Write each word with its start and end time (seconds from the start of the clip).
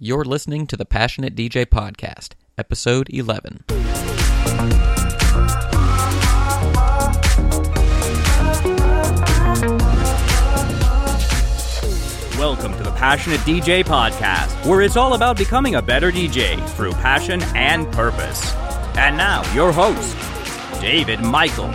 You're 0.00 0.24
listening 0.24 0.68
to 0.68 0.76
the 0.76 0.84
Passionate 0.84 1.34
DJ 1.34 1.66
Podcast, 1.66 2.34
Episode 2.56 3.08
11. 3.10 3.64
Welcome 12.38 12.76
to 12.76 12.84
the 12.84 12.94
Passionate 12.94 13.40
DJ 13.40 13.82
Podcast, 13.82 14.64
where 14.64 14.82
it's 14.82 14.96
all 14.96 15.14
about 15.14 15.36
becoming 15.36 15.74
a 15.74 15.82
better 15.82 16.12
DJ 16.12 16.64
through 16.76 16.92
passion 16.92 17.42
and 17.56 17.90
purpose. 17.90 18.54
And 18.96 19.16
now, 19.16 19.42
your 19.52 19.72
host, 19.72 20.16
David 20.80 21.22
Michael. 21.22 21.72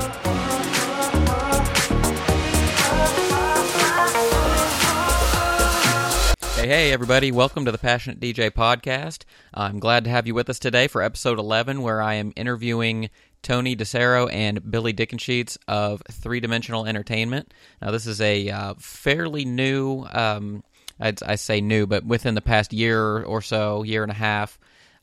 Hey, 6.63 6.69
hey, 6.69 6.91
everybody. 6.93 7.29
Welcome 7.29 7.65
to 7.65 7.73
the 7.73 7.77
Passionate 7.77 8.21
DJ 8.21 8.49
Podcast. 8.49 9.25
I'm 9.53 9.79
glad 9.79 10.05
to 10.05 10.09
have 10.09 10.27
you 10.27 10.33
with 10.33 10.49
us 10.49 10.59
today 10.59 10.87
for 10.87 11.01
episode 11.01 11.37
11, 11.37 11.81
where 11.81 12.01
I 12.01 12.13
am 12.13 12.31
interviewing 12.37 13.09
Tony 13.41 13.75
DeSaro 13.75 14.31
and 14.31 14.71
Billy 14.71 14.93
Dickensheets 14.93 15.57
of 15.67 16.01
3DMentional 16.09 16.87
Entertainment. 16.87 17.53
Now, 17.81 17.91
this 17.91 18.07
is 18.07 18.21
a 18.21 18.49
uh, 18.49 18.75
fairly 18.79 19.43
new, 19.43 20.05
um, 20.13 20.63
I 21.01 21.35
say 21.35 21.59
new, 21.59 21.85
but 21.85 22.05
within 22.05 22.33
the 22.33 22.39
past 22.39 22.71
year 22.71 23.21
or 23.21 23.41
so, 23.41 23.83
year 23.83 24.03
and 24.03 24.11
a 24.13 24.15
half, 24.15 24.57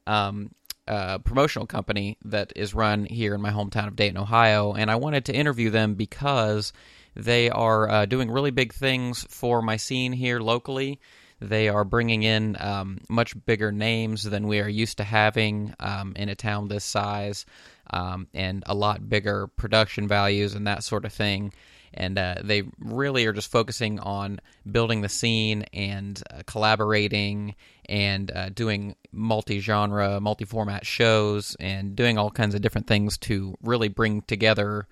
um, 0.07 0.55
uh, 0.89 1.19
promotional 1.19 1.67
company 1.67 2.17
that 2.25 2.55
is 2.57 2.73
run 2.73 3.05
here 3.05 3.35
in 3.35 3.43
my 3.43 3.51
hometown 3.51 3.87
of 3.87 3.97
Dayton, 3.97 4.17
Ohio. 4.17 4.73
And 4.73 4.91
I 4.91 4.97
wanted 4.97 5.27
to 5.27 5.35
interview 5.35 5.69
them 5.69 5.93
because 5.95 6.73
they 7.15 7.51
are 7.51 7.87
uh, 7.87 8.07
doing 8.07 8.31
really 8.31 8.51
big 8.51 8.73
things 8.73 9.27
for 9.29 9.61
my 9.61 9.77
scene 9.77 10.15
here 10.15 10.41
locally. 10.41 10.99
They 11.41 11.69
are 11.69 11.85
bringing 11.85 12.23
in 12.23 12.57
um, 12.61 12.99
much 13.09 13.35
bigger 13.47 13.73
names 13.73 14.25
than 14.25 14.47
we 14.47 14.61
are 14.61 14.69
used 14.69 14.99
to 14.99 15.05
having 15.05 15.75
um, 15.81 16.13
in 16.17 16.29
a 16.29 16.35
town 16.35 16.69
this 16.69 16.85
size, 16.85 17.47
um, 17.91 18.29
and 18.35 18.63
a 18.67 18.75
lot 18.75 19.09
bigger 19.09 19.47
production 19.47 20.07
values 20.07 20.55
and 20.55 20.67
that 20.67 20.85
sort 20.85 21.05
of 21.05 21.13
thing. 21.13 21.53
And 21.93 22.19
uh, 22.19 22.37
they 22.45 22.63
really 22.79 23.27
are 23.27 23.33
just 23.33 23.51
focusing 23.51 23.99
on 23.99 24.41
building 24.71 25.01
the 25.01 25.09
scene 25.09 25.65
and 25.73 26.23
uh, 26.31 26.43
collaborating 26.47 27.57
and 27.89 28.31
uh, 28.31 28.51
doing 28.51 28.95
multi 29.11 29.59
genre, 29.59 30.21
multi 30.21 30.45
format 30.45 30.87
shows 30.87 31.57
and 31.59 31.97
doing 31.97 32.17
all 32.17 32.31
kinds 32.31 32.55
of 32.55 32.61
different 32.61 32.87
things 32.87 33.19
to 33.19 33.57
really 33.63 33.89
bring 33.89 34.23
together 34.23 34.87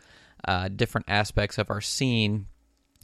uh, 0.46 0.68
different 0.68 1.06
aspects 1.08 1.58
of 1.58 1.70
our 1.70 1.80
scene 1.80 2.46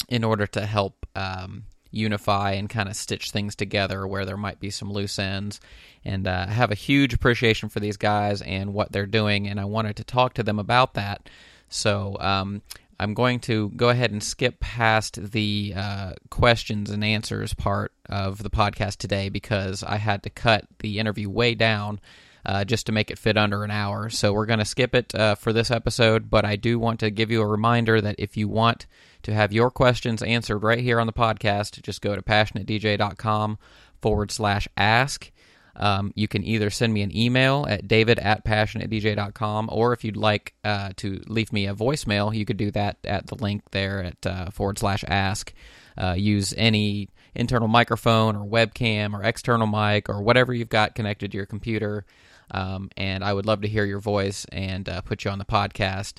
in 0.09 0.25
order 0.25 0.47
to 0.47 0.67
help 0.67 1.07
um, 1.15 1.65
unify 1.95 2.53
and 2.53 2.69
kind 2.69 2.89
of 2.89 2.97
stitch 2.97 3.31
things 3.31 3.55
together 3.55 4.07
where 4.07 4.25
there 4.25 4.37
might 4.37 4.61
be 4.61 4.71
some 4.71 4.93
loose 4.93 5.19
ends. 5.19 5.61
And 6.05 6.27
uh, 6.27 6.47
I 6.49 6.53
have 6.53 6.71
a 6.71 6.77
huge 6.77 7.15
appreciation 7.15 7.69
for 7.69 7.81
these 7.81 7.97
guys 7.97 8.43
and 8.43 8.75
what 8.75 8.93
they're 8.93 9.07
doing, 9.07 9.49
and 9.49 9.59
I 9.59 9.65
wanted 9.65 9.97
to 9.97 10.05
talk 10.05 10.35
to 10.35 10.43
them 10.43 10.59
about 10.59 10.95
that. 10.95 11.29
So 11.69 12.17
um, 12.21 12.63
I'm 13.01 13.15
going 13.15 13.41
to 13.41 13.71
go 13.71 13.89
ahead 13.89 14.13
and 14.13 14.23
skip 14.23 14.61
past 14.61 15.33
the 15.33 15.73
uh, 15.77 16.13
questions 16.31 16.91
and 16.91 17.03
answers 17.03 17.55
part 17.55 17.93
of 18.09 18.43
the 18.43 18.51
podcast 18.51 18.99
today 18.99 19.29
because 19.29 19.83
I 19.83 19.97
had 19.97 20.23
to 20.25 20.31
cut 20.31 20.67
the 20.79 20.99
interview 20.99 21.29
way 21.29 21.55
down. 21.55 22.01
Uh, 22.47 22.63
just 22.63 22.85
to 22.85 22.93
make 22.93 23.11
it 23.11 23.19
fit 23.19 23.39
under 23.39 23.65
an 23.65 23.71
hour. 23.71 24.11
So 24.11 24.35
we're 24.35 24.45
going 24.45 24.59
to 24.59 24.67
skip 24.67 24.95
it 24.95 25.15
uh, 25.15 25.35
for 25.35 25.51
this 25.55 25.71
episode, 25.71 26.29
but 26.29 26.45
I 26.45 26.57
do 26.57 26.79
want 26.79 27.01
to 27.01 27.09
give 27.09 27.31
you 27.31 27.41
a 27.41 27.47
reminder 27.47 28.03
that 28.03 28.17
if 28.19 28.37
you 28.37 28.49
want 28.49 28.85
to 29.25 29.35
have 29.35 29.53
your 29.53 29.71
questions 29.71 30.23
answered 30.23 30.59
right 30.59 30.79
here 30.79 31.01
on 31.01 31.07
the 31.07 31.13
podcast, 31.13 31.83
just 31.83 32.01
go 32.01 32.15
to 32.15 32.23
passionatedj.com 32.23 33.59
forward 34.01 34.31
slash 34.31 34.69
ask. 34.77 35.31
Um, 35.77 36.13
you 36.15 36.29
can 36.29 36.45
either 36.45 36.71
send 36.71 36.95
me 36.95 37.03
an 37.03 37.17
email 37.17 37.67
at 37.69 37.89
david 37.89 38.19
at 38.21 38.45
passionatedj.com, 38.45 39.69
or 39.73 39.93
if 39.93 40.05
you'd 40.05 40.17
like 40.17 40.55
uh, 40.63 40.91
to 40.97 41.21
leave 41.27 41.53
me 41.53 41.67
a 41.67 41.75
voicemail, 41.75 42.35
you 42.35 42.45
could 42.45 42.57
do 42.57 42.71
that 42.71 42.99
at 43.05 43.27
the 43.27 43.35
link 43.35 43.63
there 43.73 44.05
at 44.05 44.27
uh, 44.27 44.51
forward 44.51 44.79
slash 44.79 45.05
ask. 45.09 45.53
Uh, 45.97 46.15
use 46.17 46.55
any 46.57 47.09
internal 47.35 47.69
microphone 47.69 48.37
or 48.37 48.47
webcam 48.47 49.15
or 49.15 49.23
external 49.23 49.67
mic 49.67 50.09
or 50.09 50.23
whatever 50.23 50.55
you've 50.55 50.69
got 50.69 50.95
connected 50.95 51.33
to 51.33 51.37
your 51.37 51.47
computer. 51.47 52.05
Um, 52.51 52.91
and 52.97 53.25
I 53.25 53.33
would 53.33 53.47
love 53.47 53.63
to 53.63 53.69
hear 53.69 53.85
your 53.85 54.01
voice 54.01 54.45
and 54.53 54.89
uh, 54.89 55.01
put 55.01 55.25
you 55.25 55.31
on 55.31 55.39
the 55.39 55.45
podcast 55.45 56.15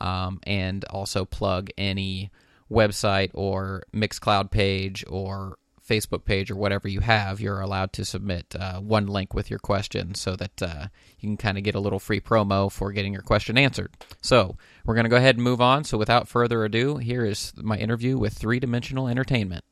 um, 0.00 0.40
and 0.44 0.84
also 0.86 1.24
plug 1.24 1.70
any 1.76 2.30
website 2.70 3.30
or 3.34 3.82
Mixcloud 3.92 4.50
page 4.50 5.04
or 5.08 5.58
Facebook 5.86 6.24
page 6.24 6.50
or 6.50 6.56
whatever 6.56 6.88
you 6.88 7.00
have, 7.00 7.40
you're 7.40 7.60
allowed 7.60 7.92
to 7.92 8.04
submit 8.04 8.54
uh, 8.58 8.80
one 8.80 9.06
link 9.06 9.34
with 9.34 9.50
your 9.50 9.58
question 9.58 10.14
so 10.14 10.34
that 10.36 10.62
uh, 10.62 10.86
you 11.18 11.28
can 11.28 11.36
kind 11.36 11.58
of 11.58 11.64
get 11.64 11.74
a 11.74 11.80
little 11.80 11.98
free 11.98 12.20
promo 12.20 12.72
for 12.72 12.90
getting 12.92 13.12
your 13.12 13.22
question 13.22 13.58
answered. 13.58 13.92
So 14.22 14.56
we're 14.84 14.94
going 14.94 15.04
to 15.04 15.10
go 15.10 15.16
ahead 15.16 15.36
and 15.36 15.44
move 15.44 15.60
on. 15.60 15.84
So 15.84 15.98
without 15.98 16.26
further 16.26 16.64
ado, 16.64 16.96
here 16.96 17.24
is 17.24 17.52
my 17.56 17.76
interview 17.76 18.16
with 18.16 18.38
3DMentional 18.38 19.10
Entertainment. 19.10 19.64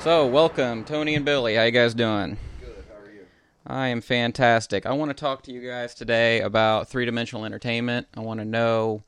So 0.00 0.26
welcome, 0.26 0.84
Tony 0.84 1.14
and 1.14 1.24
Billy. 1.24 1.56
How 1.56 1.64
you 1.64 1.70
guys 1.70 1.94
doing? 1.94 2.36
Good. 2.60 2.84
How 2.88 3.04
are 3.04 3.12
you? 3.12 3.26
I 3.66 3.88
am 3.88 4.00
fantastic. 4.00 4.86
I 4.86 4.92
want 4.92 5.10
to 5.10 5.14
talk 5.14 5.42
to 5.44 5.52
you 5.52 5.60
guys 5.68 5.94
today 5.94 6.40
about 6.40 6.88
3DMentional 6.88 7.46
Entertainment. 7.46 8.06
I 8.16 8.20
want 8.20 8.38
to 8.40 8.44
know 8.44 9.02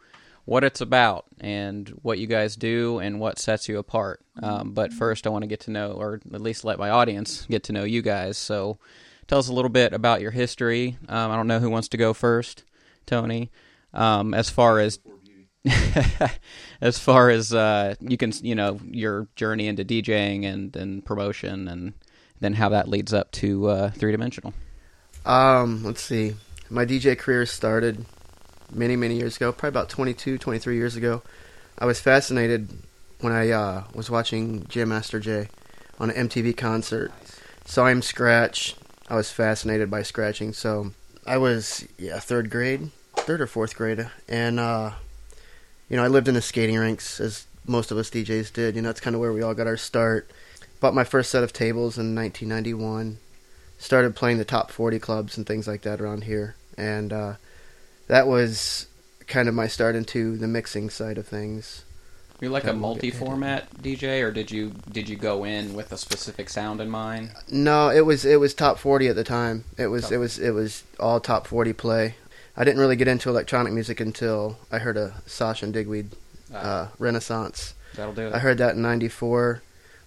what 0.44 0.64
it's 0.64 0.80
about 0.80 1.24
and 1.40 1.88
what 2.02 2.18
you 2.18 2.26
guys 2.26 2.56
do 2.56 2.98
and 2.98 3.18
what 3.18 3.38
sets 3.38 3.68
you 3.68 3.78
apart. 3.78 4.20
Um, 4.42 4.72
but 4.72 4.92
first, 4.92 5.26
I 5.26 5.30
want 5.30 5.42
to 5.42 5.48
get 5.48 5.60
to 5.60 5.70
know, 5.70 5.92
or 5.92 6.20
at 6.32 6.40
least 6.40 6.64
let 6.64 6.78
my 6.78 6.90
audience 6.90 7.46
get 7.46 7.64
to 7.64 7.72
know 7.72 7.84
you 7.84 8.02
guys. 8.02 8.36
So 8.36 8.78
tell 9.26 9.38
us 9.38 9.48
a 9.48 9.52
little 9.52 9.70
bit 9.70 9.92
about 9.92 10.20
your 10.20 10.32
history. 10.32 10.98
Um, 11.08 11.30
I 11.30 11.36
don't 11.36 11.46
know 11.46 11.60
who 11.60 11.70
wants 11.70 11.88
to 11.88 11.96
go 11.96 12.12
first, 12.12 12.64
Tony. 13.06 13.50
Um, 13.94 14.34
as 14.34 14.50
far 14.50 14.80
as 14.80 14.98
as 16.80 16.98
far 16.98 17.30
as 17.30 17.54
uh, 17.54 17.94
you 18.00 18.18
can, 18.18 18.32
you 18.42 18.54
know, 18.54 18.78
your 18.84 19.28
journey 19.36 19.66
into 19.66 19.84
DJing 19.84 20.44
and, 20.44 20.76
and 20.76 21.04
promotion, 21.04 21.68
and 21.68 21.94
then 22.40 22.52
how 22.54 22.68
that 22.68 22.88
leads 22.88 23.14
up 23.14 23.30
to 23.32 23.68
uh, 23.68 23.90
3DMentional. 23.92 24.52
Um, 25.24 25.82
let's 25.82 26.02
see. 26.02 26.34
My 26.68 26.84
DJ 26.84 27.16
career 27.16 27.46
started 27.46 28.04
many, 28.74 28.96
many 28.96 29.16
years 29.16 29.36
ago, 29.36 29.52
probably 29.52 29.68
about 29.68 29.88
22, 29.88 30.38
23 30.38 30.76
years 30.76 30.96
ago. 30.96 31.22
I 31.78 31.86
was 31.86 32.00
fascinated 32.00 32.68
when 33.20 33.32
I 33.32 33.50
uh, 33.50 33.84
was 33.94 34.10
watching 34.10 34.66
Jam 34.68 34.90
Master 34.90 35.18
Jay 35.18 35.48
on 35.98 36.10
an 36.10 36.28
MTV 36.28 36.56
concert. 36.56 37.12
Saw 37.64 37.86
him 37.86 38.02
scratch. 38.02 38.76
I 39.08 39.16
was 39.16 39.30
fascinated 39.30 39.90
by 39.90 40.02
scratching. 40.02 40.52
So 40.52 40.92
I 41.26 41.38
was, 41.38 41.86
yeah, 41.98 42.18
third 42.18 42.50
grade, 42.50 42.90
third 43.16 43.40
or 43.40 43.46
fourth 43.46 43.76
grade. 43.76 44.08
And, 44.28 44.60
uh, 44.60 44.92
you 45.88 45.96
know, 45.96 46.04
I 46.04 46.08
lived 46.08 46.28
in 46.28 46.34
the 46.34 46.42
skating 46.42 46.78
rinks, 46.78 47.20
as 47.20 47.46
most 47.66 47.90
of 47.90 47.98
us 47.98 48.10
DJs 48.10 48.52
did. 48.52 48.76
You 48.76 48.82
know, 48.82 48.88
that's 48.88 49.00
kind 49.00 49.14
of 49.14 49.20
where 49.20 49.32
we 49.32 49.42
all 49.42 49.54
got 49.54 49.66
our 49.66 49.76
start. 49.76 50.30
Bought 50.80 50.94
my 50.94 51.04
first 51.04 51.30
set 51.30 51.42
of 51.42 51.52
tables 51.52 51.96
in 51.96 52.14
1991. 52.14 53.18
Started 53.78 54.14
playing 54.14 54.38
the 54.38 54.44
top 54.44 54.70
40 54.70 54.98
clubs 54.98 55.36
and 55.36 55.46
things 55.46 55.66
like 55.66 55.82
that 55.82 56.00
around 56.00 56.24
here. 56.24 56.56
And, 56.76 57.12
uh, 57.12 57.34
that 58.08 58.26
was 58.26 58.86
kind 59.26 59.48
of 59.48 59.54
my 59.54 59.66
start 59.66 59.94
into 59.96 60.36
the 60.36 60.46
mixing 60.48 60.90
side 60.90 61.18
of 61.18 61.26
things. 61.26 61.84
You're 62.40 62.50
like 62.50 62.64
a 62.64 62.66
Kinda 62.72 62.80
we'll 62.86 62.94
get 62.96 63.02
multi-format 63.04 63.82
DJ, 63.82 64.22
or 64.22 64.30
did 64.30 64.50
you 64.50 64.72
did 64.90 65.08
you 65.08 65.16
go 65.16 65.44
in 65.44 65.72
with 65.74 65.92
a 65.92 65.96
specific 65.96 66.50
sound 66.50 66.80
in 66.80 66.90
mind? 66.90 67.30
No, 67.50 67.88
it 67.90 68.04
was 68.04 68.24
it 68.24 68.40
was 68.40 68.52
top 68.54 68.78
forty 68.78 69.08
at 69.08 69.16
the 69.16 69.24
time. 69.24 69.64
It 69.78 69.86
was 69.86 70.04
Top- 70.04 70.12
it 70.12 70.18
was 70.18 70.38
it 70.38 70.50
was 70.50 70.82
all 70.98 71.20
top 71.20 71.46
forty 71.46 71.72
play. 71.72 72.16
I 72.56 72.64
didn't 72.64 72.80
really 72.80 72.96
get 72.96 73.08
into 73.08 73.30
electronic 73.30 73.72
music 73.72 73.98
until 74.00 74.58
I 74.70 74.78
heard 74.78 74.96
a 74.96 75.14
Sasha 75.26 75.64
and 75.64 75.74
Digweed 75.74 76.10
uh, 76.54 76.88
Renaissance. 76.98 77.74
that'll 77.96 78.12
do 78.12 78.26
it. 78.28 78.34
I 78.34 78.38
heard 78.40 78.58
that 78.58 78.74
in 78.76 78.82
'94. 78.82 79.62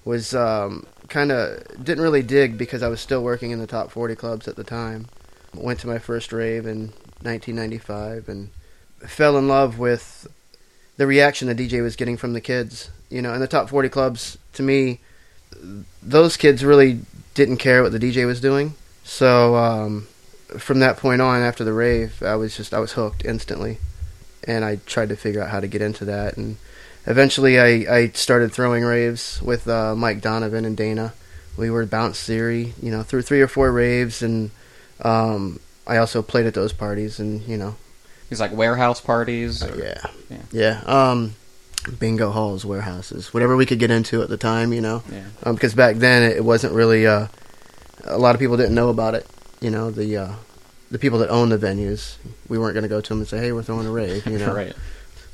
Was 0.05 0.33
um, 0.33 0.85
kind 1.09 1.31
of 1.31 1.83
didn't 1.83 2.03
really 2.03 2.23
dig 2.23 2.57
because 2.57 2.81
I 2.83 2.87
was 2.87 3.01
still 3.01 3.21
working 3.23 3.51
in 3.51 3.59
the 3.59 3.67
top 3.67 3.91
40 3.91 4.15
clubs 4.15 4.47
at 4.47 4.55
the 4.55 4.63
time. 4.63 5.07
Went 5.53 5.79
to 5.81 5.87
my 5.87 5.99
first 5.99 6.31
rave 6.31 6.65
in 6.65 6.93
1995 7.21 8.29
and 8.29 8.49
fell 8.99 9.37
in 9.37 9.47
love 9.47 9.79
with 9.79 10.27
the 10.97 11.07
reaction 11.07 11.47
the 11.47 11.55
DJ 11.55 11.81
was 11.81 11.95
getting 11.95 12.17
from 12.17 12.33
the 12.33 12.41
kids. 12.41 12.89
You 13.09 13.21
know, 13.21 13.33
in 13.33 13.39
the 13.39 13.47
top 13.47 13.69
40 13.69 13.89
clubs, 13.89 14.37
to 14.53 14.63
me, 14.63 14.99
those 16.01 16.37
kids 16.37 16.63
really 16.63 16.99
didn't 17.33 17.57
care 17.57 17.83
what 17.83 17.91
the 17.91 17.99
DJ 17.99 18.25
was 18.25 18.41
doing. 18.41 18.75
So 19.03 19.55
um, 19.55 20.07
from 20.57 20.79
that 20.79 20.97
point 20.97 21.21
on, 21.21 21.41
after 21.41 21.63
the 21.63 21.73
rave, 21.73 22.21
I 22.21 22.35
was 22.35 22.57
just 22.57 22.73
I 22.73 22.79
was 22.79 22.93
hooked 22.93 23.23
instantly, 23.23 23.77
and 24.43 24.65
I 24.65 24.77
tried 24.85 25.09
to 25.09 25.15
figure 25.15 25.41
out 25.41 25.49
how 25.49 25.59
to 25.59 25.67
get 25.67 25.81
into 25.81 26.05
that. 26.05 26.35
And 26.37 26.57
eventually, 27.05 27.59
I, 27.59 27.95
I 27.95 28.07
started 28.09 28.51
throwing 28.51 28.83
raves 28.83 29.41
with 29.41 29.67
uh, 29.67 29.95
Mike 29.95 30.21
Donovan 30.21 30.65
and 30.65 30.75
Dana. 30.75 31.13
We 31.55 31.69
were 31.69 31.85
Bounce 31.85 32.23
Theory, 32.23 32.73
you 32.81 32.91
know, 32.91 33.03
through 33.03 33.23
three 33.23 33.41
or 33.41 33.47
four 33.47 33.71
raves, 33.71 34.21
and 34.21 34.51
um, 35.01 35.59
I 35.87 35.97
also 35.97 36.21
played 36.21 36.45
at 36.45 36.53
those 36.53 36.73
parties, 36.73 37.19
and 37.19 37.41
you 37.47 37.57
know, 37.57 37.75
These 38.29 38.39
like 38.39 38.51
warehouse 38.51 39.01
parties. 39.01 39.63
uh, 39.63 39.75
yeah, 39.77 40.11
yeah. 40.29 40.41
yeah, 40.51 40.81
um, 40.85 41.35
bingo 41.99 42.29
halls, 42.31 42.65
warehouses, 42.65 43.33
whatever 43.33 43.55
we 43.55 43.65
could 43.65 43.79
get 43.79 43.89
into 43.91 44.21
at 44.21 44.29
the 44.29 44.37
time, 44.37 44.73
you 44.73 44.81
know 44.81 45.01
yeah. 45.11 45.23
um, 45.43 45.55
because 45.55 45.73
back 45.73 45.95
then 45.97 46.23
it 46.23 46.43
wasn't 46.43 46.73
really 46.73 47.07
uh, 47.07 47.27
a 48.03 48.17
lot 48.17 48.35
of 48.35 48.39
people 48.39 48.57
didn't 48.57 48.75
know 48.75 48.89
about 48.89 49.15
it. 49.15 49.25
You 49.61 49.71
know, 49.71 49.89
the 49.89 50.17
uh, 50.17 50.33
the 50.91 50.99
people 50.99 51.19
that 51.19 51.29
own 51.29 51.49
the 51.49 51.57
venues, 51.57 52.17
we 52.47 52.57
weren't 52.57 52.73
going 52.73 52.83
to 52.83 52.89
go 52.89 53.01
to 53.01 53.09
them 53.09 53.19
and 53.19 53.27
say, 53.27 53.39
"Hey, 53.39 53.51
we're 53.51 53.63
throwing 53.63 53.87
a 53.87 53.91
rave," 53.91 54.25
you 54.27 54.37
know. 54.43 54.53
right. 54.53 54.75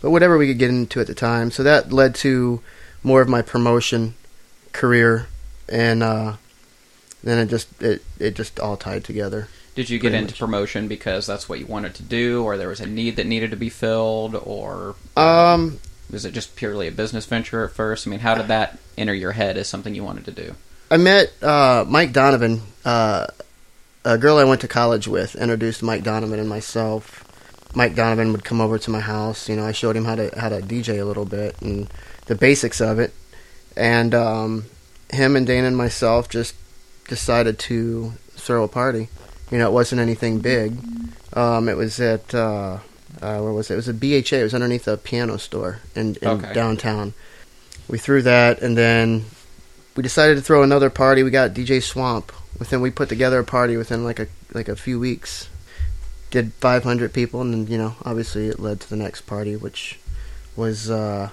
But 0.01 0.11
whatever 0.11 0.37
we 0.37 0.47
could 0.47 0.59
get 0.59 0.69
into 0.69 0.99
at 0.99 1.07
the 1.07 1.15
time, 1.15 1.49
so 1.49 1.63
that 1.63 1.91
led 1.93 2.13
to 2.15 2.61
more 3.03 3.21
of 3.21 3.29
my 3.29 3.41
promotion 3.41 4.15
career, 4.71 5.27
and 5.69 6.03
uh, 6.03 6.33
then 7.23 7.37
it 7.39 7.47
just 7.49 7.81
it 7.81 8.03
it 8.19 8.35
just 8.35 8.59
all 8.59 8.77
tied 8.77 9.03
together. 9.03 9.47
Did 9.75 9.89
you 9.89 9.99
get 9.99 10.13
into 10.13 10.33
much. 10.33 10.39
promotion 10.39 10.87
because 10.87 11.25
that's 11.25 11.49
what 11.49 11.59
you 11.59 11.65
wanted 11.65 11.95
to 11.95 12.03
do, 12.03 12.43
or 12.43 12.57
there 12.57 12.67
was 12.67 12.79
a 12.79 12.85
need 12.85 13.15
that 13.15 13.25
needed 13.25 13.51
to 13.51 13.57
be 13.57 13.69
filled, 13.69 14.35
or 14.35 14.95
Um, 15.17 15.79
was 16.11 16.25
it 16.25 16.33
just 16.33 16.55
purely 16.55 16.87
a 16.87 16.91
business 16.91 17.25
venture 17.25 17.63
at 17.63 17.71
first? 17.71 18.05
I 18.05 18.11
mean, 18.11 18.19
how 18.19 18.35
did 18.35 18.47
that 18.47 18.77
enter 18.97 19.13
your 19.13 19.31
head 19.31 19.57
as 19.57 19.67
something 19.67 19.95
you 19.95 20.03
wanted 20.03 20.25
to 20.25 20.31
do? 20.31 20.55
I 20.91 20.97
met 20.97 21.33
uh, 21.41 21.85
Mike 21.87 22.13
Donovan, 22.13 22.61
uh, 22.85 23.27
a 24.05 24.17
girl 24.17 24.37
I 24.37 24.43
went 24.43 24.61
to 24.61 24.67
college 24.67 25.07
with, 25.07 25.35
introduced 25.35 25.81
Mike 25.81 26.03
Donovan 26.03 26.39
and 26.39 26.47
myself. 26.49 27.23
Mike 27.73 27.95
Donovan 27.95 28.31
would 28.31 28.43
come 28.43 28.61
over 28.61 28.77
to 28.77 28.91
my 28.91 28.99
house. 28.99 29.49
You 29.49 29.55
know, 29.55 29.65
I 29.65 29.71
showed 29.71 29.95
him 29.95 30.05
how 30.05 30.15
to 30.15 30.29
how 30.37 30.49
to 30.49 30.61
DJ 30.61 30.99
a 31.01 31.05
little 31.05 31.25
bit 31.25 31.59
and 31.61 31.89
the 32.27 32.35
basics 32.35 32.79
of 32.79 32.99
it. 32.99 33.11
And 33.75 34.13
um, 34.13 34.65
him 35.11 35.35
and 35.35 35.47
Dana 35.47 35.67
and 35.67 35.77
myself 35.77 36.29
just 36.29 36.53
decided 37.07 37.57
to 37.59 38.13
throw 38.35 38.63
a 38.63 38.67
party. 38.67 39.09
You 39.53 39.59
know, 39.59 39.67
it 39.67 39.71
wasn't 39.73 40.01
anything 40.01 40.39
big. 40.39 40.75
Um, 41.33 41.69
it 41.69 41.77
was 41.77 41.99
at 41.99 42.33
uh, 42.33 42.79
uh, 43.21 43.39
where 43.39 43.53
was 43.53 43.69
it? 43.69 43.75
It 43.75 43.77
was 43.77 43.87
a 43.87 43.93
BHA. 43.93 44.37
It 44.37 44.43
was 44.43 44.55
underneath 44.55 44.87
a 44.87 44.97
piano 44.97 45.37
store 45.37 45.77
in, 45.93 46.15
in 46.23 46.27
Okay. 46.27 46.53
downtown. 46.53 47.13
We 47.87 47.99
threw 47.99 48.23
that, 48.23 48.63
and 48.63 48.75
then 48.75 49.25
we 49.95 50.01
decided 50.01 50.37
to 50.37 50.41
throw 50.41 50.63
another 50.63 50.89
party. 50.89 51.21
We 51.21 51.29
got 51.29 51.53
DJ 51.53 51.83
Swamp. 51.83 52.31
Within 52.57 52.81
we 52.81 52.89
put 52.89 53.09
together 53.09 53.37
a 53.37 53.43
party 53.43 53.77
within 53.77 54.03
like 54.03 54.19
a 54.19 54.25
like 54.53 54.67
a 54.67 54.75
few 54.75 54.99
weeks. 54.99 55.49
Did 56.31 56.51
500 56.53 57.13
people, 57.13 57.41
and 57.41 57.53
then 57.53 57.67
you 57.67 57.77
know 57.77 57.93
obviously 58.03 58.47
it 58.47 58.59
led 58.59 58.79
to 58.79 58.89
the 58.89 58.95
next 58.95 59.21
party, 59.27 59.55
which 59.55 59.99
was 60.55 60.89
uh, 60.89 61.29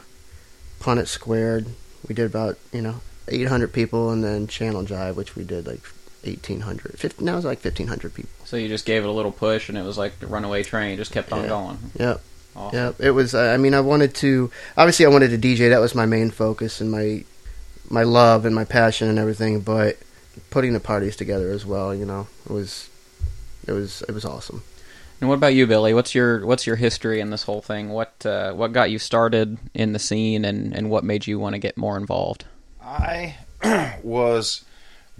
Punnett 0.79 1.07
Squared. 1.07 1.69
We 2.07 2.15
did 2.15 2.27
about 2.27 2.59
you 2.71 2.83
know 2.83 3.01
800 3.29 3.73
people, 3.73 4.11
and 4.11 4.23
then 4.23 4.47
Channel 4.47 4.85
Jive, 4.85 5.15
which 5.15 5.37
we 5.37 5.45
did 5.45 5.67
like 5.67 5.81
1800. 6.25 6.99
50, 6.99 7.25
now 7.25 7.37
it's 7.37 7.45
like 7.47 7.63
1500 7.65 8.15
people. 8.15 8.31
So 8.45 8.57
you 8.57 8.69
just 8.69 8.85
gave 8.85 9.05
it 9.05 9.09
a 9.09 9.13
little 9.13 9.33
push, 9.33 9.69
and 9.69 9.79
it 9.79 9.83
was 9.85 9.97
like 9.99 10.19
the 10.21 10.27
runaway 10.27 10.63
train, 10.63 10.97
just 10.97 11.13
kept 11.13 11.33
on 11.33 11.43
Yeah. 11.43 11.49
going. 11.49 11.79
Yep. 11.99 12.21
Awesome. 12.57 12.79
Yep. 12.79 12.95
It 13.01 13.11
was. 13.13 13.35
I 13.35 13.57
mean, 13.57 13.75
I 13.75 13.81
wanted 13.81 14.15
to. 14.17 14.51
Obviously, 14.77 15.07
I 15.07 15.09
wanted 15.09 15.31
to 15.31 15.39
DJ. 15.39 15.69
That 15.71 15.81
was 15.81 15.95
my 15.95 16.07
main 16.07 16.31
focus 16.31 16.81
and 16.81 16.91
my 16.91 17.25
my 17.89 18.03
love 18.03 18.45
and 18.45 18.55
my 18.55 18.65
passion 18.65 19.09
and 19.09 19.19
everything. 19.19 19.61
But 19.61 19.99
putting 20.51 20.73
the 20.73 20.81
parties 20.81 21.15
together 21.17 21.51
as 21.53 21.65
well, 21.65 21.95
you 21.95 22.05
know, 22.05 22.27
it 22.45 22.53
was 22.53 22.89
it 23.69 23.73
was 23.73 24.03
it 24.09 24.13
was 24.13 24.25
awesome. 24.25 24.63
And 25.21 25.29
what 25.29 25.37
about 25.37 25.55
you, 25.55 25.67
Billy? 25.67 25.95
What's 25.95 26.15
your 26.15 26.45
what's 26.45 26.67
your 26.67 26.77
history 26.77 27.21
in 27.21 27.31
this 27.31 27.45
whole 27.45 27.61
thing? 27.63 27.91
What 27.91 28.25
uh, 28.27 28.53
what 28.53 28.73
got 28.73 28.91
you 28.91 28.99
started 28.99 29.59
in 29.75 29.93
the 29.93 29.99
scene, 30.01 30.45
and, 30.45 30.75
and 30.75 30.91
what 30.91 31.05
made 31.05 31.27
you 31.29 31.39
want 31.39 31.55
to 31.55 31.59
get 31.59 31.77
more 31.77 31.97
involved? 31.97 32.47
I 32.83 33.37
was 34.03 34.65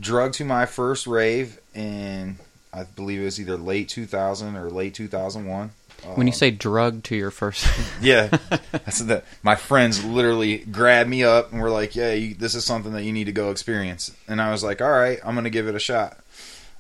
drugged 0.01 0.35
to 0.35 0.45
my 0.45 0.67
first 0.67 1.07
rave 1.07 1.61
in 1.75 2.39
I 2.73 2.85
believe 2.85 3.21
it 3.21 3.25
was 3.25 3.41
either 3.41 3.57
late 3.57 3.89
2000 3.89 4.57
or 4.57 4.71
late 4.71 4.95
2001. 4.95 5.71
When 6.15 6.27
you 6.27 6.33
Um, 6.33 6.37
say 6.37 6.51
drugged 6.51 7.05
to 7.07 7.17
your 7.17 7.31
first, 7.31 7.67
yeah, 8.01 8.29
that's 8.73 9.01
the 9.01 9.23
my 9.43 9.55
friends 9.55 10.03
literally 10.03 10.59
grabbed 10.59 11.11
me 11.11 11.23
up 11.25 11.53
and 11.53 11.61
were 11.61 11.69
like, 11.71 11.95
"Yeah, 11.95 12.13
you, 12.15 12.35
this 12.35 12.55
is 12.55 12.65
something 12.65 12.93
that 12.95 13.03
you 13.03 13.13
need 13.13 13.25
to 13.25 13.33
go 13.33 13.51
experience." 13.51 14.11
And 14.27 14.41
I 14.41 14.51
was 14.51 14.65
like, 14.65 14.81
"All 14.81 14.91
right, 14.91 15.19
I'm 15.23 15.35
gonna 15.35 15.51
give 15.51 15.69
it 15.69 15.75
a 15.75 15.79
shot." 15.79 16.17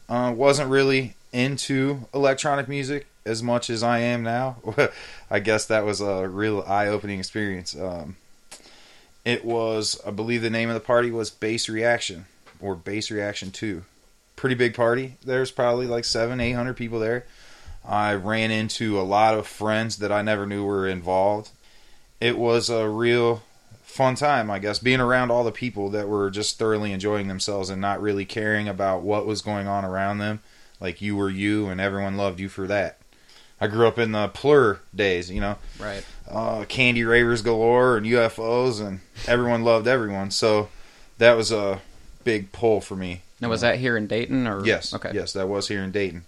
Uh, 0.08 0.32
wasn't 0.34 0.70
really 0.70 1.16
into 1.34 2.06
electronic 2.14 2.66
music 2.66 3.06
as 3.26 3.42
much 3.42 3.68
as 3.68 3.82
I 3.82 3.98
am 3.98 4.22
now. 4.22 4.56
I 5.30 5.38
guess 5.38 5.66
that 5.66 5.84
was 5.84 6.00
a 6.00 6.26
real 6.26 6.64
eye-opening 6.66 7.18
experience. 7.18 7.76
Um, 7.76 8.16
it 9.24 9.44
was, 9.44 10.00
I 10.06 10.10
believe, 10.12 10.40
the 10.40 10.48
name 10.50 10.70
of 10.70 10.74
the 10.74 10.80
party 10.80 11.10
was 11.10 11.28
Bass 11.30 11.68
Reaction 11.68 12.24
or 12.60 12.74
Base 12.74 13.10
Reaction 13.10 13.50
Two. 13.50 13.84
Pretty 14.36 14.54
big 14.54 14.74
party. 14.74 15.16
There's 15.24 15.50
probably 15.50 15.86
like 15.86 16.04
seven, 16.04 16.40
eight 16.40 16.52
hundred 16.52 16.76
people 16.76 16.98
there. 16.98 17.26
I 17.84 18.14
ran 18.14 18.50
into 18.50 19.00
a 19.00 19.02
lot 19.02 19.34
of 19.34 19.46
friends 19.46 19.98
that 19.98 20.12
I 20.12 20.22
never 20.22 20.46
knew 20.46 20.64
were 20.64 20.86
involved. 20.86 21.50
It 22.20 22.38
was 22.38 22.68
a 22.68 22.88
real 22.88 23.42
fun 23.82 24.14
time, 24.14 24.50
I 24.50 24.58
guess, 24.58 24.78
being 24.78 25.00
around 25.00 25.30
all 25.30 25.44
the 25.44 25.50
people 25.50 25.88
that 25.90 26.08
were 26.08 26.30
just 26.30 26.58
thoroughly 26.58 26.92
enjoying 26.92 27.28
themselves 27.28 27.70
and 27.70 27.80
not 27.80 28.00
really 28.00 28.24
caring 28.24 28.68
about 28.68 29.02
what 29.02 29.26
was 29.26 29.42
going 29.42 29.66
on 29.66 29.84
around 29.84 30.18
them. 30.18 30.40
Like 30.78 31.02
you 31.02 31.16
were 31.16 31.30
you 31.30 31.68
and 31.68 31.80
everyone 31.80 32.16
loved 32.16 32.40
you 32.40 32.48
for 32.48 32.66
that. 32.66 32.98
I 33.60 33.66
grew 33.66 33.86
up 33.86 33.98
in 33.98 34.12
the 34.12 34.28
plur 34.28 34.80
days, 34.94 35.30
you 35.30 35.40
know, 35.40 35.58
right? 35.78 36.04
uh, 36.30 36.64
candy 36.64 37.04
ravers 37.04 37.42
galore 37.42 37.98
and 37.98 38.06
UFOs, 38.06 38.80
and 38.80 39.00
everyone 39.26 39.64
loved 39.64 39.86
everyone. 39.86 40.30
So 40.30 40.70
that 41.18 41.34
was 41.34 41.52
a 41.52 41.82
big 42.24 42.52
pull 42.52 42.80
for 42.80 42.96
me. 42.96 43.22
Now, 43.40 43.48
was 43.48 43.62
that 43.62 43.78
here 43.78 43.96
in 43.96 44.06
Dayton, 44.06 44.46
or 44.46 44.64
Yes. 44.64 44.92
Okay. 44.92 45.12
Yes, 45.14 45.32
that 45.32 45.48
was 45.48 45.68
here 45.68 45.82
in 45.82 45.90
Dayton. 45.90 46.24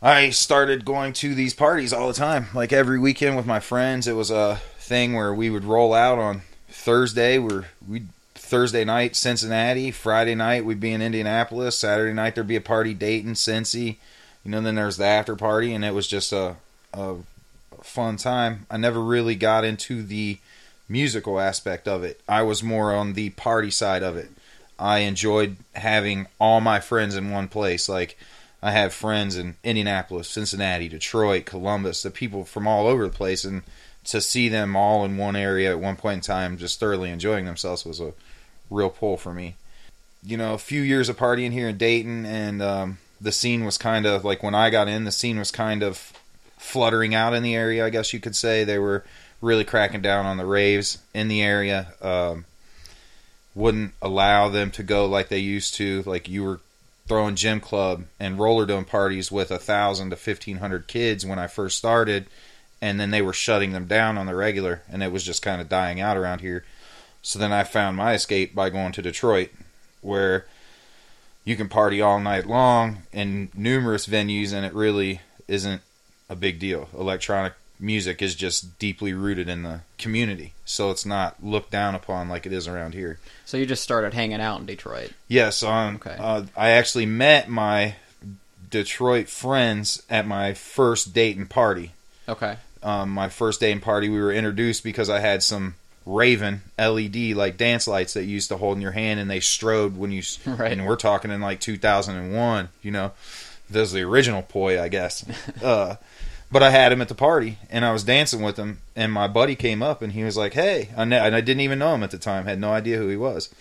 I 0.00 0.30
started 0.30 0.84
going 0.84 1.12
to 1.14 1.34
these 1.34 1.54
parties 1.54 1.92
all 1.92 2.08
the 2.08 2.14
time, 2.14 2.48
like 2.54 2.72
every 2.72 2.98
weekend 2.98 3.36
with 3.36 3.46
my 3.46 3.58
friends. 3.58 4.06
It 4.06 4.12
was 4.12 4.30
a 4.30 4.60
thing 4.78 5.14
where 5.14 5.34
we 5.34 5.50
would 5.50 5.64
roll 5.64 5.92
out 5.92 6.18
on 6.18 6.42
Thursday. 6.68 7.38
We're 7.38 7.64
we 7.86 8.04
Thursday 8.34 8.84
night 8.84 9.16
Cincinnati, 9.16 9.90
Friday 9.90 10.34
night 10.34 10.64
we'd 10.64 10.80
be 10.80 10.92
in 10.92 11.02
Indianapolis, 11.02 11.78
Saturday 11.78 12.14
night 12.14 12.34
there'd 12.34 12.46
be 12.46 12.56
a 12.56 12.60
party 12.60 12.94
Dayton, 12.94 13.34
Cincy. 13.34 13.96
You 14.44 14.52
know, 14.52 14.60
then 14.60 14.76
there's 14.76 14.96
the 14.96 15.04
after 15.04 15.34
party, 15.34 15.74
and 15.74 15.84
it 15.84 15.94
was 15.94 16.06
just 16.06 16.32
a 16.32 16.56
a 16.94 17.16
fun 17.82 18.16
time. 18.16 18.66
I 18.70 18.76
never 18.76 19.02
really 19.02 19.34
got 19.34 19.64
into 19.64 20.02
the 20.02 20.38
musical 20.88 21.40
aspect 21.40 21.86
of 21.88 22.04
it. 22.04 22.20
I 22.28 22.42
was 22.42 22.62
more 22.62 22.94
on 22.94 23.14
the 23.14 23.30
party 23.30 23.70
side 23.70 24.02
of 24.02 24.16
it. 24.16 24.30
I 24.78 24.98
enjoyed 25.00 25.56
having 25.74 26.26
all 26.40 26.60
my 26.60 26.80
friends 26.80 27.16
in 27.16 27.30
one 27.30 27.48
place. 27.48 27.88
Like 27.88 28.18
I 28.62 28.72
have 28.72 28.92
friends 28.92 29.36
in 29.36 29.56
Indianapolis, 29.64 30.28
Cincinnati, 30.28 30.88
Detroit, 30.88 31.44
Columbus, 31.46 32.02
the 32.02 32.10
people 32.10 32.44
from 32.44 32.66
all 32.66 32.86
over 32.86 33.04
the 33.04 33.14
place, 33.14 33.44
and 33.44 33.62
to 34.04 34.20
see 34.20 34.48
them 34.48 34.74
all 34.74 35.04
in 35.04 35.16
one 35.16 35.36
area 35.36 35.70
at 35.70 35.80
one 35.80 35.96
point 35.96 36.16
in 36.16 36.20
time, 36.22 36.56
just 36.56 36.80
thoroughly 36.80 37.10
enjoying 37.10 37.44
themselves, 37.44 37.84
was 37.84 38.00
a 38.00 38.14
real 38.70 38.90
pull 38.90 39.16
for 39.16 39.32
me. 39.32 39.56
You 40.24 40.36
know, 40.36 40.54
a 40.54 40.58
few 40.58 40.82
years 40.82 41.08
of 41.08 41.16
partying 41.16 41.52
here 41.52 41.68
in 41.68 41.76
Dayton, 41.76 42.24
and 42.26 42.62
um, 42.62 42.98
the 43.20 43.32
scene 43.32 43.64
was 43.64 43.78
kind 43.78 44.06
of 44.06 44.24
like 44.24 44.42
when 44.42 44.54
I 44.54 44.70
got 44.70 44.88
in, 44.88 45.04
the 45.04 45.12
scene 45.12 45.38
was 45.38 45.50
kind 45.50 45.82
of 45.82 46.12
fluttering 46.56 47.14
out 47.14 47.34
in 47.34 47.42
the 47.42 47.54
area. 47.54 47.84
I 47.86 47.90
guess 47.90 48.12
you 48.12 48.20
could 48.20 48.34
say 48.34 48.64
they 48.64 48.78
were 48.78 49.04
really 49.40 49.64
cracking 49.64 50.02
down 50.02 50.26
on 50.26 50.36
the 50.36 50.46
raves 50.46 50.98
in 51.14 51.28
the 51.28 51.42
area. 51.42 51.94
Um, 52.02 52.44
wouldn't 53.58 53.92
allow 54.00 54.48
them 54.48 54.70
to 54.70 54.84
go 54.84 55.04
like 55.04 55.28
they 55.28 55.40
used 55.40 55.74
to. 55.74 56.02
Like 56.06 56.28
you 56.28 56.44
were 56.44 56.60
throwing 57.08 57.34
gym 57.34 57.58
club 57.58 58.04
and 58.20 58.38
roller 58.38 58.64
dome 58.64 58.84
parties 58.84 59.32
with 59.32 59.50
a 59.50 59.58
thousand 59.58 60.10
to 60.10 60.16
fifteen 60.16 60.58
hundred 60.58 60.86
kids 60.86 61.26
when 61.26 61.40
I 61.40 61.48
first 61.48 61.76
started, 61.76 62.26
and 62.80 63.00
then 63.00 63.10
they 63.10 63.20
were 63.20 63.32
shutting 63.32 63.72
them 63.72 63.86
down 63.86 64.16
on 64.16 64.26
the 64.26 64.36
regular, 64.36 64.82
and 64.88 65.02
it 65.02 65.10
was 65.10 65.24
just 65.24 65.42
kind 65.42 65.60
of 65.60 65.68
dying 65.68 66.00
out 66.00 66.16
around 66.16 66.40
here. 66.40 66.64
So 67.20 67.38
then 67.38 67.52
I 67.52 67.64
found 67.64 67.96
my 67.96 68.14
escape 68.14 68.54
by 68.54 68.70
going 68.70 68.92
to 68.92 69.02
Detroit, 69.02 69.50
where 70.02 70.46
you 71.44 71.56
can 71.56 71.68
party 71.68 72.00
all 72.00 72.20
night 72.20 72.46
long 72.46 72.98
in 73.12 73.48
numerous 73.54 74.06
venues, 74.06 74.52
and 74.52 74.64
it 74.64 74.72
really 74.72 75.20
isn't 75.48 75.82
a 76.30 76.36
big 76.36 76.60
deal. 76.60 76.88
Electronic 76.96 77.54
music 77.80 78.22
is 78.22 78.34
just 78.34 78.78
deeply 78.78 79.12
rooted 79.12 79.48
in 79.48 79.62
the 79.62 79.80
community, 79.98 80.54
so 80.64 80.90
it's 80.90 81.06
not 81.06 81.42
looked 81.42 81.70
down 81.70 81.94
upon 81.94 82.28
like 82.28 82.46
it 82.46 82.52
is 82.52 82.66
around 82.66 82.94
here. 82.94 83.18
So 83.44 83.56
you 83.56 83.66
just 83.66 83.82
started 83.82 84.14
hanging 84.14 84.40
out 84.40 84.60
in 84.60 84.66
Detroit. 84.66 85.12
Yes, 85.28 85.62
on. 85.62 85.96
Okay. 85.96 86.16
Uh, 86.18 86.44
I 86.56 86.70
actually 86.70 87.06
met 87.06 87.48
my 87.48 87.96
Detroit 88.70 89.28
friends 89.28 90.02
at 90.10 90.26
my 90.26 90.54
first 90.54 91.14
Dayton 91.14 91.46
party. 91.46 91.92
Okay. 92.28 92.56
Um, 92.82 93.10
my 93.10 93.28
first 93.28 93.60
Dayton 93.60 93.80
party, 93.80 94.08
we 94.08 94.20
were 94.20 94.32
introduced 94.32 94.84
because 94.84 95.10
I 95.10 95.20
had 95.20 95.42
some 95.42 95.74
Raven 96.06 96.62
LED 96.78 97.34
like 97.36 97.56
dance 97.56 97.86
lights 97.86 98.14
that 98.14 98.24
you 98.24 98.30
used 98.30 98.48
to 98.48 98.56
hold 98.56 98.76
in 98.76 98.82
your 98.82 98.92
hand, 98.92 99.20
and 99.20 99.30
they 99.30 99.40
strode 99.40 99.96
when 99.96 100.10
you. 100.10 100.22
Right. 100.46 100.72
And 100.72 100.86
we're 100.86 100.96
talking 100.96 101.30
in 101.30 101.40
like 101.40 101.60
2001. 101.60 102.68
You 102.82 102.90
know, 102.90 103.12
those 103.70 103.92
are 103.92 103.98
the 103.98 104.02
original 104.04 104.42
poi, 104.42 104.80
I 104.80 104.88
guess. 104.88 105.24
uh, 105.62 105.96
but 106.50 106.62
I 106.62 106.70
had 106.70 106.92
him 106.92 107.02
at 107.02 107.08
the 107.08 107.14
party, 107.14 107.58
and 107.70 107.84
I 107.84 107.92
was 107.92 108.04
dancing 108.04 108.42
with 108.42 108.56
him, 108.56 108.80
and 108.96 109.12
my 109.12 109.28
buddy 109.28 109.54
came 109.54 109.82
up, 109.82 110.00
and 110.02 110.12
he 110.12 110.24
was 110.24 110.36
like, 110.36 110.54
"Hey," 110.54 110.88
and 110.96 111.14
I 111.14 111.40
didn't 111.40 111.60
even 111.60 111.78
know 111.78 111.94
him 111.94 112.02
at 112.02 112.10
the 112.10 112.18
time, 112.18 112.46
had 112.46 112.60
no 112.60 112.72
idea 112.72 112.98
who 112.98 113.08
he 113.08 113.16
was. 113.16 113.52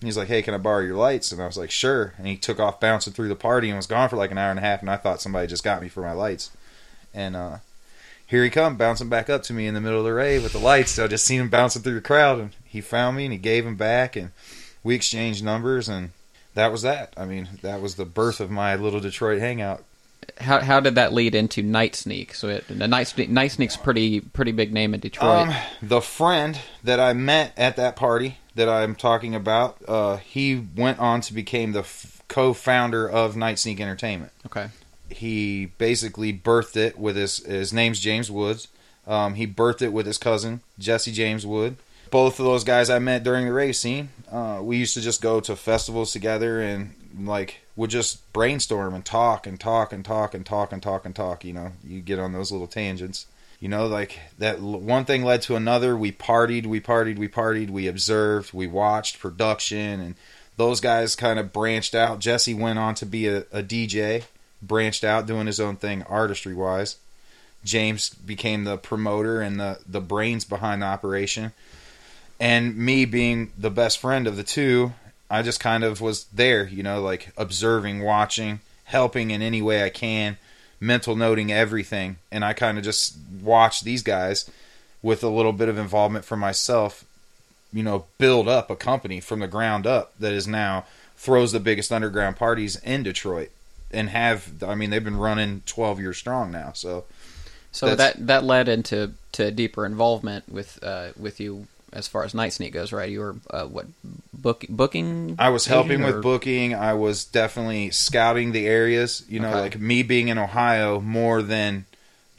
He's 0.00 0.16
like, 0.16 0.28
"Hey, 0.28 0.42
can 0.42 0.54
I 0.54 0.58
borrow 0.58 0.80
your 0.84 0.96
lights?" 0.96 1.32
And 1.32 1.42
I 1.42 1.46
was 1.46 1.58
like, 1.58 1.70
"Sure." 1.70 2.14
And 2.16 2.26
he 2.26 2.36
took 2.36 2.58
off 2.58 2.80
bouncing 2.80 3.12
through 3.12 3.28
the 3.28 3.36
party 3.36 3.68
and 3.68 3.76
was 3.76 3.86
gone 3.86 4.08
for 4.08 4.16
like 4.16 4.30
an 4.30 4.38
hour 4.38 4.50
and 4.50 4.58
a 4.58 4.62
half. 4.62 4.80
And 4.80 4.90
I 4.90 4.96
thought 4.96 5.20
somebody 5.20 5.46
just 5.46 5.64
got 5.64 5.82
me 5.82 5.88
for 5.88 6.00
my 6.00 6.12
lights. 6.12 6.50
And 7.12 7.36
uh, 7.36 7.58
here 8.26 8.44
he 8.44 8.50
come 8.50 8.76
bouncing 8.76 9.08
back 9.08 9.28
up 9.28 9.42
to 9.44 9.52
me 9.52 9.66
in 9.66 9.74
the 9.74 9.80
middle 9.80 9.98
of 9.98 10.04
the 10.04 10.14
rave 10.14 10.42
with 10.42 10.52
the 10.52 10.58
lights. 10.58 10.92
So 10.92 11.04
I 11.04 11.08
just 11.08 11.24
seen 11.24 11.40
him 11.40 11.48
bouncing 11.50 11.82
through 11.82 11.94
the 11.94 12.00
crowd, 12.00 12.38
and 12.38 12.50
he 12.64 12.80
found 12.80 13.16
me 13.16 13.24
and 13.24 13.32
he 13.32 13.38
gave 13.38 13.66
him 13.66 13.76
back, 13.76 14.14
and 14.14 14.30
we 14.84 14.94
exchanged 14.94 15.44
numbers, 15.44 15.88
and 15.88 16.10
that 16.54 16.70
was 16.70 16.82
that. 16.82 17.12
I 17.16 17.26
mean, 17.26 17.48
that 17.62 17.82
was 17.82 17.96
the 17.96 18.04
birth 18.04 18.40
of 18.40 18.50
my 18.50 18.76
little 18.76 19.00
Detroit 19.00 19.40
hangout. 19.40 19.84
How 20.38 20.60
how 20.60 20.80
did 20.80 20.94
that 20.96 21.12
lead 21.12 21.34
into 21.34 21.62
Night 21.62 21.94
Sneak? 21.94 22.34
So 22.34 22.48
it, 22.48 22.66
the 22.68 22.88
Night 22.88 23.08
Sneak, 23.08 23.28
Night 23.28 23.52
Sneak's 23.52 23.76
pretty 23.76 24.20
pretty 24.20 24.52
big 24.52 24.72
name 24.72 24.94
in 24.94 25.00
Detroit. 25.00 25.48
Um, 25.48 25.54
the 25.82 26.00
friend 26.00 26.58
that 26.84 27.00
I 27.00 27.12
met 27.12 27.52
at 27.56 27.76
that 27.76 27.96
party 27.96 28.38
that 28.54 28.68
I'm 28.68 28.94
talking 28.94 29.34
about, 29.34 29.78
uh, 29.86 30.16
he 30.16 30.66
went 30.76 30.98
on 30.98 31.20
to 31.22 31.32
become 31.32 31.72
the 31.72 31.80
f- 31.80 32.22
co-founder 32.28 33.08
of 33.08 33.36
Night 33.36 33.58
Sneak 33.58 33.80
Entertainment. 33.80 34.32
okay. 34.46 34.68
He 35.08 35.66
basically 35.78 36.32
birthed 36.32 36.76
it 36.76 36.98
with 36.98 37.16
his 37.16 37.38
his 37.38 37.72
name's 37.72 37.98
James 38.00 38.30
Woods. 38.30 38.68
Um, 39.06 39.34
he 39.34 39.46
birthed 39.46 39.82
it 39.82 39.92
with 39.92 40.06
his 40.06 40.18
cousin 40.18 40.60
Jesse 40.78 41.10
James 41.12 41.44
Wood. 41.44 41.76
Both 42.10 42.38
of 42.38 42.44
those 42.44 42.64
guys 42.64 42.90
I 42.90 42.98
met 42.98 43.22
during 43.24 43.46
the 43.46 43.52
rave 43.52 43.76
scene. 43.76 44.10
Uh, 44.30 44.60
we 44.62 44.76
used 44.76 44.94
to 44.94 45.00
just 45.00 45.20
go 45.22 45.40
to 45.40 45.56
festivals 45.56 46.12
together 46.12 46.60
and 46.60 46.94
like 47.18 47.60
would 47.76 47.90
just 47.90 48.32
brainstorm 48.32 48.94
and 48.94 49.04
talk 49.04 49.46
and 49.46 49.58
talk 49.58 49.92
and 49.92 50.04
talk 50.04 50.34
and 50.34 50.44
talk 50.44 50.72
and 50.72 50.82
talk 50.82 51.04
and 51.04 51.14
talk. 51.14 51.44
You 51.44 51.52
know, 51.52 51.72
you 51.84 52.00
get 52.00 52.18
on 52.18 52.32
those 52.32 52.52
little 52.52 52.66
tangents. 52.66 53.26
You 53.60 53.68
know, 53.68 53.86
like 53.86 54.18
that 54.38 54.60
one 54.60 55.04
thing 55.04 55.22
led 55.22 55.42
to 55.42 55.56
another. 55.56 55.96
We 55.96 56.12
partied, 56.12 56.66
we 56.66 56.80
partied, 56.80 57.18
we 57.18 57.28
partied. 57.28 57.70
We 57.70 57.86
observed, 57.86 58.52
we 58.54 58.66
watched 58.66 59.20
production, 59.20 60.00
and 60.00 60.14
those 60.56 60.80
guys 60.80 61.14
kind 61.14 61.38
of 61.38 61.52
branched 61.52 61.94
out. 61.94 62.20
Jesse 62.20 62.54
went 62.54 62.78
on 62.78 62.94
to 62.96 63.06
be 63.06 63.26
a, 63.26 63.40
a 63.52 63.62
DJ, 63.62 64.24
branched 64.62 65.04
out 65.04 65.26
doing 65.26 65.46
his 65.46 65.60
own 65.60 65.76
thing 65.76 66.02
artistry 66.04 66.54
wise. 66.54 66.96
James 67.62 68.08
became 68.08 68.64
the 68.64 68.78
promoter 68.78 69.42
and 69.42 69.60
the 69.60 69.78
the 69.86 70.00
brains 70.00 70.44
behind 70.44 70.82
the 70.82 70.86
operation. 70.86 71.52
And 72.38 72.74
me 72.74 73.04
being 73.04 73.52
the 73.58 73.70
best 73.70 73.98
friend 73.98 74.26
of 74.26 74.36
the 74.36 74.42
two, 74.42 74.94
I 75.30 75.42
just 75.42 75.60
kind 75.60 75.84
of 75.84 76.00
was 76.00 76.24
there, 76.24 76.66
you 76.66 76.82
know, 76.82 77.00
like 77.00 77.32
observing, 77.36 78.02
watching, 78.02 78.60
helping 78.84 79.30
in 79.30 79.42
any 79.42 79.62
way 79.62 79.84
I 79.84 79.88
can, 79.88 80.36
mental 80.80 81.14
noting 81.14 81.52
everything. 81.52 82.16
And 82.32 82.44
I 82.44 82.52
kind 82.52 82.76
of 82.78 82.84
just 82.84 83.16
watched 83.40 83.84
these 83.84 84.02
guys 84.02 84.50
with 85.02 85.22
a 85.22 85.28
little 85.28 85.52
bit 85.52 85.68
of 85.68 85.78
involvement 85.78 86.24
for 86.24 86.36
myself, 86.36 87.04
you 87.72 87.82
know, 87.82 88.06
build 88.18 88.48
up 88.48 88.70
a 88.70 88.76
company 88.76 89.20
from 89.20 89.40
the 89.40 89.48
ground 89.48 89.86
up 89.86 90.12
that 90.18 90.32
is 90.32 90.48
now 90.48 90.84
throws 91.16 91.52
the 91.52 91.60
biggest 91.60 91.92
underground 91.92 92.36
parties 92.36 92.76
in 92.76 93.02
Detroit 93.02 93.50
and 93.90 94.08
have 94.10 94.62
I 94.62 94.74
mean 94.74 94.90
they've 94.90 95.02
been 95.04 95.16
running 95.16 95.62
12 95.66 96.00
years 96.00 96.18
strong 96.18 96.50
now. 96.50 96.72
So 96.72 97.04
So 97.72 97.94
that 97.94 98.26
that 98.26 98.44
led 98.44 98.68
into 98.68 99.12
to 99.32 99.50
deeper 99.50 99.86
involvement 99.86 100.48
with 100.48 100.82
uh, 100.82 101.08
with 101.18 101.40
you 101.40 101.66
as 101.92 102.06
far 102.08 102.24
as 102.24 102.34
Night 102.34 102.52
Sneak 102.52 102.72
goes, 102.72 102.92
right? 102.92 103.10
You 103.10 103.20
were 103.20 103.36
uh, 103.50 103.64
what 103.66 103.86
book, 104.32 104.64
booking? 104.68 105.36
I 105.38 105.48
was 105.50 105.66
helping 105.66 106.02
or- 106.02 106.06
with 106.14 106.22
booking. 106.22 106.74
I 106.74 106.94
was 106.94 107.24
definitely 107.24 107.90
scouting 107.90 108.52
the 108.52 108.66
areas. 108.66 109.24
You 109.28 109.40
know, 109.40 109.48
Okay. 109.50 109.60
like 109.60 109.78
me 109.80 110.02
being 110.02 110.28
in 110.28 110.38
Ohio 110.38 111.00
more 111.00 111.42
than 111.42 111.86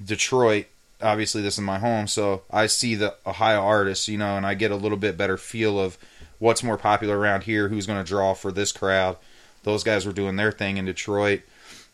Detroit. 0.03 0.65
Obviously, 1.01 1.41
this 1.41 1.55
is 1.55 1.62
my 1.62 1.79
home, 1.79 2.08
so 2.08 2.43
I 2.51 2.67
see 2.67 2.93
the 2.96 3.15
Ohio 3.25 3.62
artists. 3.62 4.08
You 4.08 4.17
know, 4.17 4.38
and 4.38 4.46
I 4.46 4.53
get 4.53 4.72
a 4.72 4.75
little 4.75 4.98
bit 4.98 5.17
better 5.17 5.38
feel 5.38 5.79
of 5.79 5.98
what's 6.39 6.63
more 6.63 6.77
popular 6.77 7.17
around 7.17 7.43
here, 7.43 7.70
who's 7.70 7.88
going 7.88 8.03
to 8.03 8.08
draw 8.08 8.34
for 8.34 8.51
this 8.51 8.72
crowd. 8.72 9.17
Those 9.63 9.84
guys 9.84 10.05
were 10.05 10.12
doing 10.13 10.36
their 10.38 10.51
thing 10.51 10.77
in 10.77 10.86
Detroit. 10.86 11.41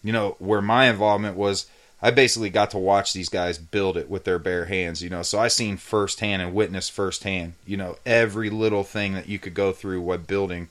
You 0.03 0.13
know, 0.13 0.35
where 0.39 0.61
my 0.61 0.85
involvement 0.89 1.35
was, 1.35 1.65
I 2.01 2.11
basically 2.11 2.49
got 2.49 2.71
to 2.71 2.77
watch 2.77 3.13
these 3.13 3.29
guys 3.29 3.57
build 3.57 3.97
it 3.97 4.09
with 4.09 4.23
their 4.23 4.37
bare 4.37 4.65
hands, 4.65 5.01
you 5.01 5.09
know. 5.09 5.23
So 5.23 5.39
I 5.39 5.47
seen 5.47 5.77
firsthand 5.77 6.41
and 6.41 6.53
witnessed 6.53 6.91
firsthand, 6.91 7.53
you 7.65 7.75
know, 7.75 7.97
every 8.05 8.49
little 8.49 8.83
thing 8.83 9.13
that 9.13 9.27
you 9.27 9.39
could 9.39 9.55
go 9.55 9.71
through 9.71 10.01
while 10.01 10.19
building 10.19 10.69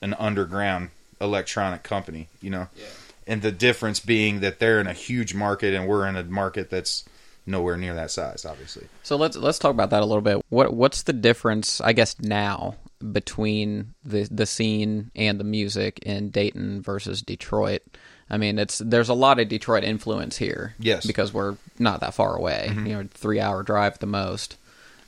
an 0.00 0.14
underground 0.14 0.90
electronic 1.20 1.82
company, 1.82 2.28
you 2.40 2.50
know. 2.50 2.68
And 3.26 3.42
the 3.42 3.52
difference 3.52 4.00
being 4.00 4.40
that 4.40 4.58
they're 4.58 4.80
in 4.80 4.86
a 4.86 4.92
huge 4.92 5.34
market 5.34 5.74
and 5.74 5.88
we're 5.88 6.06
in 6.06 6.16
a 6.16 6.24
market 6.24 6.70
that's 6.70 7.04
nowhere 7.46 7.76
near 7.76 7.94
that 7.94 8.10
size, 8.10 8.44
obviously. 8.44 8.86
So 9.02 9.16
let's 9.16 9.36
let's 9.36 9.58
talk 9.58 9.72
about 9.72 9.90
that 9.90 10.02
a 10.02 10.06
little 10.06 10.22
bit. 10.22 10.40
What 10.48 10.72
what's 10.72 11.02
the 11.02 11.12
difference, 11.12 11.80
I 11.80 11.92
guess, 11.92 12.18
now 12.20 12.76
between 13.12 13.94
the 14.04 14.28
the 14.30 14.46
scene 14.46 15.10
and 15.16 15.40
the 15.40 15.44
music 15.44 15.98
in 16.00 16.30
Dayton 16.30 16.82
versus 16.82 17.22
Detroit? 17.22 17.82
I 18.30 18.36
mean, 18.36 18.58
it's 18.58 18.78
there's 18.78 19.08
a 19.08 19.14
lot 19.14 19.40
of 19.40 19.48
Detroit 19.48 19.82
influence 19.84 20.36
here. 20.36 20.74
Yes. 20.78 21.04
because 21.06 21.32
we're 21.32 21.56
not 21.78 22.00
that 22.00 22.14
far 22.14 22.36
away. 22.36 22.70
You 22.72 22.94
know, 22.94 23.08
three 23.12 23.40
hour 23.40 23.62
drive 23.62 23.94
at 23.94 24.00
the 24.00 24.06
most. 24.06 24.56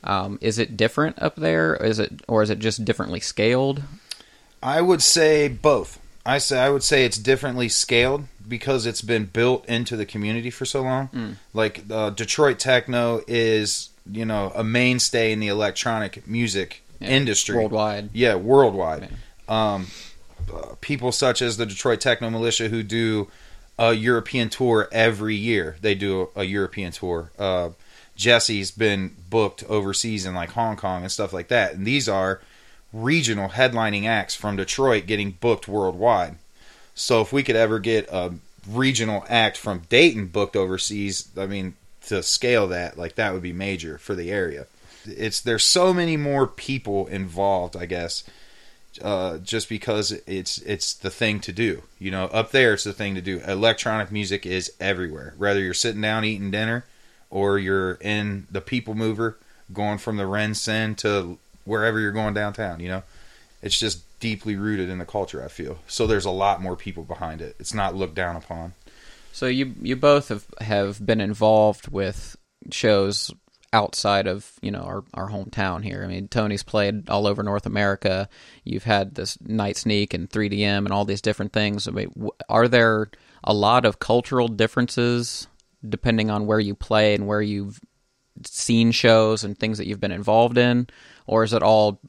Um, 0.04 0.38
is 0.40 0.58
it 0.58 0.76
different 0.76 1.22
up 1.22 1.36
there? 1.36 1.76
Is 1.76 1.98
it 2.00 2.22
or 2.26 2.42
is 2.42 2.50
it 2.50 2.58
just 2.58 2.84
differently 2.84 3.20
scaled? 3.20 3.82
I 4.62 4.80
would 4.80 5.02
say 5.02 5.48
both. 5.48 6.00
I 6.26 6.38
say 6.38 6.58
I 6.60 6.70
would 6.70 6.82
say 6.82 7.04
it's 7.04 7.18
differently 7.18 7.68
scaled 7.68 8.24
because 8.48 8.86
it's 8.86 9.02
been 9.02 9.26
built 9.26 9.64
into 9.66 9.96
the 9.96 10.06
community 10.06 10.50
for 10.50 10.64
so 10.64 10.82
long. 10.82 11.36
Like 11.54 11.84
uh, 11.90 12.10
Detroit 12.10 12.58
techno 12.58 13.22
is, 13.28 13.90
you 14.10 14.24
know, 14.24 14.50
a 14.54 14.62
mainstay 14.64 15.32
in 15.32 15.38
the 15.40 15.48
electronic 15.48 16.26
music 16.26 16.82
Yeah, 17.00 17.08
industry 17.10 17.56
worldwide. 17.56 18.10
Yeah, 18.12 18.34
worldwide. 18.36 19.08
Um, 19.48 19.86
uh, 20.52 20.74
people 20.80 21.12
such 21.12 21.42
as 21.42 21.56
the 21.56 21.66
Detroit 21.66 22.00
Techno 22.00 22.30
Militia 22.30 22.68
who 22.68 22.82
do 22.82 23.28
a 23.78 23.92
European 23.92 24.48
tour 24.48 24.88
every 24.92 25.34
year. 25.34 25.76
They 25.80 25.94
do 25.94 26.30
a, 26.36 26.44
European 26.44 26.92
tour. 26.92 27.30
Uh, 27.38 27.70
Jesse's 28.16 28.70
been 28.70 29.16
booked 29.30 29.64
overseas 29.64 30.26
in 30.26 30.34
like 30.34 30.50
Hong 30.50 30.76
Kong 30.76 31.02
and 31.02 31.10
stuff 31.10 31.32
like 31.32 31.48
that. 31.48 31.74
And 31.74 31.86
these 31.86 32.08
are 32.08 32.40
regional 32.92 33.48
headlining 33.48 34.06
acts 34.06 34.34
from 34.34 34.56
Detroit 34.56 35.06
getting 35.06 35.32
booked 35.32 35.66
worldwide. 35.66 36.36
So 36.94 37.22
if 37.22 37.32
we 37.32 37.42
could 37.42 37.56
ever 37.56 37.78
get 37.78 38.08
a 38.10 38.34
regional 38.68 39.24
act 39.28 39.56
from 39.56 39.82
Dayton 39.88 40.26
booked 40.26 40.56
overseas, 40.56 41.28
I 41.36 41.46
mean, 41.46 41.74
to 42.06 42.22
scale 42.22 42.68
that, 42.68 42.98
like 42.98 43.14
that 43.14 43.32
would 43.32 43.42
be 43.42 43.52
major 43.52 43.98
for 43.98 44.14
the 44.14 44.30
area. 44.30 44.66
It's 45.04 45.40
there's 45.40 45.64
so 45.64 45.92
many 45.92 46.16
more 46.16 46.46
people 46.46 47.06
involved, 47.06 47.76
I 47.76 47.86
guess, 47.86 48.24
uh, 49.00 49.38
just 49.38 49.68
because 49.68 50.12
it's 50.26 50.58
it's 50.58 50.94
the 50.94 51.10
thing 51.10 51.40
to 51.40 51.52
do. 51.52 51.82
You 51.98 52.10
know, 52.10 52.24
up 52.26 52.50
there 52.50 52.74
it's 52.74 52.84
the 52.84 52.92
thing 52.92 53.14
to 53.14 53.22
do. 53.22 53.40
Electronic 53.40 54.12
music 54.12 54.44
is 54.44 54.72
everywhere. 54.80 55.34
Whether 55.38 55.60
you're 55.60 55.74
sitting 55.74 56.02
down 56.02 56.24
eating 56.24 56.50
dinner, 56.50 56.84
or 57.30 57.58
you're 57.58 57.94
in 57.94 58.46
the 58.50 58.60
People 58.60 58.94
Mover, 58.94 59.38
going 59.72 59.98
from 59.98 60.16
the 60.16 60.24
RenCen 60.24 60.96
to 60.98 61.38
wherever 61.64 61.98
you're 61.98 62.12
going 62.12 62.34
downtown. 62.34 62.80
You 62.80 62.88
know, 62.88 63.02
it's 63.62 63.78
just 63.78 64.02
deeply 64.20 64.56
rooted 64.56 64.88
in 64.88 64.98
the 64.98 65.04
culture. 65.04 65.42
I 65.44 65.48
feel 65.48 65.78
so. 65.86 66.06
There's 66.06 66.26
a 66.26 66.30
lot 66.30 66.60
more 66.60 66.76
people 66.76 67.04
behind 67.04 67.40
it. 67.40 67.56
It's 67.58 67.74
not 67.74 67.94
looked 67.94 68.14
down 68.14 68.36
upon. 68.36 68.74
So 69.32 69.46
you 69.46 69.74
you 69.80 69.96
both 69.96 70.28
have 70.28 70.44
have 70.60 71.04
been 71.04 71.20
involved 71.20 71.88
with 71.88 72.36
shows 72.70 73.30
outside 73.72 74.26
of 74.26 74.52
you 74.60 74.70
know 74.70 74.80
our 74.80 75.04
our 75.14 75.30
hometown 75.30 75.82
here. 75.82 76.02
I 76.04 76.06
mean, 76.06 76.28
Tony's 76.28 76.62
played 76.62 77.08
all 77.08 77.26
over 77.26 77.42
North 77.42 77.66
America. 77.66 78.28
You've 78.64 78.84
had 78.84 79.14
this 79.14 79.40
Night 79.40 79.76
Sneak 79.76 80.14
and 80.14 80.28
3DM 80.28 80.78
and 80.78 80.92
all 80.92 81.04
these 81.04 81.22
different 81.22 81.52
things. 81.52 81.88
I 81.88 81.92
mean, 81.92 82.10
w- 82.10 82.32
are 82.48 82.68
there 82.68 83.10
a 83.44 83.54
lot 83.54 83.84
of 83.84 83.98
cultural 83.98 84.48
differences 84.48 85.48
depending 85.88 86.30
on 86.30 86.46
where 86.46 86.60
you 86.60 86.74
play 86.74 87.14
and 87.14 87.26
where 87.26 87.42
you've 87.42 87.80
seen 88.44 88.92
shows 88.92 89.42
and 89.44 89.58
things 89.58 89.78
that 89.78 89.86
you've 89.86 90.00
been 90.00 90.12
involved 90.12 90.56
in, 90.58 90.86
or 91.26 91.42
is 91.42 91.52
it 91.52 91.62
all 91.62 92.00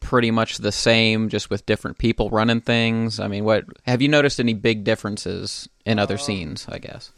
pretty 0.00 0.30
much 0.30 0.58
the 0.58 0.72
same, 0.72 1.28
just 1.28 1.48
with 1.48 1.64
different 1.64 1.96
people 1.96 2.28
running 2.30 2.60
things? 2.60 3.20
I 3.20 3.28
mean, 3.28 3.44
what 3.44 3.64
have 3.84 4.02
you 4.02 4.08
noticed 4.08 4.40
any 4.40 4.54
big 4.54 4.84
differences 4.84 5.68
in 5.86 5.98
other 5.98 6.14
um, 6.14 6.20
scenes? 6.20 6.66
I 6.68 6.78
guess. 6.78 7.10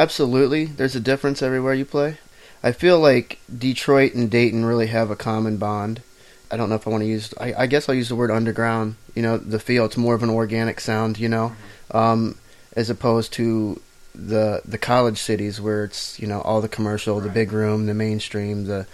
Absolutely, 0.00 0.64
there's 0.64 0.96
a 0.96 1.00
difference 1.00 1.42
everywhere 1.42 1.74
you 1.74 1.84
play. 1.84 2.16
I 2.62 2.72
feel 2.72 2.98
like 2.98 3.38
Detroit 3.54 4.14
and 4.14 4.30
Dayton 4.30 4.64
really 4.64 4.86
have 4.86 5.10
a 5.10 5.14
common 5.14 5.58
bond. 5.58 6.00
I 6.50 6.56
don't 6.56 6.70
know 6.70 6.76
if 6.76 6.86
I 6.86 6.90
want 6.90 7.02
to 7.02 7.06
use. 7.06 7.34
I, 7.38 7.52
I 7.52 7.66
guess 7.66 7.86
I'll 7.86 7.94
use 7.94 8.08
the 8.08 8.16
word 8.16 8.30
underground. 8.30 8.96
You 9.14 9.20
know, 9.20 9.36
the 9.36 9.60
feel. 9.60 9.84
It's 9.84 9.98
more 9.98 10.14
of 10.14 10.22
an 10.22 10.30
organic 10.30 10.80
sound. 10.80 11.18
You 11.18 11.28
know, 11.28 11.52
um, 11.90 12.38
as 12.72 12.88
opposed 12.88 13.34
to 13.34 13.78
the 14.14 14.62
the 14.64 14.78
college 14.78 15.18
cities 15.18 15.60
where 15.60 15.84
it's 15.84 16.18
you 16.18 16.26
know 16.26 16.40
all 16.40 16.62
the 16.62 16.68
commercial, 16.68 17.20
the 17.20 17.28
big 17.28 17.52
room, 17.52 17.84
the 17.84 17.92
mainstream. 17.92 18.64
The 18.64 18.86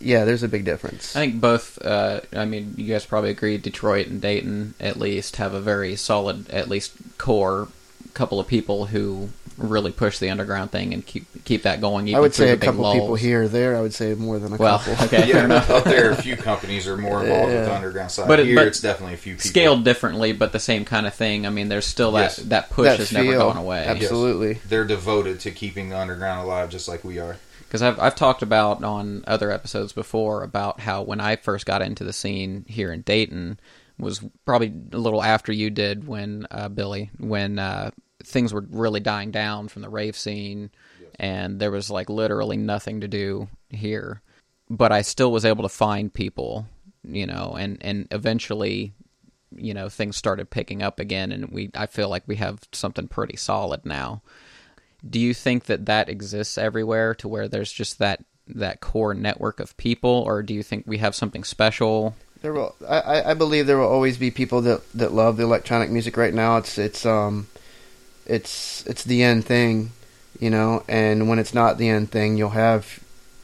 yeah, 0.00 0.24
there's 0.24 0.42
a 0.42 0.48
big 0.48 0.64
difference. 0.64 1.14
I 1.14 1.26
think 1.26 1.40
both. 1.40 1.80
Uh, 1.80 2.22
I 2.32 2.44
mean, 2.44 2.74
you 2.76 2.92
guys 2.92 3.06
probably 3.06 3.30
agree. 3.30 3.56
Detroit 3.56 4.08
and 4.08 4.20
Dayton, 4.20 4.74
at 4.80 4.96
least, 4.96 5.36
have 5.36 5.54
a 5.54 5.60
very 5.60 5.94
solid, 5.94 6.50
at 6.50 6.68
least 6.68 6.94
core 7.18 7.68
couple 8.14 8.40
of 8.40 8.48
people 8.48 8.86
who 8.86 9.30
really 9.60 9.92
push 9.92 10.18
the 10.18 10.30
underground 10.30 10.70
thing 10.70 10.92
and 10.94 11.04
keep 11.04 11.26
keep 11.44 11.62
that 11.64 11.80
going. 11.80 12.08
Even 12.08 12.16
I 12.16 12.20
would 12.20 12.34
say 12.34 12.50
a 12.52 12.56
big 12.56 12.62
couple 12.62 12.92
people 12.92 13.14
here 13.14 13.42
or 13.44 13.48
there. 13.48 13.76
I 13.76 13.80
would 13.80 13.94
say 13.94 14.14
more 14.14 14.38
than 14.38 14.52
a 14.52 14.56
Well, 14.56 14.78
couple. 14.78 15.04
okay, 15.06 15.30
fair 15.30 15.44
enough. 15.44 15.70
up 15.70 15.84
there, 15.84 16.10
a 16.10 16.16
few 16.16 16.36
companies 16.36 16.86
are 16.88 16.96
more 16.96 17.22
involved 17.22 17.52
with 17.52 17.64
the 17.66 17.74
underground 17.74 18.10
side. 18.10 18.26
But 18.28 18.40
it- 18.40 18.46
Here, 18.46 18.56
but 18.56 18.66
it's 18.66 18.80
definitely 18.80 19.14
a 19.14 19.18
few 19.18 19.34
people. 19.34 19.48
Scaled 19.48 19.84
differently, 19.84 20.32
but 20.32 20.52
the 20.52 20.58
same 20.58 20.84
kind 20.84 21.06
of 21.06 21.14
thing. 21.14 21.46
I 21.46 21.50
mean, 21.50 21.68
there's 21.68 21.86
still 21.86 22.12
that 22.12 22.20
Yes. 22.22 22.36
that 22.36 22.70
push 22.70 22.86
That 22.88 22.98
has 22.98 23.12
never 23.12 23.30
feel, 23.30 23.38
gone 23.38 23.56
away. 23.56 23.84
Absolutely. 23.86 24.54
They're 24.68 24.84
devoted 24.84 25.40
to 25.40 25.50
keeping 25.50 25.90
the 25.90 25.98
underground 25.98 26.40
alive, 26.40 26.70
just 26.70 26.88
like 26.88 27.04
we 27.04 27.18
are. 27.18 27.36
Because 27.66 27.82
I've 27.82 28.00
I've 28.00 28.16
talked 28.16 28.42
about 28.42 28.82
on 28.82 29.22
other 29.28 29.50
episodes 29.52 29.92
before 29.92 30.42
about 30.42 30.80
how 30.80 31.02
when 31.02 31.20
I 31.20 31.36
first 31.36 31.66
got 31.66 31.82
into 31.82 32.02
the 32.02 32.12
scene 32.12 32.64
here 32.66 32.92
in 32.92 33.02
Dayton, 33.02 33.60
was 33.96 34.20
probably 34.44 34.72
a 34.92 34.96
little 34.98 35.22
after 35.22 35.52
you 35.52 35.70
did 35.70 36.08
when 36.08 36.46
uh, 36.50 36.68
Billy 36.68 37.10
when 37.18 37.58
uh, 37.60 37.90
things 38.24 38.52
were 38.52 38.66
really 38.70 39.00
dying 39.00 39.30
down 39.30 39.68
from 39.68 39.82
the 39.82 39.88
rave 39.88 40.16
scene, 40.16 40.70
and 41.18 41.60
there 41.60 41.70
was 41.70 41.90
like 41.90 42.08
literally 42.08 42.56
nothing 42.56 43.00
to 43.00 43.08
do 43.08 43.48
here. 43.68 44.22
But 44.68 44.92
I 44.92 45.02
still 45.02 45.32
was 45.32 45.44
able 45.44 45.62
to 45.64 45.68
find 45.68 46.12
people, 46.12 46.66
you 47.02 47.26
know, 47.26 47.56
and 47.58 47.78
and 47.80 48.06
eventually, 48.10 48.92
you 49.54 49.74
know, 49.74 49.88
things 49.88 50.16
started 50.16 50.50
picking 50.50 50.82
up 50.82 51.00
again, 51.00 51.32
and 51.32 51.50
we 51.50 51.70
I 51.74 51.86
feel 51.86 52.08
like 52.08 52.22
we 52.26 52.36
have 52.36 52.60
something 52.72 53.08
pretty 53.08 53.36
solid 53.36 53.84
now. 53.84 54.22
Do 55.08 55.18
you 55.18 55.34
think 55.34 55.64
that 55.64 55.86
that 55.86 56.08
exists 56.08 56.58
everywhere 56.58 57.14
to 57.16 57.28
where 57.28 57.48
there's 57.48 57.72
just 57.72 57.98
that 57.98 58.24
that 58.46 58.80
core 58.80 59.14
network 59.14 59.60
of 59.60 59.76
people, 59.76 60.10
or 60.10 60.42
do 60.42 60.54
you 60.54 60.62
think 60.62 60.84
we 60.86 60.98
have 60.98 61.14
something 61.14 61.44
special? 61.44 62.14
There 62.42 62.52
will, 62.54 62.74
I, 62.88 63.22
I 63.30 63.34
believe 63.34 63.66
there 63.66 63.78
will 63.78 63.88
always 63.88 64.16
be 64.16 64.30
people 64.30 64.62
that 64.62 64.80
that 64.92 65.12
love 65.12 65.36
the 65.36 65.42
electronic 65.42 65.90
music 65.90 66.16
right 66.16 66.32
now. 66.32 66.56
It's 66.56 66.78
it's 66.78 67.04
um, 67.04 67.48
it's 68.30 68.86
it's 68.86 69.04
the 69.04 69.22
end 69.22 69.44
thing, 69.44 69.90
you 70.38 70.50
know. 70.50 70.84
And 70.88 71.28
when 71.28 71.38
it's 71.38 71.52
not 71.52 71.76
the 71.76 71.88
end 71.88 72.10
thing, 72.10 72.36
you'll 72.36 72.50
have 72.50 73.00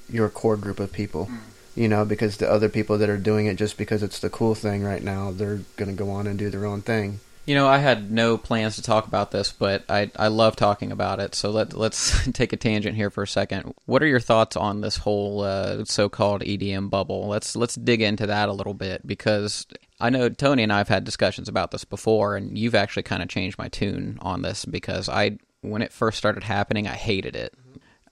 your 0.09 0.29
core 0.29 0.57
group 0.57 0.79
of 0.79 0.93
people, 0.93 1.27
hmm. 1.27 1.37
you 1.75 1.89
know, 1.89 2.05
because 2.05 2.37
the 2.37 2.51
other 2.51 2.69
people 2.69 2.97
that 2.99 3.09
are 3.09 3.19
doing 3.19 3.47
it 3.47 3.57
just 3.57 3.77
because 3.77 4.03
it's 4.03 4.21
the 4.21 4.31
cool 4.31 4.55
thing 4.55 4.85
right 4.85 5.03
now, 5.03 5.33
they're 5.33 5.61
gonna 5.77 5.93
go 5.93 6.11
on 6.11 6.27
and 6.27 6.39
do 6.39 6.49
their 6.49 6.65
own 6.65 6.83
thing. 6.83 7.21
You 7.47 7.55
know, 7.55 7.69
I 7.69 7.79
had 7.79 8.11
no 8.11 8.37
plans 8.37 8.75
to 8.75 8.83
talk 8.83 9.07
about 9.07 9.31
this, 9.31 9.53
but 9.53 9.85
I 9.89 10.11
I 10.17 10.27
love 10.29 10.57
talking 10.57 10.91
about 10.91 11.21
it. 11.21 11.35
So 11.37 11.51
let 11.51 11.75
let's 11.75 12.29
take 12.33 12.53
a 12.53 12.57
tangent 12.57 12.97
here 12.97 13.09
for 13.09 13.23
a 13.23 13.29
second. 13.29 13.73
What 13.85 14.03
are 14.03 14.07
your 14.07 14.21
thoughts 14.21 14.57
on 14.57 14.81
this 14.81 14.97
whole 14.97 15.43
uh, 15.43 15.85
so-called 15.85 16.43
EDM 16.43 16.91
bubble? 16.91 17.29
Let's 17.29 17.55
let's 17.55 17.77
dig 17.77 18.03
into 18.03 18.27
that 18.27 18.49
a 18.49 18.53
little 18.53 18.75
bit 18.75 19.07
because 19.07 19.65
I 20.01 20.11
know 20.11 20.29
Tony 20.29 20.65
and 20.65 20.73
I 20.73 20.79
have 20.79 20.89
had 20.89 21.05
discussions 21.05 21.49
about 21.49 21.71
this 21.71 21.85
before, 21.85 22.37
and 22.37 22.59
you've 22.59 22.75
actually 22.75 23.05
kind 23.05 23.23
of 23.23 23.29
changed 23.29 23.59
my 23.59 23.69
tune 23.69 24.19
on 24.21 24.43
this 24.43 24.65
because 24.65 25.09
I 25.09 25.39
when 25.61 25.83
it 25.83 25.93
first 25.93 26.19
started 26.19 26.43
happening, 26.43 26.89
I 26.89 26.95
hated 26.95 27.37
it, 27.37 27.55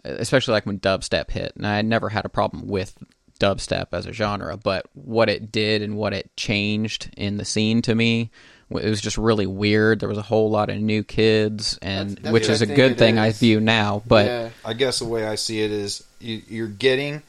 especially 0.04 0.52
like 0.52 0.66
when 0.66 0.78
dubstep 0.78 1.32
hit, 1.32 1.54
and 1.56 1.66
I 1.66 1.82
never 1.82 2.08
had 2.08 2.24
a 2.24 2.28
problem 2.28 2.68
with 2.68 2.96
dubstep 3.40 3.88
as 3.92 4.06
a 4.06 4.12
genre, 4.12 4.56
but 4.56 4.86
what 4.94 5.28
it 5.28 5.50
did 5.50 5.82
and 5.82 5.96
what 5.96 6.14
it 6.14 6.36
changed 6.36 7.10
in 7.16 7.36
the 7.36 7.44
scene 7.44 7.82
to 7.82 7.96
me 7.96 8.30
it 8.70 8.88
was 8.88 9.00
just 9.00 9.18
really 9.18 9.46
weird. 9.46 10.00
There 10.00 10.08
was 10.08 10.18
a 10.18 10.22
whole 10.22 10.50
lot 10.50 10.70
of 10.70 10.78
new 10.78 11.02
kids, 11.02 11.78
and 11.82 12.10
That's- 12.10 12.22
that's 12.22 12.32
which 12.32 12.48
is 12.48 12.62
I 12.62 12.66
a 12.66 12.74
good 12.76 12.92
it 12.92 12.98
thing 12.98 13.18
I 13.18 13.32
view 13.32 13.60
now. 13.60 14.02
But 14.06 14.26
yeah, 14.26 14.48
I 14.64 14.72
guess 14.72 14.98
the 14.98 15.04
way 15.04 15.26
I 15.26 15.34
see 15.34 15.62
it 15.62 15.70
is 15.70 16.04
you, 16.20 16.42
you're 16.48 16.68
getting 16.68 17.22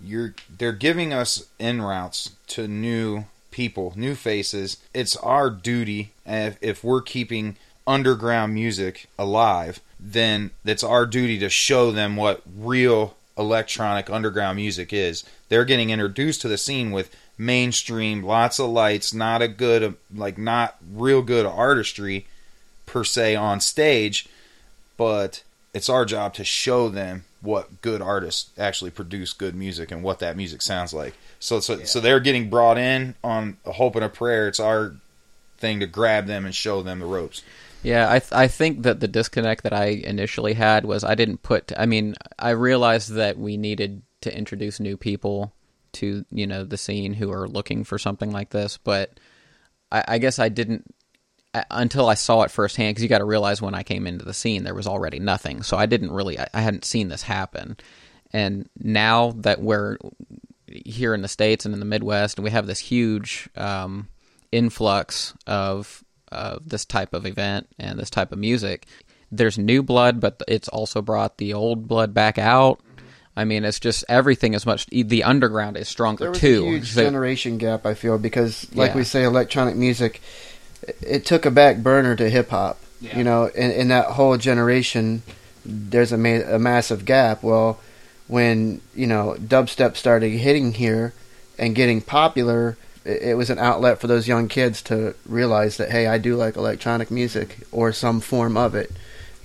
you're 0.00 0.34
they're 0.58 0.72
giving 0.72 1.12
us 1.12 1.46
in 1.58 1.80
routes 1.82 2.30
to 2.48 2.68
new 2.68 3.24
people, 3.50 3.92
new 3.96 4.14
faces. 4.14 4.76
It's 4.92 5.16
our 5.16 5.48
duty 5.50 6.12
if, 6.26 6.58
if 6.60 6.84
we're 6.84 7.02
keeping 7.02 7.56
underground 7.86 8.52
music 8.52 9.08
alive, 9.18 9.80
then 9.98 10.50
it's 10.64 10.84
our 10.84 11.06
duty 11.06 11.38
to 11.38 11.48
show 11.48 11.90
them 11.90 12.16
what 12.16 12.42
real 12.56 13.16
electronic 13.38 14.10
underground 14.10 14.56
music 14.56 14.92
is. 14.92 15.24
They're 15.48 15.64
getting 15.64 15.90
introduced 15.90 16.40
to 16.42 16.48
the 16.48 16.58
scene 16.58 16.90
with 16.90 17.10
mainstream, 17.38 18.22
lots 18.22 18.58
of 18.58 18.70
lights, 18.70 19.12
not 19.12 19.42
a 19.42 19.48
good 19.48 19.96
like 20.14 20.38
not 20.38 20.76
real 20.92 21.22
good 21.22 21.46
artistry 21.46 22.26
per 22.86 23.04
se 23.04 23.36
on 23.36 23.60
stage, 23.60 24.28
but 24.96 25.42
it's 25.74 25.88
our 25.88 26.04
job 26.04 26.34
to 26.34 26.44
show 26.44 26.88
them 26.88 27.24
what 27.42 27.82
good 27.82 28.00
artists 28.00 28.50
actually 28.58 28.90
produce 28.90 29.32
good 29.32 29.54
music 29.54 29.90
and 29.90 30.02
what 30.02 30.18
that 30.18 30.36
music 30.36 30.62
sounds 30.62 30.94
like. 30.94 31.14
So 31.38 31.60
so, 31.60 31.84
so 31.84 32.00
they're 32.00 32.20
getting 32.20 32.48
brought 32.48 32.78
in 32.78 33.14
on 33.22 33.58
a 33.64 33.72
hope 33.72 33.94
and 33.96 34.04
a 34.04 34.08
prayer. 34.08 34.48
It's 34.48 34.60
our 34.60 34.96
thing 35.58 35.80
to 35.80 35.86
grab 35.86 36.26
them 36.26 36.44
and 36.44 36.54
show 36.54 36.82
them 36.82 36.98
the 37.00 37.06
ropes. 37.06 37.42
Yeah, 37.82 38.10
I 38.10 38.18
th- 38.18 38.32
I 38.32 38.48
think 38.48 38.82
that 38.82 39.00
the 39.00 39.08
disconnect 39.08 39.62
that 39.62 39.72
I 39.72 39.86
initially 39.86 40.54
had 40.54 40.84
was 40.84 41.04
I 41.04 41.14
didn't 41.14 41.42
put. 41.42 41.72
I 41.76 41.86
mean, 41.86 42.16
I 42.38 42.50
realized 42.50 43.12
that 43.12 43.38
we 43.38 43.56
needed 43.56 44.02
to 44.22 44.36
introduce 44.36 44.80
new 44.80 44.96
people 44.96 45.52
to 45.92 46.24
you 46.30 46.46
know 46.46 46.64
the 46.64 46.76
scene 46.76 47.12
who 47.12 47.32
are 47.32 47.48
looking 47.48 47.84
for 47.84 47.98
something 47.98 48.30
like 48.32 48.50
this, 48.50 48.78
but 48.78 49.18
I, 49.90 50.04
I 50.08 50.18
guess 50.18 50.38
I 50.38 50.48
didn't 50.48 50.94
until 51.70 52.08
I 52.08 52.14
saw 52.14 52.42
it 52.42 52.50
firsthand. 52.50 52.90
Because 52.90 53.02
you 53.02 53.08
got 53.08 53.18
to 53.18 53.24
realize 53.24 53.62
when 53.62 53.74
I 53.74 53.82
came 53.82 54.06
into 54.06 54.24
the 54.24 54.34
scene, 54.34 54.64
there 54.64 54.74
was 54.74 54.86
already 54.86 55.18
nothing, 55.18 55.62
so 55.62 55.76
I 55.76 55.86
didn't 55.86 56.12
really. 56.12 56.38
I, 56.38 56.48
I 56.54 56.60
hadn't 56.60 56.84
seen 56.84 57.08
this 57.08 57.22
happen, 57.22 57.76
and 58.32 58.68
now 58.78 59.32
that 59.38 59.60
we're 59.60 59.98
here 60.68 61.14
in 61.14 61.22
the 61.22 61.28
states 61.28 61.64
and 61.64 61.74
in 61.74 61.80
the 61.80 61.86
Midwest, 61.86 62.38
and 62.38 62.44
we 62.44 62.50
have 62.50 62.66
this 62.66 62.80
huge 62.80 63.48
um, 63.56 64.08
influx 64.52 65.34
of 65.46 66.04
of 66.32 66.68
this 66.68 66.84
type 66.84 67.14
of 67.14 67.24
event 67.24 67.68
and 67.78 67.98
this 67.98 68.10
type 68.10 68.32
of 68.32 68.38
music. 68.38 68.86
There's 69.30 69.58
new 69.58 69.82
blood, 69.82 70.20
but 70.20 70.42
it's 70.48 70.68
also 70.68 71.02
brought 71.02 71.38
the 71.38 71.54
old 71.54 71.88
blood 71.88 72.14
back 72.14 72.38
out. 72.38 72.80
I 73.36 73.44
mean, 73.44 73.64
it's 73.64 73.78
just 73.80 74.04
everything 74.08 74.54
is 74.54 74.64
much. 74.64 74.86
The 74.86 75.22
underground 75.24 75.76
is 75.76 75.88
stronger 75.88 76.24
there 76.24 76.30
was 76.30 76.40
too. 76.40 76.64
a 76.64 76.68
huge 76.70 76.92
So- 76.92 77.02
generation 77.02 77.58
gap. 77.58 77.84
I 77.84 77.94
feel 77.94 78.16
because, 78.18 78.66
like 78.74 78.92
Yeah. 78.92 78.96
we 78.96 79.04
say, 79.04 79.24
electronic 79.24 79.76
music, 79.76 80.22
it, 80.82 80.96
it 81.06 81.26
took 81.26 81.44
a 81.44 81.50
back 81.50 81.78
burner 81.78 82.16
to 82.16 82.30
hip 82.30 82.48
hop. 82.50 82.78
Yeah. 83.00 83.18
You 83.18 83.24
know, 83.24 83.44
in, 83.54 83.70
in 83.72 83.88
that 83.88 84.06
whole 84.12 84.38
generation, 84.38 85.22
there's 85.66 86.12
a, 86.12 86.16
ma- 86.16 86.48
a 86.48 86.58
massive 86.58 87.04
gap. 87.04 87.42
Well, 87.42 87.78
when 88.26 88.80
you 88.94 89.06
know 89.06 89.36
dubstep 89.38 89.96
started 89.96 90.30
hitting 90.30 90.72
here 90.72 91.12
and 91.58 91.74
getting 91.74 92.00
popular, 92.00 92.76
it, 93.04 93.22
it 93.22 93.36
was 93.36 93.50
an 93.50 93.58
outlet 93.58 94.00
for 94.00 94.06
those 94.06 94.26
young 94.26 94.48
kids 94.48 94.80
to 94.82 95.14
realize 95.28 95.76
that 95.76 95.90
hey, 95.90 96.06
I 96.06 96.16
do 96.18 96.36
like 96.36 96.56
electronic 96.56 97.10
music 97.10 97.58
or 97.70 97.92
some 97.92 98.20
form 98.20 98.56
of 98.56 98.74
it. 98.74 98.90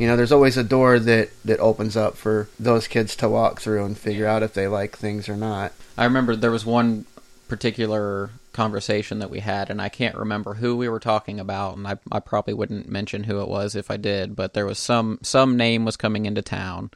You 0.01 0.07
know, 0.07 0.17
there's 0.17 0.31
always 0.31 0.57
a 0.57 0.63
door 0.63 0.97
that 0.97 1.29
that 1.45 1.59
opens 1.59 1.95
up 1.95 2.17
for 2.17 2.49
those 2.59 2.87
kids 2.87 3.15
to 3.17 3.29
walk 3.29 3.61
through 3.61 3.85
and 3.85 3.95
figure 3.95 4.25
out 4.25 4.41
if 4.41 4.55
they 4.55 4.67
like 4.67 4.97
things 4.97 5.29
or 5.29 5.37
not. 5.37 5.73
I 5.95 6.05
remember 6.05 6.35
there 6.35 6.49
was 6.49 6.65
one 6.65 7.05
particular 7.47 8.31
conversation 8.51 9.19
that 9.19 9.29
we 9.29 9.41
had, 9.41 9.69
and 9.69 9.79
I 9.79 9.89
can't 9.89 10.15
remember 10.15 10.55
who 10.55 10.75
we 10.75 10.89
were 10.89 10.99
talking 10.99 11.39
about, 11.39 11.77
and 11.77 11.87
I, 11.87 11.99
I 12.11 12.19
probably 12.19 12.55
wouldn't 12.55 12.89
mention 12.89 13.25
who 13.25 13.41
it 13.41 13.47
was 13.47 13.75
if 13.75 13.91
I 13.91 13.97
did, 13.97 14.35
but 14.35 14.55
there 14.55 14.65
was 14.65 14.79
some 14.79 15.19
some 15.21 15.55
name 15.55 15.85
was 15.85 15.97
coming 15.97 16.25
into 16.25 16.41
town. 16.41 16.89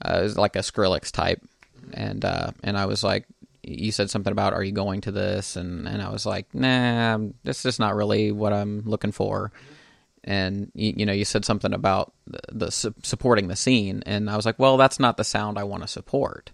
Uh, 0.00 0.18
it 0.20 0.22
was 0.22 0.38
like 0.38 0.54
a 0.54 0.60
Skrillex 0.60 1.10
type, 1.10 1.42
and 1.92 2.24
uh, 2.24 2.52
and 2.62 2.78
I 2.78 2.86
was 2.86 3.02
like, 3.02 3.26
you 3.64 3.90
said 3.90 4.10
something 4.10 4.30
about, 4.30 4.52
are 4.52 4.62
you 4.62 4.70
going 4.70 5.00
to 5.00 5.10
this? 5.10 5.56
And 5.56 5.88
and 5.88 6.00
I 6.00 6.10
was 6.10 6.24
like, 6.24 6.54
nah, 6.54 7.18
this 7.42 7.66
is 7.66 7.80
not 7.80 7.96
really 7.96 8.30
what 8.30 8.52
I'm 8.52 8.82
looking 8.84 9.10
for. 9.10 9.50
And 10.28 10.70
you, 10.74 10.92
you 10.98 11.06
know, 11.06 11.14
you 11.14 11.24
said 11.24 11.46
something 11.46 11.72
about 11.72 12.12
the, 12.26 12.40
the 12.52 12.70
su- 12.70 12.94
supporting 13.02 13.48
the 13.48 13.56
scene, 13.56 14.02
and 14.04 14.28
I 14.28 14.36
was 14.36 14.44
like, 14.44 14.58
well, 14.58 14.76
that's 14.76 15.00
not 15.00 15.16
the 15.16 15.24
sound 15.24 15.58
I 15.58 15.64
want 15.64 15.84
to 15.84 15.88
support. 15.88 16.50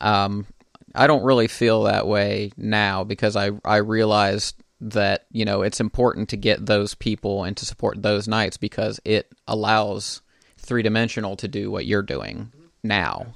Um, 0.00 0.46
I 0.92 1.06
don't 1.06 1.22
really 1.22 1.46
feel 1.46 1.84
that 1.84 2.08
way 2.08 2.50
now 2.56 3.04
because 3.04 3.36
I 3.36 3.52
I 3.64 3.76
realized 3.76 4.56
that 4.80 5.26
you 5.30 5.44
know 5.44 5.62
it's 5.62 5.80
important 5.80 6.30
to 6.30 6.36
get 6.36 6.66
those 6.66 6.96
people 6.96 7.44
and 7.44 7.56
to 7.56 7.64
support 7.64 8.02
those 8.02 8.26
nights 8.26 8.56
because 8.56 8.98
it 9.04 9.32
allows 9.46 10.20
3DMentional 10.62 11.38
to 11.38 11.48
do 11.48 11.70
what 11.70 11.86
you're 11.86 12.02
doing 12.02 12.52
now, 12.82 13.34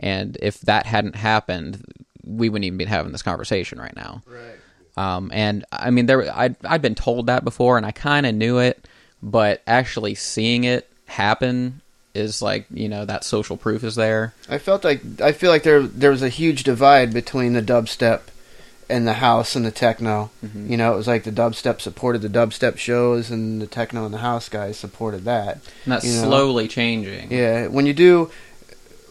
and 0.00 0.36
if 0.42 0.60
that 0.62 0.86
hadn't 0.86 1.14
happened, 1.14 1.84
we 2.24 2.48
wouldn't 2.48 2.66
even 2.66 2.76
be 2.78 2.86
having 2.86 3.12
this 3.12 3.22
conversation 3.22 3.78
right 3.78 3.94
now. 3.94 4.20
Right. 4.26 4.59
Um, 4.96 5.30
and 5.32 5.64
I 5.72 5.90
mean, 5.90 6.06
there 6.06 6.30
I'd 6.36 6.56
I'd 6.64 6.82
been 6.82 6.94
told 6.94 7.26
that 7.26 7.44
before, 7.44 7.76
and 7.76 7.86
I 7.86 7.92
kind 7.92 8.26
of 8.26 8.34
knew 8.34 8.58
it, 8.58 8.86
but 9.22 9.62
actually 9.66 10.14
seeing 10.14 10.64
it 10.64 10.88
happen 11.06 11.80
is 12.14 12.42
like 12.42 12.66
you 12.72 12.88
know 12.88 13.04
that 13.04 13.24
social 13.24 13.56
proof 13.56 13.84
is 13.84 13.94
there. 13.94 14.34
I 14.48 14.58
felt 14.58 14.84
like 14.84 15.00
I 15.20 15.32
feel 15.32 15.50
like 15.50 15.62
there 15.62 15.82
there 15.82 16.10
was 16.10 16.22
a 16.22 16.28
huge 16.28 16.64
divide 16.64 17.12
between 17.12 17.52
the 17.52 17.62
dubstep 17.62 18.22
and 18.88 19.06
the 19.06 19.14
house 19.14 19.54
and 19.54 19.64
the 19.64 19.70
techno. 19.70 20.30
Mm-hmm. 20.44 20.70
You 20.72 20.76
know, 20.76 20.92
it 20.92 20.96
was 20.96 21.06
like 21.06 21.22
the 21.22 21.30
dubstep 21.30 21.80
supported 21.80 22.22
the 22.22 22.28
dubstep 22.28 22.76
shows, 22.76 23.30
and 23.30 23.62
the 23.62 23.66
techno 23.68 24.04
and 24.04 24.12
the 24.12 24.18
house 24.18 24.48
guys 24.48 24.76
supported 24.76 25.24
that. 25.24 25.54
And 25.84 25.92
that's 25.92 26.04
You 26.04 26.20
know? 26.20 26.24
slowly 26.28 26.66
changing. 26.66 27.30
Yeah, 27.30 27.68
when 27.68 27.86
you 27.86 27.94
do, 27.94 28.30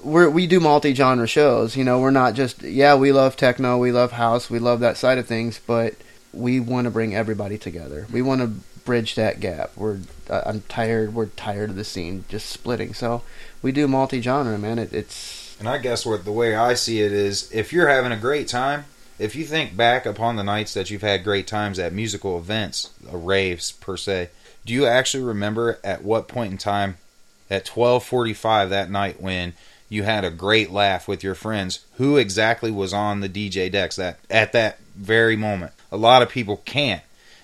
we're 0.04 0.30
we 0.30 0.48
do 0.48 0.60
multi 0.60 0.94
genre 0.94 1.28
shows. 1.28 1.76
You 1.76 1.84
know, 1.84 2.00
we're 2.00 2.12
not 2.12 2.34
just 2.34 2.62
yeah 2.64 2.96
we 2.96 3.12
love 3.12 3.36
techno, 3.36 3.78
we 3.78 3.92
love 3.92 4.14
house, 4.14 4.50
we 4.50 4.60
love 4.60 4.80
that 4.82 4.98
side 4.98 5.18
of 5.18 5.28
things, 5.28 5.60
but 5.66 5.96
we 6.34 6.60
want 6.60 6.86
to 6.86 6.92
bring 6.92 7.16
everybody 7.16 7.58
together. 7.58 8.08
We 8.12 8.22
want 8.22 8.42
to 8.42 8.48
bridge 8.86 9.16
that 9.16 9.40
gap. 9.40 9.72
We're 9.76 10.00
I'm 10.30 10.62
tired. 10.62 11.14
We're 11.14 11.28
tired 11.28 11.72
of 11.72 11.76
the 11.76 11.84
scene 11.84 12.26
just 12.30 12.50
splitting. 12.50 12.94
So 12.94 13.24
we 13.62 13.72
do 13.72 13.88
multi 13.88 14.22
genre, 14.22 14.58
man. 14.58 14.80
It, 14.80 14.94
it's 14.94 15.58
And 15.60 15.68
I 15.68 15.78
guess 15.78 16.06
what 16.06 16.26
the 16.26 16.32
way 16.32 16.56
I 16.56 16.74
see 16.74 17.02
it 17.02 17.12
is 17.12 17.52
if 17.52 17.74
you're 17.74 17.88
having 17.88 18.12
a 18.12 18.18
great 18.18 18.48
time, 18.48 18.86
if 19.18 19.36
you 19.36 19.46
think 19.46 19.76
back 19.76 20.06
upon 20.06 20.36
the 20.36 20.44
nights 20.44 20.74
that 20.74 20.90
you've 20.90 21.02
had 21.02 21.24
great 21.24 21.48
times 21.48 21.78
at 21.78 21.94
musical 21.94 22.38
events, 22.38 22.92
uh, 23.12 23.18
raves 23.18 23.74
per 23.74 23.98
se, 23.98 24.30
do 24.66 24.74
you 24.74 24.86
actually 24.86 25.24
remember 25.24 25.80
at 25.84 26.04
what 26.04 26.28
point 26.28 26.52
in 26.52 26.58
time 26.58 26.98
at 27.50 27.66
12:45 27.66 28.70
that 28.70 28.90
night 28.90 29.22
when 29.22 29.54
you 29.90 30.04
had 30.04 30.24
a 30.24 30.30
great 30.30 30.72
laugh 30.72 31.08
with 31.08 31.24
your 31.24 31.36
friends, 31.36 31.86
who 31.98 32.18
exactly 32.18 32.72
was 32.72 32.94
on 32.94 33.20
the 33.20 33.30
DJ 33.30 33.72
decks 33.72 33.96
that 33.96 34.20
at 34.30 34.54
that 34.54 34.80
very 34.96 35.36
moment? 35.36 35.74
a 35.92 35.98
lot 35.98 36.22
of 36.22 36.30
people 36.30 36.58
can't 36.66 37.02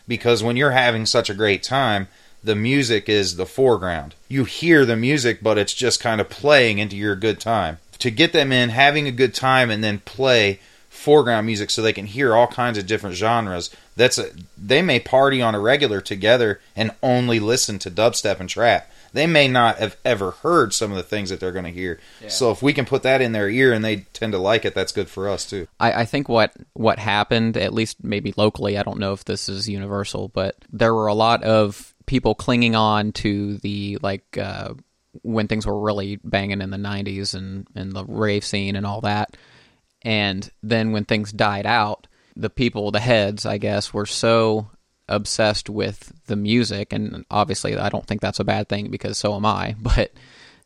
because 0.08 0.44
when 0.44 0.56
you're 0.56 0.72
having 0.72 1.06
such 1.06 1.30
a 1.30 1.36
great 1.36 1.64
time, 1.64 2.08
the 2.44 2.56
music 2.56 3.10
is 3.10 3.38
the 3.38 3.46
foreground. 3.46 4.14
You 4.28 4.44
hear 4.44 4.86
the 4.86 4.96
music, 4.96 5.42
but 5.42 5.58
it's 5.58 5.74
just 5.74 6.00
kind 6.00 6.22
of 6.22 6.30
playing 6.30 6.78
into 6.78 6.96
your 6.96 7.16
good 7.16 7.40
time. 7.40 7.80
To 8.00 8.12
get 8.12 8.34
them 8.34 8.52
in, 8.52 8.70
having 8.70 9.08
a 9.08 9.12
good 9.12 9.34
time, 9.34 9.72
and 9.72 9.84
then 9.84 10.00
play 10.00 10.60
foreground 10.90 11.48
music 11.48 11.72
so 11.72 11.82
they 11.82 11.94
can 11.94 12.06
hear 12.06 12.36
all 12.36 12.48
kinds 12.48 12.78
of 12.78 12.86
different 12.86 13.16
genres. 13.16 13.72
That's 13.96 14.20
a, 14.20 14.30
they 14.58 14.82
may 14.82 15.00
party 15.00 15.42
on 15.42 15.56
a 15.56 15.60
regular 15.60 16.02
together 16.02 16.62
and 16.76 16.92
only 17.02 17.40
listen 17.40 17.80
to 17.80 17.92
dubstep 17.92 18.40
and 18.40 18.50
trap. 18.50 18.92
They 19.16 19.28
may 19.28 19.48
not 19.48 19.78
have 19.78 19.96
ever 20.04 20.32
heard 20.32 20.74
some 20.74 20.92
of 20.92 20.98
the 20.98 21.04
things 21.04 21.30
that 21.30 21.40
they're 21.40 21.54
going 21.54 21.64
to 21.64 21.72
hear. 21.72 22.02
So 22.28 22.52
if 22.52 22.62
we 22.62 22.74
can 22.74 22.86
put 22.86 23.04
that 23.04 23.22
in 23.22 23.32
their 23.32 23.50
ear 23.50 23.72
and 23.72 23.84
they 23.84 24.06
tend 24.12 24.34
to 24.34 24.40
like 24.40 24.66
it, 24.66 24.76
that's 24.76 24.92
good 24.92 25.08
for 25.08 25.30
us 25.30 25.50
too. 25.50 25.70
I, 25.80 26.02
I 26.02 26.06
think 26.06 26.28
what 26.28 26.52
what 26.74 27.00
happened, 27.00 27.56
at 27.56 27.74
least 27.74 28.04
maybe 28.04 28.34
locally, 28.36 28.78
I 28.78 28.84
don't 28.84 29.00
know 29.00 29.14
if 29.14 29.24
this 29.24 29.48
is 29.48 29.70
universal, 29.70 30.28
but 30.28 30.58
there 30.70 30.94
were 30.94 31.08
a 31.08 31.14
lot 31.14 31.44
of 31.44 31.94
people 32.06 32.36
clinging 32.36 32.76
on 32.76 33.14
to 33.14 33.58
the 33.60 33.98
like 34.02 34.38
uh, 34.38 34.74
when 35.22 35.48
things 35.48 35.66
were 35.66 35.80
really 35.80 36.18
banging 36.22 36.62
in 36.62 36.70
the 36.70 36.78
'90s 36.78 37.36
and 37.36 37.68
and 37.74 37.94
the 37.94 38.04
rave 38.04 38.44
scene 38.44 38.76
and 38.76 38.86
all 38.86 39.00
that, 39.00 39.38
and 40.02 40.52
then 40.62 40.92
when 40.92 41.06
things 41.06 41.32
died 41.32 41.66
out, 41.66 42.08
the 42.36 42.50
people, 42.50 42.92
the 42.92 43.00
heads, 43.00 43.46
I 43.46 43.60
guess, 43.60 43.94
were 43.94 44.06
so 44.06 44.70
obsessed 45.08 45.70
with 45.70 46.14
the 46.28 46.36
music, 46.36 46.94
and 46.94 47.26
obviously, 47.30 47.78
I 47.78 47.90
don't 47.90 48.06
think 48.06 48.22
that's 48.22 48.40
a 48.40 48.46
bad 48.46 48.70
thing 48.70 48.90
because 48.90 49.18
so 49.18 49.36
am 49.36 49.46
I, 49.46 49.76
but 49.82 50.12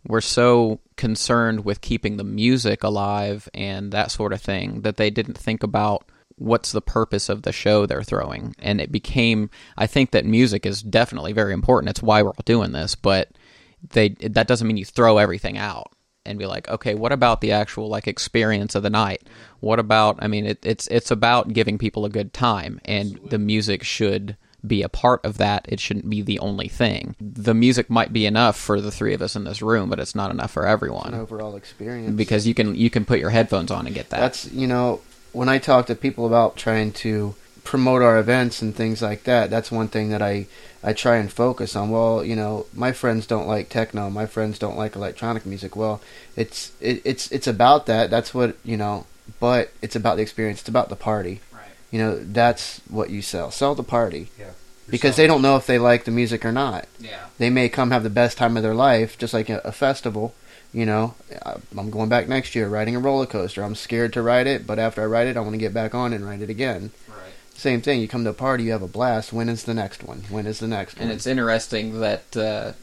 we're 0.07 0.21
so 0.21 0.79
concerned 0.95 1.65
with 1.65 1.81
keeping 1.81 2.17
the 2.17 2.23
music 2.23 2.83
alive 2.83 3.49
and 3.53 3.91
that 3.91 4.11
sort 4.11 4.33
of 4.33 4.41
thing 4.41 4.81
that 4.81 4.97
they 4.97 5.09
didn't 5.09 5.37
think 5.37 5.63
about 5.63 6.05
what's 6.37 6.71
the 6.71 6.81
purpose 6.81 7.27
of 7.27 7.41
the 7.41 7.51
show 7.51 7.85
they're 7.85 8.01
throwing. 8.01 8.55
And 8.59 8.79
it 8.79 8.91
became 8.91 9.49
i 9.77 9.85
think 9.87 10.11
that 10.11 10.25
music 10.25 10.65
is 10.65 10.81
definitely 10.81 11.33
very 11.33 11.53
important. 11.53 11.89
It's 11.89 12.01
why 12.01 12.21
we're 12.21 12.29
all 12.29 12.43
doing 12.45 12.71
this 12.71 12.95
but 12.95 13.29
they 13.91 14.09
that 14.09 14.47
doesn't 14.47 14.67
mean 14.67 14.77
you 14.77 14.85
throw 14.85 15.17
everything 15.17 15.57
out 15.57 15.91
and 16.25 16.37
be 16.37 16.45
like 16.45 16.67
okay 16.69 16.95
what 16.95 17.11
about 17.11 17.41
the 17.41 17.51
actual 17.51 17.87
like 17.87 18.07
experience 18.07 18.75
of 18.75 18.83
the 18.83 18.89
night? 18.89 19.23
What 19.59 19.79
about 19.79 20.17
i 20.19 20.27
mean 20.27 20.45
it, 20.45 20.59
it's 20.63 20.87
it's 20.87 21.11
about 21.11 21.53
giving 21.53 21.77
people 21.77 22.05
a 22.05 22.09
good 22.09 22.33
time 22.33 22.79
and 22.85 23.19
the 23.29 23.39
music 23.39 23.83
should 23.83 24.37
be 24.67 24.83
a 24.83 24.89
part 24.89 25.23
of 25.23 25.37
that. 25.37 25.65
It 25.69 25.79
shouldn't 25.79 26.09
be 26.09 26.21
the 26.21 26.37
only 26.39 26.67
thing. 26.67 27.15
The 27.21 27.53
music 27.53 27.89
might 27.89 28.11
be 28.11 28.25
enough 28.25 28.57
for 28.59 28.81
the 28.81 28.91
three 28.91 29.13
of 29.13 29.21
us 29.21 29.35
in 29.37 29.45
this 29.45 29.61
room 29.61 29.89
but 29.89 29.99
it's 29.99 30.15
not 30.15 30.31
enough 30.31 30.51
for 30.51 30.65
everyone. 30.65 31.13
Overall 31.13 31.55
experience. 31.55 32.15
because 32.15 32.45
you 32.45 32.53
can 32.53 32.75
you 32.75 32.89
can 32.89 33.05
put 33.05 33.19
your 33.19 33.29
headphones 33.29 33.71
on 33.71 33.85
and 33.85 33.95
get 33.95 34.09
that. 34.09 34.19
That's 34.19 34.51
you 34.51 34.67
know 34.67 35.01
when 35.31 35.47
I 35.47 35.59
talk 35.59 35.85
to 35.87 35.95
people 35.95 36.25
about 36.25 36.57
trying 36.57 36.91
to 36.93 37.35
promote 37.69 38.01
our 38.01 38.17
events 38.17 38.63
and 38.63 38.75
things 38.75 38.99
like 38.99 39.25
that, 39.25 39.51
that's 39.51 39.71
one 39.71 39.87
thing 39.87 40.09
that 40.09 40.23
I 40.23 40.47
I 40.83 40.91
try 40.91 41.17
and 41.17 41.31
focus 41.31 41.75
on. 41.75 41.91
Well, 41.91 42.25
you 42.25 42.35
know, 42.35 42.65
my 42.73 42.91
friends 42.91 43.27
don't 43.27 43.45
like 43.45 43.69
techno, 43.69 44.09
my 44.09 44.25
friends 44.25 44.57
don't 44.57 44.75
like 44.75 44.95
electronic 44.95 45.45
music. 45.45 45.75
Well, 45.75 46.01
it's 46.35 46.71
it, 46.81 46.99
it's 47.05 47.31
it's 47.31 47.45
about 47.45 47.85
that. 47.85 48.09
That's 48.09 48.33
what 48.33 48.57
you 48.63 48.75
know, 48.75 49.05
but 49.39 49.69
it's 49.83 49.95
about 49.95 50.15
the 50.15 50.23
experience. 50.23 50.61
It's 50.61 50.67
about 50.67 50.89
the 50.89 50.95
party. 50.95 51.41
Right. 51.53 51.69
You 51.91 51.99
know, 51.99 52.19
that's 52.19 52.81
what 52.89 53.11
you 53.11 53.21
sell. 53.21 53.51
Sell 53.51 53.75
the 53.75 53.83
party. 53.83 54.29
Yeah. 54.39 54.53
Because 54.89 55.15
they 55.15 55.27
don't 55.27 55.43
know 55.43 55.55
if 55.55 55.67
they 55.67 55.77
like 55.77 56.05
the 56.05 56.11
music 56.11 56.43
or 56.43 56.51
not. 56.51 56.87
yeah 56.99 57.27
They 57.37 57.51
may 57.51 57.69
come 57.69 57.91
have 57.91 58.01
the 58.01 58.09
best 58.09 58.39
time 58.39 58.57
of 58.57 58.63
their 58.63 58.73
life, 58.73 59.15
just 59.19 59.35
like 59.35 59.47
a, 59.47 59.59
a 59.63 59.71
festival. 59.71 60.33
You 60.73 60.87
know, 60.87 61.13
I'm 61.77 61.91
going 61.91 62.09
back 62.09 62.27
next 62.27 62.55
year 62.55 62.67
riding 62.67 62.95
a 62.95 62.99
roller 62.99 63.27
coaster. 63.27 63.63
I'm 63.63 63.75
scared 63.75 64.13
to 64.13 64.23
ride 64.23 64.47
it, 64.47 64.65
but 64.65 64.79
after 64.79 65.03
I 65.03 65.05
ride 65.05 65.27
it, 65.27 65.37
I 65.37 65.41
want 65.41 65.53
to 65.53 65.57
get 65.57 65.73
back 65.73 65.93
on 65.93 66.13
and 66.13 66.25
ride 66.25 66.41
it 66.41 66.49
again. 66.49 66.91
Right 67.59 67.61
Same 67.61 67.81
thing. 67.81 68.01
You 68.01 68.07
come 68.07 68.23
to 68.23 68.31
a 68.31 68.33
party, 68.33 68.65
you 68.65 68.71
have 68.71 68.81
a 68.81 68.87
blast. 68.87 69.33
When 69.33 69.49
is 69.49 69.63
the 69.63 69.73
next 69.73 70.03
one? 70.03 70.23
When 70.29 70.45
is 70.45 70.59
the 70.59 70.67
next 70.67 70.93
and 70.93 71.01
one? 71.01 71.09
And 71.09 71.15
it's 71.15 71.27
interesting 71.27 71.99
that 71.99 72.37
uh, 72.37 72.73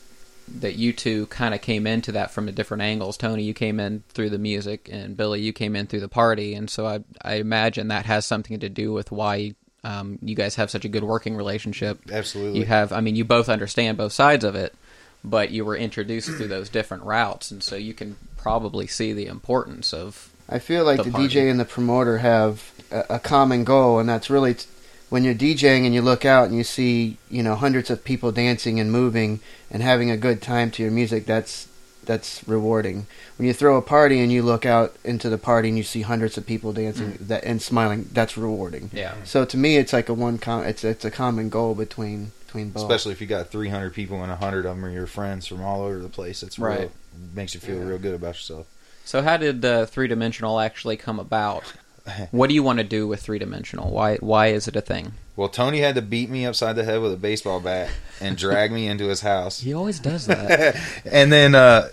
that 0.48 0.76
you 0.76 0.92
two 0.92 1.26
kind 1.26 1.54
of 1.54 1.60
came 1.60 1.86
into 1.86 2.12
that 2.12 2.30
from 2.30 2.48
a 2.48 2.52
different 2.52 2.82
angles. 2.82 3.16
Tony, 3.16 3.42
you 3.42 3.54
came 3.54 3.80
in 3.80 4.04
through 4.10 4.30
the 4.30 4.38
music, 4.38 4.88
and 4.90 5.16
Billy, 5.16 5.40
you 5.40 5.52
came 5.52 5.74
in 5.76 5.86
through 5.86 6.00
the 6.00 6.08
party, 6.08 6.54
and 6.54 6.70
so 6.70 6.86
I 6.86 7.00
I 7.22 7.34
imagine 7.34 7.88
that 7.88 8.06
has 8.06 8.26
something 8.26 8.60
to 8.60 8.68
do 8.68 8.92
with 8.92 9.10
why 9.10 9.54
um, 9.86 10.18
you 10.20 10.34
guys 10.34 10.56
have 10.56 10.70
such 10.70 10.84
a 10.84 10.88
good 10.88 11.04
working 11.04 11.36
relationship. 11.36 12.00
Absolutely. 12.10 12.58
You 12.58 12.66
have, 12.66 12.92
I 12.92 13.00
mean, 13.00 13.14
you 13.14 13.24
both 13.24 13.48
understand 13.48 13.96
both 13.96 14.12
sides 14.12 14.44
of 14.44 14.56
it, 14.56 14.74
but 15.22 15.52
you 15.52 15.64
were 15.64 15.76
introduced 15.76 16.30
through 16.30 16.48
those 16.48 16.68
different 16.68 17.04
routes, 17.04 17.52
and 17.52 17.62
so 17.62 17.76
you 17.76 17.94
can 17.94 18.16
probably 18.36 18.88
see 18.88 19.12
the 19.12 19.26
importance 19.26 19.94
of 19.94 20.32
I 20.48 20.58
feel 20.58 20.84
like 20.84 20.98
the 21.02 21.10
the. 21.10 21.18
DJ 21.18 21.50
and 21.50 21.58
the 21.58 21.64
promoter 21.64 22.18
have 22.18 22.72
a, 22.90 23.04
a 23.10 23.18
common 23.18 23.64
goal, 23.64 23.98
and 23.98 24.08
that's 24.08 24.30
really 24.30 24.54
t- 24.54 24.66
when 25.08 25.24
you're 25.24 25.34
DJing 25.34 25.84
and 25.86 25.94
you 25.94 26.02
look 26.02 26.24
out 26.24 26.48
and 26.48 26.56
you 26.56 26.64
see 26.64 27.16
you 27.30 27.42
know 27.42 27.54
hundreds 27.54 27.90
of 27.90 28.04
people 28.04 28.32
dancing 28.32 28.78
and 28.80 28.90
moving 28.92 29.40
and 29.70 29.82
having 29.82 30.10
a 30.10 30.16
good 30.16 30.40
time 30.42 30.70
to 30.72 30.82
your 30.82 30.92
music. 30.92 31.26
That's 31.26 31.68
that's 32.04 32.46
rewarding. 32.46 33.06
When 33.36 33.48
you 33.48 33.52
throw 33.52 33.76
a 33.76 33.82
party 33.82 34.20
and 34.20 34.30
you 34.30 34.42
look 34.42 34.64
out 34.64 34.94
into 35.02 35.28
the 35.28 35.38
party 35.38 35.68
and 35.70 35.76
you 35.76 35.82
see 35.82 36.02
hundreds 36.02 36.38
of 36.38 36.46
people 36.46 36.72
dancing 36.72 37.14
Mm. 37.14 37.26
that 37.26 37.42
and 37.44 37.60
smiling, 37.60 38.08
that's 38.12 38.36
rewarding. 38.36 38.90
yeah. 38.92 39.14
So 39.24 39.44
to 39.44 39.56
me, 39.56 39.76
it's 39.76 39.92
like 39.92 40.08
a 40.08 40.14
one 40.14 40.38
com- 40.38 40.62
it's 40.64 40.84
it's 40.84 41.04
a 41.04 41.10
common 41.10 41.48
goal 41.48 41.74
between 41.74 42.30
between 42.46 42.70
both. 42.70 42.84
Especially 42.84 43.10
if 43.10 43.20
you 43.20 43.26
got 43.26 43.48
300 43.50 43.92
people 43.92 44.22
and 44.22 44.30
100 44.30 44.58
of 44.66 44.76
them 44.76 44.84
are 44.84 44.90
your 44.90 45.08
friends 45.08 45.48
from 45.48 45.60
all 45.62 45.82
over 45.82 45.98
the 45.98 46.08
place. 46.08 46.44
It's 46.44 46.56
real, 46.60 46.70
Right. 46.78 46.90
makes 47.34 47.54
you 47.54 47.60
feel 47.60 47.78
Yeah. 47.78 47.84
real 47.88 47.98
good 47.98 48.14
about 48.14 48.36
yourself. 48.36 48.66
So 49.06 49.22
how 49.22 49.36
did 49.36 49.64
uh, 49.64 49.86
3DMentional 49.86 50.62
actually 50.62 50.96
come 50.96 51.18
about? 51.18 51.62
What 52.30 52.46
do 52.46 52.54
you 52.54 52.62
want 52.62 52.78
to 52.78 52.84
do 52.84 53.08
with 53.08 53.26
3DMentional? 53.26 53.90
Why 53.90 54.14
why 54.18 54.46
is 54.48 54.68
it 54.68 54.76
a 54.76 54.80
thing? 54.80 55.14
Well, 55.34 55.48
Tony 55.48 55.80
had 55.80 55.96
to 55.96 56.02
beat 56.02 56.30
me 56.30 56.46
upside 56.46 56.76
the 56.76 56.84
head 56.84 57.00
with 57.00 57.12
a 57.12 57.16
baseball 57.16 57.58
bat 57.58 57.90
and 58.20 58.36
drag 58.36 58.70
me 58.70 58.86
into 58.86 59.08
his 59.08 59.22
house. 59.22 59.58
He 59.58 59.74
always 59.74 59.98
does 59.98 60.28
that. 60.28 60.76
and 61.04 61.32
then 61.32 61.56
uh, 61.56 61.88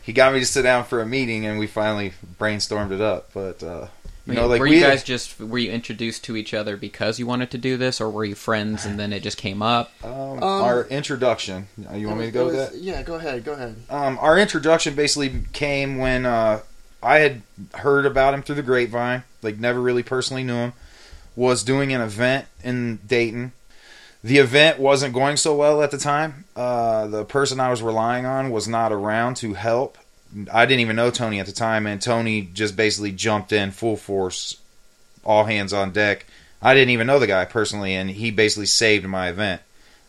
he 0.00 0.14
got 0.14 0.32
me 0.32 0.40
to 0.40 0.46
sit 0.46 0.62
down 0.62 0.84
for 0.84 1.02
a 1.02 1.06
meeting, 1.06 1.44
and 1.44 1.58
we 1.58 1.66
finally 1.66 2.14
brainstormed 2.40 2.92
it 2.92 3.02
up. 3.02 3.30
But 3.34 3.62
uh, 3.62 3.88
you 4.28 4.34
know, 4.34 4.46
like 4.46 4.60
were 4.60 4.66
we 4.68 4.76
you 4.76 4.82
guys 4.82 5.02
just 5.02 5.40
were 5.40 5.58
you 5.58 5.70
introduced 5.72 6.22
to 6.24 6.36
each 6.36 6.52
other 6.54 6.76
because 6.76 7.18
you 7.18 7.26
wanted 7.26 7.50
to 7.52 7.58
do 7.58 7.76
this, 7.76 8.00
or 8.00 8.10
were 8.10 8.24
you 8.24 8.34
friends 8.34 8.84
and 8.86 8.98
then 8.98 9.12
it 9.12 9.22
just 9.22 9.38
came 9.38 9.62
up? 9.62 9.90
um, 10.04 10.12
Um, 10.12 10.42
our 10.42 10.84
introduction. 10.86 11.66
uh, 11.90 11.94
You 11.94 12.06
want 12.08 12.20
me 12.20 12.26
to 12.26 12.32
go 12.32 12.46
with 12.46 12.54
that? 12.56 12.74
Yeah, 12.76 13.02
go 13.02 13.14
ahead. 13.14 13.44
Go 13.44 13.52
ahead. 13.54 13.76
Um, 13.90 14.18
our 14.20 14.38
introduction 14.38 14.94
basically 14.94 15.42
came 15.52 15.98
when 15.98 16.26
uh, 16.26 16.60
I 17.02 17.18
had 17.20 17.42
heard 17.74 18.06
about 18.06 18.34
him 18.34 18.42
through 18.42 18.56
the 18.56 18.62
grapevine, 18.62 19.24
like 19.42 19.58
never 19.58 19.80
really 19.80 20.02
personally 20.02 20.44
knew 20.44 20.54
him. 20.56 20.72
Was 21.36 21.62
doing 21.62 21.92
an 21.92 22.00
event 22.00 22.46
in 22.64 22.96
Dayton. 23.06 23.52
The 24.24 24.38
event 24.38 24.80
wasn't 24.80 25.14
going 25.14 25.36
so 25.36 25.54
well 25.54 25.80
at 25.82 25.92
the 25.92 25.98
time. 25.98 26.44
Uh, 26.56 27.06
the 27.06 27.24
person 27.24 27.60
I 27.60 27.70
was 27.70 27.80
relying 27.80 28.26
on 28.26 28.50
was 28.50 28.66
not 28.66 28.92
around 28.92 29.36
to 29.36 29.54
help. 29.54 29.96
I 30.52 30.66
didn't 30.66 30.80
even 30.80 30.96
know 30.96 31.10
Tony 31.10 31.40
at 31.40 31.46
the 31.46 31.52
time, 31.52 31.86
and 31.86 32.00
Tony 32.00 32.42
just 32.42 32.76
basically 32.76 33.12
jumped 33.12 33.52
in 33.52 33.70
full 33.70 33.96
force, 33.96 34.58
all 35.24 35.44
hands 35.44 35.72
on 35.72 35.92
deck. 35.92 36.26
I 36.60 36.74
didn't 36.74 36.90
even 36.90 37.06
know 37.06 37.18
the 37.18 37.26
guy 37.26 37.44
personally, 37.44 37.94
and 37.94 38.10
he 38.10 38.30
basically 38.30 38.66
saved 38.66 39.06
my 39.06 39.28
event. 39.28 39.62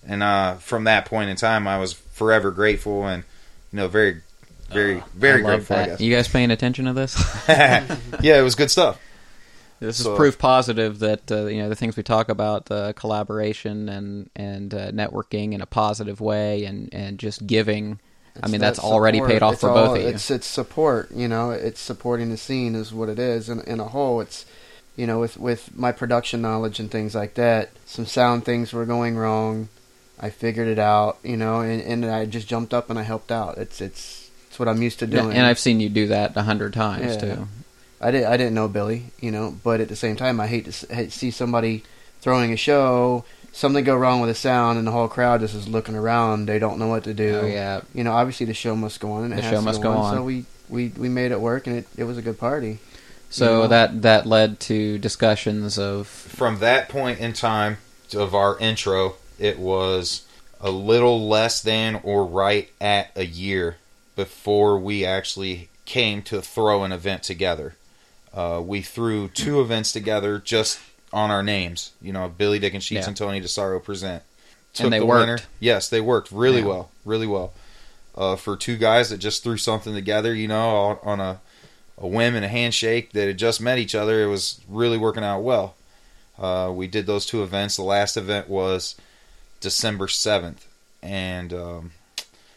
And 0.06 0.24
uh, 0.24 0.56
from 0.56 0.86
that 0.86 1.06
point 1.06 1.30
in 1.30 1.36
time, 1.36 1.68
I 1.68 1.78
was 1.78 1.94
forever 1.94 2.52
grateful 2.52 3.06
and 3.06 3.24
you 3.72 3.78
know 3.78 3.88
very, 3.88 4.22
very, 4.70 5.04
very 5.14 5.44
I 5.44 5.48
love 5.48 5.68
grateful. 5.68 5.76
I 5.78 5.86
guess. 5.88 6.02
You 6.02 6.14
guys 6.14 6.28
paying 6.28 6.52
attention 6.52 6.86
to 6.86 6.94
this? 6.94 7.16
yeah, 7.50 8.40
it 8.40 8.44
was 8.44 8.56
good 8.56 8.72
stuff. 8.72 9.00
this 9.80 10.00
is 10.00 10.08
proof 10.08 10.38
positive 10.38 11.00
that 11.00 11.32
uh, 11.32 11.46
you 11.46 11.62
know 11.62 11.70
the 11.70 11.76
things 11.76 11.96
we 11.96 12.04
talk 12.04 12.30
about, 12.30 12.70
uh, 12.72 12.94
collaboration 12.94 13.90
and 13.90 14.30
and 14.36 14.74
uh, 14.74 14.92
networking 14.92 15.54
in 15.54 15.62
a 15.62 15.66
positive 15.66 16.20
way, 16.20 16.66
and 16.66 16.90
and 16.94 17.20
just 17.20 17.46
giving. 17.46 18.00
I 18.44 18.48
mean, 18.48 18.62
that 18.62 18.68
that's 18.68 18.80
already 18.80 19.20
paid 19.22 19.42
off 19.44 19.54
It's 19.54 19.62
for 19.62 19.70
all- 19.70 19.88
both 19.88 19.98
of 19.98 20.04
you. 20.04 20.10
It's 20.10 20.30
it's 20.32 20.48
support. 20.48 21.12
You 21.12 21.28
know, 21.28 21.52
it's 21.52 21.80
supporting 21.82 22.30
the 22.30 22.38
scene 22.38 22.76
is 22.76 22.94
what 22.94 23.10
it 23.10 23.20
is. 23.20 23.50
And 23.50 23.62
in 23.66 23.80
a 23.80 23.86
whole, 23.86 24.22
it's 24.22 24.46
you 24.96 25.08
know, 25.08 25.20
with 25.20 25.38
with 25.38 25.76
my 25.76 25.92
production 25.92 26.42
knowledge 26.42 26.80
and 26.80 26.90
things 26.92 27.16
like 27.16 27.36
that, 27.36 27.70
some 27.86 28.06
sound 28.06 28.46
things 28.46 28.74
were 28.74 28.86
going 28.86 29.16
wrong. 29.18 29.70
I 30.20 30.30
figured 30.30 30.68
it 30.68 30.80
out. 30.80 31.18
You 31.24 31.38
know, 31.38 31.62
and, 31.62 31.82
and 31.82 32.06
I 32.06 32.26
just 32.26 32.48
jumped 32.48 32.74
up 32.74 32.90
and 32.90 33.00
I 33.00 33.04
helped 33.04 33.32
out. 33.32 33.58
It's 33.58 33.80
it's 33.82 34.30
it's 34.48 34.60
what 34.60 34.68
I'm 34.68 34.82
used 34.82 35.00
to 35.00 35.08
doing. 35.08 35.32
and 35.32 35.46
I've 35.46 35.60
seen 35.60 35.80
you 35.80 35.90
do 35.90 36.08
that 36.08 36.36
a 36.36 36.42
hundred 36.44 36.74
times 36.74 37.16
Yeah. 37.16 37.36
too. 37.36 37.48
I 38.02 38.12
didn't 38.12 38.28
I 38.32 38.38
didn't 38.38 38.54
know 38.56 38.68
Billy. 38.68 39.06
You 39.20 39.32
know, 39.32 39.56
but 39.64 39.80
at 39.82 39.88
the 39.90 39.96
same 39.96 40.16
time, 40.16 40.40
I 40.40 40.48
hate 40.48 40.66
to 40.66 40.70
s- 40.72 40.86
hate 40.90 41.12
to 41.12 41.18
see 41.18 41.32
somebody 41.32 41.84
throwing 42.22 42.52
a 42.54 42.58
show. 42.58 43.24
Something 43.52 43.84
go 43.84 43.98
wrong 43.98 44.22
with 44.22 44.30
the 44.30 44.36
sound, 44.36 44.78
and 44.78 44.88
the 44.88 44.92
whole 44.92 45.08
crowd 45.08 45.42
just 45.42 45.56
is 45.56 45.68
looking 45.68 45.96
around. 45.96 46.46
They 46.46 46.60
don't 46.60 46.80
know 46.80 46.88
what 46.88 47.04
to 47.06 47.14
do 47.14 47.40
Oh 47.44 47.46
yeah, 47.46 47.82
you 47.94 48.04
know, 48.04 48.12
obviously 48.12 48.46
the 48.46 48.54
show 48.54 48.76
must 48.76 49.00
go 49.00 49.12
on. 49.12 49.26
And 49.26 49.34
The 49.34 49.42
show 49.42 49.62
must 49.62 49.82
go 49.82 49.92
on. 49.92 50.16
So 50.16 50.24
we, 50.24 50.46
we, 50.70 50.90
we 50.90 51.10
made 51.10 51.32
it 51.32 51.40
work, 51.40 51.68
and 51.68 51.78
it, 51.78 51.88
it 51.98 52.04
was 52.04 52.18
a 52.18 52.22
good 52.22 52.40
party. 52.40 52.80
So 53.30 53.64
know? 53.64 53.68
that 53.68 54.02
that 54.02 54.26
led 54.26 54.60
to 54.62 54.98
discussions 54.98 55.78
of 55.78 56.08
From 56.08 56.60
that 56.60 56.90
point 56.90 57.20
in 57.20 57.34
time 57.34 57.78
of 58.16 58.34
our 58.34 58.58
intro, 58.60 59.16
it 59.38 59.60
was 59.60 60.26
a 60.60 60.72
little 60.72 61.28
less 61.28 61.62
than 61.62 62.00
or 62.04 62.26
right 62.26 62.70
at 62.82 63.12
a 63.16 63.26
year 63.26 63.78
before 64.16 64.78
we 64.78 65.06
actually 65.06 65.70
came 65.86 66.22
to 66.24 66.42
throw 66.42 66.84
an 66.84 66.92
event 66.92 67.24
together. 67.24 67.76
Uh, 68.34 68.62
we 68.64 68.82
threw 68.82 69.28
two 69.28 69.62
events 69.62 69.92
together 69.92 70.40
just 70.40 70.80
on 71.12 71.32
our 71.32 71.44
names. 71.44 71.92
You 72.02 72.14
know, 72.14 72.30
Billy 72.30 72.60
Dickensheets 72.60 72.92
Yeah. 72.92 73.08
and 73.08 73.18
Tony 73.18 73.42
DeSaro 73.42 73.84
present. 73.84 74.24
And 74.80 74.94
they 74.94 75.00
the 75.00 75.06
worked. 75.06 75.22
winner. 75.22 75.40
Yes, 75.60 75.90
they 75.90 76.00
worked 76.02 76.32
really 76.32 76.60
Yeah. 76.62 76.68
well, 76.68 76.92
really 77.06 77.28
well. 77.28 77.54
Uh, 78.16 78.36
for 78.36 78.56
two 78.56 78.78
guys 78.78 79.10
that 79.10 79.18
just 79.18 79.44
threw 79.44 79.58
something 79.58 79.94
together, 79.94 80.34
you 80.36 80.48
know, 80.48 80.70
on, 80.76 81.00
on 81.04 81.20
a 81.20 81.42
a 82.02 82.08
whim 82.08 82.34
and 82.34 82.46
a 82.46 82.50
handshake 82.50 83.12
that 83.12 83.28
had 83.28 83.38
just 83.38 83.60
met 83.60 83.78
each 83.78 83.94
other, 83.94 84.24
it 84.24 84.28
was 84.28 84.62
really 84.70 84.98
working 84.98 85.24
out 85.24 85.42
well. 85.42 85.76
Uh, 86.42 86.72
we 86.74 86.88
did 86.88 87.06
those 87.06 87.26
two 87.26 87.44
events. 87.44 87.76
The 87.76 87.82
last 87.84 88.16
event 88.16 88.48
was 88.48 88.96
December 89.60 90.08
seventh, 90.08 90.66
and 91.04 91.52
um, 91.54 91.92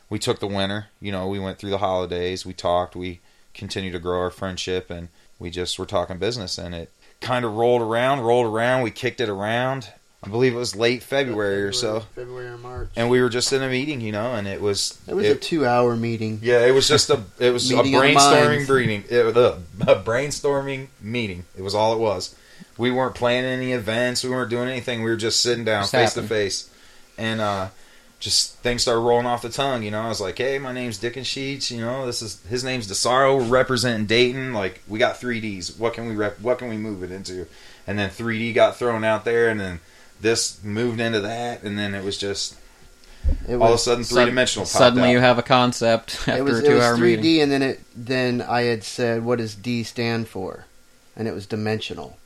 we 0.09 0.21
took 0.21 0.38
the 0.38 0.47
winner. 0.47 0.87
You 1.01 1.11
know, 1.11 1.27
we 1.27 1.41
went 1.41 1.59
through 1.59 1.71
the 1.71 1.79
holidays, 1.79 2.47
we 2.47 2.53
talked, 2.53 2.95
we 2.95 3.19
continued 3.53 3.93
to 3.95 3.99
grow 3.99 4.21
our 4.21 4.31
friendship, 4.31 4.91
and 4.91 5.09
we 5.41 5.51
just 5.51 5.77
were 5.77 5.87
talking 5.87 6.19
business. 6.19 6.57
And 6.57 6.73
it 6.73 6.93
kind 7.22 7.44
of 7.44 7.54
rolled 7.54 7.80
around, 7.82 8.20
rolled 8.20 8.46
around. 8.46 8.82
We 8.82 8.90
kicked 8.90 9.20
it 9.20 9.28
around. 9.28 9.88
I 10.24 10.28
believe 10.28 10.54
it 10.54 10.58
was 10.58 10.76
late 10.76 11.02
February 11.02 11.64
or 11.64 11.72
so, 11.72 12.00
February 12.14 12.46
or 12.46 12.58
March. 12.58 12.90
and 12.94 13.11
we 13.11 13.20
were 13.20 13.28
just 13.28 13.52
in 13.52 13.61
a 13.61 13.68
meeting, 13.68 14.00
you 14.00 14.12
know, 14.12 14.35
and 14.35 14.46
it 14.46 14.61
was 14.61 15.00
it 15.08 15.14
was 15.14 15.26
a 15.26 15.35
two-hour 15.35 15.96
meeting. 15.96 16.38
yeah, 16.42 16.64
it 16.64 16.70
was 16.70 16.87
just 16.87 17.11
a 17.11 17.24
it 17.40 17.50
was 17.52 17.68
a 17.72 17.76
Meeting 17.76 17.94
of 17.96 18.00
the 18.00 18.06
brainstorming 18.08 18.68
meeting. 18.68 19.04
It 19.11 19.24
was 19.24 19.37
a, 19.37 19.58
a 19.80 19.96
brainstorming 20.00 20.87
meeting. 21.00 21.44
It 21.58 21.62
was 21.62 21.74
all 21.74 21.92
it 21.94 21.98
was. 21.98 22.37
We 22.78 22.92
weren't 22.92 23.16
planning 23.16 23.50
any 23.50 23.72
events. 23.72 24.22
We 24.22 24.30
weren't 24.30 24.48
doing 24.50 24.68
anything. 24.68 25.02
We 25.02 25.11
were 25.11 25.16
just 25.16 25.40
sitting 25.40 25.64
down 25.64 25.82
Just 25.82 25.92
face 25.92 26.14
to 26.14 26.22
face, 26.22 26.70
and 27.18 27.40
uh, 27.40 27.68
just 28.22 28.54
things 28.58 28.82
started 28.82 29.00
rolling 29.00 29.26
off 29.26 29.42
the 29.42 29.48
tongue. 29.48 29.82
You 29.82 29.90
know, 29.90 30.00
I 30.00 30.08
was 30.08 30.20
like, 30.20 30.38
"Hey, 30.38 30.56
my 30.61 30.72
name's 30.72 30.96
Dickensheets. 30.96 31.72
You 31.72 31.80
know, 31.80 32.06
this 32.06 32.22
is 32.22 32.40
his 32.48 32.62
name's 32.62 32.87
DeSaro. 32.87 33.50
Representing 33.50 34.06
Dayton. 34.06 34.52
Like, 34.54 34.80
we 34.87 35.00
got 35.00 35.20
3ds. 35.20 35.76
What 35.76 35.92
can 35.94 36.08
we 36.08 36.14
rep? 36.14 36.40
What 36.40 36.58
can 36.58 36.68
we 36.68 36.76
move 36.76 37.02
it 37.02 37.11
into?" 37.11 37.46
And 37.85 37.98
then 37.98 38.11
3D 38.11 38.54
got 38.54 38.76
thrown 38.76 39.02
out 39.02 39.24
there, 39.24 39.48
and 39.48 39.58
then 39.58 39.80
this 40.20 40.62
moved 40.62 41.00
into 41.00 41.18
that, 41.20 41.64
and 41.64 41.76
then 41.76 41.96
it 41.96 42.04
was 42.04 42.16
just 42.16 42.54
It 43.48 43.56
all 43.56 43.70
of 43.70 43.74
a 43.74 43.78
sudden 43.78 44.04
three 44.04 44.24
dimensional. 44.26 44.66
Suddenly, 44.66 45.08
out. 45.08 45.12
you 45.12 45.18
have 45.18 45.38
a 45.38 45.42
concept 45.42 46.14
after 46.28 46.37
it 46.37 46.44
was, 46.44 46.61
a 46.61 46.64
it 46.64 46.74
was 46.74 46.80
two-hour 46.80 46.96
3D, 46.96 47.00
meeting. 47.00 47.42
and 47.42 47.50
then 47.50 47.62
it 47.62 47.80
then 47.96 48.40
I 48.40 48.62
had 48.62 48.85
said, 48.85 49.24
"What 49.24 49.38
does 49.38 49.56
D 49.56 49.82
stand 49.82 50.28
for?" 50.28 50.66
And 51.16 51.26
it 51.26 51.35
was 51.35 51.44
dimensional, 51.44 52.18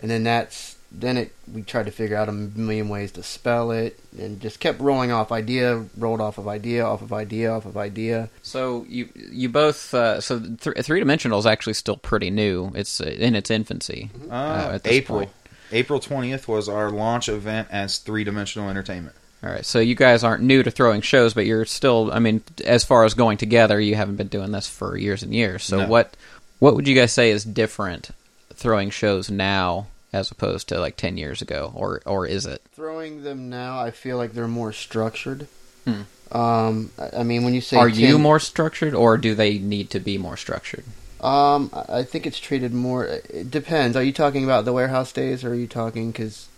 and 0.00 0.10
then 0.10 0.24
that's 0.24 0.73
then 0.96 1.16
it. 1.16 1.32
We 1.52 1.62
tried 1.62 1.86
to 1.86 1.90
figure 1.92 2.16
out 2.16 2.28
a 2.28 2.32
million 2.32 2.88
ways 2.88 3.12
to 3.12 3.22
spell 3.22 3.70
it, 3.72 3.98
and 4.18 4.40
just 4.40 4.60
kept 4.60 4.80
rolling 4.80 5.10
off 5.10 5.32
idea, 5.32 5.84
rolled 5.96 6.20
off 6.20 6.38
of 6.38 6.46
idea, 6.48 6.84
off 6.84 7.02
of 7.02 7.12
idea, 7.12 7.50
off 7.52 7.66
of 7.66 7.76
idea. 7.76 8.28
So 8.42 8.84
you 8.88 9.08
you 9.14 9.48
both 9.48 9.92
uh, 9.94 10.20
so 10.20 10.38
th- 10.38 10.58
3DMentional 10.58 11.38
is 11.38 11.46
actually 11.46 11.74
still 11.74 11.96
pretty 11.96 12.30
new. 12.30 12.70
It's 12.74 13.00
uh, 13.00 13.04
in 13.06 13.34
its 13.34 13.50
infancy. 13.50 14.10
Uh, 14.30 14.34
uh, 14.34 14.70
at 14.74 14.84
this 14.84 14.92
April. 14.92 15.18
point. 15.18 15.30
April 15.72 15.98
20th 15.98 16.46
was 16.46 16.68
our 16.68 16.90
launch 16.90 17.28
event 17.28 17.66
as 17.70 17.98
3DMentional 17.98 18.68
Entertainment. 18.70 19.16
All 19.42 19.50
right, 19.50 19.64
so 19.66 19.80
you 19.80 19.94
guys 19.94 20.22
aren't 20.22 20.42
new 20.42 20.62
to 20.62 20.70
throwing 20.70 21.00
shows, 21.00 21.34
but 21.34 21.44
you're 21.46 21.64
still. 21.64 22.10
I 22.12 22.18
mean, 22.18 22.42
as 22.64 22.84
far 22.84 23.04
as 23.04 23.12
going 23.14 23.36
together, 23.38 23.80
you 23.80 23.94
haven't 23.94 24.16
been 24.16 24.28
doing 24.28 24.52
this 24.52 24.68
for 24.68 24.96
years 24.96 25.22
and 25.22 25.34
years. 25.34 25.64
So 25.64 25.80
No. 25.80 25.88
what 25.88 26.16
what 26.60 26.76
would 26.76 26.86
you 26.88 26.94
guys 26.94 27.12
say 27.12 27.30
is 27.30 27.44
different 27.44 28.10
throwing 28.54 28.88
shows 28.90 29.30
now 29.30 29.88
as 30.14 30.30
opposed 30.30 30.68
to 30.68 30.78
like 30.78 30.96
ten 30.96 31.16
years 31.18 31.42
ago, 31.42 31.72
or 31.74 32.00
or 32.06 32.26
is 32.26 32.46
it? 32.46 32.62
Throwing 32.72 33.22
them 33.24 33.50
now, 33.50 33.80
I 33.80 33.90
feel 33.90 34.16
like 34.16 34.32
they're 34.32 34.48
more 34.48 34.72
structured. 34.72 35.46
Hmm. 35.84 36.02
Um, 36.30 36.90
I 36.98 37.20
I 37.20 37.22
mean, 37.24 37.44
when 37.44 37.54
you 37.54 37.60
say 37.60 37.76
Are 37.76 37.88
you 37.88 38.18
more 38.18 38.38
structured, 38.40 38.94
or 38.94 39.18
do 39.18 39.34
they 39.34 39.58
need 39.58 39.90
to 39.90 40.00
be 40.00 40.16
more 40.18 40.36
structured? 40.36 40.84
Um, 41.20 41.70
I 41.72 42.02
think 42.02 42.26
it's 42.26 42.38
treated 42.38 42.72
more. 42.72 43.04
It 43.06 43.50
depends. 43.50 43.96
Are 43.96 44.02
you 44.02 44.12
talking 44.12 44.44
about 44.44 44.64
the 44.64 44.72
warehouse 44.72 45.10
days, 45.12 45.42
or 45.44 45.50
are 45.50 45.54
you 45.54 45.66
talking 45.66 46.10
because 46.12 46.48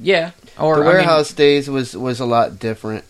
Yeah, 0.00 0.30
or 0.58 0.76
the 0.76 0.82
I 0.82 0.84
mean- 0.84 0.92
warehouse 0.94 1.32
days 1.32 1.68
was 1.68 1.96
was 1.96 2.20
a 2.20 2.26
lot 2.26 2.58
different, 2.58 3.04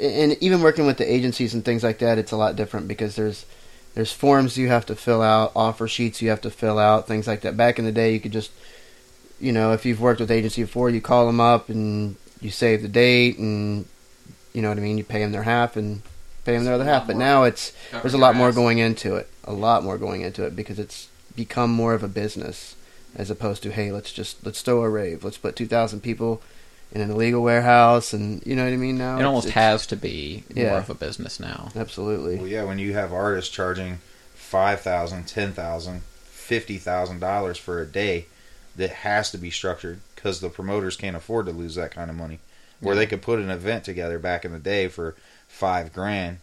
and 0.00 0.36
even 0.40 0.60
working 0.60 0.86
with 0.86 0.98
the 0.98 1.10
agencies 1.12 1.54
and 1.54 1.64
things 1.64 1.82
like 1.82 1.98
that, 2.00 2.18
it's 2.18 2.32
a 2.32 2.36
lot 2.36 2.56
different 2.56 2.88
because 2.88 3.16
there's 3.16 3.46
there's 3.94 4.12
forms 4.12 4.56
you 4.56 4.68
have 4.68 4.86
to 4.86 4.94
fill 4.96 5.20
out, 5.22 5.52
offer 5.54 5.86
sheets 5.86 6.22
you 6.22 6.30
have 6.30 6.40
to 6.40 6.50
fill 6.50 6.78
out, 6.78 7.06
things 7.06 7.26
like 7.26 7.42
that. 7.42 7.56
Back 7.58 7.78
in 7.78 7.84
the 7.84 7.92
day, 7.92 8.14
you 8.14 8.20
could 8.20 8.32
just, 8.32 8.50
you 9.42 9.52
know, 9.52 9.72
if 9.72 9.84
you've 9.84 10.00
worked 10.00 10.20
with 10.20 10.30
agency 10.30 10.62
before, 10.62 10.88
you 10.88 11.00
call 11.00 11.26
them 11.26 11.40
up 11.40 11.68
and 11.68 12.16
you 12.40 12.50
save 12.50 12.80
the 12.82 12.88
date, 12.88 13.38
and 13.38 13.84
you 14.54 14.62
know 14.62 14.68
what 14.68 14.78
I 14.78 14.80
mean. 14.80 14.96
You 14.98 15.04
pay 15.04 15.18
them 15.20 15.32
their 15.32 15.42
half 15.42 15.76
and 15.76 16.02
pay 16.44 16.54
them 16.54 16.64
their 16.64 16.74
other 16.74 16.84
half. 16.84 17.06
But 17.06 17.16
now 17.16 17.42
it's 17.44 17.72
there's 17.90 18.14
a 18.14 18.18
lot 18.18 18.36
more 18.36 18.52
going 18.52 18.78
into 18.78 19.16
it. 19.16 19.28
A 19.44 19.52
lot 19.52 19.82
more 19.84 19.98
going 19.98 20.22
into 20.22 20.44
it 20.44 20.54
because 20.56 20.78
it's 20.78 21.08
become 21.36 21.70
more 21.70 21.94
of 21.94 22.02
a 22.02 22.08
business 22.08 22.76
as 23.16 23.30
opposed 23.30 23.62
to 23.64 23.72
hey, 23.72 23.90
let's 23.92 24.12
just 24.12 24.44
let's 24.46 24.62
throw 24.62 24.82
a 24.82 24.88
rave. 24.88 25.24
Let's 25.24 25.38
put 25.38 25.56
two 25.56 25.66
thousand 25.66 26.00
people 26.02 26.40
in 26.92 27.00
an 27.00 27.10
illegal 27.10 27.42
warehouse, 27.42 28.12
and 28.12 28.42
you 28.46 28.54
know 28.54 28.64
what 28.64 28.72
I 28.72 28.76
mean. 28.76 28.98
Now 28.98 29.18
It 29.18 29.24
almost 29.24 29.48
it's- 29.48 29.54
has 29.64 29.86
to 29.88 29.96
be 29.96 30.44
more 30.54 30.78
of 30.78 30.90
a 30.90 30.94
business 30.94 31.40
now. 31.40 31.70
absolutely. 31.74 32.36
Well, 32.36 32.46
yeah, 32.48 32.64
when 32.64 32.78
you 32.78 32.92
have 32.94 33.12
artists 33.12 33.50
charging 33.52 33.98
five 34.34 34.80
thousand, 34.82 35.26
ten 35.26 35.52
thousand, 35.52 36.02
fifty 36.26 36.76
thousand 36.78 37.18
dollars 37.20 37.56
for 37.58 37.80
a 37.80 37.86
day, 37.86 38.26
that 38.76 38.90
has 38.90 39.30
to 39.32 39.38
be 39.38 39.50
structured 39.50 40.00
because 40.14 40.40
the 40.40 40.48
promoters 40.48 40.96
can't 40.96 41.16
afford 41.16 41.46
to 41.46 41.52
lose 41.52 41.74
that 41.74 41.90
kind 41.90 42.10
of 42.10 42.16
money. 42.16 42.38
Where 42.80 42.96
they 42.96 43.06
could 43.06 43.22
put 43.22 43.38
an 43.38 43.48
event 43.50 43.84
together 43.84 44.18
back 44.18 44.44
in 44.44 44.50
the 44.52 44.58
day 44.58 44.88
for 44.88 45.14
five 45.46 45.92
grand, 45.92 46.38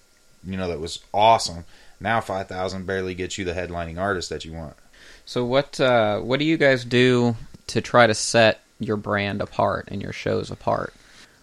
you 0.46 0.56
know, 0.56 0.70
that 0.70 0.80
was 0.80 1.00
awesome. 1.14 1.66
Now 2.00 2.22
five 2.22 2.48
thousand 2.48 2.86
barely 2.86 3.14
gets 3.14 3.38
you 3.38 3.44
the 3.44 3.52
headlining 3.54 4.00
artist 4.00 4.30
that 4.30 4.46
you 4.46 4.54
want. 4.54 4.78
So 5.26 5.44
what 5.44 5.80
uh, 5.82 6.20
what 6.22 6.40
do 6.40 6.46
you 6.46 6.56
guys 6.56 6.86
do 6.86 7.36
to 7.68 7.82
try 7.82 8.08
to 8.08 8.14
set 8.14 8.62
your 8.80 8.96
brand 8.96 9.42
apart 9.42 9.90
and 9.90 10.02
your 10.02 10.14
shows 10.14 10.50
apart? 10.50 10.94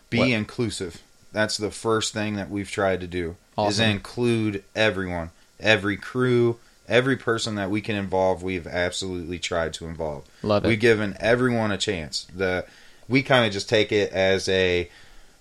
Be 0.09 0.19
What- 0.21 0.29
inclusive. 0.31 1.03
That's 1.33 1.59
the 1.59 1.71
first 1.71 2.15
thing 2.15 2.37
that 2.37 2.49
we've 2.49 2.71
tried 2.71 3.01
to 3.03 3.07
do 3.07 3.37
is 3.59 3.79
include 3.79 4.65
everyone, 4.75 5.31
every 5.61 5.99
crew, 5.99 6.59
every 6.89 7.17
person 7.17 7.55
that 7.57 7.71
we 7.71 7.81
can 7.81 7.97
involve. 7.97 8.43
We've 8.43 8.67
absolutely 8.67 9.39
tried 9.39 9.73
to 9.75 9.87
involve. 9.87 10.25
Love 10.43 10.65
it. 10.65 10.69
We've 10.69 10.81
given 10.81 11.17
everyone 11.21 11.71
a 11.71 11.79
chance. 11.79 12.27
The 12.35 12.67
we 13.09 13.23
kind 13.23 13.47
of 13.47 13.53
just 13.53 13.69
take 13.69 13.93
it 13.93 14.13
as 14.13 14.49
a 14.49 14.91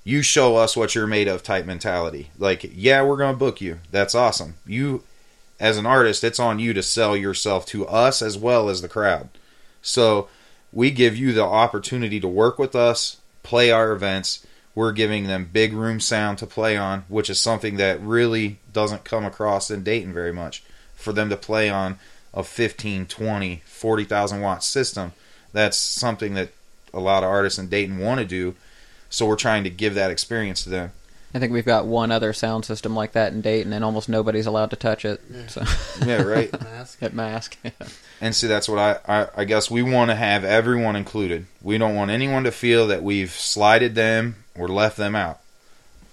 you 0.04 0.22
show 0.22 0.56
us 0.56 0.78
what 0.78 0.94
you're 0.94 1.08
made 1.08 1.28
of 1.28 1.44
type 1.44 1.66
mentality. 1.66 2.30
Like, 2.38 2.70
yeah, 2.76 3.02
we're 3.04 3.18
going 3.18 3.34
to 3.34 3.40
book 3.40 3.60
you. 3.60 3.80
That's 3.92 4.14
awesome. 4.16 4.56
You 4.66 5.04
as 5.60 5.78
an 5.78 5.86
artist, 5.86 6.24
it's 6.24 6.40
on 6.40 6.60
you 6.60 6.74
to 6.74 6.84
sell 6.84 7.16
yourself 7.18 7.66
to 7.68 7.88
us 7.88 8.22
as 8.22 8.38
well 8.38 8.70
as 8.70 8.82
the 8.82 8.90
crowd. 8.90 9.30
So, 9.82 10.28
we 10.72 10.92
give 10.92 11.16
you 11.16 11.32
the 11.32 11.44
opportunity 11.44 12.20
to 12.20 12.28
work 12.28 12.60
with 12.60 12.76
us, 12.76 13.18
play 13.44 13.72
our 13.72 13.94
events. 13.94 14.46
We're 14.76 14.92
giving 14.92 15.28
them 15.28 15.50
big 15.52 15.72
room 15.72 16.02
sound 16.02 16.38
to 16.40 16.46
play 16.46 16.76
on, 16.76 17.06
which 17.08 17.30
is 17.30 17.40
something 17.40 17.78
that 17.78 18.02
really 18.02 18.60
doesn't 18.74 19.06
come 19.06 19.24
across 19.24 19.72
in 19.72 19.84
Dayton 19.84 20.14
very 20.14 20.34
much. 20.34 20.64
For 21.06 21.14
them 21.14 21.30
to 21.30 21.38
play 21.38 21.70
on 21.70 22.00
a 22.34 22.44
15, 22.44 23.06
20, 23.06 23.62
40,000 23.64 24.42
watt 24.42 24.64
system, 24.64 25.14
that's 25.54 25.78
something 25.78 26.34
that 26.34 26.50
a 26.96 27.00
lot 27.00 27.22
of 27.24 27.30
artists 27.30 27.60
in 27.60 27.70
Dayton 27.70 28.00
want 28.00 28.22
to 28.22 28.26
do. 28.26 28.56
So 29.08 29.28
we're 29.28 29.36
trying 29.36 29.64
to 29.66 29.70
give 29.70 29.94
that 29.94 30.10
experience 30.10 30.64
to 30.64 30.72
them. 30.72 30.94
I 31.32 31.38
think 31.38 31.54
we've 31.54 31.64
got 31.64 31.86
one 31.86 32.10
other 32.10 32.34
sound 32.34 32.66
system 32.66 32.96
like 32.96 33.12
that 33.12 33.34
in 33.34 33.42
Dayton, 33.42 33.72
and 33.72 33.86
almost 33.86 34.10
nobody's 34.10 34.48
allowed 34.48 34.72
to 34.72 34.76
touch 34.76 35.06
it. 35.06 35.22
So 35.48 35.64
Yeah, 36.04 36.24
right. 36.24 36.52
Mask. 36.64 37.04
at 37.04 37.14
Mask. 37.14 37.56
And 38.20 38.34
see, 38.34 38.48
that's 38.48 38.68
what 38.68 38.80
I, 38.80 38.98
I, 39.08 39.28
I 39.38 39.46
guess 39.46 39.70
we 39.70 39.84
want 39.84 40.10
to 40.10 40.16
have 40.16 40.44
everyone 40.44 40.96
included. 40.96 41.46
We 41.62 41.78
don't 41.78 41.94
want 41.94 42.10
anyone 42.10 42.46
to 42.46 42.52
feel 42.52 42.88
that 42.88 43.04
we've 43.04 43.30
slighted 43.30 43.94
them 43.94 44.38
or 44.58 44.68
left 44.68 44.98
them 44.98 45.14
out. 45.14 45.40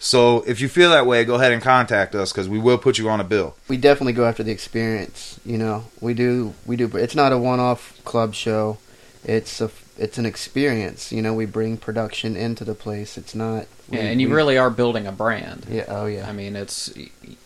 So 0.05 0.43
if 0.49 0.61
you 0.61 0.69
feel 0.69 0.91
that 0.91 1.07
way, 1.07 1.25
go 1.25 1.37
ahead 1.37 1.53
and 1.53 1.63
contact 1.63 2.17
us 2.17 2.33
because 2.33 2.49
we 2.49 2.59
will 2.59 2.77
put 2.77 2.99
you 2.99 3.09
on 3.09 3.21
a 3.21 3.25
bill. 3.25 3.55
We 3.69 3.77
definitely 3.77 4.15
go 4.15 4.25
after 4.25 4.43
the 4.43 4.51
experience. 4.51 5.39
You 5.47 5.59
know, 5.59 5.85
we 6.01 6.13
do. 6.13 6.55
We 6.67 6.75
do. 6.75 6.89
It's 6.97 7.15
not 7.15 7.31
a 7.33 7.39
one-off 7.39 8.03
club 8.05 8.35
show. 8.35 8.79
It's 9.25 9.61
a. 9.61 9.71
It's 9.99 10.19
an 10.19 10.27
experience. 10.27 11.13
You 11.13 11.23
know, 11.23 11.35
we 11.35 11.47
bring 11.47 11.77
production 11.77 12.35
into 12.35 12.65
the 12.65 12.75
place. 12.75 13.17
It's 13.17 13.35
not. 13.37 13.67
we- 13.89 13.99
yeah, 13.99 14.05
and 14.05 14.21
you 14.21 14.29
we- 14.29 14.35
really 14.35 14.59
are 14.59 14.71
building 14.71 15.07
a 15.07 15.13
brand. 15.13 15.67
Yeah. 15.71 15.85
Oh 15.87 16.07
yeah. 16.07 16.29
I 16.29 16.33
mean, 16.33 16.57
it's 16.57 16.93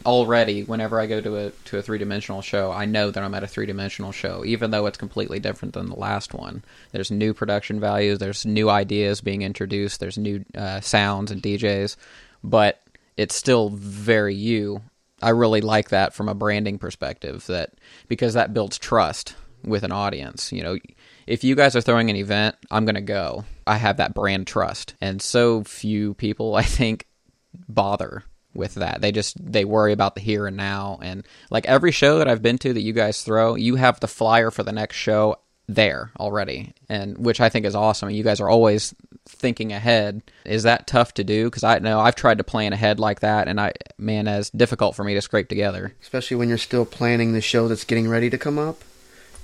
already 0.06 0.62
whenever 0.64 0.98
I 0.98 1.06
go 1.06 1.20
to 1.20 1.36
a 1.36 1.50
to 1.50 1.78
a 1.78 1.82
3DMentional 1.82 2.42
show, 2.42 2.72
I 2.72 2.86
know 2.86 3.10
that 3.10 3.22
I'm 3.22 3.34
at 3.34 3.42
a 3.42 3.46
3DMentional 3.46 4.14
show, 4.14 4.44
even 4.46 4.70
though 4.70 4.86
it's 4.86 4.96
completely 4.96 5.40
different 5.40 5.74
than 5.74 5.90
the 5.90 5.96
last 5.98 6.32
one. 6.32 6.62
There's 6.92 7.10
new 7.10 7.34
production 7.34 7.80
values, 7.80 8.18
there's 8.18 8.46
new 8.46 8.70
ideas 8.70 9.20
being 9.20 9.42
introduced, 9.42 10.00
there's 10.00 10.16
new 10.16 10.44
uh, 10.56 10.80
sounds 10.80 11.30
and 11.30 11.42
DJs, 11.42 11.96
but 12.42 12.82
it's 13.16 13.34
still 13.34 13.70
very 13.70 14.34
you. 14.34 14.82
I 15.22 15.30
really 15.30 15.60
like 15.60 15.90
that 15.90 16.14
from 16.14 16.28
a 16.28 16.34
branding 16.34 16.78
perspective, 16.78 17.46
that 17.46 17.72
because 18.08 18.34
that 18.34 18.52
builds 18.52 18.78
trust 18.78 19.34
with 19.64 19.82
an 19.82 19.92
audience. 19.92 20.52
You 20.52 20.62
know, 20.62 20.78
if 21.26 21.42
you 21.42 21.54
guys 21.54 21.74
are 21.74 21.80
throwing 21.80 22.10
an 22.10 22.16
event, 22.16 22.56
I'm 22.70 22.84
going 22.84 22.96
to 22.96 23.00
go. 23.00 23.44
I 23.66 23.76
have 23.76 23.96
that 23.96 24.14
brand 24.14 24.46
trust, 24.46 24.94
and 25.00 25.20
so 25.20 25.64
few 25.64 26.14
people, 26.14 26.54
I 26.56 26.62
think, 26.62 27.06
bother 27.68 28.24
with 28.54 28.74
that. 28.74 29.00
They 29.00 29.12
just 29.12 29.36
they 29.40 29.64
worry 29.64 29.92
about 29.92 30.14
the 30.14 30.20
here 30.20 30.46
and 30.46 30.56
now 30.56 30.98
and 31.02 31.26
like 31.50 31.66
every 31.66 31.92
show 31.92 32.18
that 32.18 32.28
I've 32.28 32.42
been 32.42 32.58
to 32.58 32.72
that 32.72 32.80
you 32.80 32.92
guys 32.92 33.22
throw, 33.22 33.54
you 33.54 33.76
have 33.76 34.00
the 34.00 34.08
flyer 34.08 34.50
for 34.50 34.62
the 34.62 34.72
next 34.72 34.96
show 34.96 35.36
there 35.68 36.12
already, 36.18 36.72
and 36.88 37.18
which 37.18 37.40
I 37.40 37.48
think 37.48 37.66
is 37.66 37.74
awesome. 37.74 38.10
You 38.10 38.22
guys 38.22 38.40
are 38.40 38.48
always 38.48 38.94
thinking 39.28 39.72
ahead. 39.72 40.22
Is 40.44 40.62
that 40.64 40.86
tough 40.86 41.14
to 41.14 41.24
do? 41.24 41.44
Because 41.46 41.64
I 41.64 41.78
know 41.78 42.00
I've 42.00 42.14
tried 42.16 42.38
to 42.38 42.44
plan 42.44 42.72
ahead 42.72 42.98
like 43.00 43.20
that, 43.20 43.48
and 43.48 43.60
I 43.60 43.72
man, 43.98 44.24
that's 44.26 44.50
difficult 44.50 44.96
for 44.96 45.04
me 45.04 45.14
to 45.14 45.20
scrape 45.22 45.48
together. 45.48 45.94
especially 46.02 46.36
when 46.36 46.48
you're 46.48 46.58
still 46.58 46.84
planning 46.86 47.32
the 47.32 47.40
show 47.40 47.68
that's 47.68 47.84
getting 47.84 48.08
ready 48.08 48.30
to 48.30 48.38
come 48.38 48.58
up. 48.58 48.80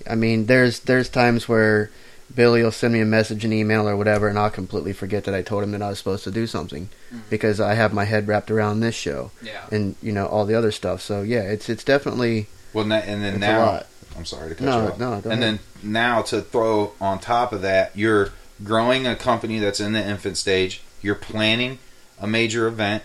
I 0.09 0.14
mean, 0.14 0.47
there's 0.47 0.81
there's 0.81 1.09
times 1.09 1.49
where 1.49 1.90
Billy 2.35 2.62
will 2.62 2.73
send 2.73 2.95
me 2.95 3.01
a 3.01 3.05
message, 3.05 3.45
an 3.45 3.53
email, 3.53 3.87
or 3.88 3.97
whatever, 3.97 4.27
and 4.29 4.38
I'll 4.38 4.51
completely 4.51 4.92
forget 4.95 5.25
that 5.25 5.35
I 5.35 5.42
told 5.42 5.62
him 5.62 5.73
that 5.73 5.83
I 5.83 5.90
was 5.90 5.99
supposed 5.99 6.25
to 6.25 6.31
do 6.31 6.47
something 6.47 6.88
mm-hmm. 7.09 7.18
because 7.29 7.61
I 7.61 7.75
have 7.75 7.92
my 7.92 8.05
head 8.05 8.27
wrapped 8.27 8.51
around 8.51 8.81
this 8.81 8.95
show 8.95 9.31
Yeah. 9.42 9.66
and 9.71 9.97
you 10.03 10.12
know 10.12 10.27
all 10.27 10.47
the 10.47 10.55
other 10.55 10.73
stuff. 10.73 11.03
So 11.03 11.23
yeah, 11.23 11.42
it's 11.42 11.68
it's 11.68 11.85
definitely 11.85 12.47
Well, 12.73 12.85
na- 12.87 12.97
and 12.97 13.23
then 13.23 13.35
It's 13.35 13.45
a 13.45 13.47
now, 13.47 13.66
lot. 13.66 13.87
I'm 14.16 14.25
sorry 14.25 14.49
to 14.51 14.55
cut 14.55 14.64
No, 14.64 14.83
you 14.83 14.88
off. 14.92 14.99
no, 14.99 15.21
go 15.21 15.31
and 15.31 15.42
ahead. 15.42 15.59
then 15.83 15.90
now 15.90 16.23
to 16.23 16.40
throw 16.42 16.92
on 17.01 17.18
top 17.18 17.53
of 17.53 17.62
that, 17.62 17.92
you're 17.97 18.31
growing 18.62 19.07
a 19.07 19.16
company 19.16 19.59
that's 19.59 19.81
in 19.81 19.92
the 19.92 20.05
infant 20.05 20.37
stage. 20.37 20.83
You're 21.01 21.14
planning 21.14 21.79
a 22.20 22.27
major 22.27 22.66
event. 22.66 23.03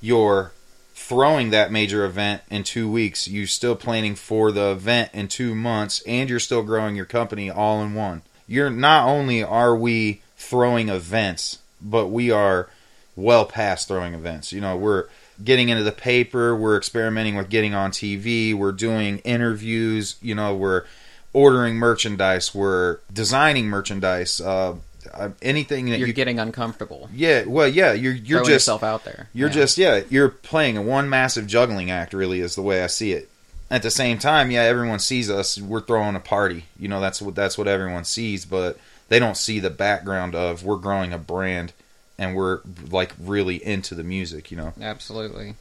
You're 0.00 0.52
throwing 0.94 1.50
that 1.50 1.72
major 1.72 2.04
event 2.04 2.42
in 2.50 2.64
two 2.64 2.90
weeks. 2.90 3.26
You're 3.28 3.46
still 3.46 3.74
planning 3.74 4.14
for 4.14 4.52
the 4.52 4.72
event 4.72 5.10
in 5.12 5.28
two 5.28 5.54
months, 5.54 6.02
and 6.06 6.28
you're 6.28 6.40
still 6.40 6.62
growing 6.62 6.96
your 6.96 7.04
company 7.04 7.50
all 7.50 7.82
in 7.82 7.94
one. 7.94 8.22
You're 8.46 8.70
not 8.70 9.06
only 9.06 9.42
are 9.42 9.74
we 9.74 10.22
throwing 10.36 10.88
events, 10.88 11.58
but 11.80 12.08
we 12.08 12.30
are 12.30 12.68
well 13.16 13.44
past 13.44 13.88
throwing 13.88 14.14
events. 14.14 14.52
You 14.52 14.60
know, 14.60 14.76
we're 14.76 15.06
getting 15.42 15.68
into 15.68 15.84
the 15.84 15.92
paper, 15.92 16.54
we're 16.54 16.76
experimenting 16.76 17.36
with 17.36 17.48
getting 17.48 17.74
on 17.74 17.90
TV, 17.90 18.54
we're 18.54 18.72
doing 18.72 19.18
interviews, 19.18 20.16
you 20.22 20.34
know, 20.34 20.54
we're 20.54 20.84
ordering 21.32 21.76
merchandise, 21.76 22.54
we're 22.54 22.98
designing 23.12 23.66
merchandise, 23.66 24.40
uh, 24.40 24.76
uh, 25.12 25.30
anything 25.42 25.86
that 25.90 25.98
You're 25.98 26.08
you 26.08 26.14
getting 26.14 26.38
uncomfortable. 26.38 27.08
Yeah, 27.14 27.44
well, 27.46 27.68
yeah, 27.68 27.92
you're 27.92 28.12
you're 28.12 28.38
throwing 28.40 28.44
just 28.44 28.66
yourself 28.66 28.82
out 28.82 29.04
there. 29.04 29.28
you're 29.34 29.48
Yeah. 29.48 29.54
just 29.54 29.78
yeah, 29.78 30.02
you're 30.10 30.28
playing 30.28 30.76
a 30.76 30.82
one 30.82 31.08
massive 31.08 31.46
juggling 31.46 31.90
act 31.90 32.12
really 32.14 32.40
is 32.40 32.54
the 32.54 32.62
way 32.62 32.82
I 32.82 32.86
see 32.86 33.12
it. 33.12 33.28
At 33.70 33.82
the 33.82 33.90
same 33.90 34.18
time, 34.18 34.50
yeah, 34.50 34.62
everyone 34.62 34.98
sees 34.98 35.30
us, 35.30 35.58
we're 35.58 35.80
throwing 35.80 36.14
a 36.14 36.20
party. 36.20 36.66
You 36.78 36.88
know, 36.88 37.00
that's 37.00 37.22
what 37.22 37.34
that's 37.34 37.56
what 37.58 37.66
everyone 37.68 38.04
sees, 38.04 38.44
but 38.44 38.78
they 39.08 39.18
don't 39.18 39.36
see 39.36 39.60
the 39.60 39.70
background 39.70 40.34
of 40.34 40.62
we're 40.64 40.76
growing 40.76 41.12
a 41.12 41.18
brand 41.18 41.72
and 42.18 42.36
we're 42.36 42.60
like 42.90 43.12
really 43.18 43.64
into 43.64 43.94
the 43.94 44.04
music, 44.04 44.50
you 44.50 44.56
know. 44.56 44.72
Absolutely. 44.80 45.54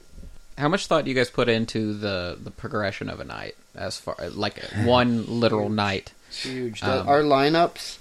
How 0.57 0.67
much 0.67 0.87
thought 0.87 1.05
do 1.05 1.09
you 1.09 1.15
guys 1.15 1.29
put 1.29 1.47
into 1.49 1.93
the 1.93 2.37
the 2.41 2.51
progression 2.51 3.09
of 3.09 3.19
a 3.19 3.23
night, 3.25 3.55
as 3.75 3.99
far 3.99 4.15
like 4.29 4.59
one 4.83 5.39
literal 5.39 5.69
night? 5.69 6.13
huge. 6.31 6.83
Um, 6.83 7.07
Our 7.07 7.21
lineups 7.21 7.97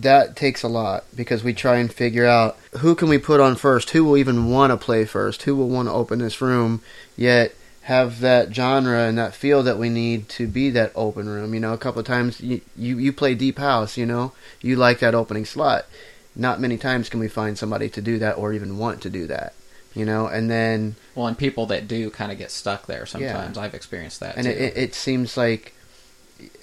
that 0.00 0.36
takes 0.36 0.62
a 0.62 0.68
lot 0.68 1.04
because 1.14 1.42
we 1.42 1.52
try 1.52 1.76
and 1.76 1.92
figure 1.92 2.26
out 2.26 2.56
who 2.78 2.94
can 2.94 3.08
we 3.08 3.18
put 3.18 3.40
on 3.40 3.56
first, 3.56 3.90
who 3.90 4.04
will 4.04 4.16
even 4.16 4.50
want 4.50 4.70
to 4.70 4.76
play 4.76 5.04
first, 5.04 5.42
who 5.42 5.56
will 5.56 5.68
want 5.68 5.88
to 5.88 5.92
open 5.92 6.18
this 6.18 6.40
room, 6.40 6.82
yet 7.16 7.54
have 7.82 8.20
that 8.20 8.54
genre 8.54 9.08
and 9.08 9.18
that 9.18 9.34
feel 9.34 9.62
that 9.64 9.78
we 9.78 9.88
need 9.88 10.28
to 10.28 10.46
be 10.46 10.70
that 10.70 10.92
open 10.94 11.28
room. 11.28 11.52
You 11.54 11.60
know, 11.60 11.72
a 11.72 11.78
couple 11.78 12.00
of 12.00 12.06
times 12.06 12.40
you, 12.40 12.60
you 12.76 12.98
you 12.98 13.12
play 13.12 13.34
deep 13.34 13.58
house. 13.58 13.96
You 13.96 14.06
know, 14.06 14.32
you 14.60 14.76
like 14.76 15.00
that 15.00 15.14
opening 15.14 15.44
slot. 15.44 15.86
Not 16.34 16.60
many 16.60 16.78
times 16.78 17.08
can 17.08 17.20
we 17.20 17.28
find 17.28 17.58
somebody 17.58 17.88
to 17.90 18.00
do 18.00 18.18
that 18.18 18.38
or 18.38 18.52
even 18.52 18.78
want 18.78 19.02
to 19.02 19.10
do 19.10 19.26
that. 19.26 19.54
You 19.94 20.06
know, 20.06 20.26
and 20.26 20.50
then 20.50 20.96
Well, 21.14 21.26
and 21.26 21.36
people 21.36 21.66
that 21.66 21.86
do 21.86 22.10
kind 22.10 22.32
of 22.32 22.38
get 22.38 22.50
stuck 22.50 22.86
there 22.86 23.04
sometimes. 23.04 23.58
I've 23.58 23.74
experienced 23.74 24.20
that 24.20 24.36
and 24.36 24.44
too. 24.44 24.50
it, 24.50 24.58
it, 24.58 24.76
it 24.76 24.94
seems 24.94 25.36
like 25.36 25.74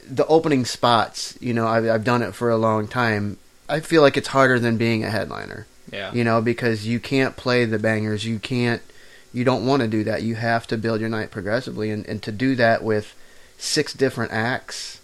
the 0.09 0.25
opening 0.27 0.65
spots 0.65 1.37
you 1.39 1.53
know 1.53 1.67
I've, 1.67 1.87
I've 1.87 2.03
done 2.03 2.21
it 2.21 2.33
for 2.33 2.49
a 2.49 2.57
long 2.57 2.87
time 2.87 3.37
i 3.67 3.79
feel 3.79 4.01
like 4.01 4.17
it's 4.17 4.29
harder 4.29 4.59
than 4.59 4.77
being 4.77 5.03
a 5.03 5.09
headliner 5.09 5.67
yeah. 5.91 6.11
you 6.13 6.23
know 6.23 6.41
because 6.41 6.87
you 6.87 6.99
can't 6.99 7.35
play 7.35 7.65
the 7.65 7.79
bangers 7.79 8.25
you 8.25 8.39
can't 8.39 8.81
you 9.31 9.43
don't 9.43 9.65
want 9.65 9.81
to 9.81 9.87
do 9.87 10.03
that 10.03 10.23
you 10.23 10.35
have 10.35 10.65
to 10.67 10.77
build 10.77 10.99
your 10.99 11.09
night 11.09 11.31
progressively 11.31 11.91
and, 11.91 12.05
and 12.07 12.23
to 12.23 12.31
do 12.31 12.55
that 12.55 12.83
with 12.83 13.15
six 13.57 13.93
different 13.93 14.31
acts 14.31 14.99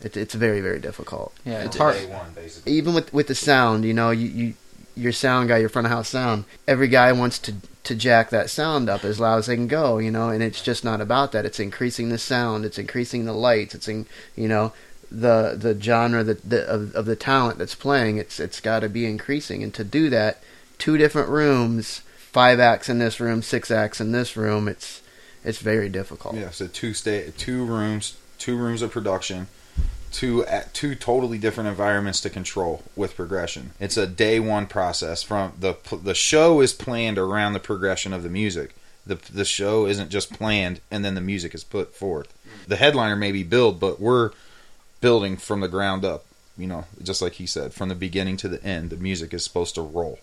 it, 0.00 0.16
it's 0.16 0.34
very 0.34 0.60
very 0.60 0.80
difficult 0.80 1.32
yeah, 1.44 1.62
it's 1.62 1.76
hard. 1.76 1.96
one, 2.08 2.34
even 2.66 2.94
with 2.94 3.12
with 3.12 3.28
the 3.28 3.34
sound 3.34 3.84
you 3.84 3.94
know 3.94 4.10
you, 4.10 4.28
you 4.28 4.54
your 4.94 5.12
sound 5.12 5.48
guy 5.48 5.58
your 5.58 5.68
front 5.68 5.86
of 5.86 5.92
house 5.92 6.08
sound 6.08 6.44
every 6.68 6.88
guy 6.88 7.12
wants 7.12 7.38
to 7.38 7.54
to 7.82 7.94
jack 7.94 8.30
that 8.30 8.48
sound 8.48 8.88
up 8.88 9.04
as 9.04 9.18
loud 9.18 9.38
as 9.38 9.46
they 9.46 9.56
can 9.56 9.66
go 9.66 9.98
you 9.98 10.10
know 10.10 10.28
and 10.28 10.42
it's 10.42 10.62
just 10.62 10.84
not 10.84 11.00
about 11.00 11.32
that. 11.32 11.44
It's 11.44 11.60
increasing 11.60 12.08
the 12.08 12.18
sound. 12.18 12.64
It's 12.64 12.78
increasing 12.78 13.24
the 13.24 13.32
lights. 13.32 13.74
It's 13.74 13.88
in 13.88 14.06
you 14.36 14.48
know 14.48 14.72
the 15.10 15.54
the 15.58 15.78
genre 15.80 16.24
that 16.24 16.48
the, 16.48 16.66
of, 16.66 16.94
of 16.94 17.06
the 17.06 17.16
talent 17.16 17.58
that's 17.58 17.74
playing. 17.74 18.16
It's 18.16 18.40
it's 18.40 18.60
got 18.60 18.80
to 18.80 18.88
be 18.88 19.06
increasing. 19.06 19.62
And 19.62 19.72
to 19.74 19.84
do 19.84 20.10
that 20.10 20.42
two 20.78 20.96
different 20.96 21.28
rooms 21.28 22.02
five 22.16 22.58
acts 22.58 22.88
in 22.88 22.98
this 22.98 23.20
room 23.20 23.42
six 23.42 23.70
acts 23.70 24.00
in 24.00 24.12
this 24.12 24.36
room 24.36 24.66
it's 24.66 25.02
it's 25.44 25.58
very 25.58 25.88
difficult. 25.88 26.34
Yeah, 26.34 26.50
so 26.50 26.66
two 26.66 26.94
stay 26.94 27.32
two 27.36 27.64
rooms, 27.64 28.16
two 28.38 28.56
rooms 28.56 28.82
of 28.82 28.90
production, 28.90 29.48
two 30.12 30.44
at 30.46 30.72
two 30.74 30.94
totally 30.94 31.38
different 31.38 31.68
environments 31.68 32.20
to 32.20 32.30
control 32.30 32.82
with 32.94 33.16
progression. 33.16 33.72
It's 33.80 33.96
a 33.96 34.06
day 34.06 34.38
one 34.38 34.66
process 34.66 35.22
from 35.22 35.54
the 35.58 35.76
the 35.90 36.14
show 36.14 36.60
is 36.60 36.72
planned 36.72 37.18
around 37.18 37.52
the 37.52 37.60
progression 37.60 38.12
of 38.12 38.22
the 38.22 38.28
music. 38.28 38.74
The 39.06 39.16
the 39.16 39.44
show 39.44 39.86
isn't 39.86 40.10
just 40.10 40.32
planned 40.32 40.80
and 40.90 41.04
then 41.04 41.14
the 41.14 41.20
music 41.20 41.54
is 41.54 41.64
put 41.64 41.94
forth. 41.94 42.32
The 42.68 42.76
headliner 42.76 43.16
may 43.16 43.32
be 43.32 43.42
billed, 43.42 43.80
but 43.80 44.00
we're 44.00 44.30
building 45.00 45.36
from 45.36 45.60
the 45.60 45.68
ground 45.68 46.04
up. 46.04 46.24
You 46.56 46.66
know, 46.66 46.84
just 47.02 47.22
like 47.22 47.34
he 47.34 47.46
said, 47.46 47.72
from 47.72 47.88
the 47.88 47.94
beginning 47.94 48.36
to 48.38 48.48
the 48.48 48.62
end, 48.62 48.90
the 48.90 48.96
music 48.96 49.32
is 49.32 49.42
supposed 49.42 49.74
to 49.76 49.82
roll. 49.82 50.18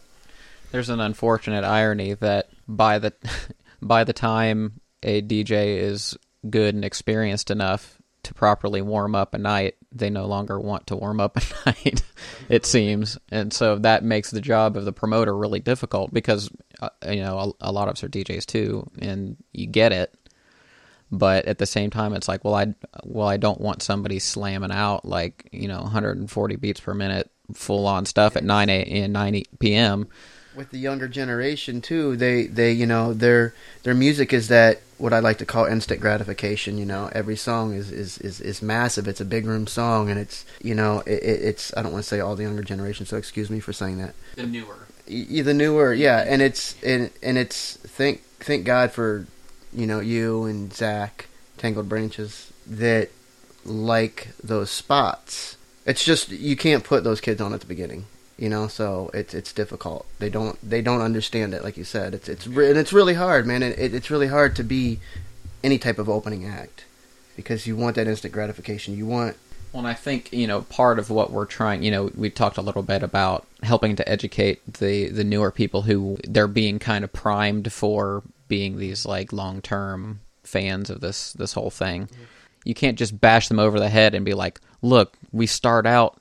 There's 0.72 0.90
an 0.90 1.00
unfortunate 1.00 1.64
irony 1.64 2.14
that 2.14 2.50
by 2.68 3.00
the 3.00 3.14
by 3.82 4.04
the 4.04 4.14
time 4.14 4.80
a 5.02 5.22
DJ 5.22 5.78
is 5.78 6.18
good 6.50 6.76
and 6.76 6.86
experienced 6.86 7.52
enough 7.52 8.00
to 8.24 8.34
properly 8.34 8.82
warm 8.82 9.16
up 9.16 9.34
a 9.34 9.38
night, 9.38 9.76
they 9.92 10.10
no 10.10 10.26
longer 10.26 10.60
want 10.60 10.88
to 10.88 10.96
warm 10.96 11.20
up 11.20 11.38
at 11.66 11.66
night. 11.66 12.04
it 12.48 12.66
seems, 12.66 13.18
and 13.32 13.54
so 13.54 13.78
that 13.78 14.04
makes 14.04 14.32
the 14.32 14.42
job 14.42 14.78
of 14.78 14.86
the 14.86 14.94
promoter 14.94 15.36
really 15.36 15.60
difficult 15.60 16.14
because 16.14 16.50
uh, 16.82 16.90
you 17.08 17.22
know 17.22 17.56
a, 17.62 17.70
a 17.70 17.72
lot 17.72 17.88
of 17.88 17.94
us 17.94 18.04
are 18.04 18.10
DJs 18.10 18.46
too, 18.46 18.90
and 19.00 19.38
you 19.54 19.68
get 19.68 19.92
it. 19.92 20.14
But 21.12 21.46
at 21.46 21.58
the 21.58 21.66
same 21.66 21.90
time, 21.90 22.14
it's 22.14 22.28
like, 22.28 22.44
well, 22.44 22.54
I 22.54 22.74
well, 23.04 23.28
I 23.28 23.38
don't 23.38 23.60
want 23.60 23.82
somebody 23.82 24.20
slamming 24.20 24.72
out 24.72 25.06
like 25.06 25.50
you 25.52 25.68
know 25.68 25.82
140 25.82 26.56
beats 26.58 26.80
per 26.80 26.94
minute, 26.94 27.32
full 27.54 27.88
on 27.88 28.06
stuff 28.06 28.36
at 28.36 28.44
9 28.44 28.70
a 28.70 28.84
and 28.84 29.14
9 29.14 29.44
p.m. 29.60 30.08
with 30.56 30.72
the 30.72 30.80
younger 30.80 31.08
generation 31.08 31.80
too 31.82 32.16
they 32.18 32.46
they 32.48 32.72
you 32.72 32.86
know 32.86 33.14
their 33.14 33.54
their 33.84 33.94
music 33.94 34.34
is 34.34 34.48
that 34.48 34.82
what 34.98 35.14
i 35.14 35.20
like 35.20 35.38
to 35.38 35.46
call 35.46 35.66
instant 35.66 36.02
gratification 36.02 36.78
you 36.78 36.86
know? 36.86 37.10
Every 37.14 37.36
song 37.36 37.74
is 37.74 37.92
is 37.92 38.18
is, 38.18 38.42
is 38.42 38.62
massive. 38.62 39.08
It's 39.08 39.22
a 39.22 39.26
big 39.26 39.46
room 39.46 39.68
song 39.68 40.10
and 40.10 40.20
it's 40.20 40.46
you 40.62 40.76
know 40.76 41.02
it, 41.06 41.22
it- 41.24 41.42
it's 41.50 41.72
i 41.78 41.82
don't 41.82 41.92
want 41.94 42.04
to 42.04 42.08
say 42.10 42.20
all 42.20 42.36
the 42.36 42.44
younger 42.44 42.64
generation 42.64 43.06
so 43.06 43.16
excuse 43.18 43.50
me 43.50 43.60
for 43.60 43.74
saying 43.74 43.98
that. 44.00 44.14
The 44.36 44.46
newer. 44.48 44.76
Y- 45.10 45.42
the 45.42 45.54
newer 45.54 45.94
yeah 45.94 46.24
and 46.28 46.42
it's 46.42 46.76
and, 46.84 47.10
and 47.24 47.38
it's 47.38 47.78
thank 47.78 48.22
thank 48.40 48.66
god 48.66 48.92
for 48.92 49.26
you 49.74 49.86
know 49.88 50.00
you 50.00 50.46
and 50.46 50.74
zach 50.74 51.28
tangled 51.58 51.88
branches 51.90 52.52
that 52.68 53.10
like 53.66 54.30
those 54.44 54.70
spots. 54.70 55.58
It's 55.86 56.04
just 56.04 56.30
you 56.30 56.56
can't 56.56 56.84
put 56.84 57.04
those 57.04 57.22
kids 57.22 57.40
on 57.42 57.54
at 57.54 57.60
the 57.62 57.66
beginning 57.68 58.06
you 58.40 58.50
know 58.50 58.68
so 58.68 59.12
it's 59.14 59.34
it's 59.34 59.52
difficult 59.52 60.06
they 60.20 60.30
don't 60.30 60.58
they 60.68 60.82
don't 60.82 61.02
understand 61.02 61.54
it 61.54 61.64
like 61.64 61.78
you 61.78 61.84
said 61.84 62.14
it's 62.14 62.30
it's 62.30 62.48
re- 62.48 62.70
and 62.70 62.78
it's 62.78 62.94
really 62.94 63.16
hard 63.16 63.46
man 63.46 63.62
it, 63.62 63.78
it, 63.78 63.94
it's 63.94 64.10
really 64.10 64.28
hard 64.28 64.56
to 64.56 64.64
be 64.64 65.00
any 65.64 65.78
type 65.78 66.00
of 66.00 66.08
opening 66.08 66.46
act 66.46 66.86
because 67.36 67.68
you 67.68 67.76
want 67.76 67.96
that 67.96 68.08
instant 68.08 68.34
gratification 68.34 68.96
you 68.96 69.06
want 69.06 69.36
Well, 69.72 69.80
and 69.80 69.88
I 69.88 69.94
think 69.94 70.32
you 70.34 70.48
know 70.48 70.64
part 70.64 71.00
of 71.00 71.10
what 71.10 71.32
we're 71.32 71.46
trying. 71.46 71.84
You 71.84 71.92
know, 71.92 72.12
we 72.16 72.30
talked 72.30 72.58
a 72.58 72.62
little 72.62 72.82
bit 72.82 73.04
about 73.04 73.46
helping 73.62 73.96
to 73.98 74.10
educate 74.10 74.74
the 74.74 75.10
the 75.10 75.24
newer 75.24 75.52
people 75.52 75.84
who 75.84 76.18
they're 76.28 76.48
being 76.48 76.80
kind 76.80 77.04
of 77.04 77.14
primed 77.14 77.72
for 77.72 78.24
being 78.48 78.78
these 78.78 79.06
like 79.06 79.32
long 79.32 79.62
term 79.62 80.22
fans 80.44 80.90
of 80.90 81.02
this 81.02 81.34
this 81.34 81.54
whole 81.54 81.70
thing. 81.70 82.08
Mm-hmm. 82.08 82.24
You 82.66 82.74
can't 82.74 82.98
just 82.98 83.22
bash 83.22 83.48
them 83.48 83.60
over 83.60 83.80
the 83.80 83.90
head 83.90 84.16
and 84.16 84.26
be 84.26 84.34
like, 84.34 84.60
"Look, 84.82 85.16
we 85.32 85.46
start 85.46 85.86
out." 85.86 86.19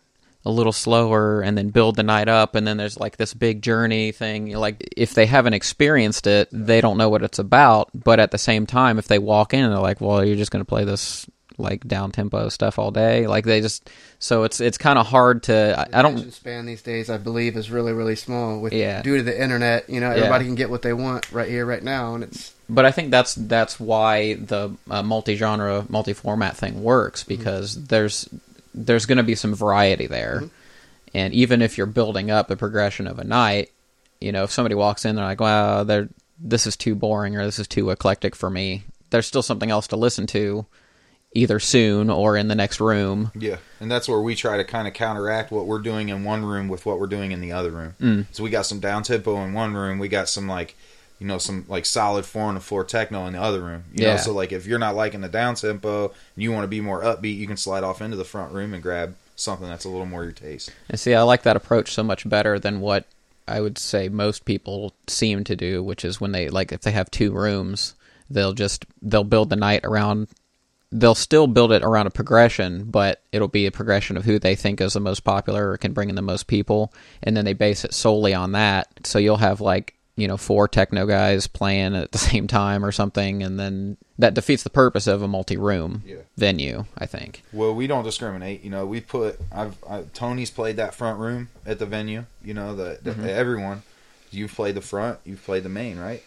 A 0.48 0.50
little 0.50 0.72
slower 0.72 1.42
and 1.42 1.56
then 1.56 1.68
build 1.68 1.94
the 1.96 2.02
night 2.02 2.26
up 2.28 2.54
and 2.54 2.66
then 2.66 2.76
there's 2.78 2.98
like 2.98 3.16
this 3.18 3.34
big 3.34 3.62
journey 3.62 4.10
thing 4.12 4.52
like 4.56 4.82
if 4.96 5.14
they 5.14 5.26
haven't 5.26 5.52
experienced 5.54 6.26
it 6.26 6.48
they 6.50 6.80
don't 6.80 6.96
know 6.98 7.08
what 7.10 7.22
it's 7.22 7.38
about 7.38 7.90
but 7.94 8.18
at 8.18 8.30
the 8.30 8.38
same 8.38 8.66
time 8.66 8.98
if 8.98 9.06
they 9.08 9.18
walk 9.18 9.52
in 9.54 9.62
and 9.62 9.72
they're 9.72 9.80
like 9.80 10.00
well 10.00 10.24
you're 10.24 10.36
just 10.36 10.50
going 10.50 10.64
to 10.64 10.68
play 10.68 10.84
this 10.84 11.26
like 11.58 11.86
down 11.86 12.10
tempo 12.12 12.48
stuff 12.48 12.78
all 12.78 12.90
day 12.90 13.26
like 13.26 13.44
they 13.44 13.60
just 13.60 13.90
so 14.20 14.44
it's 14.44 14.60
it's 14.60 14.78
kind 14.78 14.98
of 14.98 15.06
hard 15.06 15.42
to 15.42 15.74
I, 15.92 15.98
I 15.98 16.02
don't 16.02 16.32
span 16.32 16.66
these 16.66 16.82
days 16.82 17.10
i 17.10 17.18
believe 17.18 17.56
is 17.56 17.70
really 17.70 17.92
really 17.92 18.16
small 18.16 18.60
with 18.60 18.72
Yeah. 18.72 19.02
due 19.02 19.16
to 19.18 19.22
the 19.22 19.40
internet 19.42 19.90
you 19.90 20.00
know 20.00 20.10
Yeah. 20.10 20.16
everybody 20.18 20.44
can 20.46 20.54
get 20.54 20.70
what 20.70 20.82
they 20.82 20.92
want 20.92 21.30
right 21.32 21.48
here 21.48 21.66
right 21.66 21.82
now 21.82 22.14
and 22.14 22.24
it's 22.24 22.54
but 22.70 22.84
I 22.84 22.90
think 22.90 23.10
that's 23.10 23.34
that's 23.34 23.80
why 23.80 24.34
the 24.34 24.76
uh, 24.90 25.02
multi-genre, 25.02 25.86
multi-format 25.88 26.54
thing 26.54 26.82
works 26.82 27.24
because 27.24 27.82
there's 27.86 28.28
there's 28.74 29.06
going 29.06 29.18
to 29.18 29.24
be 29.24 29.34
some 29.34 29.54
variety 29.54 30.06
there. 30.06 30.44
And 31.14 31.32
even 31.34 31.62
if 31.62 31.78
you're 31.78 31.86
building 31.86 32.30
up 32.30 32.50
a 32.50 32.56
progression 32.56 33.06
of 33.06 33.18
a 33.18 33.24
night, 33.24 33.70
you 34.20 34.32
know, 34.32 34.44
if 34.44 34.50
somebody 34.50 34.74
walks 34.74 35.04
in, 35.04 35.16
they're 35.16 35.24
like, 35.24 35.40
"Wow, 35.40 35.84
they're 35.84 36.08
this 36.38 36.66
is 36.66 36.76
too 36.76 36.94
boring 36.94 37.36
or 37.36 37.44
this 37.44 37.58
is 37.58 37.68
too 37.68 37.90
eclectic 37.90 38.36
for 38.36 38.50
me." 38.50 38.82
There's 39.10 39.26
still 39.26 39.42
something 39.42 39.70
else 39.70 39.86
to 39.88 39.96
listen 39.96 40.26
to, 40.28 40.66
either 41.32 41.60
soon 41.60 42.10
or 42.10 42.36
in 42.36 42.48
the 42.48 42.54
next 42.54 42.80
room. 42.80 43.30
Yeah, 43.34 43.56
and 43.80 43.90
that's 43.90 44.08
where 44.08 44.20
we 44.20 44.34
try 44.34 44.56
to 44.56 44.64
kind 44.64 44.88
of 44.88 44.94
counteract 44.94 45.50
what 45.50 45.66
we're 45.66 45.78
doing 45.80 46.08
in 46.08 46.24
one 46.24 46.44
room 46.44 46.68
with 46.68 46.84
what 46.86 46.98
we're 46.98 47.06
doing 47.06 47.32
in 47.32 47.40
the 47.40 47.52
other 47.52 47.70
room. 47.70 47.94
Mm. 48.00 48.26
So 48.32 48.42
we 48.42 48.50
got 48.50 48.66
some 48.66 48.80
down 48.80 49.02
tempo 49.02 49.36
in 49.44 49.52
one 49.52 49.74
room. 49.74 49.98
We 49.98 50.08
got 50.08 50.28
some 50.28 50.48
like, 50.48 50.76
you 51.18 51.26
know, 51.26 51.38
some 51.38 51.64
like 51.68 51.84
solid 51.84 52.24
four 52.24 52.44
on 52.44 52.54
the 52.54 52.60
floor 52.60 52.84
techno 52.84 53.26
in 53.26 53.32
the 53.32 53.40
other 53.42 53.60
room. 53.60 53.84
You 53.92 54.04
Yeah. 54.04 54.10
know, 54.12 54.16
so 54.18 54.32
like 54.32 54.52
if 54.52 54.66
you're 54.66 54.78
not 54.78 54.94
liking 54.94 55.20
the 55.20 55.28
down 55.28 55.54
tempo 55.54 56.06
and 56.06 56.42
you 56.42 56.52
want 56.52 56.64
to 56.64 56.68
be 56.68 56.80
more 56.80 57.02
upbeat, 57.02 57.36
you 57.36 57.46
can 57.46 57.56
slide 57.56 57.84
off 57.84 58.00
into 58.00 58.16
the 58.16 58.24
front 58.24 58.52
room 58.52 58.72
and 58.74 58.82
grab 58.82 59.14
something 59.36 59.68
that's 59.68 59.84
a 59.84 59.88
little 59.88 60.06
more 60.06 60.24
your 60.24 60.32
taste. 60.32 60.70
And 60.88 60.98
see, 60.98 61.14
I 61.14 61.22
like 61.22 61.42
that 61.42 61.56
approach 61.56 61.92
so 61.92 62.02
much 62.02 62.28
better 62.28 62.58
than 62.58 62.80
what 62.80 63.06
I 63.46 63.60
would 63.60 63.78
say 63.78 64.08
most 64.08 64.44
people 64.44 64.92
seem 65.06 65.44
to 65.44 65.56
do, 65.56 65.82
which 65.82 66.04
is 66.04 66.20
when 66.20 66.32
they 66.32 66.48
like 66.48 66.72
if 66.72 66.82
they 66.82 66.92
have 66.92 67.10
two 67.10 67.32
rooms, 67.32 67.94
they'll 68.30 68.52
just 68.52 68.84
they'll 69.02 69.24
build 69.24 69.50
the 69.50 69.56
night 69.56 69.80
around 69.84 70.28
they'll 70.90 71.14
still 71.14 71.46
build 71.46 71.70
it 71.72 71.82
around 71.82 72.06
a 72.06 72.10
progression, 72.10 72.84
but 72.84 73.20
it'll 73.30 73.48
be 73.48 73.66
a 73.66 73.70
progression 73.70 74.16
of 74.16 74.24
who 74.24 74.38
they 74.38 74.54
think 74.54 74.80
is 74.80 74.94
the 74.94 75.00
most 75.00 75.20
popular 75.22 75.70
or 75.70 75.76
can 75.76 75.92
bring 75.92 76.08
in 76.08 76.14
the 76.14 76.22
most 76.22 76.46
people, 76.46 76.92
and 77.22 77.36
then 77.36 77.44
they 77.44 77.52
base 77.52 77.84
it 77.84 77.92
solely 77.92 78.32
on 78.32 78.52
that. 78.52 78.88
So 79.04 79.18
you'll 79.18 79.36
have 79.36 79.60
like 79.60 79.94
you 80.18 80.28
know 80.28 80.36
four 80.36 80.68
techno 80.68 81.06
guys 81.06 81.46
playing 81.46 81.94
at 81.94 82.12
the 82.12 82.18
same 82.30 82.46
time 82.46 82.84
or 82.84 82.92
something, 82.92 83.42
and 83.42 83.58
then 83.58 83.96
that 84.18 84.34
defeats 84.34 84.64
the 84.64 84.70
purpose 84.70 85.06
of 85.06 85.22
a 85.22 85.28
multi-room 85.28 86.02
Yeah. 86.04 86.16
venue. 86.36 86.84
I 86.98 87.06
think. 87.06 87.42
Well, 87.52 87.74
we 87.74 87.86
don't 87.86 88.04
discriminate. 88.04 88.62
You 88.64 88.70
know, 88.70 88.84
we 88.84 89.00
put 89.00 89.38
I've 89.52 89.76
I, 89.88 90.02
Tony's 90.12 90.50
played 90.50 90.76
that 90.76 90.94
front 90.94 91.18
room 91.18 91.48
at 91.64 91.78
the 91.78 91.86
venue. 91.86 92.24
You 92.44 92.54
know, 92.54 92.74
the, 92.74 92.98
the 93.02 93.12
Mm-hmm. 93.12 93.26
everyone. 93.28 93.82
You've 94.30 94.52
played 94.52 94.74
the 94.74 94.82
front. 94.82 95.20
You've 95.24 95.42
played 95.42 95.62
the 95.62 95.70
main, 95.70 95.98
right? 95.98 96.22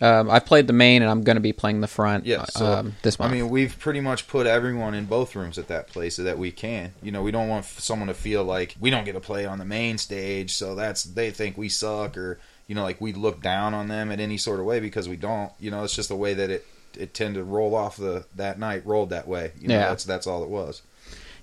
Um, 0.00 0.28
I've 0.30 0.44
played 0.44 0.66
the 0.66 0.72
main, 0.74 1.00
and 1.00 1.10
I'm 1.10 1.22
going 1.22 1.36
to 1.36 1.40
be 1.40 1.52
playing 1.54 1.80
the 1.80 1.86
front. 1.86 2.26
Yeah, 2.26 2.44
so 2.46 2.66
um, 2.66 2.96
this 3.02 3.18
month. 3.18 3.30
I 3.32 3.34
mean, 3.34 3.48
we've 3.48 3.78
pretty 3.78 4.00
much 4.00 4.28
put 4.28 4.46
everyone 4.46 4.92
in 4.92 5.06
both 5.06 5.34
rooms 5.34 5.56
at 5.56 5.68
that 5.68 5.86
place 5.86 6.16
so 6.16 6.24
that 6.24 6.36
we 6.38 6.50
can. 6.50 6.92
You 7.02 7.12
know, 7.12 7.22
we 7.22 7.30
don't 7.30 7.48
want 7.48 7.64
someone 7.64 8.08
to 8.08 8.14
feel 8.14 8.44
like 8.44 8.74
we 8.80 8.90
don't 8.90 9.04
get 9.04 9.12
to 9.14 9.20
play 9.20 9.46
on 9.46 9.58
the 9.58 9.64
main 9.64 9.96
stage, 9.96 10.52
so 10.52 10.74
that's 10.74 11.04
they 11.04 11.30
think 11.30 11.56
we 11.56 11.68
suck 11.70 12.18
or 12.18 12.38
you 12.66 12.74
know, 12.74 12.82
like 12.82 13.00
we 13.00 13.12
look 13.12 13.40
down 13.42 13.74
on 13.74 13.88
them 13.88 14.10
in 14.10 14.20
any 14.20 14.36
sort 14.36 14.60
of 14.60 14.66
way 14.66 14.80
because 14.80 15.08
we 15.08 15.16
don't. 15.16 15.52
You 15.60 15.70
know, 15.70 15.84
it's 15.84 15.94
just 15.94 16.08
the 16.08 16.16
way 16.16 16.34
that 16.34 16.50
it 16.50 16.66
it 16.98 17.12
tended 17.14 17.36
to 17.40 17.44
roll 17.44 17.74
off 17.74 17.96
the 17.96 18.24
that 18.36 18.58
night 18.58 18.84
rolled 18.86 19.10
that 19.10 19.28
way. 19.28 19.52
You 19.60 19.68
know, 19.68 19.74
Yeah. 19.74 19.88
that's 19.88 20.04
that's 20.04 20.26
all 20.26 20.42
it 20.42 20.48
was. 20.48 20.82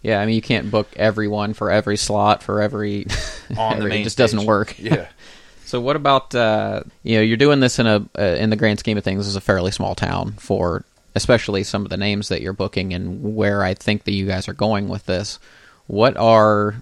Yeah, 0.01 0.19
I 0.19 0.25
mean 0.25 0.35
you 0.35 0.41
can't 0.41 0.69
book 0.69 0.89
everyone 0.97 1.53
for 1.53 1.71
every 1.71 1.95
slot 1.97 2.43
for 2.43 2.61
every. 2.61 3.07
On 3.57 3.79
the 3.79 3.85
main 3.85 4.01
it 4.01 4.03
just 4.05 4.17
doesn't 4.17 4.45
work. 4.45 4.77
Yeah. 4.79 5.07
So 5.65 5.81
what 5.81 5.95
about 5.95 6.35
uh, 6.35 6.83
you 7.01 7.15
know 7.15 7.23
you're 7.23 7.35
doing 7.37 7.59
this 7.59 7.79
in 7.79 7.87
a 7.87 8.05
uh, 8.15 8.21
in 8.21 8.51
the 8.51 8.55
grand 8.55 8.77
scheme 8.77 8.95
of 8.95 9.03
things 9.03 9.17
this 9.21 9.27
is 9.27 9.35
a 9.35 9.41
fairly 9.41 9.71
small 9.71 9.95
town 9.95 10.33
for 10.33 10.83
especially 11.15 11.63
some 11.63 11.83
of 11.83 11.89
the 11.89 11.97
names 11.97 12.27
that 12.29 12.41
you're 12.41 12.53
booking 12.53 12.93
and 12.93 13.35
where 13.35 13.63
I 13.63 13.73
think 13.73 14.03
that 14.03 14.11
you 14.11 14.27
guys 14.27 14.47
are 14.47 14.53
going 14.53 14.87
with 14.87 15.07
this. 15.07 15.39
What 15.87 16.15
are 16.15 16.75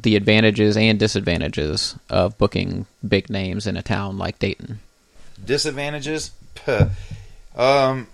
the 0.00 0.16
advantages 0.16 0.76
and 0.76 0.98
disadvantages 0.98 1.96
of 2.08 2.38
booking 2.38 2.86
big 3.06 3.28
names 3.30 3.66
in 3.66 3.76
a 3.76 3.82
town 3.82 4.18
like 4.18 4.38
Dayton? 4.38 4.80
disadvantages? 5.44 6.32
Um 7.56 8.06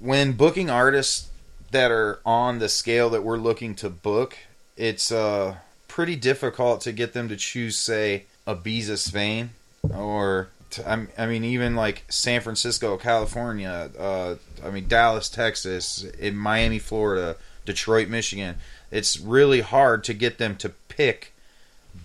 when 0.00 0.32
booking 0.32 0.70
artists 0.70 1.28
that 1.72 1.90
are 1.90 2.20
on 2.24 2.58
the 2.60 2.68
scale 2.68 3.10
that 3.10 3.22
we're 3.22 3.36
looking 3.36 3.74
to 3.74 3.90
book 3.90 4.36
it's 4.76 5.10
uh 5.12 5.56
pretty 5.88 6.14
difficult 6.16 6.80
to 6.82 6.92
get 6.92 7.12
them 7.12 7.28
to 7.28 7.36
choose 7.36 7.76
say 7.76 8.24
Ibiza 8.46 8.96
Spain 8.96 9.50
or 9.94 10.48
I 10.86 11.26
mean 11.26 11.44
even 11.44 11.74
like 11.76 12.04
San 12.08 12.40
Francisco 12.40 12.96
California 12.96 13.90
uh 13.98 14.36
I 14.64 14.70
mean 14.70 14.86
Dallas 14.88 15.28
Texas 15.28 16.04
in 16.18 16.36
Miami 16.36 16.78
Florida 16.78 17.36
Detroit 17.66 18.08
Michigan 18.08 18.56
it's 18.90 19.18
really 19.18 19.60
hard 19.60 20.04
to 20.04 20.14
get 20.14 20.38
them 20.38 20.56
to 20.56 20.70
pick 20.88 21.34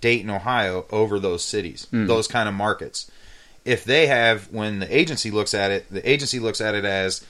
Dayton 0.01 0.29
Ohio 0.29 0.85
over 0.91 1.19
those 1.19 1.43
cities 1.43 1.87
hmm. 1.89 2.07
those 2.07 2.27
kind 2.27 2.47
of 2.49 2.55
markets. 2.55 3.09
If 3.65 3.85
they 3.85 4.07
have 4.07 4.51
when 4.51 4.79
the 4.79 4.95
agency 4.95 5.31
looks 5.31 5.53
at 5.53 5.71
it 5.71 5.85
the 5.89 6.09
agency 6.09 6.39
looks 6.39 6.61
at 6.61 6.75
it 6.75 6.85
as 6.85 7.25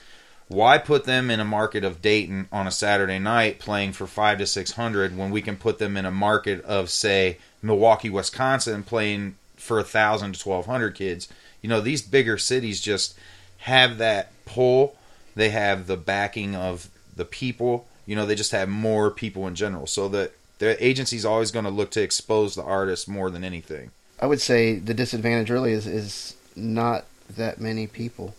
why 0.48 0.76
put 0.78 1.04
them 1.04 1.30
in 1.30 1.40
a 1.40 1.44
market 1.44 1.84
of 1.84 2.02
Dayton 2.02 2.48
on 2.52 2.66
a 2.66 2.70
Saturday 2.70 3.18
night 3.18 3.58
playing 3.58 3.92
for 3.92 4.06
5 4.06 4.38
to 4.38 4.46
600 4.46 5.16
when 5.16 5.30
we 5.30 5.40
can 5.40 5.56
put 5.56 5.78
them 5.78 5.96
in 5.96 6.04
a 6.04 6.10
market 6.10 6.62
of 6.64 6.90
say 6.90 7.38
Milwaukee 7.62 8.10
Wisconsin 8.10 8.82
playing 8.82 9.36
for 9.56 9.78
a 9.78 9.82
1000 9.82 10.34
to 10.34 10.48
1200 10.48 10.94
kids? 10.94 11.28
You 11.62 11.68
know 11.68 11.80
these 11.80 12.02
bigger 12.02 12.36
cities 12.36 12.80
just 12.80 13.16
have 13.58 13.98
that 13.98 14.32
pull. 14.44 14.96
They 15.34 15.50
have 15.50 15.86
the 15.86 15.96
backing 15.96 16.54
of 16.54 16.90
the 17.16 17.24
people 17.24 17.86
you 18.06 18.16
know 18.16 18.26
they 18.26 18.34
just 18.34 18.52
have 18.52 18.68
more 18.68 19.10
people 19.10 19.46
in 19.46 19.54
general 19.54 19.86
so 19.86 20.08
that 20.08 20.32
the 20.58 20.82
agency's 20.84 21.24
always 21.24 21.50
going 21.50 21.64
to 21.64 21.70
look 21.70 21.90
to 21.90 22.02
expose 22.02 22.54
the 22.54 22.62
artist 22.62 23.08
more 23.08 23.30
than 23.30 23.44
anything 23.44 23.90
I 24.20 24.26
would 24.26 24.40
say 24.40 24.78
the 24.78 24.94
disadvantage 24.94 25.50
really 25.50 25.72
is 25.72 25.86
is 25.86 26.36
not 26.56 27.04
that 27.36 27.60
many 27.60 27.86
people. 27.86 28.34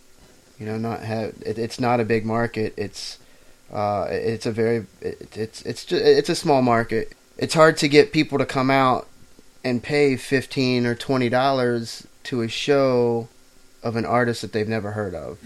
You 0.60 0.66
know, 0.66 0.78
not 0.78 1.02
have 1.02 1.36
it, 1.46 1.58
it's 1.58 1.80
not 1.80 2.00
a 2.00 2.06
big 2.06 2.26
market. 2.26 2.74
It's 2.78 3.20
uh, 3.72 4.08
it's 4.10 4.46
a 4.46 4.52
very 4.52 4.86
it, 5.02 5.38
it's 5.38 5.62
it's 5.64 5.86
just, 5.86 6.04
it's 6.04 6.30
a 6.30 6.36
small 6.36 6.62
market. 6.62 7.14
It's 7.38 7.54
hard 7.54 7.78
to 7.78 7.88
get 7.88 8.14
people 8.14 8.38
to 8.38 8.46
come 8.46 8.72
out 8.72 9.08
and 9.64 9.84
pay 9.84 10.16
fifteen 10.16 10.86
or 10.86 10.96
twenty 10.96 11.28
dollars 11.28 12.08
to 12.24 12.42
a 12.42 12.48
show 12.48 13.28
of 13.84 13.96
an 13.96 14.06
artist 14.06 14.42
that 14.42 14.54
they've 14.54 14.68
never 14.68 14.92
heard 14.92 15.14
of. 15.14 15.38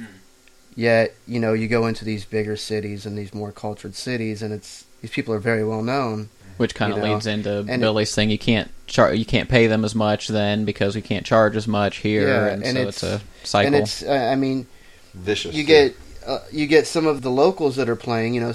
Yet, 0.79 1.13
you 1.27 1.41
know, 1.41 1.51
you 1.51 1.67
go 1.67 1.87
into 1.87 2.05
these 2.05 2.23
bigger 2.23 2.55
cities 2.55 3.05
and 3.05 3.17
these 3.17 3.33
more 3.33 3.51
cultured 3.51 3.95
cities, 3.95 4.41
and 4.41 4.53
it's 4.53 4.85
these 5.01 5.11
people 5.11 5.33
are 5.33 5.39
very 5.39 5.65
well 5.65 5.83
known. 5.83 6.29
Which 6.55 6.73
kind 6.73 6.93
of 6.93 6.99
You 6.99 7.03
know, 7.03 7.13
leads 7.15 7.27
into 7.27 7.65
and- 7.67 7.81
Billy's 7.81 8.15
thing. 8.15 8.29
You 8.29 8.37
can't 8.37 8.71
char- 8.87 9.13
you 9.13 9.25
can't 9.25 9.49
pay 9.49 9.67
them 9.67 9.83
as 9.83 9.93
much 9.93 10.29
then 10.29 10.63
because 10.63 10.95
we 10.95 11.01
can't 11.01 11.25
charge 11.25 11.57
as 11.57 11.67
much 11.67 11.97
here, 11.97 12.29
Yeah, 12.29 12.47
and, 12.47 12.63
and 12.63 12.75
so 12.77 12.79
it's- 12.79 13.03
it's, 13.03 13.03
a 13.03 13.21
cycle. 13.43 13.67
And 13.75 13.83
it's 13.83 14.03
uh, 14.03 14.29
I 14.31 14.35
mean, 14.37 14.67
vicious 15.13 15.53
you 15.53 15.63
too. 15.63 15.67
get 15.67 15.95
uh, 16.25 16.39
you 16.49 16.65
get 16.65 16.87
some 16.87 17.05
of 17.07 17.23
the 17.23 17.29
locals 17.29 17.75
that 17.75 17.89
are 17.89 17.97
playing. 17.97 18.33
You 18.35 18.39
know, 18.39 18.53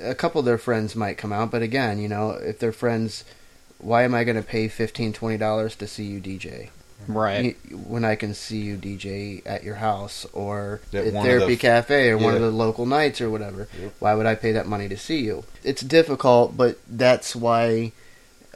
a 0.00 0.14
couple 0.14 0.38
of 0.38 0.44
their 0.44 0.58
friends 0.58 0.94
might 0.94 1.18
come 1.18 1.32
out, 1.32 1.50
but 1.50 1.62
again, 1.62 1.98
you 1.98 2.08
know, 2.08 2.30
if 2.30 2.60
they're 2.60 2.70
friends, 2.70 3.24
why 3.78 4.04
am 4.04 4.14
I 4.14 4.22
going 4.22 4.36
to 4.36 4.42
pay 4.48 4.68
fifteen 4.68 5.12
twenty 5.12 5.36
dollars 5.36 5.74
to 5.76 5.88
see 5.88 6.04
you 6.04 6.20
DJ 6.20 6.68
right. 7.08 7.56
When 7.72 8.04
I 8.04 8.14
can 8.16 8.34
see 8.34 8.58
you 8.58 8.76
DJ 8.76 9.42
at 9.46 9.62
your 9.64 9.76
house 9.76 10.26
or 10.32 10.80
At 10.92 11.06
at 11.06 11.12
Therapy 11.12 11.54
the- 11.54 11.56
Cafe 11.56 12.08
or 12.10 12.18
one 12.18 12.34
of 12.34 12.40
the 12.40 12.50
local 12.50 12.86
nights 12.86 13.20
or 13.20 13.30
whatever? 13.30 13.68
Yep. 13.80 13.94
Why 13.98 14.14
would 14.14 14.26
I 14.26 14.34
pay 14.34 14.52
that 14.52 14.66
money 14.66 14.88
to 14.88 14.96
see 14.96 15.20
you? 15.20 15.44
It's 15.64 15.82
difficult, 15.82 16.56
but 16.56 16.78
that's 16.88 17.34
why 17.36 17.92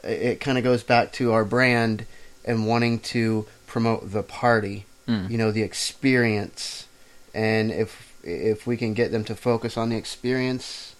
it 0.03 0.39
kind 0.39 0.57
of 0.57 0.63
goes 0.63 0.83
back 0.83 1.11
to 1.13 1.31
our 1.31 1.45
brand 1.45 2.05
and 2.43 2.65
wanting 2.67 2.99
to 2.99 3.45
promote 3.67 4.11
the 4.11 4.23
party 4.23 4.85
Mm. 5.07 5.31
you 5.31 5.37
know 5.37 5.49
the 5.51 5.63
experience 5.63 6.85
and 7.33 7.71
if 7.71 8.13
if 8.23 8.67
we 8.67 8.77
can 8.77 8.93
get 8.93 9.11
them 9.11 9.23
to 9.23 9.35
focus 9.35 9.75
on 9.75 9.89
the 9.89 9.95
experience 9.95 10.95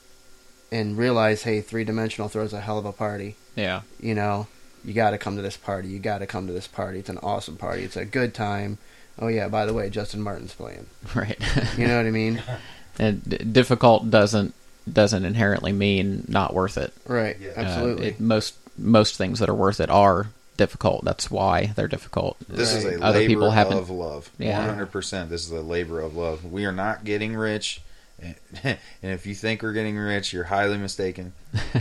and 0.72 0.98
realize 0.98 1.44
hey 1.44 1.62
3DMentional 1.62 2.30
throws 2.32 2.52
a 2.52 2.62
hell 2.62 2.80
of 2.80 2.86
a 2.86 2.92
party 2.92 3.36
Yeah. 3.56 3.82
you 4.00 4.16
know 4.16 4.48
you 4.86 4.94
got 4.94 5.12
to 5.12 5.18
come 5.18 5.36
to 5.36 5.42
this 5.42 5.58
party 5.58 5.88
you 5.90 6.00
got 6.00 6.20
to 6.20 6.28
come 6.28 6.48
to 6.48 6.54
this 6.54 6.68
party 6.68 7.00
it's 7.00 7.10
an 7.10 7.18
awesome 7.20 7.56
party 7.58 7.84
it's 7.84 7.96
a 7.98 8.06
good 8.06 8.34
time 8.34 8.78
oh 9.20 9.28
yeah 9.28 9.48
by 9.48 9.66
the 9.66 9.74
way 9.74 9.90
justin 9.90 10.22
martin's 10.22 10.54
playing 10.54 10.86
Right. 11.16 11.40
you 11.78 11.88
know 11.88 11.98
what 11.98 12.06
i 12.06 12.12
mean 12.12 12.42
and 13.00 13.24
d- 13.28 13.38
difficult 13.38 14.10
doesn't 14.10 14.54
doesn't 14.92 15.26
inherently 15.26 15.72
mean 15.72 16.26
not 16.28 16.54
worth 16.54 16.78
it. 16.78 16.92
right 17.08 17.38
Yeah. 17.40 17.50
Uh, 17.50 17.62
absolutely 17.62 18.08
it- 18.08 18.20
most 18.20 18.56
most 18.78 19.16
things 19.18 19.40
that 19.40 19.50
are 19.50 19.54
worth 19.56 19.80
it 19.80 19.90
are 19.90 20.28
difficult. 20.58 21.04
That's 21.04 21.30
why 21.32 21.68
they're 21.76 21.88
difficult. 21.88 22.38
This 22.48 22.74
is 22.74 22.86
a 22.86 23.02
Other 23.04 23.20
labor 23.20 23.28
people 23.28 23.52
haven't. 23.52 23.78
of 23.78 23.90
love. 23.90 24.30
Yeah. 24.38 24.60
One 24.60 24.70
hundred 24.70 24.92
percent. 24.92 25.30
This 25.30 25.46
is 25.46 25.52
a 25.52 25.62
labor 25.62 26.00
of 26.02 26.16
love. 26.16 26.46
We 26.46 26.66
are 26.66 26.72
not 26.72 27.04
getting 27.04 27.36
rich, 27.36 27.82
and 28.64 28.78
if 29.02 29.26
you 29.26 29.34
think 29.34 29.62
we're 29.62 29.74
getting 29.74 29.98
rich, 29.98 30.34
you're 30.34 30.46
highly 30.46 30.78
mistaken. 30.78 31.34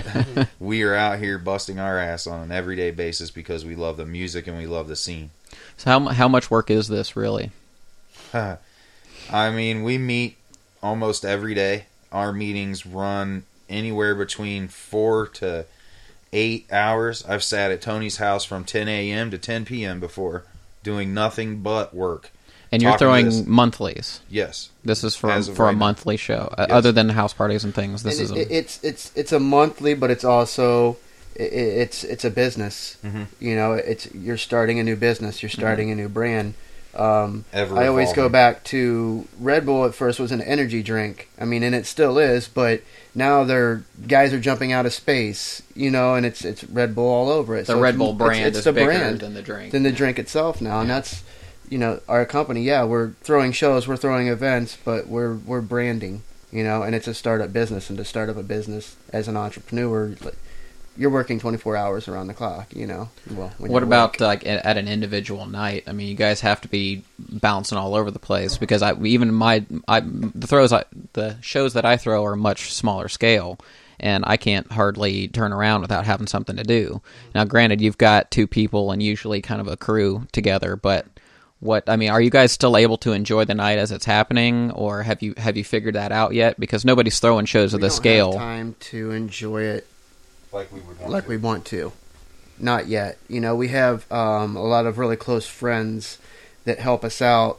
we 0.59 0.83
are 0.83 0.95
out 0.95 1.19
here 1.19 1.39
busting 1.39 1.79
our 1.79 1.99
ass 1.99 2.27
on 2.27 2.41
an 2.41 2.53
everyday 2.53 2.91
basis 2.91 3.31
because 3.31 3.65
we 3.65 3.75
love 3.75 3.97
the 3.97 4.07
music 4.07 4.47
and 4.47 4.57
we 4.57 4.67
love 4.67 4.89
the 4.89 4.97
scene. 4.97 5.31
So 5.77 5.91
how 5.91 6.01
how 6.09 6.29
much 6.29 6.51
work 6.51 6.71
is 6.71 6.89
this 6.89 7.17
really? 7.17 7.51
I 8.33 9.51
mean, 9.51 9.83
we 9.83 9.99
meet 9.99 10.37
almost 10.83 11.25
every 11.25 11.55
day. 11.55 11.87
Our 12.13 12.33
meetings 12.33 12.87
run 12.87 13.45
anywhere 13.69 14.15
between 14.15 14.69
four 14.69 15.27
to 15.29 15.67
eight 16.33 16.67
hours. 16.73 17.25
I've 17.25 17.45
sat 17.45 17.71
at 17.71 17.83
Tony's 17.83 18.17
house 18.17 18.45
from 18.45 18.65
10 18.65 18.89
a.m. 18.89 19.31
to 19.31 19.39
10 19.39 19.65
p.m. 19.65 20.01
before, 20.01 20.45
doing 20.83 21.15
nothing 21.15 21.61
but 21.61 21.95
work. 21.95 22.31
And 22.73 22.81
you're 22.83 22.97
throwing 22.99 23.27
this- 23.27 23.47
monthlies. 23.47 24.21
yes. 24.31 24.71
This 24.85 25.03
is 25.05 25.17
for 25.17 25.31
As 25.31 25.49
of 25.49 25.57
for 25.57 25.65
a 25.65 25.67
right 25.67 25.73
now. 25.73 25.79
monthly 25.79 26.17
show, 26.17 26.55
uh, 26.57 26.67
Yes. 26.69 26.77
other 26.77 26.93
than 26.93 27.09
house 27.11 27.33
parties 27.33 27.65
and 27.65 27.75
things. 27.75 28.03
This 28.05 28.19
And 28.21 28.25
is 28.25 28.31
it, 28.31 28.37
a, 28.51 28.57
it's 28.59 28.79
it's 28.83 29.11
it's 29.15 29.33
a 29.33 29.41
monthly, 29.41 29.95
but 29.95 30.11
it's 30.11 30.25
also 30.25 30.97
i- 31.39 31.43
i 31.43 31.47
it's 31.47 32.05
it's 32.05 32.25
a 32.25 32.31
business. 32.31 32.97
Mhm. 33.05 33.27
You 33.41 33.57
know, 33.57 33.73
it's 33.73 34.09
you're 34.15 34.37
starting 34.39 34.79
a 34.79 34.85
new 34.85 34.97
business. 34.97 35.43
You're 35.43 35.51
starting 35.51 35.91
a 35.91 35.95
new 35.97 36.09
brand. 36.09 36.55
Um, 36.95 37.45
Ever 37.53 37.77
I 37.79 37.87
always 37.87 38.13
go 38.13 38.29
back 38.29 38.65
to 38.65 39.25
Red 39.39 39.65
Bull. 39.67 39.85
At 39.85 39.95
first 39.95 40.19
was 40.19 40.33
an 40.33 40.41
energy 40.41 40.83
drink. 40.83 41.29
I 41.41 41.45
mean, 41.45 41.63
and 41.63 41.73
it 41.75 41.87
still 41.87 42.19
is, 42.19 42.49
but 42.49 42.83
now 43.15 43.45
they're 43.45 43.83
guys 44.09 44.33
are 44.33 44.41
jumping 44.41 44.73
out 44.73 44.87
of 44.87 44.93
space. 44.95 45.63
You 45.75 45.91
know, 45.91 46.15
and 46.15 46.25
it's 46.27 46.45
it's 46.45 46.65
Red 46.65 46.95
Bull 46.95 47.09
all 47.09 47.29
over 47.31 47.57
it. 47.57 47.67
the 47.67 47.75
So 47.75 47.81
Red 47.81 47.91
it's- 47.95 47.99
Bull 47.99 48.13
brand 48.15 48.47
it's 48.47 48.59
is 48.59 48.65
the 48.65 48.73
bigger 48.73 48.87
brand 48.87 49.21
than 49.21 49.35
the 49.35 49.43
drink. 49.43 49.71
than 49.73 49.83
the 49.85 49.93
drink 49.93 50.19
itself 50.19 50.61
now, 50.61 50.81
and 50.81 50.89
that's 50.91 51.23
you 51.71 51.79
know 51.79 52.01
our 52.09 52.27
company. 52.27 52.63
Yeah, 52.63 52.85
we're 52.85 53.13
throwing 53.23 53.53
shows, 53.53 53.89
we're 53.89 53.97
throwing 53.97 54.29
events, 54.29 54.77
but 54.85 55.07
we're 55.07 55.35
we're 55.35 55.63
branding. 55.63 56.23
You 56.53 56.65
know, 56.65 56.83
and 56.83 56.97
it's 56.97 57.07
a 57.07 57.15
startup 57.15 57.53
business, 57.53 57.89
and 57.91 57.99
to 57.99 58.05
start 58.05 58.29
up 58.29 58.37
a 58.37 58.43
business 58.43 58.97
as 59.13 59.29
an 59.29 59.37
entrepreneur, 59.37 60.17
you're 60.97 61.11
working 61.11 61.39
24 61.39 61.77
hours 61.77 62.09
around 62.09 62.27
the 62.27 62.35
clock. 62.35 62.75
You 62.75 62.87
know, 62.89 63.09
well, 63.31 63.53
when 63.59 63.71
What 63.71 63.85
about 63.85 64.21
like 64.21 64.45
at 64.45 64.67
at 64.67 64.77
an 64.77 64.89
individual 64.89 65.47
night? 65.47 65.85
I 65.87 65.93
mean, 65.93 66.09
you 66.09 66.17
guys 66.17 66.41
have 66.41 66.61
to 66.63 66.69
be 66.69 67.05
bouncing 67.19 67.79
all 67.79 67.95
over 67.95 68.11
the 68.11 68.19
place 68.19 68.59
because 68.59 68.83
I 68.83 68.95
even 69.03 69.33
my 69.33 69.65
I 69.87 70.01
the 70.01 70.47
throws 70.47 70.73
I, 70.73 70.85
the 71.13 71.37
shows 71.41 71.75
that 71.75 71.85
I 71.85 71.97
throw 71.97 72.25
are 72.25 72.35
much 72.35 72.75
smaller 72.75 73.09
scale, 73.09 73.59
and 74.01 74.25
I 74.27 74.37
can't 74.37 74.71
hardly 74.73 75.29
turn 75.29 75.53
around 75.53 75.83
without 75.83 76.05
having 76.05 76.27
something 76.27 76.57
to 76.57 76.65
do. 76.65 77.01
Now, 77.35 77.45
granted, 77.45 77.81
you've 77.81 77.99
got 77.99 78.31
two 78.31 78.47
people 78.49 78.91
and 78.91 79.03
usually 79.03 79.41
kind 79.41 79.61
of 79.61 79.69
a 79.69 79.77
crew 79.77 80.27
together, 80.33 80.75
but 80.75 81.07
what 81.61 81.89
I 81.89 81.97
mean, 81.97 82.11
are 82.11 82.21
you 82.21 82.31
guys 82.31 82.53
still 82.53 82.77
able 82.77 82.97
to 82.99 83.13
enjoy 83.13 83.45
the 83.45 83.55
night 83.55 83.79
as 83.79 83.93
it's 83.93 84.05
happening, 84.07 84.71
or 84.73 85.03
have 85.03 85.23
you 85.23 85.35
have 85.37 85.57
you 85.57 85.65
figured 85.65 85.95
that 85.95 86.11
out 86.13 86.33
yet? 86.35 86.59
Because 86.59 86.85
nobody's 86.85 87.21
throwing 87.21 87.47
shows 87.47 87.75
of 87.75 87.81
We 87.81 87.87
this 87.87 87.99
don't 87.99 88.05
have 88.05 88.13
scale. 88.13 88.33
time 88.33 88.77
to 88.81 89.11
enjoy 89.13 89.63
it 89.63 89.87
Like 90.53 90.73
we 90.73 90.81
would 90.81 90.99
want 90.99 91.13
like 91.13 91.25
to. 91.25 91.29
we 91.31 91.37
want 91.37 91.65
to. 91.67 91.93
Not 92.59 92.89
yet. 92.89 93.17
You 93.29 93.41
know, 93.41 93.55
we 93.57 93.69
have 93.69 94.11
um, 94.13 94.57
a 94.57 94.63
lot 94.63 94.85
of 94.87 94.99
really 94.99 95.17
close 95.17 95.47
friends 95.47 96.19
that 96.65 96.79
help 96.79 97.05
us 97.05 97.23
out. 97.23 97.59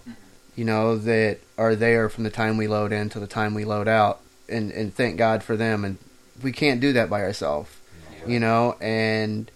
You 0.56 0.66
know, 0.66 0.98
that 0.98 1.40
are 1.58 1.76
there 1.76 2.10
from 2.10 2.24
the 2.24 2.30
time 2.30 2.58
we 2.58 2.68
load 2.68 2.92
in 2.92 3.10
to 3.10 3.20
the 3.20 3.26
time 3.28 3.54
we 3.54 3.66
load 3.66 3.88
out, 3.88 4.20
and 4.50 4.72
and 4.72 4.94
thank 4.94 5.18
God 5.18 5.44
for 5.44 5.56
them. 5.56 5.86
And 5.86 5.98
we 6.44 6.52
can't 6.52 6.82
do 6.82 6.92
that 6.94 7.10
by 7.10 7.22
ourselves. 7.22 7.70
You 8.28 8.40
know, 8.40 8.76
and 8.82 9.50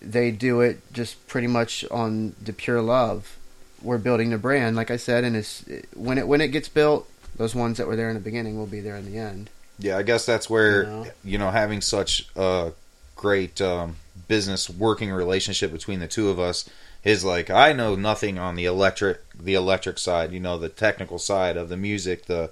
they 0.00 0.30
do 0.30 0.60
it 0.60 0.80
just 0.92 1.24
pretty 1.28 1.46
much 1.48 1.84
on 1.90 2.34
the 2.42 2.52
pure 2.52 2.80
love. 2.82 3.37
We're 3.82 3.98
building 3.98 4.30
the 4.30 4.38
brand, 4.38 4.76
like 4.76 4.90
I 4.90 4.96
said, 4.96 5.24
and 5.24 5.36
it's 5.36 5.64
when 5.94 6.18
it 6.18 6.26
when 6.26 6.40
it 6.40 6.48
gets 6.48 6.68
built, 6.68 7.08
those 7.36 7.54
ones 7.54 7.78
that 7.78 7.86
were 7.86 7.96
there 7.96 8.08
in 8.08 8.14
the 8.14 8.20
beginning 8.20 8.58
will 8.58 8.66
be 8.66 8.80
there 8.80 8.96
in 8.96 9.10
the 9.10 9.18
end. 9.18 9.50
Yeah, 9.78 9.96
I 9.96 10.02
guess 10.02 10.26
that's 10.26 10.50
where 10.50 10.82
You 10.82 10.88
know? 10.88 11.06
you 11.24 11.38
know 11.38 11.50
having 11.50 11.80
such 11.80 12.28
a 12.36 12.72
great 13.14 13.60
um, 13.60 13.96
business 14.26 14.68
working 14.68 15.10
relationship 15.10 15.72
between 15.72 16.00
the 16.00 16.08
two 16.08 16.28
of 16.28 16.38
us 16.38 16.68
is 17.04 17.24
like 17.24 17.50
I 17.50 17.72
know 17.72 17.94
nothing 17.94 18.38
on 18.38 18.56
the 18.56 18.64
electric 18.64 19.20
the 19.38 19.54
electric 19.54 19.98
side, 19.98 20.32
you 20.32 20.40
know, 20.40 20.58
the 20.58 20.68
technical 20.68 21.18
side 21.18 21.56
of 21.56 21.68
the 21.68 21.76
music, 21.76 22.26
the 22.26 22.50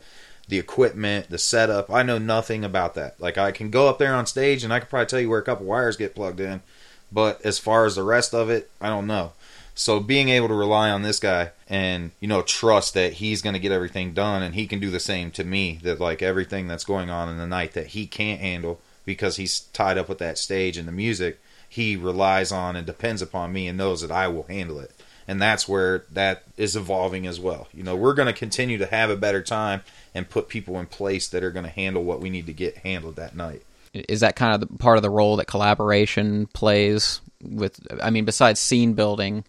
the 0.48 0.58
equipment, 0.58 1.28
the 1.28 1.38
setup. 1.38 1.90
I 1.90 2.02
know 2.02 2.18
nothing 2.18 2.64
about 2.64 2.94
that. 2.94 3.20
Like 3.20 3.36
I 3.36 3.50
can 3.50 3.70
go 3.70 3.88
up 3.88 3.98
there 3.98 4.14
on 4.14 4.26
stage 4.26 4.62
and 4.62 4.72
I 4.72 4.78
can 4.78 4.88
probably 4.88 5.06
tell 5.06 5.20
you 5.20 5.28
where 5.28 5.40
a 5.40 5.44
couple 5.44 5.66
wires 5.66 5.96
get 5.96 6.14
plugged 6.14 6.40
in, 6.40 6.62
but 7.10 7.44
as 7.44 7.58
far 7.58 7.84
as 7.84 7.96
the 7.96 8.04
rest 8.04 8.32
of 8.32 8.48
it, 8.48 8.70
I 8.80 8.88
don't 8.88 9.06
know. 9.08 9.32
So 9.78 10.00
being 10.00 10.30
able 10.30 10.48
to 10.48 10.54
rely 10.54 10.90
on 10.90 11.02
this 11.02 11.20
guy 11.20 11.52
and 11.68 12.10
you 12.18 12.28
know 12.28 12.42
trust 12.42 12.94
that 12.94 13.14
he's 13.14 13.42
going 13.42 13.52
to 13.52 13.60
get 13.60 13.72
everything 13.72 14.14
done 14.14 14.42
and 14.42 14.54
he 14.54 14.66
can 14.66 14.80
do 14.80 14.90
the 14.90 14.98
same 14.98 15.30
to 15.32 15.44
me 15.44 15.78
that 15.82 16.00
like 16.00 16.22
everything 16.22 16.66
that's 16.66 16.84
going 16.84 17.10
on 17.10 17.28
in 17.28 17.36
the 17.36 17.46
night 17.46 17.74
that 17.74 17.88
he 17.88 18.06
can't 18.06 18.40
handle 18.40 18.80
because 19.04 19.36
he's 19.36 19.60
tied 19.60 19.98
up 19.98 20.08
with 20.08 20.18
that 20.18 20.38
stage 20.38 20.76
and 20.76 20.88
the 20.88 20.92
music 20.92 21.38
he 21.68 21.94
relies 21.94 22.52
on 22.52 22.74
and 22.74 22.86
depends 22.86 23.20
upon 23.20 23.52
me 23.52 23.68
and 23.68 23.76
knows 23.76 24.00
that 24.00 24.10
I 24.10 24.28
will 24.28 24.44
handle 24.44 24.80
it. 24.80 24.92
And 25.28 25.42
that's 25.42 25.68
where 25.68 26.04
that 26.12 26.44
is 26.56 26.76
evolving 26.76 27.26
as 27.26 27.40
well. 27.40 27.68
You 27.74 27.82
know, 27.82 27.96
we're 27.96 28.14
going 28.14 28.26
to 28.26 28.32
continue 28.32 28.78
to 28.78 28.86
have 28.86 29.10
a 29.10 29.16
better 29.16 29.42
time 29.42 29.82
and 30.14 30.30
put 30.30 30.48
people 30.48 30.78
in 30.78 30.86
place 30.86 31.28
that 31.28 31.42
are 31.42 31.50
going 31.50 31.64
to 31.64 31.70
handle 31.70 32.04
what 32.04 32.20
we 32.20 32.30
need 32.30 32.46
to 32.46 32.52
get 32.52 32.78
handled 32.78 33.16
that 33.16 33.36
night. 33.36 33.62
is 33.92 34.20
that 34.20 34.36
kind 34.36 34.54
of 34.54 34.60
the, 34.60 34.78
part 34.78 34.96
of 34.96 35.02
the 35.02 35.10
role 35.10 35.36
that 35.36 35.46
collaboration 35.46 36.46
plays 36.54 37.20
with 37.42 37.78
i 38.02 38.08
mean 38.08 38.24
besides 38.24 38.58
scene 38.58 38.94
building 38.94 39.44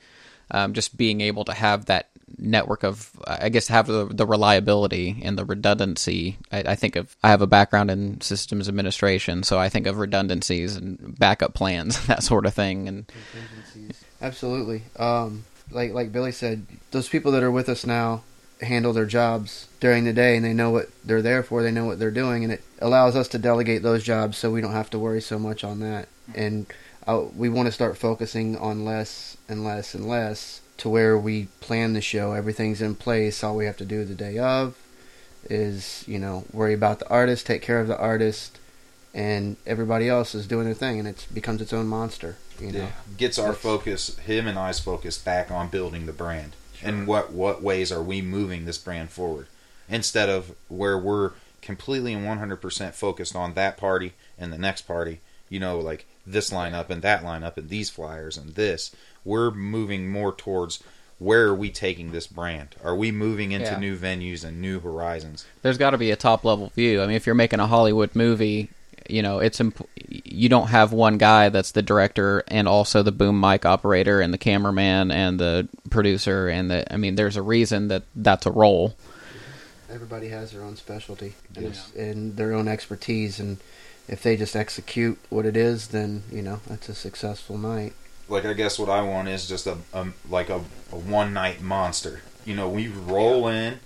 um, 0.51 0.73
just 0.73 0.97
being 0.97 1.21
able 1.21 1.45
to 1.45 1.53
have 1.53 1.85
that 1.85 2.09
network 2.37 2.83
of 2.83 3.11
i 3.25 3.47
guess 3.47 3.69
have 3.69 3.87
the, 3.87 4.05
the 4.11 4.25
reliability 4.25 5.17
and 5.23 5.37
the 5.37 5.45
redundancy 5.45 6.37
I, 6.51 6.59
I 6.59 6.75
think 6.75 6.97
of 6.97 7.15
i 7.23 7.29
have 7.29 7.41
a 7.41 7.47
background 7.47 7.89
in 7.89 8.19
systems 8.19 8.67
administration 8.67 9.43
so 9.43 9.57
i 9.57 9.69
think 9.69 9.87
of 9.87 9.97
redundancies 9.97 10.75
and 10.75 11.17
backup 11.17 11.53
plans 11.53 12.05
that 12.07 12.23
sort 12.23 12.45
of 12.45 12.53
thing 12.53 12.89
and 12.89 13.05
Absolutely. 14.21 14.83
Um, 14.97 15.45
like 15.71 15.93
like 15.93 16.11
Billy 16.11 16.31
said, 16.31 16.65
those 16.91 17.09
people 17.09 17.31
that 17.33 17.43
are 17.43 17.51
with 17.51 17.69
us 17.69 17.85
now 17.85 18.23
handle 18.61 18.93
their 18.93 19.05
jobs 19.05 19.67
during 19.79 20.05
the 20.05 20.13
day, 20.13 20.35
and 20.35 20.45
they 20.45 20.53
know 20.53 20.71
what 20.71 20.89
they're 21.03 21.21
there 21.21 21.43
for. 21.43 21.61
They 21.61 21.71
know 21.71 21.85
what 21.85 21.99
they're 21.99 22.11
doing, 22.11 22.43
and 22.43 22.53
it 22.53 22.63
allows 22.79 23.15
us 23.15 23.27
to 23.29 23.37
delegate 23.37 23.83
those 23.83 24.03
jobs, 24.03 24.37
so 24.37 24.51
we 24.51 24.61
don't 24.61 24.71
have 24.71 24.89
to 24.91 24.99
worry 24.99 25.21
so 25.21 25.37
much 25.37 25.63
on 25.63 25.79
that. 25.81 26.07
And 26.33 26.65
uh, 27.07 27.23
we 27.35 27.49
want 27.49 27.67
to 27.67 27.71
start 27.71 27.97
focusing 27.97 28.57
on 28.57 28.85
less 28.85 29.37
and 29.47 29.63
less 29.63 29.93
and 29.95 30.07
less 30.07 30.61
to 30.77 30.89
where 30.89 31.17
we 31.17 31.45
plan 31.61 31.93
the 31.93 32.01
show. 32.01 32.33
Everything's 32.33 32.81
in 32.81 32.95
place. 32.95 33.43
All 33.43 33.55
we 33.55 33.65
have 33.65 33.77
to 33.77 33.85
do 33.85 34.03
the 34.05 34.13
day 34.13 34.37
of 34.37 34.77
is 35.49 36.03
you 36.07 36.19
know 36.19 36.43
worry 36.51 36.73
about 36.73 36.99
the 36.99 37.09
artist, 37.09 37.45
take 37.45 37.61
care 37.61 37.79
of 37.79 37.87
the 37.87 37.97
artist, 37.97 38.59
and 39.13 39.55
everybody 39.65 40.09
else 40.09 40.35
is 40.35 40.45
doing 40.47 40.65
their 40.65 40.73
thing, 40.73 40.99
and 40.99 41.07
it 41.07 41.25
becomes 41.33 41.61
its 41.61 41.73
own 41.73 41.87
monster. 41.87 42.37
You 42.59 42.71
know. 42.71 42.87
Gets 43.17 43.37
our 43.37 43.47
That's- 43.47 43.61
focus, 43.61 44.17
him 44.17 44.47
and 44.47 44.57
I's 44.57 44.79
focus, 44.79 45.17
back 45.17 45.51
on 45.51 45.69
building 45.69 46.05
the 46.05 46.13
brand. 46.13 46.53
And 46.83 47.07
what 47.07 47.31
what 47.31 47.63
ways 47.63 47.91
are 47.91 48.03
we 48.03 48.21
moving 48.21 48.65
this 48.65 48.77
brand 48.77 49.09
forward? 49.09 49.47
Instead 49.89 50.29
of 50.29 50.53
where 50.67 50.97
we're 50.97 51.31
completely 51.61 52.13
and 52.13 52.25
100% 52.25 52.93
focused 52.93 53.35
on 53.35 53.53
that 53.55 53.77
party 53.77 54.13
and 54.37 54.53
the 54.53 54.57
next 54.57 54.83
party, 54.83 55.21
you 55.49 55.59
know, 55.59 55.79
like 55.79 56.05
this 56.27 56.49
lineup 56.51 56.89
and 56.89 57.01
that 57.01 57.23
lineup 57.23 57.57
and 57.57 57.69
these 57.69 57.89
flyers 57.89 58.37
and 58.37 58.53
this. 58.55 58.93
We're 59.25 59.49
moving 59.51 60.09
more 60.09 60.33
towards 60.33 60.83
where 61.19 61.47
are 61.47 61.55
we 61.55 61.69
taking 61.71 62.11
this 62.11 62.27
brand? 62.27 62.75
Are 62.83 62.95
we 62.95 63.11
moving 63.11 63.51
into 63.51 63.71
Yeah. 63.71 63.79
new 63.79 63.97
venues 63.97 64.43
and 64.45 64.61
new 64.61 64.79
horizons? 64.79 65.45
there's 65.63 65.77
got 65.77 65.91
to 65.91 65.97
be 65.97 66.11
a 66.11 66.15
top 66.15 66.43
level 66.45 66.71
view. 66.75 67.01
I 67.01 67.07
mean, 67.07 67.15
if 67.15 67.25
you're 67.25 67.33
making 67.35 67.59
a 67.59 67.65
Hollywood 67.67 68.11
movie, 68.15 68.69
you 69.09 69.21
know, 69.23 69.39
it's 69.39 69.59
imp- 69.59 69.87
you 70.07 70.47
don't 70.49 70.67
have 70.67 70.91
one 70.93 71.17
guy 71.17 71.49
that's 71.49 71.71
the 71.71 71.81
director 71.81 72.43
and 72.49 72.67
also 72.67 73.01
the 73.03 73.11
boom 73.11 73.39
mic 73.39 73.65
operator 73.65 74.21
and 74.21 74.33
the 74.33 74.37
cameraman 74.37 75.09
and 75.11 75.39
the 75.39 75.67
producer 75.89 76.49
and 76.49 76.69
the. 76.69 76.93
I 76.93 76.97
mean, 76.97 77.15
there's 77.15 77.35
a 77.37 77.41
reason 77.41 77.87
that 77.87 78.03
that's 78.15 78.45
a 78.45 78.51
role. 78.51 78.95
Everybody 79.91 80.27
has 80.27 80.51
their 80.51 80.61
own 80.63 80.75
specialty 80.75 81.33
and, 81.55 81.73
Yeah. 81.95 82.01
and 82.03 82.35
their 82.35 82.53
own 82.53 82.67
expertise, 82.67 83.39
and 83.39 83.57
if 84.07 84.23
they 84.23 84.37
just 84.37 84.55
execute 84.55 85.19
what 85.29 85.45
it 85.45 85.57
is, 85.57 85.87
then 85.89 86.23
you 86.31 86.41
know 86.41 86.59
that's 86.67 86.89
a 86.89 86.95
successful 86.95 87.57
night. 87.57 87.93
like 88.29 88.45
I 88.45 88.53
guess 88.53 88.79
what 88.79 88.89
I 88.89 89.01
want 89.01 89.27
is 89.27 89.47
just 89.47 89.67
a, 89.67 89.77
a 89.93 90.07
like 90.29 90.49
a, 90.49 90.61
a 90.91 90.95
one 90.95 91.33
night 91.33 91.61
monster. 91.61 92.21
You 92.45 92.55
know, 92.55 92.69
we 92.69 92.87
roll 92.87 93.47
in 93.47 93.79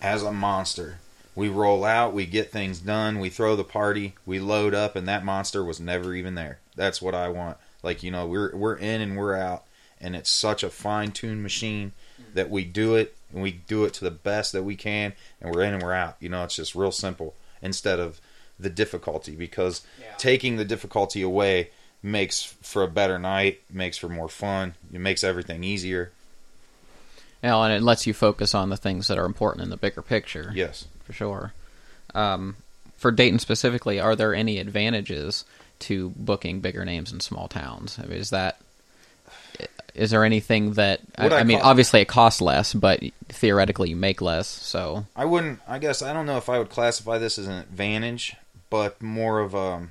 as 0.00 0.22
a 0.22 0.32
monster. 0.32 0.98
We 1.34 1.50
roll 1.50 1.84
out, 1.84 2.14
we 2.14 2.24
get 2.24 2.50
things 2.50 2.78
done, 2.78 3.18
we 3.18 3.28
throw 3.28 3.56
the 3.56 3.64
party, 3.64 4.14
we 4.24 4.38
load 4.38 4.72
up, 4.72 4.96
and 4.96 5.06
that 5.06 5.22
monster 5.22 5.62
was 5.62 5.78
never 5.78 6.14
even 6.14 6.34
there. 6.34 6.60
That's 6.76 7.02
what 7.02 7.14
I 7.14 7.28
want. 7.28 7.58
Like 7.82 8.02
you 8.02 8.10
know, 8.10 8.26
we're 8.26 8.56
we're 8.56 8.76
in 8.76 9.02
and 9.02 9.16
we're 9.16 9.36
out, 9.36 9.64
and 10.00 10.16
it's 10.16 10.30
such 10.30 10.62
a 10.62 10.70
fine 10.70 11.12
tuned 11.12 11.42
machine 11.42 11.92
that 12.32 12.48
we 12.48 12.64
do 12.64 12.94
it 12.94 13.16
and 13.32 13.42
we 13.42 13.50
do 13.50 13.84
it 13.84 13.92
to 13.94 14.04
the 14.04 14.10
best 14.10 14.52
that 14.52 14.62
we 14.62 14.76
can, 14.76 15.12
and 15.40 15.54
we're 15.54 15.62
in 15.62 15.74
and 15.74 15.82
we're 15.82 15.92
out. 15.92 16.16
You 16.20 16.30
know, 16.30 16.44
it's 16.44 16.56
just 16.56 16.74
real 16.74 16.92
simple 16.92 17.34
instead 17.60 18.00
of 18.00 18.20
the 18.58 18.70
difficulty 18.70 19.36
because 19.36 19.82
taking 20.18 20.56
the 20.56 20.64
difficulty 20.64 21.22
away 21.22 21.70
makes 22.02 22.42
for 22.62 22.82
a 22.82 22.88
better 22.88 23.18
night, 23.18 23.60
makes 23.70 23.96
for 23.98 24.08
more 24.08 24.28
fun, 24.28 24.74
it 24.92 25.00
makes 25.00 25.24
everything 25.24 25.64
easier. 25.64 26.12
You 27.42 27.50
know, 27.50 27.62
and 27.62 27.72
it 27.72 27.82
lets 27.82 28.06
you 28.06 28.14
focus 28.14 28.54
on 28.54 28.70
the 28.70 28.76
things 28.76 29.08
that 29.08 29.18
are 29.18 29.26
important 29.26 29.64
in 29.64 29.70
the 29.70 29.76
bigger 29.76 30.02
picture. 30.02 30.50
Yes. 30.54 30.86
for 31.04 31.12
sure. 31.12 31.52
Um, 32.14 32.56
for 32.96 33.10
Dayton 33.10 33.38
specifically, 33.38 34.00
are 34.00 34.16
there 34.16 34.34
any 34.34 34.58
advantages 34.58 35.44
to 35.80 36.10
booking 36.16 36.60
bigger 36.60 36.84
names 36.84 37.12
in 37.12 37.20
small 37.20 37.46
towns? 37.48 37.98
I 38.02 38.06
mean, 38.06 38.18
is 38.18 38.30
that 38.30 38.58
is 39.94 40.10
there 40.10 40.24
anything 40.24 40.74
that 40.74 41.00
I, 41.16 41.28
I 41.28 41.40
I 41.40 41.44
mean? 41.44 41.58
call- 41.58 41.70
obviously, 41.70 42.00
it 42.00 42.08
costs 42.08 42.40
less, 42.40 42.74
but 42.74 43.02
theoretically, 43.28 43.90
you 43.90 43.96
make 43.96 44.20
less. 44.20 44.46
So 44.46 45.06
I 45.14 45.24
wouldn't 45.24 45.60
I 45.68 45.78
guess 45.78 46.02
I 46.02 46.12
don't 46.12 46.26
know 46.26 46.36
if 46.38 46.48
I 46.48 46.58
would 46.58 46.70
classify 46.70 47.18
this 47.18 47.38
as 47.38 47.46
an 47.46 47.54
advantage, 47.54 48.36
but 48.70 49.00
more 49.02 49.40
of 49.40 49.54
um 49.54 49.90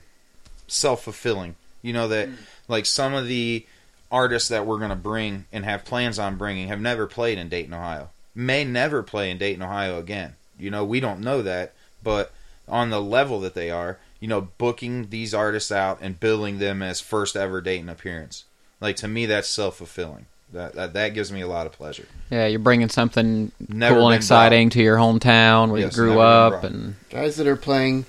self 0.67 1.03
fulfilling. 1.03 1.55
You 1.81 1.93
know 1.93 2.07
that 2.07 2.29
like 2.67 2.85
some 2.85 3.13
of 3.13 3.27
the 3.27 3.65
artists 4.11 4.49
that 4.49 4.65
we're 4.65 4.77
going 4.77 4.89
to 4.89 4.95
bring 4.95 5.45
and 5.51 5.65
have 5.65 5.85
plans 5.85 6.17
on 6.19 6.37
bringing 6.37 6.67
have 6.67 6.79
never 6.79 7.07
played 7.07 7.37
in 7.37 7.49
Dayton, 7.49 7.73
Ohio. 7.73 8.09
may 8.33 8.63
never 8.63 9.03
play 9.03 9.29
in 9.29 9.37
Dayton, 9.37 9.61
Ohio 9.61 9.99
again. 9.99 10.35
You 10.57 10.71
know, 10.71 10.85
we 10.85 10.99
don't 10.99 11.19
know 11.21 11.41
that, 11.41 11.73
but 12.03 12.31
on 12.67 12.89
the 12.89 13.01
level 13.01 13.39
that 13.41 13.53
they 13.55 13.69
are, 13.69 13.99
you 14.19 14.27
know, 14.27 14.41
booking 14.57 15.09
these 15.09 15.33
artists 15.33 15.71
out 15.71 15.99
and 16.01 16.19
billing 16.19 16.59
them 16.59 16.81
as 16.81 17.01
first 17.01 17.35
ever 17.35 17.61
Dayton 17.61 17.89
appearance. 17.89 18.45
Like 18.79 18.95
to 18.97 19.07
me, 19.07 19.25
that's 19.25 19.47
self 19.47 19.77
fulfilling. 19.77 20.25
That, 20.53 20.73
that 20.73 20.93
that 20.93 21.09
gives 21.09 21.31
me 21.31 21.41
a 21.41 21.47
lot 21.47 21.65
of 21.65 21.73
pleasure. 21.73 22.07
Yeah, 22.29 22.45
you're 22.47 22.59
bringing 22.59 22.87
something 22.87 23.51
Never 23.67 23.95
cool 23.95 24.07
and 24.07 24.13
been 24.13 24.17
exciting 24.17 24.69
to 24.71 24.81
your 24.81 24.97
hometown 24.97 25.69
where 25.71 25.81
Yes, 25.81 25.97
you 25.97 26.03
grew 26.03 26.19
up, 26.19 26.63
and 26.63 26.95
guys 27.09 27.35
that 27.37 27.47
are 27.47 27.55
playing 27.55 28.05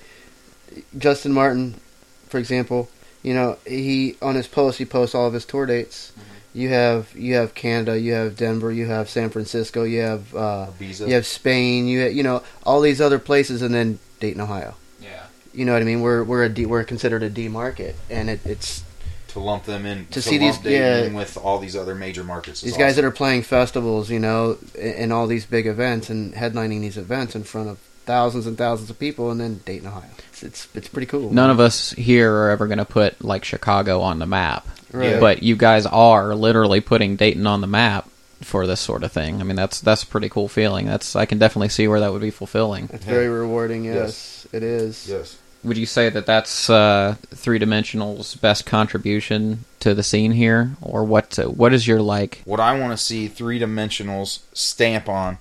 Justin 0.97 1.31
Martin, 1.33 1.75
for 2.29 2.37
example, 2.37 2.89
you 3.23 3.33
know, 3.33 3.57
he 3.65 4.15
on 4.21 4.35
his 4.35 4.47
post 4.47 4.77
he 4.77 4.85
posts 4.85 5.15
all 5.15 5.27
of 5.27 5.33
his 5.33 5.45
tour 5.45 5.65
dates. 5.65 6.11
You 6.53 6.69
have 6.69 7.13
you 7.15 7.35
have 7.35 7.53
Canada, 7.53 7.99
you 7.99 8.13
have 8.13 8.35
Denver, 8.35 8.71
you 8.71 8.87
have 8.87 9.09
San 9.09 9.29
Francisco, 9.29 9.83
you 9.83 10.01
have 10.01 10.33
uh, 10.35 10.67
you 10.79 11.13
have 11.13 11.25
Spain, 11.27 11.87
you 11.87 11.99
have, 12.01 12.13
you 12.13 12.23
know 12.23 12.41
all 12.63 12.81
these 12.81 12.99
other 13.01 13.19
places, 13.19 13.61
and 13.61 13.73
then 13.75 13.99
Dayton, 14.19 14.41
Ohio. 14.41 14.73
yeah, 14.99 15.25
You 15.53 15.65
know 15.65 15.73
what 15.73 15.81
I 15.83 15.85
mean? 15.85 16.01
We're 16.01 16.23
we're 16.23 16.43
a 16.43 16.49
D, 16.49 16.65
we're 16.65 16.83
considered 16.83 17.21
a 17.21 17.29
D 17.29 17.47
market, 17.47 17.95
and 18.09 18.29
it, 18.29 18.39
it's 18.45 18.83
to 19.29 19.39
lump 19.39 19.65
them 19.65 19.85
in 19.85 20.07
To 20.07 20.21
see 20.21 20.39
lump 20.39 20.63
these- 20.63 20.71
yeah. 20.73 21.07
with 21.13 21.37
all 21.37 21.59
these 21.59 21.75
other 21.75 21.93
major 21.93 22.23
markets. 22.23 22.61
these 22.61 22.77
guys 22.77 22.95
that 22.95 23.05
are 23.05 23.11
playing 23.11 23.43
festivals, 23.43 24.09
you 24.09 24.19
know, 24.19 24.57
and 24.79 25.13
all 25.13 25.27
these 25.27 25.45
big 25.45 25.67
events 25.67 26.09
and 26.09 26.33
headlining 26.33 26.79
these 26.81 26.97
events 26.97 27.35
in 27.35 27.43
front 27.43 27.69
of 27.69 27.77
thousands 28.07 28.47
and 28.47 28.57
thousands 28.57 28.89
of 28.89 28.97
people, 28.97 29.29
and 29.29 29.39
then 29.39 29.61
Dayton, 29.65 29.87
Ohio. 29.87 30.09
It's 30.29 30.41
it's, 30.43 30.67
it's 30.73 30.87
pretty 30.87 31.05
cool. 31.07 31.31
none 31.31 31.49
of 31.49 31.59
us 31.59 31.91
here 31.91 32.33
are 32.33 32.49
ever 32.49 32.65
going 32.67 32.77
to 32.79 32.85
put 32.85 33.23
like 33.23 33.43
Chicago 33.45 34.01
on 34.01 34.17
the 34.19 34.25
map, 34.25 34.65
Right. 34.91 35.19
But 35.19 35.43
you 35.43 35.55
guys 35.55 35.85
are 35.85 36.33
literally 36.33 36.79
putting 36.81 37.15
Dayton 37.17 37.45
on 37.45 37.61
the 37.61 37.67
map 37.67 38.09
for 38.41 38.65
this 38.67 38.79
sort 38.79 39.03
of 39.03 39.11
thing. 39.11 39.41
I 39.41 39.43
mean, 39.43 39.55
that's 39.55 39.81
that's 39.81 40.03
a 40.03 40.07
pretty 40.07 40.29
cool 40.29 40.47
feeling. 40.47 40.85
That's 40.85 41.15
I 41.15 41.25
can 41.25 41.37
definitely 41.39 41.69
see 41.69 41.87
where 41.87 41.99
that 41.99 42.11
would 42.13 42.21
be 42.21 42.31
fulfilling. 42.31 42.89
It's 42.93 43.05
Yeah. 43.05 43.11
very 43.13 43.27
rewarding. 43.29 43.83
Yes, 43.83 43.95
Yes. 43.95 44.47
it 44.53 44.63
is. 44.63 45.07
yes. 45.09 45.37
Would 45.63 45.75
you 45.77 45.87
say 45.87 46.09
that 46.09 46.25
that's 46.27 46.69
uh, 46.69 47.15
3DMentional's 47.33 48.35
best 48.35 48.65
contribution 48.65 49.65
to 49.79 49.93
the 49.95 50.03
scene 50.03 50.31
here, 50.31 50.77
or 50.81 51.03
what? 51.03 51.37
Uh, 51.39 51.45
what 51.49 51.73
is 51.73 51.87
your 51.87 51.99
like? 52.01 52.41
What 52.45 52.59
I 52.59 52.79
want 52.79 52.97
to 52.97 53.03
see 53.03 53.27
3DMentionals 53.27 54.41
stamp 54.53 55.09
on 55.09 55.39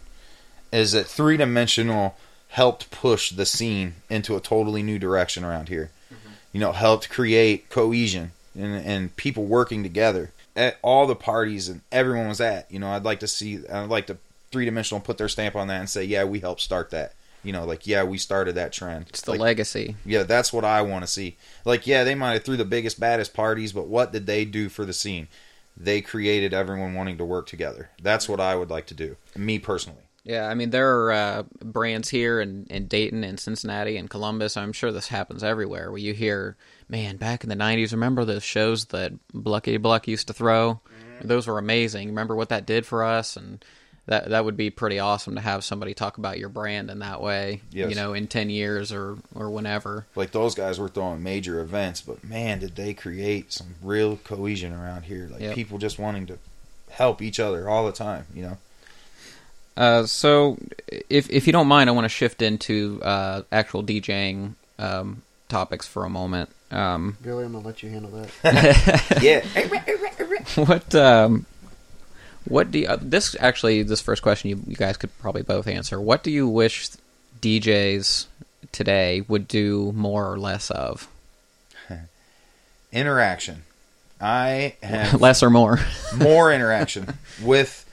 is 0.73 0.93
that 0.93 1.07
3DMentional 1.07 2.15
helped 2.57 2.91
push 2.91 3.33
the 3.33 3.45
scene 3.45 3.93
into 4.09 4.35
a 4.35 4.41
totally 4.41 4.83
new 4.83 4.99
direction 4.99 5.45
around 5.45 5.69
here. 5.69 5.91
Mm-hmm. 6.11 6.33
You 6.53 6.61
know, 6.61 6.73
helped 6.73 7.11
create 7.11 7.69
cohesion 7.69 8.33
and, 8.55 8.75
and 8.83 9.15
people 9.17 9.45
working 9.45 9.83
together 9.83 10.33
at 10.57 10.79
all 10.81 11.07
the 11.07 11.15
parties 11.15 11.69
and 11.69 11.83
everyone 11.93 12.29
was 12.29 12.41
at. 12.41 12.71
You 12.71 12.79
know, 12.79 12.89
I'd 12.89 13.05
like 13.05 13.21
to 13.21 13.29
see, 13.29 13.61
I'd 13.69 13.91
like 13.91 14.07
to 14.07 14.17
3DMentional 14.53 15.05
put 15.05 15.19
their 15.19 15.29
stamp 15.29 15.55
on 15.55 15.69
that 15.69 15.81
and 15.81 15.91
say, 15.91 16.05
yeah, 16.05 16.25
we 16.25 16.41
helped 16.41 16.63
start 16.63 16.89
that. 16.93 17.13
You 17.45 17.53
know, 17.53 17.67
like 17.67 17.87
yeah, 17.87 18.05
we 18.05 18.17
started 18.17 18.55
that 18.55 18.73
trend. 18.73 19.11
It's 19.11 19.21
the 19.21 19.33
Like, 19.33 19.41
legacy. 19.41 19.97
yeah, 20.07 20.23
that's 20.23 20.51
what 20.51 20.65
I 20.65 20.81
want 20.81 21.05
to 21.05 21.07
see. 21.07 21.37
Like, 21.67 21.87
yeah, 21.87 22.05
they 22.05 22.15
might 22.15 22.33
have 22.33 22.45
threw 22.45 22.57
the 22.57 22.65
biggest, 22.65 22.99
baddest 22.99 23.35
parties, 23.35 23.75
but 23.75 23.87
what 23.87 24.15
did 24.15 24.25
they 24.25 24.47
do 24.47 24.71
for 24.71 24.87
the 24.87 24.95
scene? 24.95 25.29
They 25.77 26.01
created 26.01 26.55
everyone 26.55 26.95
wanting 26.95 27.19
to 27.19 27.25
work 27.27 27.49
together. 27.49 27.91
That's 28.01 28.25
mm-hmm. 28.25 28.33
what 28.33 28.41
I 28.41 28.57
would 28.57 28.71
like 28.71 28.87
to 28.87 28.95
do, 28.95 29.17
me 29.37 29.59
personally. 29.59 30.06
Yeah, 30.27 30.49
I 30.49 30.55
mean 30.55 30.71
there 30.71 31.05
are 31.05 31.13
uh, 31.13 31.43
brands 31.65 32.09
here 32.09 32.41
in, 32.41 32.67
in 32.69 32.89
Dayton 32.89 33.23
and 33.23 33.39
Cincinnati 33.39 33.97
and 33.97 34.11
Columbus. 34.11 34.57
I'm 34.57 34.73
sure 34.73 34.91
this 34.91 35.07
happens 35.09 35.45
everywhere 35.45 35.91
where 35.91 36.01
you 36.01 36.15
hear, 36.15 36.57
man, 36.89 37.17
back 37.17 37.45
in 37.45 37.49
the 37.49 37.55
'90s, 37.57 37.93
remember 37.93 38.25
those 38.25 38.43
shows 38.43 38.87
that 38.87 39.13
Blucky 39.33 39.77
Bluck 39.77 40.09
used 40.09 40.27
to 40.27 40.33
throw? 40.33 40.81
Those 41.23 41.47
were 41.47 41.59
amazing. 41.59 42.09
Remember 42.09 42.35
what 42.35 42.49
that 42.49 42.67
did 42.67 42.85
for 42.85 43.05
us, 43.05 43.37
and 43.37 43.65
that 44.07 44.31
that 44.31 44.45
would 44.45 44.57
be 44.57 44.71
pretty 44.71 44.99
awesome 44.99 45.37
to 45.37 45.41
have 45.41 45.63
somebody 45.65 45.95
talk 45.95 46.19
about 46.19 46.39
your 46.41 46.49
brand 46.49 46.91
in 46.91 46.99
that 46.99 47.23
way. 47.23 47.63
Yes. 47.71 47.91
You 47.91 47.95
know, 47.95 48.13
in 48.13 48.27
ten 48.27 48.51
years 48.51 48.93
or 48.93 49.17
or 49.33 49.49
whenever. 49.51 50.07
Like 50.17 50.33
those 50.33 50.57
guys 50.57 50.81
were 50.81 50.89
throwing 50.89 51.23
major 51.23 51.61
events, 51.61 52.01
but 52.01 52.25
man, 52.25 52.59
did 52.59 52.75
they 52.75 52.95
create 52.95 53.53
some 53.53 53.77
real 53.81 54.17
cohesion 54.17 54.73
around 54.73 55.05
here? 55.05 55.29
Like 55.31 55.41
Yep. 55.41 55.55
people 55.55 55.79
just 55.79 55.99
wanting 56.01 56.27
to 56.27 56.39
help 56.91 57.23
each 57.23 57.39
other 57.39 57.69
all 57.69 57.87
the 57.87 57.93
time. 57.93 58.27
You 58.35 58.43
know, 58.43 58.59
Uh, 59.77 60.07
so, 60.07 60.59
if 61.11 61.31
if 61.31 61.47
you 61.47 61.53
don't 61.53 61.67
mind, 61.67 61.91
I 61.91 61.93
want 61.93 62.07
to 62.07 62.09
shift 62.09 62.43
into 62.43 63.01
uh, 63.03 63.43
actual 63.53 63.83
DJing 63.83 64.55
um, 64.79 65.23
topics 65.49 65.87
for 65.87 66.05
a 66.05 66.11
moment. 66.11 66.51
Um, 66.71 67.17
Billy, 67.23 67.45
I'm 67.45 67.53
gonna 67.53 67.67
let 67.67 67.83
you 67.83 67.91
handle 67.91 68.11
that. 68.13 69.19
yeah. 69.23 69.45
what 70.65 70.95
um 70.95 71.47
what 72.45 72.71
do 72.71 72.81
you, 72.81 72.87
uh, 72.87 72.99
this 73.01 73.37
actually 73.41 73.83
this 73.83 74.01
first 74.01 74.23
question 74.23 74.51
you, 74.51 74.61
you 74.67 74.77
guys 74.77 74.97
could 74.97 75.17
probably 75.19 75.43
both 75.43 75.67
answer 75.67 76.01
what 76.01 76.23
do 76.23 76.31
you 76.31 76.49
wish 76.49 76.91
djs 77.41 78.27
today 78.71 79.23
would 79.29 79.49
do 79.49 79.93
more 79.93 80.31
or 80.31 80.39
less 80.39 80.71
of 80.71 81.09
Interaction. 82.93 83.63
I 84.21 84.77
have 84.83 85.21
less 85.21 85.43
or 85.43 85.51
more 85.51 85.79
more 86.17 86.51
interaction 86.51 87.19
with 87.43 87.85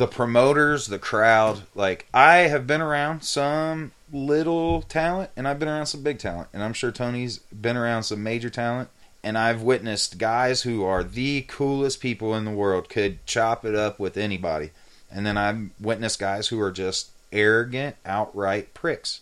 the 0.00 0.06
promoters, 0.06 0.86
the 0.86 0.98
crowd. 0.98 1.60
Like 1.74 2.06
I 2.12 2.38
have 2.38 2.66
been 2.66 2.80
around 2.80 3.22
some 3.22 3.92
little 4.10 4.80
talent 4.80 5.30
and 5.36 5.46
I've 5.46 5.58
been 5.58 5.68
around 5.68 5.86
some 5.86 6.02
big 6.02 6.18
talent. 6.18 6.48
And 6.54 6.62
I'm 6.62 6.72
sure 6.72 6.90
Tony's 6.90 7.38
been 7.38 7.76
around 7.76 8.04
some 8.04 8.22
major 8.22 8.48
talent 8.48 8.88
and 9.22 9.36
I've 9.36 9.60
witnessed 9.60 10.16
guys 10.16 10.62
who 10.62 10.84
are 10.84 11.04
the 11.04 11.42
coolest 11.42 12.00
people 12.00 12.34
in 12.34 12.46
the 12.46 12.50
world 12.50 12.88
could 12.88 13.24
chop 13.26 13.66
it 13.66 13.74
up 13.74 14.00
with 14.00 14.16
anybody. 14.16 14.70
And 15.10 15.26
then 15.26 15.36
I've 15.36 15.68
witnessed 15.78 16.18
guys 16.18 16.48
who 16.48 16.58
are 16.60 16.72
just 16.72 17.10
arrogant, 17.30 17.94
outright 18.06 18.72
pricks. 18.72 19.20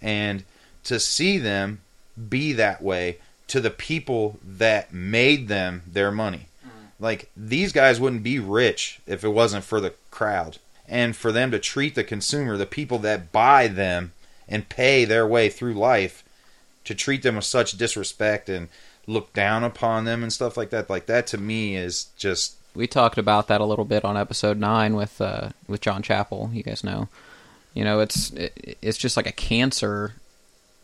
And 0.00 0.44
to 0.84 0.98
see 0.98 1.36
them 1.36 1.82
be 2.30 2.54
that 2.54 2.82
way 2.82 3.18
to 3.48 3.60
the 3.60 3.70
people 3.70 4.38
that 4.42 4.90
made 4.90 5.48
them 5.48 5.82
their 5.86 6.10
money. 6.10 6.48
Like 7.00 7.30
these 7.36 7.72
guys 7.72 8.00
wouldn't 8.00 8.22
be 8.22 8.38
rich 8.38 9.00
if 9.06 9.24
it 9.24 9.28
wasn't 9.28 9.64
for 9.64 9.80
the 9.80 9.94
crowd. 10.10 10.58
And 10.86 11.16
for 11.16 11.32
them 11.32 11.50
to 11.50 11.58
treat 11.58 11.94
the 11.94 12.04
consumer, 12.04 12.56
the 12.56 12.66
people 12.66 12.98
that 12.98 13.32
buy 13.32 13.68
them 13.68 14.12
and 14.48 14.68
pay 14.68 15.04
their 15.04 15.26
way 15.26 15.48
through 15.48 15.74
life, 15.74 16.22
to 16.84 16.94
treat 16.94 17.22
them 17.22 17.36
with 17.36 17.44
such 17.44 17.72
disrespect 17.72 18.48
and 18.48 18.68
look 19.06 19.32
down 19.32 19.64
upon 19.64 20.04
them 20.04 20.22
and 20.22 20.32
stuff 20.32 20.56
like 20.56 20.70
that, 20.70 20.90
like 20.90 21.06
that 21.06 21.26
to 21.28 21.38
me 21.38 21.76
is 21.76 22.08
just 22.16 22.56
we 22.74 22.86
talked 22.86 23.18
about 23.18 23.48
that 23.48 23.60
a 23.60 23.64
little 23.64 23.84
bit 23.84 24.04
on 24.04 24.16
episode 24.16 24.58
9 24.58 24.96
with 24.96 25.20
uh 25.20 25.50
with 25.68 25.80
John 25.80 26.02
Chappell 26.02 26.50
you 26.52 26.62
guys 26.62 26.82
know 26.82 27.08
you 27.72 27.84
know 27.84 28.00
it's 28.00 28.30
it, 28.32 28.78
it's 28.82 28.98
just 28.98 29.16
like 29.16 29.26
a 29.26 29.32
cancer 29.32 30.14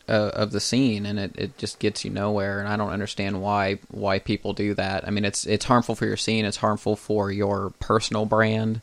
uh, 0.09 0.31
of 0.33 0.51
the 0.51 0.59
scene 0.59 1.05
and 1.05 1.19
it, 1.19 1.31
it 1.37 1.57
just 1.57 1.79
gets 1.79 2.03
you 2.03 2.11
nowhere 2.11 2.59
and 2.59 2.67
I 2.67 2.75
don't 2.77 2.89
understand 2.91 3.41
why 3.41 3.79
why 3.89 4.19
people 4.19 4.53
do 4.53 4.73
that. 4.75 5.07
I 5.07 5.11
mean 5.11 5.25
it's 5.25 5.45
it's 5.45 5.65
harmful 5.65 5.95
for 5.95 6.05
your 6.05 6.17
scene, 6.17 6.45
it's 6.45 6.57
harmful 6.57 6.95
for 6.95 7.31
your 7.31 7.71
personal 7.79 8.25
brand. 8.25 8.81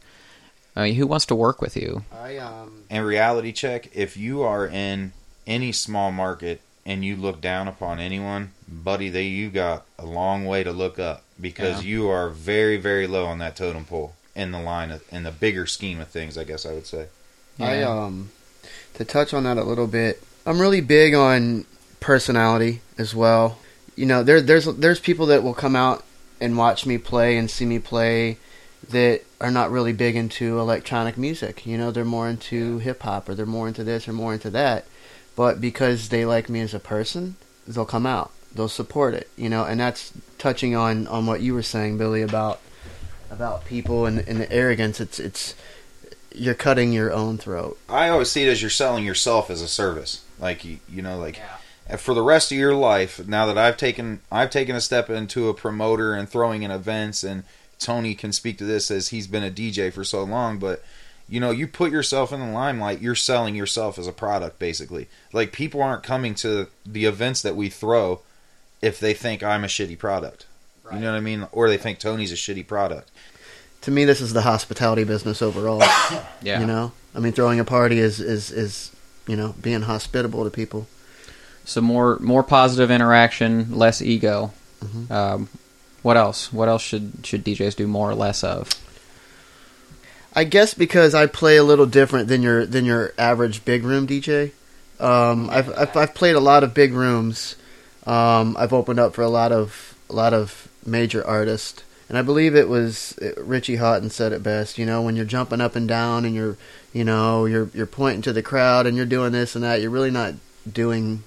I 0.77 0.85
mean, 0.85 0.95
who 0.95 1.07
wants 1.09 1.27
to 1.27 1.35
work 1.35 1.61
with 1.61 1.77
you? 1.77 2.05
I 2.13 2.37
um 2.39 2.85
and 2.89 3.05
reality 3.05 3.53
check 3.53 3.91
if 3.95 4.17
you 4.17 4.43
are 4.43 4.67
in 4.67 5.13
any 5.47 5.73
small 5.73 6.13
market 6.13 6.61
and 6.87 7.05
you 7.05 7.17
look 7.17 7.41
down 7.41 7.69
upon 7.69 7.99
anyone 7.99 8.53
buddy 8.67 9.09
they 9.09 9.25
you 9.25 9.51
got 9.51 9.85
a 9.99 10.07
long 10.07 10.45
way 10.47 10.63
to 10.63 10.73
look 10.73 10.99
up 10.99 11.23
because 11.41 11.83
Yeah. 11.83 11.89
you 11.91 12.09
are 12.09 12.29
very 12.29 12.77
very 12.77 13.07
low 13.07 13.27
on 13.27 13.39
that 13.39 13.57
totem 13.57 13.85
pole 13.85 14.15
in 14.37 14.53
the 14.53 14.61
line 14.61 14.91
of, 14.91 15.03
in 15.13 15.23
the 15.25 15.31
bigger 15.31 15.67
scheme 15.67 16.01
of 16.01 16.09
things 16.09 16.39
i 16.39 16.45
guess 16.45 16.65
i 16.65 16.73
would 16.73 16.87
say 16.87 17.09
I 17.61 17.83
um 17.83 18.31
to 18.95 19.05
touch 19.05 19.35
on 19.35 19.43
that 19.45 19.57
a 19.57 19.65
little 19.65 19.87
bit. 19.89 20.23
I'm 20.49 20.63
really 20.63 20.81
big 20.81 21.13
on 21.13 21.67
personality 22.01 22.81
as 22.97 23.15
well. 23.15 23.59
You 23.97 24.07
know, 24.07 24.23
there 24.23 24.41
there's 24.41 24.65
there's 24.65 24.99
people 24.99 25.27
that 25.27 25.43
will 25.43 25.53
come 25.53 25.77
out 25.77 26.03
and 26.41 26.57
watch 26.57 26.87
me 26.87 26.97
play 26.97 27.37
and 27.37 27.51
see 27.51 27.67
me 27.67 27.79
play 27.79 28.39
that 28.89 29.21
are 29.43 29.51
not 29.51 29.71
really 29.71 29.93
big 29.93 30.17
into 30.17 30.59
electronic 30.59 31.19
music. 31.19 31.67
You 31.67 31.77
know, 31.77 31.91
they're 31.91 32.03
more 32.03 32.31
into 32.31 32.79
hip 32.79 33.03
hop 33.03 33.29
or 33.29 33.35
they're 33.35 33.45
more 33.45 33.69
into 33.69 33.85
this 33.85 34.09
or 34.09 34.15
more 34.15 34.33
into 34.33 34.49
that. 34.49 34.87
But 35.37 35.61
because 35.61 36.09
they 36.09 36.25
like 36.25 36.49
me 36.49 36.61
as 36.61 36.73
a 36.73 36.81
person, 36.81 37.37
they'll 37.67 37.85
come 37.85 38.07
out. 38.07 38.31
They'll 38.55 38.69
support 38.69 39.13
it. 39.13 39.29
You 39.37 39.51
know, 39.51 39.65
and 39.65 39.79
that's 39.79 40.15
touching 40.39 40.75
on 40.75 41.07
on 41.09 41.27
what 41.27 41.43
you 41.43 41.53
were 41.53 41.63
saying, 41.63 41.99
Billy, 41.99 42.23
about 42.23 42.59
about 43.31 43.67
people 43.67 44.07
and, 44.07 44.21
and 44.21 44.41
the 44.41 44.51
arrogance. 44.51 44.99
It's 44.99 45.21
it's 45.21 45.55
you're 46.35 46.55
cutting 46.55 46.95
your 46.95 47.13
own 47.13 47.37
throat. 47.37 47.79
i 47.89 48.09
always 48.09 48.31
see 48.31 48.45
it 48.47 48.51
as 48.51 48.63
you're 48.63 48.71
selling 48.71 49.05
yourself 49.05 49.51
as 49.51 49.61
a 49.61 49.67
service 49.67 50.23
like 50.39 50.65
you, 50.65 50.79
you 50.89 51.03
know 51.03 51.19
like 51.19 51.41
and 51.87 51.95
uh, 51.95 51.99
for 51.99 52.15
the 52.15 52.23
rest 52.23 52.53
of 52.53 52.59
your 52.59 52.75
life 52.75 53.27
now 53.27 53.47
that 53.47 53.59
i've 53.59 53.77
taken 53.77 54.21
i've 54.31 54.51
taken 54.51 54.77
a 54.77 54.81
step 54.81 55.11
into 55.11 55.49
a 55.49 55.55
promoter 55.55 56.15
and 56.15 56.29
throwing 56.29 56.63
in 56.63 56.71
events 56.71 57.25
and 57.25 57.45
tony 57.79 58.15
can 58.15 58.33
speak 58.33 58.59
to 58.59 58.65
this 58.65 58.91
as 58.91 59.09
he's 59.09 59.27
been 59.27 59.45
a 59.45 59.51
dj 59.51 59.93
for 59.93 60.05
so 60.05 60.23
long 60.25 60.59
but 60.59 60.83
you 61.29 61.39
know 61.41 61.51
you 61.51 61.67
put 61.67 61.93
yourself 61.93 62.33
in 62.33 62.41
the 62.41 62.47
limelight 62.47 63.01
you're 63.01 63.15
selling 63.15 63.55
yourself 63.55 63.99
as 63.99 64.07
a 64.07 64.13
product 64.13 64.59
basically. 64.59 65.09
Like 65.33 65.53
people 65.53 65.83
aren't 65.83 66.03
coming 66.03 66.35
to 66.37 66.69
the 66.87 67.05
events 67.05 67.43
that 67.43 67.55
we 67.57 67.69
throw 67.69 68.21
if 68.81 68.99
they 68.99 69.15
think 69.15 69.43
i'm 69.43 69.65
a 69.65 69.69
shitty 69.69 69.99
product. 69.99 70.47
You 70.91 71.01
know 71.01 71.13
what 71.13 71.19
i 71.19 71.21
mean? 71.21 71.47
Or 71.53 71.69
they 71.69 71.77
think 71.77 71.99
tony's 71.99 72.33
a 72.33 72.35
shitty 72.35 72.67
product. 72.67 73.11
To 73.83 73.91
me, 73.91 74.05
this 74.05 74.21
is 74.21 74.33
the 74.33 74.43
hospitality 74.43 75.05
business 75.05 75.43
overall. 75.43 75.83
Yeah. 76.41 76.61
You 76.61 76.67
know, 76.67 76.93
I 77.17 77.19
mean, 77.19 77.33
throwing 77.33 77.59
a 77.59 77.65
party 77.65 77.99
is 77.99 78.21
is 78.21 78.53
is 78.53 78.93
you 79.29 79.37
know 79.37 79.55
being 79.63 79.83
hospitable 79.83 80.43
to 80.43 80.51
people. 80.51 80.89
So 81.65 81.81
more 81.81 82.19
more 82.19 82.43
positive 82.43 82.91
interaction, 82.91 83.77
less 83.77 84.03
ego. 84.03 84.53
Mhm. 84.85 85.11
Um, 85.11 85.49
what 86.03 86.17
else? 86.17 86.53
What 86.53 86.69
else 86.69 86.83
should 86.83 87.13
should 87.23 87.45
DJs 87.45 87.77
do 87.77 87.87
more 87.87 88.11
or 88.11 88.15
less 88.15 88.43
of? 88.43 88.69
I 90.35 90.45
guess 90.45 90.75
because 90.75 91.15
I 91.15 91.27
play 91.27 91.57
a 91.57 91.65
little 91.65 91.87
different 91.87 92.29
than 92.29 92.43
your 92.43 92.65
than 92.67 92.85
your 92.85 93.13
average 93.19 93.65
big 93.65 93.85
room 93.85 94.07
DJ. 94.07 94.53
Um, 95.01 95.49
I've, 95.51 95.69
I've 95.77 95.97
I've 95.97 96.15
played 96.15 96.37
a 96.37 96.41
lot 96.41 96.65
of 96.65 96.75
big 96.75 96.93
rooms. 96.93 97.57
Um, 98.07 98.57
I've 98.59 98.73
opened 98.73 98.99
up 98.99 99.15
for 99.15 99.23
a 99.23 99.29
lot 99.29 99.53
of 99.53 99.95
a 100.09 100.13
lot 100.15 100.33
of 100.33 100.69
major 100.87 101.27
artists, 101.27 101.83
and 102.09 102.17
I 102.17 102.23
believe 102.23 102.55
it 102.55 102.69
was 102.69 103.19
Richie 103.37 103.77
Hawtin 103.77 104.11
said 104.11 104.33
it 104.33 104.43
best. 104.43 104.79
You 104.79 104.87
know, 104.87 105.03
when 105.03 105.17
you're 105.17 105.25
jumping 105.25 105.61
up 105.61 105.77
and 105.77 105.87
down 105.87 106.25
and 106.25 106.35
you're 106.35 106.57
you 106.93 107.05
know 107.05 107.45
you're 107.45 107.71
you're 107.75 107.87
pointing 107.87 108.23
to 108.23 108.33
the 108.33 108.43
crowd 108.43 108.87
and 108.87 108.97
you're 108.97 109.07
doing 109.07 109.33
this 109.33 109.55
and 109.55 109.65
that, 109.65 109.81
you're 109.81 109.91
really 109.91 110.11
not 110.11 110.35
doing 110.71 111.23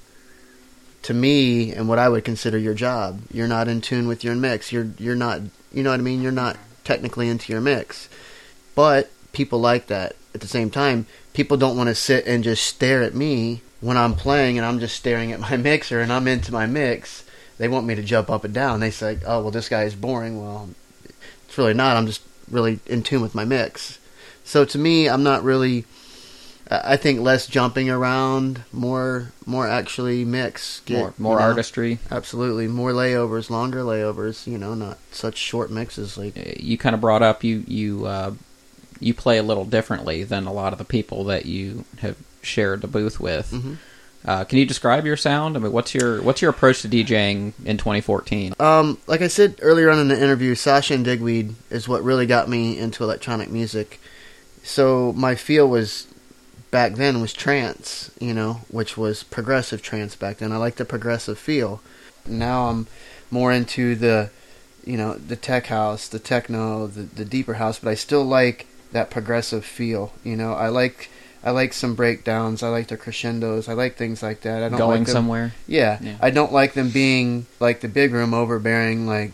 to 1.03 1.13
me 1.13 1.71
and 1.71 1.87
what 1.87 1.99
I 1.99 2.09
would 2.09 2.23
consider 2.23 2.57
your 2.57 2.73
job. 2.73 3.21
You're 3.31 3.47
not 3.47 3.67
in 3.67 3.81
tune 3.81 4.07
with 4.07 4.23
your 4.23 4.35
mix. 4.35 4.71
You're 4.71 4.89
you're 4.97 5.15
not 5.15 5.41
you 5.71 5.83
know 5.83 5.91
what 5.91 5.99
I 5.99 6.03
mean. 6.03 6.21
You're 6.21 6.31
not 6.31 6.57
technically 6.83 7.29
into 7.29 7.51
your 7.51 7.61
mix. 7.61 8.09
But 8.73 9.11
people 9.33 9.59
like 9.59 9.87
that. 9.87 10.15
At 10.33 10.41
the 10.41 10.47
same 10.47 10.69
time, 10.71 11.07
people 11.33 11.57
don't 11.57 11.77
want 11.77 11.89
to 11.89 11.95
sit 11.95 12.25
and 12.25 12.43
just 12.43 12.65
stare 12.65 13.03
at 13.03 13.13
me 13.13 13.61
when 13.81 13.97
I'm 13.97 14.15
playing 14.15 14.57
and 14.57 14.65
I'm 14.65 14.79
just 14.79 14.95
staring 14.95 15.31
at 15.31 15.39
my 15.39 15.57
mixer 15.69 15.99
and 15.99 16.11
I'm 16.11 16.27
into 16.27 16.51
my 16.51 16.65
mix. 16.65 17.23
They 17.61 17.67
want 17.67 17.85
me 17.85 17.93
to 17.93 18.01
jump 18.01 18.27
up 18.31 18.43
and 18.43 18.51
down. 18.55 18.79
They 18.79 18.89
say, 18.89 19.19
"Oh, 19.23 19.41
well, 19.43 19.51
this 19.51 19.69
guy 19.69 19.83
is 19.83 19.93
boring." 19.93 20.41
Well, 20.41 20.69
it's 21.47 21.55
really 21.59 21.75
not. 21.75 21.95
I'm 21.95 22.07
just 22.07 22.21
really 22.49 22.79
in 22.87 23.03
tune 23.03 23.21
with 23.21 23.35
my 23.35 23.45
mix. 23.45 23.99
So 24.43 24.65
to 24.65 24.79
me, 24.79 25.07
I'm 25.07 25.21
not 25.21 25.43
really. 25.43 25.85
I 26.71 26.97
think 26.97 27.19
less 27.19 27.45
jumping 27.47 27.89
around, 27.89 28.63
more, 28.71 29.33
more 29.45 29.67
actually 29.67 30.23
mix. 30.25 30.79
Get, 30.85 30.97
more 30.97 31.13
more 31.19 31.33
you 31.35 31.39
know, 31.41 31.45
artistry. 31.49 31.99
Absolutely, 32.09 32.67
more 32.67 32.93
layovers, 32.93 33.51
longer 33.51 33.81
layovers. 33.81 34.47
You 34.47 34.57
know, 34.57 34.73
not 34.73 34.97
such 35.11 35.37
short 35.37 35.69
mixes. 35.69 36.17
Like 36.17 36.35
Uh, 36.35 36.53
You 36.57 36.79
kind 36.79 36.95
of 36.95 37.01
brought 37.01 37.21
up 37.21 37.43
you 37.43 37.63
you 37.67 38.07
uh, 38.07 38.31
you 38.99 39.13
play 39.13 39.37
a 39.37 39.43
little 39.43 39.65
differently 39.65 40.23
than 40.23 40.47
a 40.47 40.53
lot 40.53 40.73
of 40.73 40.79
the 40.79 40.85
people 40.85 41.25
that 41.25 41.45
you 41.45 41.85
have 41.99 42.15
shared 42.41 42.81
the 42.81 42.87
booth 42.87 43.19
with. 43.19 43.51
Mhm. 43.51 43.77
Uh, 44.23 44.43
can 44.43 44.59
you 44.59 44.65
describe 44.65 45.05
your 45.05 45.17
sound? 45.17 45.57
I 45.57 45.59
mean, 45.59 45.71
what's 45.71 45.95
your 45.95 46.21
what's 46.21 46.41
your 46.41 46.51
approach 46.51 46.81
to 46.83 46.89
DJing 46.89 47.53
in 47.65 47.77
2014? 47.77 48.53
Um, 48.59 48.99
like 49.07 49.21
I 49.21 49.27
said 49.27 49.59
earlier 49.61 49.89
on 49.89 49.99
in 49.99 50.09
the 50.09 50.21
interview, 50.21 50.53
Sasha 50.53 50.93
and 50.93 51.03
Digweed 51.03 51.55
is 51.69 51.87
what 51.87 52.03
really 52.03 52.27
got 52.27 52.47
me 52.47 52.77
into 52.77 53.03
electronic 53.03 53.49
music. 53.49 53.99
So 54.63 55.11
my 55.13 55.33
feel 55.35 55.67
was 55.67 56.07
back 56.69 56.93
then 56.93 57.19
was 57.19 57.33
trance, 57.33 58.11
you 58.19 58.33
know, 58.33 58.61
which 58.69 58.95
was 58.95 59.23
progressive 59.23 59.81
trance 59.81 60.15
back 60.15 60.37
then. 60.37 60.51
I 60.51 60.57
like 60.57 60.75
the 60.75 60.85
progressive 60.85 61.39
feel. 61.39 61.81
Now 62.27 62.69
I'm 62.69 62.87
more 63.31 63.51
into 63.51 63.95
the, 63.95 64.29
you 64.85 64.97
know, 64.97 65.15
the 65.15 65.35
tech 65.35 65.67
house, 65.67 66.07
the 66.07 66.19
techno, 66.19 66.85
the 66.85 67.03
the 67.03 67.25
deeper 67.25 67.55
house, 67.55 67.79
but 67.79 67.89
I 67.89 67.95
still 67.95 68.23
like 68.23 68.67
that 68.91 69.09
progressive 69.09 69.65
feel. 69.65 70.13
You 70.23 70.35
know, 70.35 70.53
I 70.53 70.67
like 70.67 71.09
I 71.43 71.51
like 71.51 71.73
some 71.73 71.95
breakdowns. 71.95 72.61
I 72.61 72.69
like 72.69 72.87
the 72.87 72.97
crescendos. 72.97 73.67
I 73.67 73.73
like 73.73 73.95
things 73.95 74.21
like 74.21 74.41
that. 74.41 74.61
I 74.63 74.69
don't 74.69 74.77
Going 74.77 74.99
like 74.99 75.07
them, 75.07 75.13
somewhere? 75.13 75.53
yeah, 75.67 75.97
Yeah. 76.01 76.17
I 76.21 76.29
don't 76.29 76.53
like 76.53 76.73
them 76.73 76.89
being 76.89 77.47
like 77.59 77.81
the 77.81 77.87
big 77.87 78.13
room 78.13 78.33
overbearing. 78.33 79.07
Like, 79.07 79.31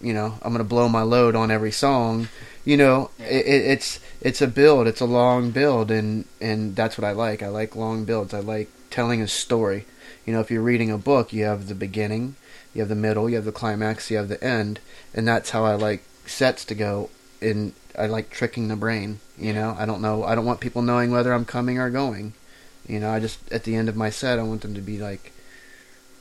you 0.00 0.12
know, 0.12 0.38
I'm 0.42 0.52
gonna 0.52 0.64
blow 0.64 0.88
my 0.88 1.02
load 1.02 1.34
on 1.34 1.50
every 1.50 1.72
song. 1.72 2.28
You 2.64 2.76
know, 2.76 3.10
it, 3.18 3.46
it, 3.46 3.64
it's 3.66 3.98
it's 4.20 4.40
a 4.40 4.46
build. 4.46 4.86
It's 4.86 5.00
a 5.00 5.06
long 5.06 5.50
build, 5.50 5.90
and 5.90 6.26
and 6.40 6.76
that's 6.76 6.96
what 6.96 7.04
I 7.04 7.12
like. 7.12 7.42
I 7.42 7.48
like 7.48 7.74
long 7.74 8.04
builds. 8.04 8.32
I 8.32 8.40
like 8.40 8.68
telling 8.90 9.20
a 9.20 9.28
story. 9.28 9.86
You 10.26 10.34
know, 10.34 10.40
if 10.40 10.50
you're 10.50 10.62
reading 10.62 10.90
a 10.90 10.98
book, 10.98 11.32
you 11.32 11.44
have 11.44 11.68
the 11.68 11.74
beginning, 11.74 12.36
you 12.74 12.82
have 12.82 12.90
the 12.90 12.94
middle, 12.94 13.28
you 13.30 13.36
have 13.36 13.46
the 13.46 13.52
climax, 13.52 14.10
you 14.10 14.18
have 14.18 14.28
the 14.28 14.42
end, 14.44 14.78
and 15.14 15.26
that's 15.26 15.50
how 15.50 15.64
I 15.64 15.74
like 15.74 16.04
sets 16.26 16.64
to 16.66 16.74
go. 16.74 17.08
And 17.40 17.72
I 17.98 18.06
like 18.06 18.30
tricking 18.30 18.68
the 18.68 18.76
brain. 18.76 19.20
You 19.36 19.52
know, 19.52 19.76
I 19.78 19.84
don't 19.86 20.00
know. 20.00 20.24
I 20.24 20.34
don't 20.34 20.44
want 20.46 20.60
people 20.60 20.82
knowing 20.82 21.10
whether 21.10 21.32
I'm 21.32 21.44
coming 21.44 21.78
or 21.78 21.90
going. 21.90 22.32
You 22.86 23.00
know, 23.00 23.10
I 23.10 23.20
just 23.20 23.38
at 23.52 23.64
the 23.64 23.74
end 23.76 23.88
of 23.88 23.96
my 23.96 24.10
set, 24.10 24.38
I 24.38 24.42
want 24.42 24.62
them 24.62 24.74
to 24.74 24.80
be 24.80 24.98
like, 24.98 25.32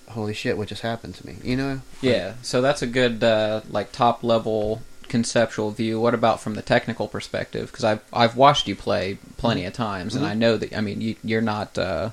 "Holy 0.10 0.34
shit, 0.34 0.58
what 0.58 0.68
just 0.68 0.82
happened 0.82 1.16
to 1.16 1.28
me?" 1.28 1.38
You 1.44 1.56
know? 1.56 1.82
Yeah, 2.02 2.34
so 2.42 2.62
that's 2.62 2.82
a 2.82 2.88
good 2.88 3.24
uh, 3.24 3.62
like 3.70 3.92
top 3.92 4.24
level 4.24 4.82
conceptual 5.08 5.72
view. 5.72 6.00
What 6.02 6.14
about 6.14 6.42
from 6.42 6.56
the 6.56 6.62
technical 6.62 7.08
perspective? 7.08 7.72
Because 7.72 7.86
I've 7.86 8.02
I've 8.12 8.36
watched 8.36 8.68
you 8.68 8.76
play 8.76 9.18
plenty 9.38 9.66
of 9.66 9.74
times, 9.74 10.16
and 10.16 10.26
Mhm. 10.26 10.30
I 10.30 10.34
know 10.34 10.58
that 10.58 10.74
I 10.76 10.82
mean 10.82 11.00
you, 11.02 11.16
you're 11.24 11.42
not 11.42 11.78
uh, 11.78 12.10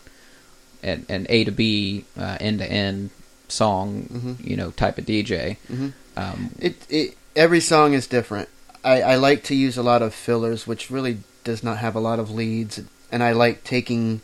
an, 0.83 1.05
an 1.09 1.27
A 1.29 1.45
to 1.45 1.51
B 1.51 2.05
end 2.17 2.59
to 2.61 2.71
end 2.71 3.11
song 3.49 4.09
Mhm. 4.13 4.47
you 4.47 4.57
know 4.57 4.71
type 4.71 4.99
of 4.99 5.05
DJ. 5.07 5.57
hmm 5.69 5.89
Um, 6.17 6.51
It 6.61 6.77
it 6.89 7.17
every 7.35 7.61
song 7.61 7.93
is 7.95 8.07
different. 8.07 8.49
I 8.85 9.01
I 9.01 9.15
like 9.17 9.43
to 9.45 9.55
use 9.55 9.77
a 9.77 9.83
lot 9.83 10.03
of 10.03 10.15
fillers, 10.15 10.67
which 10.67 10.91
really 10.91 11.19
does 11.43 11.63
not 11.63 11.79
have 11.79 11.97
a 11.97 12.01
lot 12.01 12.19
of 12.19 12.31
leads, 12.31 12.81
and 13.11 13.23
I 13.23 13.33
like 13.33 13.65
taking 13.65 14.21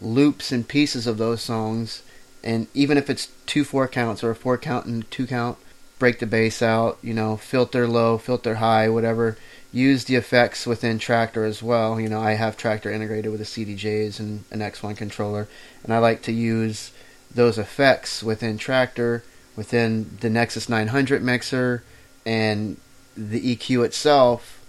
loops 0.00 0.50
and 0.50 0.66
pieces 0.66 1.06
of 1.06 1.18
those 1.18 1.42
songs, 1.42 2.02
and 2.42 2.66
even 2.74 2.96
if 2.96 3.10
it's 3.10 3.28
two 3.46 3.64
four 3.64 3.86
counts 3.86 4.24
or 4.24 4.30
a 4.30 4.34
four 4.34 4.56
count 4.58 4.86
and 4.86 5.08
two 5.10 5.26
count, 5.26 5.58
break 5.98 6.18
the 6.18 6.26
bass 6.26 6.62
out. 6.62 6.98
You 7.02 7.14
know, 7.14 7.36
filter 7.36 7.86
low, 7.86 8.18
filter 8.18 8.56
high, 8.56 8.88
whatever. 8.88 9.36
Use 9.72 10.04
the 10.04 10.16
effects 10.16 10.66
within 10.66 10.98
Traktor 10.98 11.46
as 11.46 11.62
well. 11.62 12.00
You 12.00 12.08
know, 12.08 12.20
I 12.20 12.32
have 12.32 12.56
Traktor 12.56 12.92
integrated 12.92 13.30
with 13.30 13.38
the 13.38 13.46
CDJs 13.46 14.18
and 14.18 14.44
an 14.50 14.58
X1 14.58 14.96
controller, 14.96 15.46
and 15.84 15.94
I 15.94 15.98
like 15.98 16.22
to 16.22 16.32
use 16.32 16.90
those 17.32 17.56
effects 17.58 18.22
within 18.22 18.58
Traktor, 18.58 19.22
within 19.54 20.16
the 20.20 20.30
Nexus 20.30 20.68
900 20.68 21.22
mixer, 21.22 21.84
and 22.26 22.78
the 23.16 23.56
EQ 23.56 23.84
itself 23.84 24.60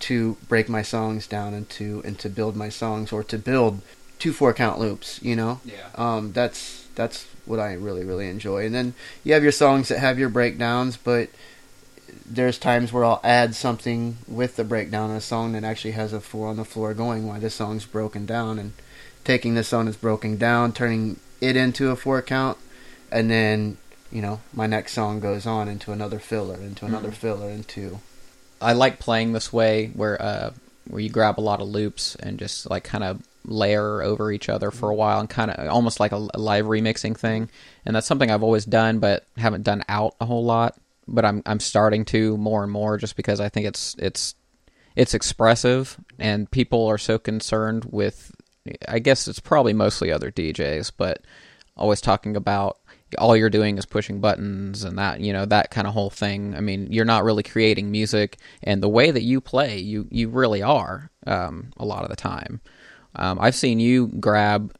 to 0.00 0.36
break 0.48 0.68
my 0.68 0.82
songs 0.82 1.26
down 1.26 1.54
and 1.54 1.68
to 1.70 2.02
and 2.04 2.18
to 2.18 2.28
build 2.28 2.56
my 2.56 2.68
songs 2.68 3.12
or 3.12 3.24
to 3.24 3.38
build 3.38 3.82
two 4.18 4.32
four 4.32 4.52
count 4.54 4.78
loops. 4.78 5.20
You 5.22 5.36
know, 5.36 5.60
yeah. 5.64 5.88
um, 5.94 6.32
that's 6.32 6.86
that's 6.94 7.26
what 7.46 7.58
I 7.58 7.72
really 7.74 8.04
really 8.04 8.28
enjoy. 8.28 8.66
And 8.66 8.74
then 8.74 8.94
you 9.24 9.34
have 9.34 9.42
your 9.42 9.52
songs 9.52 9.88
that 9.88 9.98
have 9.98 10.18
your 10.18 10.28
breakdowns, 10.28 10.96
but 10.96 11.30
there's 12.24 12.58
times 12.58 12.92
where 12.92 13.04
I'll 13.04 13.20
add 13.24 13.54
something 13.54 14.18
with 14.26 14.56
the 14.56 14.64
breakdown, 14.64 15.10
a 15.10 15.20
song 15.20 15.52
that 15.52 15.64
actually 15.64 15.92
has 15.92 16.12
a 16.12 16.20
four 16.20 16.48
on 16.48 16.56
the 16.56 16.64
floor 16.64 16.94
going 16.94 17.26
why 17.26 17.38
this 17.38 17.54
song's 17.54 17.86
broken 17.86 18.26
down, 18.26 18.58
and 18.58 18.72
taking 19.24 19.54
this 19.54 19.68
song 19.68 19.86
that's 19.86 19.96
broken 19.96 20.36
down, 20.36 20.72
turning 20.72 21.18
it 21.40 21.56
into 21.56 21.90
a 21.90 21.96
four 21.96 22.22
count, 22.22 22.58
and 23.10 23.30
then 23.30 23.76
you 24.10 24.22
know 24.22 24.40
my 24.52 24.66
next 24.66 24.92
song 24.92 25.20
goes 25.20 25.46
on 25.46 25.68
into 25.68 25.92
another 25.92 26.18
filler, 26.18 26.56
into 26.56 26.84
another 26.86 27.10
Mhm. 27.10 27.14
filler, 27.14 27.48
into 27.50 28.00
I 28.60 28.72
like 28.72 28.98
playing 28.98 29.32
this 29.32 29.52
way 29.52 29.88
where 29.94 30.20
uh 30.20 30.50
where 30.88 31.00
you 31.00 31.10
grab 31.10 31.38
a 31.38 31.42
lot 31.42 31.60
of 31.60 31.68
loops 31.68 32.16
and 32.16 32.38
just 32.38 32.68
like 32.70 32.82
kind 32.84 33.04
of 33.04 33.22
layer 33.44 34.02
over 34.02 34.32
each 34.32 34.48
other 34.48 34.70
for 34.70 34.90
a 34.90 34.94
while 34.94 35.20
and 35.20 35.28
kind 35.30 35.50
of 35.50 35.68
almost 35.68 36.00
like 36.00 36.12
a, 36.12 36.28
a 36.34 36.38
live 36.38 36.64
remixing 36.66 37.16
thing. 37.16 37.48
And 37.86 37.94
that's 37.94 38.06
something 38.06 38.30
I've 38.30 38.42
always 38.42 38.64
done 38.64 38.98
but 38.98 39.24
haven't 39.36 39.62
done 39.64 39.84
out 39.88 40.14
a 40.20 40.24
whole 40.26 40.44
lot, 40.44 40.76
but 41.06 41.24
I'm 41.24 41.42
I'm 41.46 41.60
starting 41.60 42.04
to 42.06 42.36
more 42.38 42.62
and 42.62 42.72
more 42.72 42.96
just 42.98 43.16
because 43.16 43.38
I 43.40 43.48
think 43.50 43.66
it's 43.66 43.94
it's 43.98 44.34
it's 44.96 45.14
expressive 45.14 45.96
and 46.18 46.50
people 46.50 46.86
are 46.86 46.98
so 46.98 47.18
concerned 47.18 47.84
with 47.90 48.32
I 48.88 48.98
guess 48.98 49.28
it's 49.28 49.40
probably 49.40 49.72
mostly 49.72 50.10
other 50.10 50.30
DJs, 50.30 50.92
but 50.96 51.22
always 51.76 52.00
talking 52.00 52.34
about 52.36 52.78
all 53.16 53.36
you're 53.36 53.50
doing 53.50 53.78
is 53.78 53.86
pushing 53.86 54.20
buttons 54.20 54.84
and 54.84 54.98
that 54.98 55.20
you 55.20 55.32
know 55.32 55.46
that 55.46 55.70
kind 55.70 55.86
of 55.86 55.94
whole 55.94 56.10
thing. 56.10 56.54
I 56.54 56.60
mean 56.60 56.92
you're 56.92 57.04
not 57.04 57.24
really 57.24 57.42
creating 57.42 57.90
music 57.90 58.38
and 58.62 58.82
the 58.82 58.88
way 58.88 59.10
that 59.10 59.22
you 59.22 59.40
play 59.40 59.78
you 59.78 60.06
you 60.10 60.28
really 60.28 60.62
are 60.62 61.10
um, 61.26 61.70
a 61.76 61.84
lot 61.84 62.02
of 62.02 62.10
the 62.10 62.16
time. 62.16 62.60
Um, 63.16 63.38
i've 63.40 63.54
seen 63.54 63.80
you 63.80 64.08
grab 64.08 64.72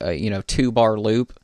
a, 0.00 0.12
you 0.14 0.30
know 0.30 0.42
two 0.42 0.70
bar 0.72 0.98
loop 0.98 1.38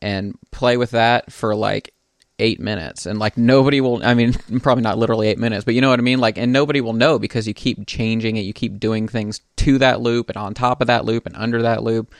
and 0.00 0.36
play 0.50 0.76
with 0.76 0.92
that 0.92 1.32
for 1.32 1.54
like 1.54 1.92
eight 2.38 2.60
minutes 2.60 3.06
and 3.06 3.18
like 3.18 3.38
nobody 3.38 3.80
will 3.80 4.04
i 4.04 4.12
mean 4.12 4.32
probably 4.60 4.82
not 4.82 4.98
literally 4.98 5.28
eight 5.28 5.38
minutes 5.38 5.64
but 5.64 5.74
you 5.74 5.80
know 5.80 5.88
what 5.88 5.98
i 5.98 6.02
mean? 6.02 6.18
Like 6.18 6.36
and 6.36 6.52
nobody 6.52 6.80
will 6.80 6.92
know 6.92 7.18
because 7.18 7.48
you 7.48 7.54
keep 7.54 7.86
changing 7.86 8.36
it 8.36 8.42
you 8.42 8.52
keep 8.52 8.78
doing 8.78 9.08
things 9.08 9.40
to 9.56 9.78
that 9.78 10.00
loop 10.00 10.28
and 10.28 10.36
on 10.36 10.54
top 10.54 10.80
of 10.80 10.86
that 10.88 11.04
loop 11.04 11.26
and 11.26 11.36
under 11.36 11.62
that 11.62 11.82
loop 11.82 12.14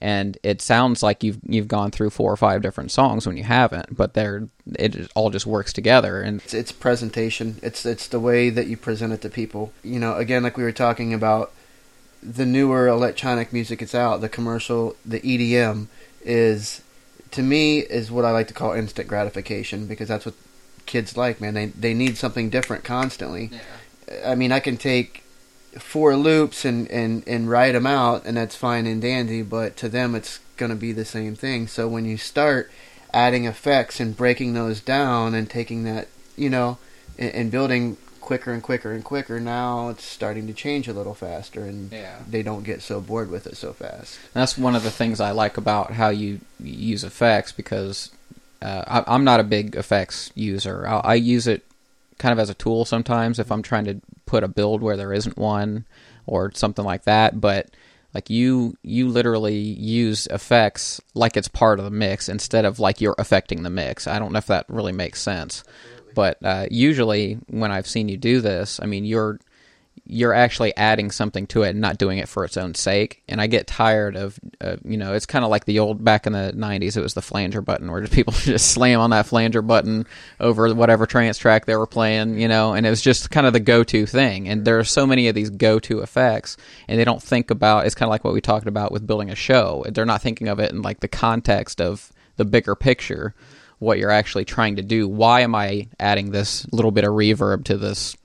and 0.00 0.38
it 0.42 0.62
sounds 0.62 1.02
like 1.02 1.22
you've 1.22 1.38
you've 1.44 1.68
gone 1.68 1.90
through 1.90 2.10
four 2.10 2.32
or 2.32 2.36
five 2.36 2.62
different 2.62 2.90
songs 2.90 3.26
when 3.26 3.36
you 3.36 3.44
haven't 3.44 3.94
but 3.94 4.14
they're 4.14 4.48
it 4.78 5.10
all 5.14 5.30
just 5.30 5.46
works 5.46 5.72
together 5.72 6.20
and 6.22 6.40
it's, 6.42 6.54
it's 6.54 6.72
presentation. 6.72 7.58
It's 7.62 7.84
it's 7.84 8.08
the 8.08 8.20
way 8.20 8.50
that 8.50 8.66
you 8.66 8.76
present 8.76 9.12
it 9.12 9.22
to 9.22 9.30
people. 9.30 9.72
You 9.82 9.98
know, 9.98 10.16
again, 10.16 10.42
like 10.42 10.56
we 10.56 10.62
were 10.62 10.72
talking 10.72 11.12
about, 11.14 11.52
the 12.22 12.46
newer 12.46 12.86
electronic 12.86 13.52
music 13.52 13.82
it's 13.82 13.94
out, 13.94 14.20
the 14.20 14.28
commercial, 14.28 14.96
the 15.04 15.20
EDM 15.20 15.86
is, 16.22 16.82
to 17.30 17.42
me, 17.42 17.78
is 17.78 18.10
what 18.10 18.24
I 18.24 18.30
like 18.30 18.48
to 18.48 18.54
call 18.54 18.72
instant 18.72 19.08
gratification 19.08 19.86
because 19.86 20.08
that's 20.08 20.26
what 20.26 20.34
kids 20.86 21.16
like. 21.16 21.40
Man, 21.40 21.54
they 21.54 21.66
they 21.66 21.94
need 21.94 22.16
something 22.16 22.50
different 22.50 22.84
constantly, 22.84 23.50
I 24.24 24.34
mean, 24.34 24.52
I 24.52 24.60
can 24.60 24.76
take 24.76 25.22
four 25.78 26.16
loops 26.16 26.64
and, 26.64 26.90
and, 26.90 27.22
and 27.26 27.48
write 27.48 27.72
them 27.72 27.86
out, 27.86 28.24
and 28.24 28.36
that's 28.36 28.56
fine 28.56 28.86
and 28.86 29.00
dandy, 29.00 29.42
but 29.42 29.76
to 29.78 29.88
them 29.88 30.14
it's 30.14 30.40
going 30.56 30.70
to 30.70 30.76
be 30.76 30.92
the 30.92 31.04
same 31.04 31.34
thing. 31.34 31.66
So 31.66 31.88
when 31.88 32.04
you 32.04 32.16
start 32.16 32.70
adding 33.12 33.44
effects 33.44 34.00
and 34.00 34.16
breaking 34.16 34.54
those 34.54 34.80
down 34.80 35.34
and 35.34 35.48
taking 35.48 35.84
that, 35.84 36.08
you 36.36 36.50
know, 36.50 36.78
and, 37.18 37.32
and 37.34 37.50
building 37.50 37.96
quicker 38.20 38.52
and 38.52 38.62
quicker 38.62 38.92
and 38.92 39.02
quicker, 39.02 39.40
now 39.40 39.88
it's 39.88 40.04
starting 40.04 40.46
to 40.46 40.52
change 40.52 40.86
a 40.88 40.92
little 40.92 41.14
faster, 41.14 41.62
and 41.64 41.90
Yeah. 41.92 42.18
they 42.28 42.42
don't 42.42 42.62
get 42.64 42.82
so 42.82 43.00
bored 43.00 43.30
with 43.30 43.46
it 43.46 43.56
so 43.56 43.72
fast. 43.72 44.18
That's 44.34 44.56
one 44.58 44.74
of 44.76 44.82
the 44.82 44.90
things 44.90 45.20
I 45.20 45.30
like 45.32 45.56
about 45.56 45.92
how 45.92 46.10
you 46.10 46.40
use 46.62 47.02
effects 47.04 47.52
because 47.52 48.10
uh, 48.62 48.84
I, 48.86 49.14
I'm 49.14 49.24
not 49.24 49.40
a 49.40 49.44
big 49.44 49.74
effects 49.76 50.30
user. 50.34 50.86
I, 50.86 50.98
I 50.98 51.14
use 51.14 51.46
it 51.46 51.64
kind 52.18 52.32
of 52.32 52.38
as 52.38 52.50
a 52.50 52.54
tool 52.54 52.84
sometimes 52.84 53.38
if 53.38 53.50
I'm 53.50 53.62
trying 53.62 53.86
to 53.86 54.00
put 54.30 54.44
a 54.44 54.48
build 54.48 54.80
where 54.80 54.96
there 54.96 55.12
isn't 55.12 55.36
one 55.36 55.84
or 56.24 56.52
something 56.54 56.84
like 56.84 57.02
that. 57.02 57.40
But 57.40 57.74
like 58.14 58.30
you, 58.30 58.76
you 58.82 59.08
literally 59.08 59.58
use 59.58 60.28
effects 60.28 61.00
like 61.14 61.36
it's 61.36 61.48
part 61.48 61.80
of 61.80 61.84
the 61.84 61.90
mix 61.90 62.28
instead 62.28 62.64
of 62.64 62.78
like 62.78 63.00
you're 63.00 63.16
affecting 63.18 63.64
the 63.64 63.70
mix. 63.70 64.06
I 64.06 64.20
don't 64.20 64.32
know 64.32 64.38
if 64.38 64.46
that 64.46 64.66
really 64.68 64.92
makes 64.92 65.20
sense. 65.20 65.64
But 66.14 66.38
uh, 66.44 66.66
usually, 66.70 67.38
when 67.48 67.72
I've 67.72 67.86
seen 67.86 68.08
you 68.08 68.16
do 68.16 68.40
this, 68.40 68.80
I 68.82 68.86
mean, 68.86 69.04
you're 69.04 69.38
you're 70.10 70.34
actually 70.34 70.76
adding 70.76 71.10
something 71.10 71.46
to 71.46 71.62
it 71.62 71.70
and 71.70 71.80
not 71.80 71.96
doing 71.96 72.18
it 72.18 72.28
for 72.28 72.44
its 72.44 72.56
own 72.56 72.74
sake. 72.74 73.22
And 73.28 73.40
I 73.40 73.46
get 73.46 73.66
tired 73.66 74.16
of, 74.16 74.38
uh, 74.60 74.76
you 74.84 74.96
know, 74.96 75.14
it's 75.14 75.26
kind 75.26 75.44
of 75.44 75.50
like 75.50 75.66
the 75.66 75.78
old 75.78 76.02
back 76.04 76.26
in 76.26 76.32
the 76.32 76.52
'90s. 76.54 76.96
It 76.96 77.00
was 77.00 77.14
the 77.14 77.22
flanger 77.22 77.60
button, 77.60 77.90
where 77.90 78.06
people 78.08 78.32
just 78.32 78.72
slam 78.72 79.00
on 79.00 79.10
that 79.10 79.26
flanger 79.26 79.62
button 79.62 80.06
over 80.40 80.74
whatever 80.74 81.06
trance 81.06 81.38
track 81.38 81.66
they 81.66 81.76
were 81.76 81.86
playing, 81.86 82.40
you 82.40 82.48
know. 82.48 82.74
And 82.74 82.84
it 82.84 82.90
was 82.90 83.02
just 83.02 83.30
kind 83.30 83.46
of 83.46 83.52
the 83.52 83.60
go-to 83.60 84.04
thing. 84.04 84.48
And 84.48 84.64
there 84.64 84.78
are 84.78 84.84
so 84.84 85.06
many 85.06 85.28
of 85.28 85.34
these 85.34 85.50
go-to 85.50 86.00
effects, 86.00 86.56
and 86.88 86.98
they 86.98 87.04
don't 87.04 87.22
think 87.22 87.50
about. 87.50 87.86
It's 87.86 87.94
kind 87.94 88.08
of 88.08 88.10
like 88.10 88.24
what 88.24 88.34
we 88.34 88.40
talked 88.40 88.66
about 88.66 88.92
with 88.92 89.06
building 89.06 89.30
a 89.30 89.36
show. 89.36 89.84
They're 89.88 90.04
not 90.06 90.22
thinking 90.22 90.48
of 90.48 90.58
it 90.58 90.72
in 90.72 90.82
like 90.82 91.00
the 91.00 91.08
context 91.08 91.80
of 91.80 92.12
the 92.36 92.44
bigger 92.44 92.74
picture 92.74 93.34
what 93.80 93.98
you're 93.98 94.10
actually 94.10 94.44
trying 94.44 94.76
to 94.76 94.82
do. 94.82 95.08
Why 95.08 95.40
am 95.40 95.54
I 95.54 95.88
adding 95.98 96.30
this 96.30 96.70
little 96.70 96.90
bit 96.90 97.04
of 97.04 97.12
reverb 97.12 97.64
to 97.64 97.78
this, 97.78 98.16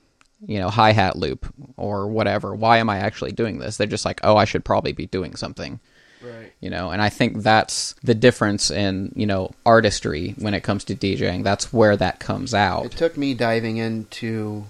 you 0.44 0.58
know, 0.58 0.68
hi 0.68 0.92
hat 0.92 1.16
loop 1.16 1.46
or 1.76 2.08
whatever? 2.08 2.54
Why 2.54 2.78
am 2.78 2.90
I 2.90 2.98
actually 2.98 3.32
doing 3.32 3.58
this? 3.58 3.76
They're 3.76 3.86
just 3.86 4.04
like, 4.04 4.20
oh, 4.22 4.36
I 4.36 4.44
should 4.44 4.64
probably 4.64 4.92
be 4.92 5.06
doing 5.06 5.36
something, 5.36 5.80
Right. 6.22 6.52
you 6.60 6.70
know. 6.70 6.90
And 6.90 7.00
I 7.00 7.08
think 7.08 7.42
that's 7.42 7.94
the 8.02 8.14
difference 8.14 8.70
in 8.70 9.12
you 9.14 9.26
know 9.26 9.52
artistry 9.64 10.34
when 10.38 10.54
it 10.54 10.62
comes 10.62 10.84
to 10.84 10.94
DJing. 10.94 11.44
That's 11.44 11.72
where 11.72 11.96
that 11.96 12.20
comes 12.20 12.54
out. 12.54 12.86
It 12.86 12.92
took 12.92 13.16
me 13.16 13.34
diving 13.34 13.76
into 13.78 14.66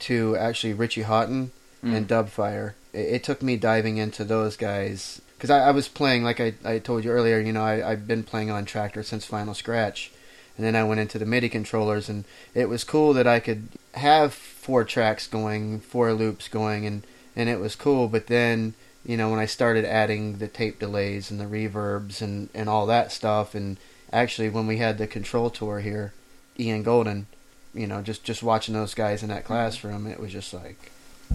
to 0.00 0.36
actually 0.36 0.74
Richie 0.74 1.04
Hawtin 1.04 1.50
and 1.82 2.08
mm. 2.08 2.08
Dubfire. 2.08 2.74
It, 2.92 2.98
it 2.98 3.24
took 3.24 3.42
me 3.42 3.56
diving 3.56 3.96
into 3.96 4.24
those 4.24 4.56
guys 4.56 5.20
because 5.36 5.50
I, 5.50 5.68
I 5.68 5.70
was 5.70 5.88
playing 5.88 6.24
like 6.24 6.40
I, 6.40 6.54
I 6.64 6.78
told 6.78 7.04
you 7.04 7.10
earlier. 7.10 7.38
You 7.38 7.52
know, 7.52 7.62
I, 7.62 7.92
I've 7.92 8.06
been 8.06 8.22
playing 8.22 8.50
on 8.50 8.66
Traktor 8.66 9.04
since 9.04 9.24
Final 9.24 9.54
Scratch, 9.54 10.10
and 10.56 10.66
then 10.66 10.76
I 10.76 10.84
went 10.84 11.00
into 11.00 11.18
the 11.18 11.26
MIDI 11.26 11.48
controllers, 11.48 12.08
and 12.08 12.24
it 12.54 12.68
was 12.68 12.84
cool 12.84 13.12
that 13.14 13.26
I 13.26 13.40
could 13.40 13.68
have 13.94 14.32
four 14.34 14.84
tracks 14.84 15.26
going, 15.26 15.80
four 15.80 16.12
loops 16.12 16.48
going, 16.48 16.86
and 16.86 17.02
and 17.34 17.48
it 17.48 17.60
was 17.60 17.76
cool. 17.76 18.08
But 18.08 18.26
then 18.26 18.74
you 19.04 19.16
know 19.16 19.30
when 19.30 19.38
I 19.38 19.46
started 19.46 19.84
adding 19.84 20.38
the 20.38 20.48
tape 20.48 20.78
delays 20.78 21.30
and 21.30 21.40
the 21.40 21.44
reverbs 21.44 22.22
and 22.22 22.48
and 22.54 22.68
all 22.68 22.86
that 22.86 23.12
stuff, 23.12 23.54
and 23.54 23.76
actually 24.12 24.48
when 24.48 24.66
we 24.66 24.78
had 24.78 24.98
the 24.98 25.06
control 25.06 25.50
tour 25.50 25.80
here, 25.80 26.12
Ean 26.58 26.82
Golden, 26.82 27.26
you 27.74 27.86
know, 27.86 28.02
just 28.02 28.24
just 28.24 28.42
watching 28.42 28.74
those 28.74 28.94
guys 28.94 29.22
in 29.22 29.28
that 29.28 29.44
mm-hmm. 29.44 29.52
classroom, 29.52 30.06
it 30.06 30.18
was 30.18 30.32
just 30.32 30.54
like, 30.54 30.90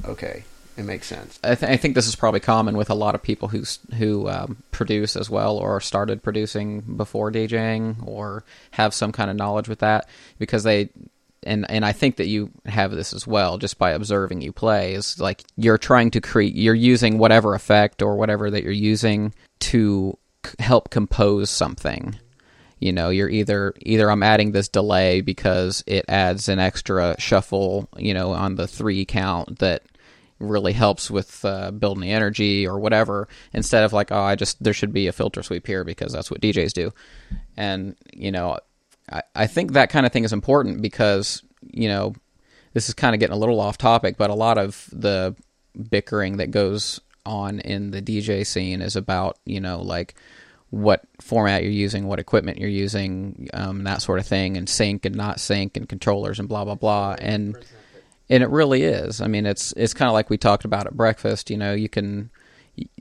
okay, 0.05 0.43
it 0.77 0.83
makes 0.83 1.07
sense. 1.07 1.39
I, 1.43 1.55
th- 1.55 1.71
I 1.71 1.77
think 1.77 1.95
this 1.95 2.07
is 2.07 2.15
probably 2.15 2.39
common 2.39 2.77
with 2.77 2.89
a 2.89 2.95
lot 2.95 3.15
of 3.15 3.21
people 3.21 3.47
who 3.47 3.63
who 3.95 4.29
um, 4.29 4.63
produce 4.71 5.15
as 5.15 5.29
well, 5.29 5.57
or 5.57 5.79
started 5.81 6.23
producing 6.23 6.81
before 6.81 7.31
DJing, 7.31 8.05
or 8.07 8.43
have 8.71 8.93
some 8.93 9.11
kind 9.11 9.29
of 9.29 9.37
knowledge 9.37 9.67
with 9.67 9.79
that, 9.79 10.07
because 10.39 10.63
they 10.63 10.89
and 11.43 11.69
and 11.69 11.85
I 11.85 11.91
think 11.91 12.17
that 12.17 12.27
you 12.27 12.51
have 12.65 12.91
this 12.91 13.13
as 13.13 13.25
well, 13.27 13.57
just 13.57 13.77
by 13.77 13.91
observing 13.91 14.41
you 14.41 14.51
play. 14.51 14.93
Is 14.93 15.19
like 15.19 15.43
you're 15.57 15.77
trying 15.77 16.11
to 16.11 16.21
create, 16.21 16.55
you're 16.55 16.73
using 16.73 17.17
whatever 17.17 17.55
effect 17.55 18.01
or 18.01 18.15
whatever 18.15 18.49
that 18.49 18.63
you're 18.63 18.71
using 18.71 19.33
to 19.59 20.17
c- 20.45 20.53
help 20.59 20.89
compose 20.89 21.49
something. 21.49 22.15
You 22.79 22.91
know, 22.91 23.09
you're 23.09 23.29
either 23.29 23.73
either 23.81 24.09
I'm 24.09 24.23
adding 24.23 24.51
this 24.51 24.67
delay 24.67 25.21
because 25.21 25.83
it 25.85 26.05
adds 26.07 26.49
an 26.49 26.59
extra 26.59 27.15
shuffle, 27.19 27.87
you 27.97 28.13
know, 28.13 28.31
on 28.31 28.55
the 28.55 28.67
three 28.67 29.05
count 29.05 29.59
that 29.59 29.83
really 30.41 30.73
helps 30.73 31.09
with 31.11 31.43
uh, 31.45 31.71
building 31.71 32.01
the 32.01 32.11
energy 32.11 32.67
or 32.67 32.79
whatever 32.79 33.27
instead 33.53 33.83
of 33.83 33.93
like 33.93 34.11
oh 34.11 34.21
i 34.21 34.35
just 34.35 34.61
there 34.63 34.73
should 34.73 34.93
be 34.93 35.07
a 35.07 35.11
filter 35.11 35.43
sweep 35.43 35.67
here 35.67 35.83
because 35.83 36.11
that's 36.11 36.31
what 36.31 36.41
djs 36.41 36.73
do 36.73 36.91
and 37.57 37.95
you 38.13 38.31
know 38.31 38.57
i, 39.11 39.21
I 39.35 39.47
think 39.47 39.73
that 39.73 39.89
kind 39.89 40.05
of 40.05 40.11
thing 40.11 40.23
is 40.23 40.33
important 40.33 40.81
because 40.81 41.43
you 41.71 41.87
know 41.87 42.13
this 42.73 42.87
is 42.87 42.95
kind 42.95 43.13
of 43.13 43.19
getting 43.19 43.35
a 43.35 43.39
little 43.39 43.59
off 43.59 43.77
topic 43.77 44.17
but 44.17 44.29
a 44.29 44.35
lot 44.35 44.57
of 44.57 44.89
the 44.91 45.35
bickering 45.89 46.37
that 46.37 46.51
goes 46.51 46.99
on 47.25 47.59
in 47.59 47.91
the 47.91 48.01
dj 48.01 48.45
scene 48.45 48.81
is 48.81 48.95
about 48.95 49.37
you 49.45 49.59
know 49.59 49.81
like 49.81 50.15
what 50.71 51.03
format 51.19 51.63
you're 51.63 51.71
using, 51.71 52.07
what 52.07 52.17
equipment 52.17 52.57
you're 52.57 52.69
using, 52.69 53.49
um, 53.53 53.83
that 53.83 54.01
sort 54.01 54.19
of 54.19 54.25
thing, 54.25 54.55
and 54.57 54.67
sync 54.67 55.05
and 55.05 55.15
not 55.15 55.39
sync, 55.39 55.77
and 55.77 55.87
controllers 55.87 56.39
and 56.39 56.49
blah 56.49 56.65
blah 56.65 56.75
blah. 56.75 57.15
And 57.19 57.57
and 58.31 58.41
it 58.41 58.49
really 58.49 58.83
is. 58.83 59.19
I 59.19 59.27
mean, 59.27 59.45
it's 59.45 59.73
it's 59.73 59.93
kind 59.93 60.07
of 60.07 60.13
like 60.13 60.29
we 60.29 60.37
talked 60.37 60.63
about 60.63 60.87
at 60.87 60.95
breakfast. 60.95 61.49
You 61.49 61.57
know, 61.57 61.73
you 61.73 61.89
can 61.89 62.31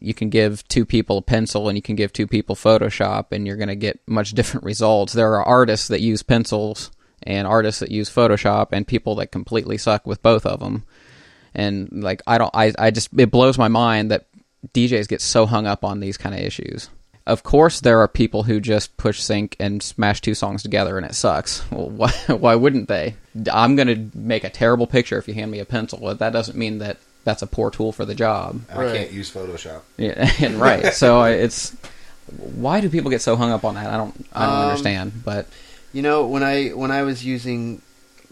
you 0.00 0.12
can 0.12 0.28
give 0.28 0.66
two 0.66 0.84
people 0.84 1.18
a 1.18 1.22
pencil 1.22 1.68
and 1.68 1.78
you 1.78 1.82
can 1.82 1.94
give 1.94 2.12
two 2.12 2.26
people 2.26 2.56
Photoshop, 2.56 3.26
and 3.30 3.46
you're 3.46 3.56
going 3.56 3.68
to 3.68 3.76
get 3.76 4.00
much 4.06 4.32
different 4.32 4.64
results. 4.64 5.12
There 5.12 5.32
are 5.34 5.44
artists 5.44 5.88
that 5.88 6.00
use 6.00 6.24
pencils 6.24 6.90
and 7.22 7.46
artists 7.46 7.80
that 7.80 7.92
use 7.92 8.10
Photoshop, 8.10 8.68
and 8.72 8.86
people 8.86 9.14
that 9.16 9.28
completely 9.28 9.78
suck 9.78 10.04
with 10.06 10.20
both 10.22 10.44
of 10.44 10.58
them. 10.58 10.84
And 11.54 12.02
like, 12.02 12.22
I 12.26 12.38
don't, 12.38 12.54
I, 12.54 12.72
I 12.78 12.90
just 12.90 13.10
it 13.16 13.30
blows 13.30 13.56
my 13.56 13.68
mind 13.68 14.10
that 14.10 14.26
DJs 14.74 15.06
get 15.06 15.20
so 15.20 15.46
hung 15.46 15.66
up 15.66 15.84
on 15.84 16.00
these 16.00 16.16
kind 16.16 16.34
of 16.34 16.40
issues. 16.40 16.90
Of 17.24 17.44
course, 17.44 17.80
there 17.80 18.00
are 18.00 18.08
people 18.08 18.42
who 18.42 18.58
just 18.58 18.96
push 18.96 19.20
sync 19.20 19.54
and 19.60 19.80
smash 19.80 20.20
two 20.20 20.34
songs 20.34 20.64
together 20.64 20.96
and 20.96 21.06
it 21.06 21.14
sucks. 21.14 21.70
Well, 21.70 21.88
why, 21.90 22.10
why 22.26 22.56
wouldn't 22.56 22.88
they? 22.88 23.14
I'm 23.52 23.76
going 23.76 23.88
to 23.88 24.18
make 24.18 24.44
a 24.44 24.50
terrible 24.50 24.86
picture 24.86 25.18
if 25.18 25.28
you 25.28 25.34
hand 25.34 25.50
me 25.50 25.60
a 25.60 25.64
pencil, 25.64 25.98
but 26.00 26.18
that 26.18 26.32
doesn't 26.32 26.56
mean 26.58 26.78
that 26.78 26.96
that's 27.24 27.42
a 27.42 27.46
poor 27.46 27.70
tool 27.70 27.92
for 27.92 28.04
the 28.04 28.14
job. 28.14 28.60
I 28.72 28.78
Right. 28.78 28.92
can't 28.96 29.12
use 29.12 29.30
Photoshop. 29.32 29.82
Yeah, 29.96 30.30
and 30.40 30.56
right. 30.56 30.92
So 30.94 31.22
it's 31.24 31.76
why 32.36 32.80
do 32.80 32.88
people 32.88 33.10
get 33.10 33.20
so 33.22 33.36
hung 33.36 33.50
up 33.50 33.64
on 33.64 33.74
that? 33.74 33.88
I 33.90 33.96
don't 33.96 34.26
I 34.32 34.46
don't 34.46 34.56
Um, 34.56 34.62
understand. 34.62 35.12
But 35.24 35.46
You 35.92 36.02
know, 36.02 36.26
when 36.26 36.42
I 36.42 36.68
when 36.68 36.90
I 36.90 37.02
was 37.02 37.24
using 37.24 37.82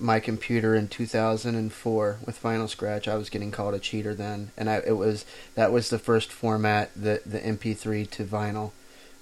my 0.01 0.21
computer 0.21 0.75
in 0.77 0.87
2004 0.89 2.19
with 2.25 2.39
Final 2.39 2.69
Scratch, 2.69 3.09
I 3.09 3.17
was 3.17 3.31
getting 3.31 3.51
called 3.51 3.75
a 3.75 3.79
cheater 3.79 4.15
then, 4.15 4.51
and 4.57 4.71
I 4.71 4.77
it 4.87 4.97
was 4.97 5.25
that 5.55 5.73
was 5.73 5.91
the 5.91 5.99
first 5.99 6.31
format 6.33 6.91
the 6.97 7.21
the 7.27 7.39
MP3 7.41 8.09
to 8.11 8.25
vinyl. 8.25 8.71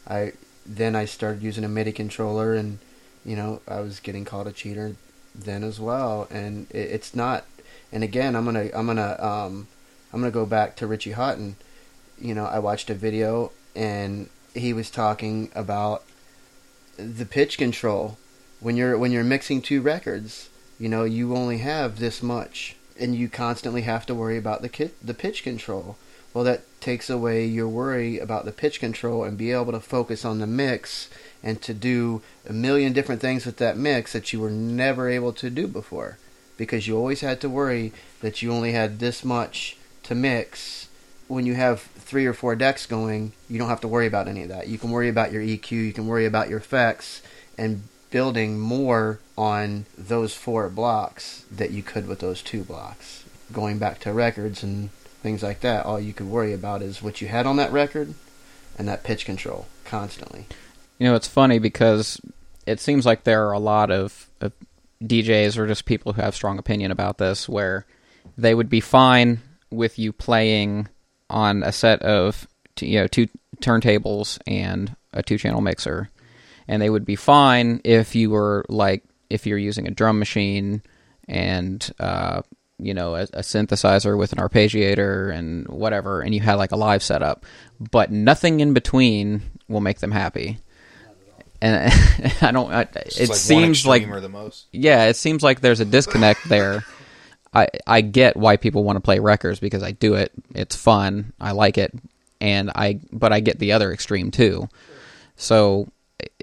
I 0.06 0.32
then 0.64 0.94
I 0.94 1.04
started 1.06 1.42
using 1.42 1.64
a 1.64 1.68
MIDI 1.68 1.92
controller, 1.92 2.54
and 2.54 2.78
you 3.24 3.36
know 3.36 3.60
I 3.66 3.80
was 3.80 4.00
getting 4.00 4.24
called 4.24 4.46
a 4.46 4.52
cheater 4.52 4.96
then 5.44 5.62
as 5.62 5.80
well, 5.80 6.26
and 6.30 6.66
it, 6.70 6.90
it's 6.90 7.14
not. 7.14 7.44
And 7.92 8.02
again, 8.02 8.34
I'm 8.34 8.44
gonna 8.44 8.70
I'm 8.74 8.86
gonna 8.86 9.16
um 9.20 9.68
I'm 10.12 10.20
gonna 10.20 10.30
go 10.30 10.46
back 10.46 10.76
to 10.76 10.86
Richie 10.86 11.12
Hawtin. 11.12 11.54
You 12.18 12.34
know, 12.34 12.46
I 12.46 12.58
watched 12.58 12.90
a 12.90 12.94
video 12.94 13.52
and 13.74 14.28
he 14.54 14.72
was 14.72 14.90
talking 14.90 15.50
about 15.54 16.02
the 16.96 17.26
pitch 17.26 17.58
control 17.58 18.16
when 18.60 18.76
you're 18.76 18.96
when 18.96 19.12
you're 19.12 19.22
mixing 19.22 19.60
two 19.60 19.82
records 19.82 20.48
you 20.78 20.88
know 20.88 21.04
you 21.04 21.36
only 21.36 21.58
have 21.58 21.98
this 21.98 22.22
much 22.22 22.74
and 22.98 23.14
you 23.14 23.28
constantly 23.28 23.82
have 23.82 24.06
to 24.06 24.14
worry 24.14 24.38
about 24.38 24.62
the 24.62 24.68
kit, 24.68 24.94
the 25.06 25.14
pitch 25.14 25.42
control 25.42 25.96
well 26.32 26.44
that 26.44 26.62
takes 26.80 27.10
away 27.10 27.44
your 27.44 27.68
worry 27.68 28.18
about 28.18 28.46
the 28.46 28.52
pitch 28.52 28.80
control 28.80 29.24
and 29.24 29.36
be 29.36 29.52
able 29.52 29.72
to 29.72 29.80
focus 29.80 30.24
on 30.24 30.38
the 30.38 30.46
mix 30.46 31.10
and 31.46 31.62
to 31.62 31.72
do 31.72 32.20
a 32.48 32.52
million 32.52 32.92
different 32.92 33.20
things 33.20 33.46
with 33.46 33.58
that 33.58 33.78
mix 33.78 34.12
that 34.12 34.32
you 34.32 34.40
were 34.40 34.50
never 34.50 35.08
able 35.08 35.32
to 35.32 35.48
do 35.48 35.68
before 35.68 36.18
because 36.56 36.88
you 36.88 36.96
always 36.96 37.20
had 37.20 37.40
to 37.40 37.48
worry 37.48 37.92
that 38.20 38.42
you 38.42 38.52
only 38.52 38.72
had 38.72 38.98
this 38.98 39.24
much 39.24 39.76
to 40.02 40.12
mix 40.12 40.88
when 41.28 41.46
you 41.46 41.54
have 41.54 41.82
three 41.82 42.26
or 42.26 42.32
four 42.32 42.56
decks 42.56 42.84
going, 42.84 43.32
you 43.48 43.58
don't 43.58 43.68
have 43.68 43.80
to 43.80 43.88
worry 43.88 44.08
about 44.08 44.26
any 44.26 44.42
of 44.42 44.48
that. 44.48 44.66
You 44.66 44.76
can 44.76 44.90
worry 44.90 45.08
about 45.08 45.32
your 45.32 45.42
EQ, 45.42 45.70
you 45.70 45.92
can 45.92 46.08
worry 46.08 46.26
about 46.26 46.48
your 46.48 46.58
effects, 46.58 47.22
and 47.56 47.82
building 48.10 48.58
more 48.58 49.20
on 49.38 49.86
those 49.96 50.34
four 50.34 50.68
blocks 50.68 51.44
that 51.50 51.70
you 51.70 51.82
could 51.82 52.08
with 52.08 52.18
those 52.18 52.42
two 52.42 52.64
blocks. 52.64 53.24
Going 53.52 53.78
back 53.78 54.00
to 54.00 54.12
records 54.12 54.64
and 54.64 54.90
things 55.22 55.44
like 55.44 55.60
that, 55.60 55.86
all 55.86 56.00
you 56.00 56.12
could 56.12 56.28
worry 56.28 56.52
about 56.52 56.82
is 56.82 57.02
what 57.02 57.20
you 57.20 57.28
had 57.28 57.46
on 57.46 57.56
that 57.56 57.72
record 57.72 58.14
and 58.76 58.88
that 58.88 59.04
pitch 59.04 59.24
control 59.24 59.66
constantly. 59.84 60.46
You 60.98 61.06
know, 61.06 61.14
it's 61.14 61.28
funny 61.28 61.58
because 61.58 62.20
it 62.66 62.80
seems 62.80 63.06
like 63.06 63.24
there 63.24 63.46
are 63.48 63.52
a 63.52 63.58
lot 63.58 63.90
of, 63.90 64.28
of 64.40 64.52
DJs 65.02 65.58
or 65.58 65.66
just 65.66 65.84
people 65.84 66.12
who 66.12 66.22
have 66.22 66.34
strong 66.34 66.58
opinion 66.58 66.90
about 66.90 67.18
this 67.18 67.48
where 67.48 67.86
they 68.36 68.54
would 68.54 68.68
be 68.68 68.80
fine 68.80 69.40
with 69.70 69.98
you 69.98 70.12
playing 70.12 70.88
on 71.28 71.62
a 71.62 71.72
set 71.72 72.02
of 72.02 72.46
you 72.80 73.00
know 73.00 73.06
two 73.06 73.26
turntables 73.60 74.38
and 74.46 74.94
a 75.12 75.22
two 75.22 75.38
channel 75.38 75.60
mixer, 75.60 76.10
and 76.68 76.80
they 76.80 76.90
would 76.90 77.04
be 77.04 77.16
fine 77.16 77.80
if 77.84 78.14
you 78.14 78.30
were 78.30 78.64
like 78.68 79.04
if 79.30 79.46
you're 79.46 79.58
using 79.58 79.86
a 79.86 79.90
drum 79.90 80.18
machine 80.18 80.82
and 81.28 81.90
uh, 81.98 82.42
you 82.78 82.94
know 82.94 83.14
a, 83.14 83.22
a 83.22 83.40
synthesizer 83.40 84.16
with 84.16 84.32
an 84.32 84.38
arpeggiator 84.38 85.34
and 85.34 85.66
whatever, 85.68 86.20
and 86.20 86.34
you 86.34 86.40
had 86.40 86.54
like 86.54 86.72
a 86.72 86.76
live 86.76 87.02
setup, 87.02 87.44
but 87.90 88.10
nothing 88.10 88.60
in 88.60 88.72
between 88.72 89.42
will 89.68 89.80
make 89.80 90.00
them 90.00 90.12
happy. 90.12 90.58
And 91.66 91.92
I 92.42 92.52
don't. 92.52 92.72
I, 92.72 92.82
It's 92.82 93.16
it 93.18 93.20
like 93.22 93.28
one 93.30 93.36
seems 93.38 93.86
like 93.86 94.08
or 94.08 94.20
the 94.20 94.28
most. 94.28 94.66
yeah, 94.72 95.04
it 95.06 95.16
seems 95.16 95.42
like 95.42 95.60
there's 95.60 95.80
a 95.80 95.84
disconnect 95.84 96.44
there. 96.48 96.84
I 97.54 97.68
I 97.86 98.00
get 98.02 98.36
why 98.36 98.56
people 98.56 98.84
want 98.84 98.96
to 98.96 99.00
play 99.00 99.18
records 99.18 99.58
because 99.60 99.82
I 99.82 99.92
do 99.92 100.14
it. 100.14 100.32
It's 100.54 100.76
fun. 100.76 101.32
I 101.40 101.52
like 101.52 101.78
it, 101.78 101.92
and 102.40 102.70
I 102.74 103.00
but 103.12 103.32
I 103.32 103.40
get 103.40 103.58
the 103.58 103.72
other 103.72 103.92
extreme 103.92 104.30
too. 104.30 104.68
So 105.36 105.88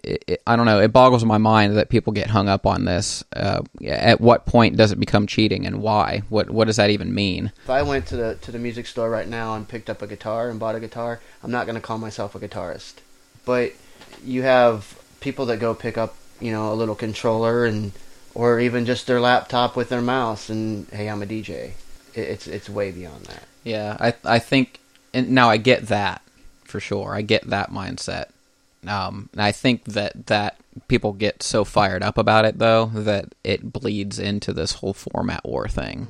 it, 0.04 0.24
it, 0.28 0.42
I 0.46 0.56
don't 0.56 0.66
know. 0.66 0.80
It 0.80 0.92
boggles 0.92 1.24
my 1.24 1.38
mind 1.38 1.78
that 1.78 1.90
people 1.90 2.14
get 2.14 2.28
hung 2.28 2.50
up 2.50 2.66
on 2.66 2.86
this. 2.86 3.24
Uh, 3.36 3.62
at 3.86 4.20
what 4.22 4.46
point 4.46 4.76
does 4.78 4.92
it 4.92 5.00
become 5.00 5.26
cheating, 5.28 5.66
and 5.66 5.82
why? 5.82 6.24
What 6.30 6.50
what 6.50 6.66
does 6.66 6.76
that 6.78 6.90
even 6.90 7.14
mean? 7.14 7.52
If 7.64 7.70
I 7.70 7.82
went 7.84 8.08
to 8.08 8.16
the 8.18 8.36
to 8.42 8.52
the 8.52 8.60
music 8.60 8.88
store 8.88 9.10
right 9.10 9.28
now 9.28 9.56
and 9.56 9.68
picked 9.68 9.90
up 9.90 10.02
a 10.02 10.08
guitar 10.08 10.50
and 10.50 10.60
bought 10.60 10.76
a 10.76 10.80
guitar, 10.80 11.22
I'm 11.44 11.52
not 11.52 11.66
going 11.66 11.76
to 11.76 11.82
call 11.82 11.98
myself 11.98 12.36
a 12.36 12.40
guitarist. 12.40 12.96
But 13.46 13.74
you 14.24 14.42
have 14.44 14.98
people 15.24 15.48
that 15.48 15.58
go 15.58 15.74
pick 15.74 15.98
up, 15.98 16.16
you 16.40 16.52
know, 16.52 16.72
a 16.72 16.76
little 16.76 16.96
controller 16.96 17.66
and 17.66 17.94
or 18.36 18.60
even 18.60 18.86
just 18.86 19.08
their 19.08 19.22
laptop 19.22 19.76
with 19.76 19.90
their 19.90 20.02
mouse 20.02 20.50
and 20.50 20.88
hey, 20.90 21.10
I'm 21.10 21.24
a 21.24 21.26
DJ. 21.26 21.72
It, 22.14 22.20
it's 22.20 22.48
it's 22.48 22.70
way 22.70 22.92
beyond 22.92 23.26
that. 23.26 23.44
Yeah, 23.64 23.98
I 24.00 24.14
I 24.26 24.40
think 24.40 24.80
and 25.14 25.32
now 25.32 25.50
I 25.50 25.58
get 25.58 25.88
that 25.88 26.22
for 26.66 26.80
sure. 26.80 27.16
I 27.16 27.22
get 27.22 27.50
that 27.50 27.72
mindset. 27.72 28.30
Um, 28.86 29.30
and 29.32 29.42
I 29.42 29.54
think 29.54 29.86
that 29.86 30.28
that 30.28 30.58
people 30.88 31.14
get 31.14 31.42
so 31.42 31.64
fired 31.64 32.04
up 32.04 32.18
about 32.18 32.46
it 32.46 32.60
though 32.60 32.88
that 32.88 33.34
it 33.44 33.72
bleeds 33.72 34.20
into 34.20 34.52
this 34.52 34.74
whole 34.74 34.94
format 34.94 35.46
war 35.46 35.68
thing. 35.68 36.08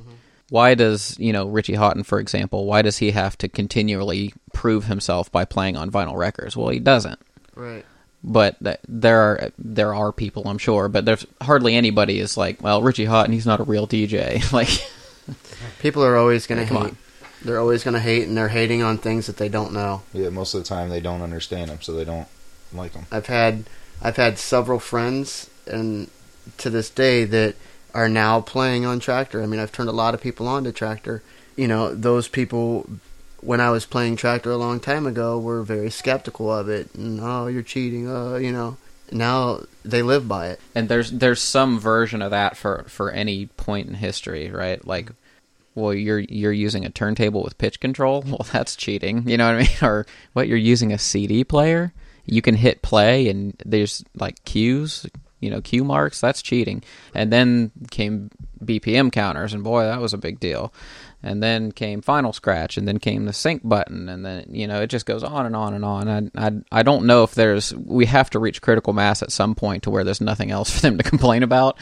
Why 0.50 0.76
does 0.76 1.18
you 1.20 1.34
know 1.34 1.48
Richie 1.48 1.74
Hawtin, 1.74 2.06
for 2.06 2.20
example? 2.20 2.66
Why 2.66 2.82
does 2.82 2.98
he 2.98 3.12
have 3.12 3.38
to 3.40 3.48
continually 3.48 4.34
prove 4.54 4.86
himself 4.86 5.32
by 5.32 5.46
playing 5.46 5.78
on 5.78 5.92
vinyl 5.92 6.18
records? 6.18 6.56
Well, 6.58 6.70
he 6.70 6.80
doesn't. 6.80 7.20
Right. 7.56 7.86
But 8.24 8.64
th- 8.64 8.80
there 8.88 9.20
are 9.20 9.52
there 9.58 9.94
are 9.94 10.12
people, 10.14 10.44
I'm 10.48 10.58
sure, 10.58 10.88
but 10.88 11.04
there's 11.06 11.26
hardly 11.42 11.76
anybody 11.76 12.20
is 12.20 12.38
like, 12.38 12.62
well, 12.62 12.82
Richie 12.82 13.06
Hawtin, 13.06 13.34
he's 13.34 13.46
not 13.46 13.60
a 13.60 13.64
real 13.64 13.86
DJ. 13.88 14.52
like, 14.54 14.70
People 15.80 16.04
are 16.06 16.16
always 16.18 16.48
going 16.48 16.62
to 16.62 16.68
Come 16.68 16.78
hate. 16.84 16.90
on. 16.92 16.98
They're 17.44 17.60
always 17.60 17.84
going 17.84 17.94
to 17.96 18.00
hate 18.00 18.26
and 18.28 18.38
they're 18.38 18.48
hating 18.50 18.82
on 18.82 18.98
things 18.98 19.28
that 19.28 19.36
they 19.38 19.50
don't 19.50 19.74
know. 19.74 20.04
Yeah, 20.14 20.30
most 20.30 20.54
of 20.54 20.62
the 20.64 20.68
time 20.68 20.90
they 20.90 21.02
don't 21.02 21.22
understand 21.22 21.70
them, 21.70 21.82
so 21.82 21.94
they 21.94 22.06
don't 22.06 22.28
like 22.74 22.94
them. 22.94 23.06
I've 23.12 23.26
had 23.28 23.66
I've 24.02 24.16
had 24.16 24.38
several 24.40 24.80
friends 24.80 25.50
and 25.68 26.10
to 26.58 26.70
this 26.70 26.90
day 26.90 27.26
that 27.26 27.56
are 27.94 28.10
now 28.10 28.40
playing 28.42 28.86
on 28.86 29.00
Traktor. 29.02 29.44
I 29.44 29.46
mean, 29.46 29.60
I've 29.60 29.72
turned 29.74 29.90
a 29.90 29.94
lot 29.94 30.14
of 30.14 30.22
people 30.22 30.48
on 30.48 30.64
to 30.64 30.72
Traktor. 30.72 31.20
You 31.58 31.68
know, 31.68 31.94
those 31.94 32.28
people 32.30 32.88
when 33.44 33.60
I 33.62 33.70
was 33.70 33.86
playing 33.86 34.18
Traktor 34.18 34.52
a 34.52 34.56
long 34.56 34.80
time 34.80 35.06
ago 35.06 35.38
we 35.38 35.46
were 35.46 35.64
very 35.64 35.90
skeptical 35.90 36.52
of 36.52 36.70
it 36.70 36.94
and 36.96 37.20
oh, 37.22 37.48
you're 37.48 37.62
cheating, 37.64 38.10
uh, 38.10 38.36
you 38.36 38.52
know. 38.52 38.78
Now 39.12 39.62
they 39.86 40.02
live 40.02 40.28
by 40.28 40.48
it. 40.48 40.60
and 40.74 40.90
there's 40.90 41.12
there's 41.12 41.42
some 41.42 41.80
version 41.80 42.22
of 42.22 42.32
that 42.32 42.58
for 42.58 42.86
for 42.88 43.12
any 43.12 43.46
point 43.46 43.88
in 43.88 43.94
history, 43.96 44.50
right? 44.50 44.86
Like, 44.88 45.12
well, 45.76 45.94
you're 45.94 46.20
you're 46.20 46.54
using 46.54 46.86
a 46.86 46.90
turntable 46.90 47.44
with 47.44 47.58
pitch 47.58 47.80
control. 47.80 48.24
Well, 48.28 48.48
that's 48.52 48.76
cheating. 48.76 49.28
You 49.30 49.38
know 49.38 49.46
what 49.46 49.56
I 49.56 49.60
mean? 49.60 49.68
Or 49.82 50.06
what? 50.34 50.48
You're 50.48 50.58
using 50.58 50.92
a 50.92 50.98
CD 50.98 51.44
player. 51.44 51.94
You 52.26 52.42
can 52.42 52.56
hit 52.56 52.82
play, 52.82 53.28
and 53.28 53.54
there's 53.66 54.04
like 54.16 54.44
cues. 54.46 55.06
You 55.42 55.50
know, 55.52 55.60
cue 55.62 55.84
marks. 55.84 56.22
That's 56.22 56.42
cheating. 56.42 56.84
And 57.14 57.32
then 57.32 57.72
came 57.92 58.32
BPM 58.64 59.12
counters, 59.12 59.54
and 59.54 59.64
boy, 59.64 59.84
that 59.84 60.00
was 60.00 60.14
a 60.14 60.18
big 60.18 60.40
deal. 60.40 60.74
And 61.26 61.42
then 61.42 61.72
came 61.72 62.02
Final 62.02 62.34
Scratch, 62.34 62.76
and 62.78 62.86
then 62.86 63.00
came 63.00 63.26
the 63.26 63.32
sync 63.34 63.62
button, 63.64 64.10
and 64.10 64.26
then 64.26 64.46
you 64.50 64.68
know 64.68 64.82
it 64.82 64.88
just 64.88 65.06
goes 65.06 65.24
on 65.24 65.46
and 65.46 65.56
on 65.56 65.74
and 65.74 65.86
on. 65.86 66.32
I, 66.36 66.48
I 66.48 66.52
I 66.80 66.84
don't 66.84 67.06
know 67.06 67.24
if 67.24 67.34
there's 67.34 67.74
we 67.74 68.06
have 68.08 68.30
to 68.32 68.40
reach 68.40 68.62
critical 68.62 68.92
mass 68.92 69.24
at 69.24 69.32
some 69.32 69.56
point 69.56 69.84
to 69.84 69.90
where 69.90 70.04
there's 70.04 70.20
nothing 70.20 70.52
else 70.52 70.70
for 70.76 70.82
them 70.82 70.98
to 70.98 71.04
complain 71.04 71.42
about. 71.42 71.78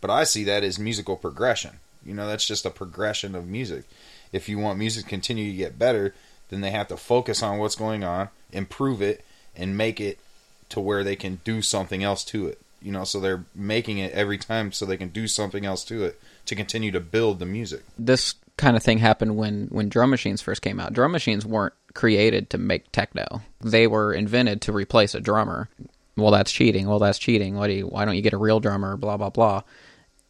But 0.00 0.10
I 0.10 0.24
see 0.24 0.44
that 0.44 0.64
as 0.64 0.78
musical 0.78 1.16
progression. 1.16 1.78
You 2.04 2.14
know, 2.14 2.26
that's 2.26 2.46
just 2.46 2.66
a 2.66 2.70
progression 2.70 3.34
of 3.34 3.46
music. 3.46 3.84
If 4.32 4.48
you 4.48 4.58
want 4.58 4.78
music 4.78 5.04
to 5.04 5.08
continue 5.10 5.50
to 5.50 5.56
get 5.56 5.78
better, 5.78 6.14
then 6.48 6.60
they 6.60 6.70
have 6.70 6.88
to 6.88 6.96
focus 6.96 7.42
on 7.42 7.58
what's 7.58 7.76
going 7.76 8.02
on, 8.02 8.28
improve 8.50 9.00
it, 9.00 9.24
and 9.56 9.76
make 9.76 10.00
it 10.00 10.18
to 10.70 10.80
where 10.80 11.04
they 11.04 11.16
can 11.16 11.40
do 11.44 11.62
something 11.62 12.02
else 12.02 12.24
to 12.24 12.46
it. 12.46 12.58
You 12.80 12.90
know, 12.90 13.04
so 13.04 13.20
they're 13.20 13.44
making 13.54 13.98
it 13.98 14.12
every 14.12 14.38
time 14.38 14.72
so 14.72 14.84
they 14.84 14.96
can 14.96 15.10
do 15.10 15.28
something 15.28 15.64
else 15.64 15.84
to 15.84 16.04
it 16.04 16.20
to 16.46 16.56
continue 16.56 16.90
to 16.90 17.00
build 17.00 17.38
the 17.38 17.46
music. 17.46 17.84
This 17.96 18.34
kind 18.56 18.76
of 18.76 18.82
thing 18.82 18.98
happened 18.98 19.36
when 19.36 19.68
when 19.70 19.88
drum 19.88 20.10
machines 20.10 20.42
first 20.42 20.62
came 20.62 20.80
out. 20.80 20.92
Drum 20.92 21.12
machines 21.12 21.46
weren't 21.46 21.74
created 21.94 22.50
to 22.50 22.58
make 22.58 22.90
techno; 22.92 23.42
they 23.60 23.86
were 23.86 24.12
invented 24.12 24.60
to 24.62 24.72
replace 24.72 25.14
a 25.14 25.20
drummer. 25.20 25.68
Well, 26.16 26.30
that's 26.30 26.52
cheating. 26.52 26.88
Well, 26.88 26.98
that's 26.98 27.18
cheating. 27.18 27.56
Why 27.56 27.68
do 27.68 27.72
you, 27.72 27.86
why 27.86 28.04
don't 28.04 28.16
you 28.16 28.22
get 28.22 28.34
a 28.34 28.38
real 28.38 28.60
drummer? 28.60 28.96
Blah 28.96 29.16
blah 29.16 29.30
blah. 29.30 29.62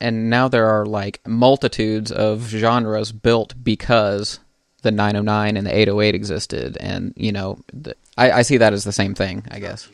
And 0.01 0.31
now 0.31 0.49
there 0.49 0.69
are 0.69 0.85
like 0.85 1.21
multitudes 1.27 2.11
of 2.11 2.43
genres 2.43 3.13
built 3.13 3.55
because 3.63 4.41
the 4.83 4.91
909 4.91 5.57
and 5.57 5.67
the 5.67 5.71
808 5.71 6.15
existed, 6.15 6.77
and 6.79 7.15
you 7.17 7.33
know, 7.33 7.59
the, 7.73 7.95
I, 8.19 8.33
I 8.33 8.43
see 8.43 8.57
that 8.57 8.73
as 8.73 8.85
the 8.85 8.93
same 8.93 9.15
thing, 9.15 9.45
I 9.51 9.61
guess. 9.61 9.89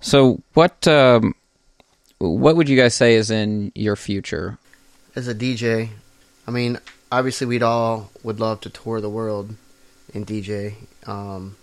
So, 0.00 0.40
what 0.54 0.86
um, 0.88 1.34
what 2.18 2.56
would 2.56 2.68
you 2.68 2.76
guys 2.76 2.94
say 2.94 3.14
is 3.14 3.30
in 3.30 3.72
your 3.74 3.96
future? 3.96 4.58
As 5.14 5.28
a 5.28 5.34
DJ, 5.34 5.90
I 6.46 6.50
mean, 6.50 6.78
obviously 7.10 7.46
we'd 7.46 7.62
all 7.62 8.10
would 8.22 8.40
love 8.40 8.60
to 8.62 8.70
tour 8.70 9.00
the 9.00 9.10
world 9.10 9.54
and 10.14 10.26
DJ. 10.26 10.74
Um, 11.06 11.56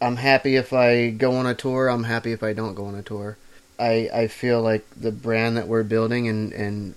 I'm 0.00 0.16
happy 0.16 0.56
if 0.56 0.72
I 0.72 1.10
go 1.10 1.32
on 1.32 1.46
a 1.46 1.54
tour. 1.54 1.88
I'm 1.88 2.04
happy 2.04 2.32
if 2.32 2.42
I 2.42 2.52
don't 2.52 2.74
go 2.74 2.86
on 2.86 2.94
a 2.94 3.02
tour. 3.02 3.36
I 3.78 4.08
I 4.12 4.26
feel 4.26 4.62
like 4.62 4.86
the 4.96 5.12
brand 5.12 5.56
that 5.56 5.68
we're 5.68 5.82
building 5.82 6.28
and 6.28 6.52
and 6.52 6.94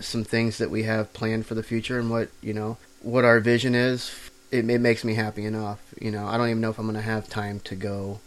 some 0.00 0.24
things 0.24 0.58
that 0.58 0.70
we 0.70 0.82
have 0.82 1.12
planned 1.12 1.46
for 1.46 1.54
the 1.54 1.62
future 1.62 1.98
and 1.98 2.10
what 2.10 2.28
you 2.40 2.52
know 2.52 2.76
what 3.02 3.24
our 3.24 3.40
vision 3.40 3.74
is. 3.74 4.14
It, 4.50 4.68
it 4.70 4.80
makes 4.80 5.04
me 5.04 5.14
happy 5.14 5.44
enough. 5.44 5.80
You 6.00 6.10
know, 6.10 6.26
I 6.26 6.36
don't 6.36 6.48
even 6.48 6.60
know 6.60 6.70
if 6.70 6.78
I'm 6.78 6.86
gonna 6.86 7.00
have 7.02 7.28
time 7.28 7.60
to 7.60 7.74
go 7.74 8.20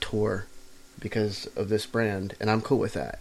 tour 0.00 0.46
because 0.98 1.46
of 1.56 1.68
this 1.68 1.86
brand, 1.86 2.34
and 2.40 2.50
I'm 2.50 2.62
cool 2.62 2.78
with 2.78 2.94
that. 2.94 3.20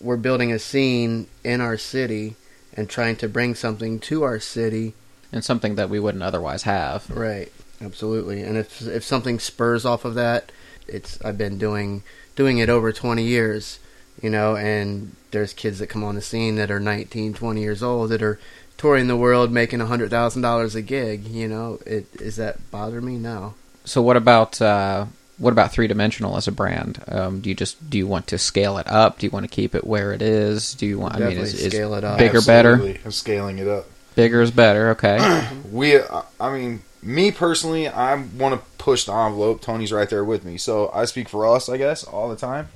We're 0.00 0.16
building 0.16 0.52
a 0.52 0.58
scene 0.58 1.26
in 1.42 1.60
our 1.60 1.78
city 1.78 2.36
and 2.78 2.88
trying 2.88 3.16
to 3.16 3.28
bring 3.28 3.56
something 3.56 3.98
to 3.98 4.22
our 4.22 4.38
city. 4.38 4.94
And 5.32 5.44
something 5.44 5.74
that 5.74 5.90
we 5.90 5.98
wouldn't 5.98 6.22
otherwise 6.22 6.62
have. 6.62 7.10
Right. 7.10 7.52
Absolutely. 7.82 8.42
And 8.42 8.56
if 8.56 8.80
if 8.82 9.04
something 9.04 9.38
spurs 9.38 9.84
off 9.84 10.04
of 10.04 10.14
that, 10.14 10.50
it's 10.86 11.20
I've 11.22 11.36
been 11.36 11.58
doing 11.58 12.02
doing 12.34 12.58
it 12.58 12.68
over 12.68 12.92
20 12.92 13.22
years, 13.22 13.80
you 14.22 14.30
know, 14.30 14.56
and 14.56 15.16
there's 15.32 15.52
kids 15.52 15.80
that 15.80 15.88
come 15.88 16.04
on 16.04 16.14
the 16.14 16.22
scene 16.22 16.54
that 16.54 16.70
are 16.70 16.80
19, 16.80 17.34
20 17.34 17.60
years 17.60 17.82
old 17.82 18.10
that 18.10 18.22
are 18.22 18.38
touring 18.76 19.08
the 19.08 19.16
world 19.16 19.50
making 19.50 19.80
$100,000 19.80 20.74
a 20.74 20.82
gig, 20.82 21.26
you 21.26 21.48
know. 21.48 21.80
It 21.84 22.06
is 22.20 22.36
that 22.36 22.70
bother 22.70 23.00
me? 23.00 23.16
No. 23.16 23.54
So 23.84 24.00
what 24.00 24.16
about 24.16 24.62
uh, 24.62 25.06
what 25.38 25.52
about 25.52 25.72
3DMentional 25.72 26.36
as 26.36 26.48
a 26.48 26.52
brand? 26.52 27.02
Um, 27.08 27.40
do 27.40 27.48
you 27.48 27.54
just 27.54 27.88
do 27.88 27.96
you 27.96 28.06
want 28.06 28.26
to 28.28 28.38
scale 28.38 28.78
it 28.78 28.86
up? 28.88 29.18
Do 29.18 29.26
you 29.26 29.30
want 29.30 29.44
to 29.44 29.48
keep 29.48 29.74
it 29.74 29.86
where 29.86 30.12
it 30.12 30.22
is? 30.22 30.74
Do 30.74 30.86
you 30.86 30.98
want? 30.98 31.14
I 31.14 31.18
mean, 31.20 31.38
is, 31.38 31.52
Definitely 31.52 31.66
is 31.66 31.72
scale 31.72 31.94
it 31.94 32.04
up. 32.04 32.18
bigger 32.18 32.40
better? 32.42 32.74
I'm 33.04 33.12
scaling 33.12 33.58
it 33.58 33.68
up. 33.68 33.86
Bigger 34.14 34.42
is 34.42 34.50
better. 34.50 34.90
Okay. 34.90 35.48
we 35.72 36.00
i 36.40 36.52
mean 36.52 36.82
me 37.02 37.30
personally 37.30 37.86
i 37.88 38.14
want 38.14 38.60
to 38.60 38.66
push 38.76 39.04
the 39.04 39.12
envelope 39.12 39.60
tony's 39.60 39.92
right 39.92 40.10
there 40.10 40.24
with 40.24 40.44
me 40.44 40.56
so 40.56 40.90
i 40.92 41.04
speak 41.04 41.28
for 41.28 41.46
us 41.46 41.68
i 41.68 41.76
guess 41.76 42.02
all 42.04 42.28
the 42.28 42.36
time 42.36 42.68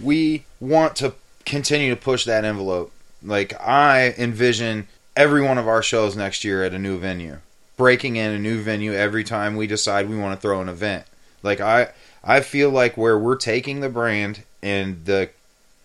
we 0.00 0.44
want 0.58 0.96
to 0.96 1.14
continue 1.44 1.90
to 1.90 2.00
push 2.00 2.24
that 2.24 2.44
envelope 2.44 2.92
like 3.22 3.58
i 3.60 4.14
envision 4.18 4.88
every 5.16 5.42
one 5.42 5.58
of 5.58 5.68
our 5.68 5.82
shows 5.82 6.16
next 6.16 6.44
year 6.44 6.64
at 6.64 6.74
a 6.74 6.78
new 6.78 6.98
venue 6.98 7.38
breaking 7.76 8.16
in 8.16 8.32
a 8.32 8.38
new 8.38 8.60
venue 8.60 8.92
every 8.92 9.22
time 9.24 9.56
we 9.56 9.66
decide 9.66 10.08
we 10.08 10.18
want 10.18 10.34
to 10.34 10.40
throw 10.40 10.60
an 10.60 10.68
event 10.68 11.04
like 11.42 11.60
i 11.60 11.88
i 12.22 12.40
feel 12.40 12.70
like 12.70 12.96
where 12.96 13.18
we're 13.18 13.36
taking 13.36 13.80
the 13.80 13.88
brand 13.88 14.42
and 14.62 15.04
the 15.06 15.30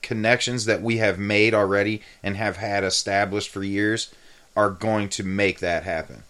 connections 0.06 0.66
that 0.66 0.84
we 0.84 0.98
have 0.98 1.18
made 1.18 1.54
already 1.54 2.00
and 2.22 2.38
have 2.38 2.58
had 2.58 2.84
established 2.84 3.50
for 3.50 3.64
years 3.64 4.14
are 4.56 4.70
going 4.70 5.10
to 5.10 5.24
make 5.24 5.60
that 5.60 5.84
happen. 5.84 6.22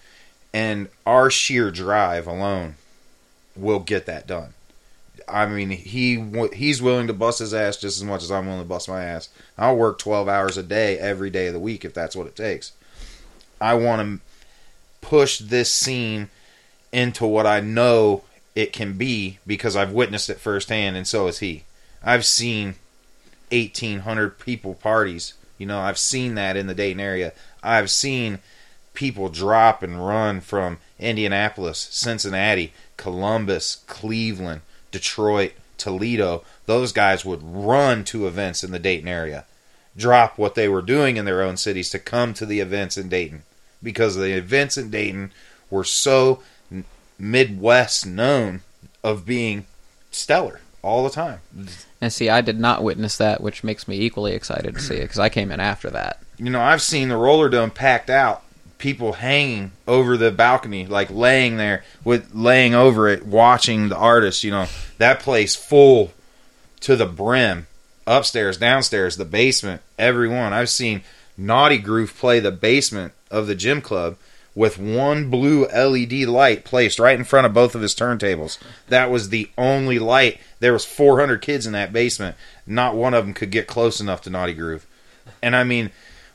And 0.53 0.87
our 1.05 1.29
sheer 1.29 1.71
drive 1.71 2.25
alone 2.25 2.75
will 3.53 3.79
get 3.79 4.05
that 4.05 4.27
done. 4.27 4.53
I 5.27 5.45
mean, 5.45 5.71
he 5.71 6.23
he's 6.53 6.81
willing 6.81 7.07
to 7.07 7.13
bust 7.13 7.39
his 7.39 7.53
ass 7.53 7.75
just 7.75 7.97
as 7.97 8.03
much 8.03 8.23
as 8.23 8.31
I'm 8.31 8.45
willing 8.45 8.61
to 8.61 8.67
bust 8.67 8.87
my 8.87 9.03
ass. 9.03 9.27
I'll 9.57 9.75
work 9.75 9.99
12 9.99 10.29
hours 10.29 10.55
a 10.55 10.63
day 10.63 10.97
every 10.97 11.29
day 11.29 11.47
of 11.47 11.53
the 11.53 11.59
week 11.59 11.83
if 11.83 11.93
that's 11.93 12.15
what 12.15 12.27
it 12.27 12.35
takes. 12.35 12.71
I 13.59 13.73
want 13.73 14.01
to 14.01 15.05
push 15.05 15.39
this 15.39 15.73
scene 15.73 16.29
into 16.93 17.25
what 17.27 17.45
I 17.45 17.59
know 17.59 18.23
it 18.55 18.73
can 18.73 18.93
be 18.93 19.39
because 19.45 19.75
I've 19.75 19.91
witnessed 19.91 20.29
it 20.29 20.39
firsthand, 20.39 20.95
and 20.95 21.07
so 21.07 21.25
has 21.25 21.39
he. 21.39 21.65
I've 22.03 22.25
seen 22.25 22.75
1,800 23.51 24.39
people 24.39 24.73
parties. 24.73 25.33
You 25.57 25.65
know, 25.65 25.79
I've 25.79 25.97
seen 25.97 26.35
that 26.35 26.57
in 26.57 26.67
the 26.67 26.73
Dayton 26.73 26.99
area. 26.99 27.33
I've 27.61 27.91
seen 27.91 28.39
people 28.93 29.29
drop 29.29 29.83
and 29.83 30.05
run 30.05 30.41
from 30.41 30.77
Indianapolis, 30.99 31.79
Cincinnati, 31.91 32.73
Columbus, 32.97 33.83
Cleveland, 33.87 34.61
Detroit, 34.91 35.53
Toledo. 35.77 36.43
Those 36.65 36.91
guys 36.91 37.25
would 37.25 37.43
run 37.43 38.03
to 38.05 38.27
events 38.27 38.63
in 38.63 38.71
the 38.71 38.79
Dayton 38.79 39.09
area, 39.09 39.45
drop 39.97 40.37
what 40.37 40.55
they 40.55 40.69
were 40.69 40.81
doing 40.81 41.17
in 41.17 41.25
their 41.25 41.41
own 41.41 41.57
cities 41.57 41.89
to 41.89 41.99
come 41.99 42.33
to 42.33 42.45
the 42.45 42.61
events 42.61 42.97
in 42.97 43.09
Dayton 43.09 43.43
because 43.83 44.15
the 44.15 44.35
events 44.35 44.77
in 44.77 44.89
Dayton 44.89 45.31
were 45.69 45.83
so 45.83 46.41
Midwest 47.17 48.05
known 48.05 48.61
of 49.03 49.25
being 49.25 49.65
stellar 50.11 50.61
all 50.81 51.03
the 51.03 51.09
time. 51.09 51.39
And 52.01 52.13
see, 52.13 52.29
I 52.29 52.41
did 52.41 52.59
not 52.59 52.83
witness 52.83 53.17
that, 53.17 53.41
which 53.41 53.63
makes 53.63 53.87
me 53.87 53.99
equally 54.01 54.33
excited 54.33 54.75
to 54.75 54.81
see 54.81 54.95
it 54.95 55.03
because 55.03 55.19
I 55.19 55.29
came 55.29 55.51
in 55.51 55.59
after 55.59 55.89
that. 55.89 56.19
You 56.37 56.49
know, 56.49 56.61
I've 56.61 56.81
seen 56.81 57.09
the 57.09 57.17
roller 57.17 57.49
dome 57.49 57.71
packed 57.71 58.09
out, 58.09 58.43
people 58.77 59.13
hanging 59.13 59.71
over 59.87 60.17
the 60.17 60.31
balcony, 60.31 60.85
like 60.85 61.09
laying 61.09 61.57
there 61.57 61.83
with 62.03 62.35
laying 62.35 62.75
over 62.75 63.07
it, 63.07 63.25
watching 63.25 63.89
the 63.89 63.97
artists. 63.97 64.43
You 64.43 64.51
know, 64.51 64.67
that 64.97 65.21
place 65.21 65.55
full 65.55 66.13
to 66.81 66.95
the 66.95 67.07
brim, 67.07 67.65
upstairs, 68.05 68.57
downstairs, 68.57 69.17
the 69.17 69.25
basement, 69.25 69.81
everyone. 69.97 70.53
I've 70.53 70.69
seen 70.69 71.01
Naughty 71.37 71.79
Groove 71.79 72.15
play 72.15 72.39
the 72.39 72.51
basement 72.51 73.13
of 73.31 73.47
the 73.47 73.55
gym 73.55 73.81
club 73.81 74.17
with 74.55 74.79
one 74.79 75.29
blue 75.29 75.67
LED 75.67 76.13
light 76.27 76.63
placed 76.63 76.97
right 76.97 77.19
in 77.19 77.25
front 77.25 77.45
of 77.45 77.53
both 77.53 77.75
of 77.75 77.81
his 77.81 77.93
turntables. 77.93 78.57
That 78.87 79.11
was 79.11 79.29
the 79.29 79.49
only 79.57 79.99
light. 79.99 80.39
There 80.59 80.73
was 80.73 80.85
400 80.85 81.41
kids 81.41 81.67
in 81.67 81.73
that 81.73 81.93
basement. 81.93 82.37
Not 82.65 82.95
one 82.95 83.13
of 83.13 83.25
them 83.25 83.33
could 83.33 83.51
get 83.51 83.67
close 83.67 83.99
enough 83.99 84.21
to 84.21 84.29
Naughty 84.29 84.53
Groove. 84.53 84.87
And 85.43 85.55
I 85.55 85.65
mean, 85.65 85.91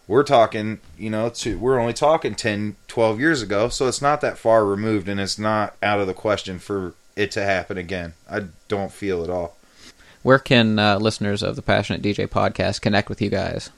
we're 0.07 0.23
talking, 0.23 0.81
you 0.99 1.09
know, 1.09 1.31
to, 1.31 1.59
we're 1.59 1.81
only 1.81 1.93
talking 1.95 2.35
10, 2.35 2.77
12 2.89 3.21
years 3.21 3.43
ago, 3.43 3.69
so 3.69 3.89
it's 3.89 4.03
not 4.03 4.21
that 4.21 4.39
far 4.39 4.67
removed 4.67 5.09
and 5.09 5.21
it's 5.21 5.39
not 5.39 5.77
out 5.83 6.01
of 6.01 6.07
the 6.07 6.15
question 6.15 6.59
for 6.59 6.95
it 7.17 7.31
to 7.33 7.43
happen 7.43 7.79
again. 7.79 8.15
I 8.29 8.47
don't 8.69 8.93
feel 8.93 9.25
at 9.25 9.31
all. 9.31 9.57
Where 10.23 10.39
can 10.39 10.79
uh, 10.79 10.99
listeners 10.99 11.43
of 11.43 11.57
the 11.57 11.63
Passionate 11.63 12.03
DJ 12.03 12.27
podcast 12.27 12.83
connect 12.83 13.09
with 13.09 13.23
you 13.23 13.31
guys? 13.31 13.71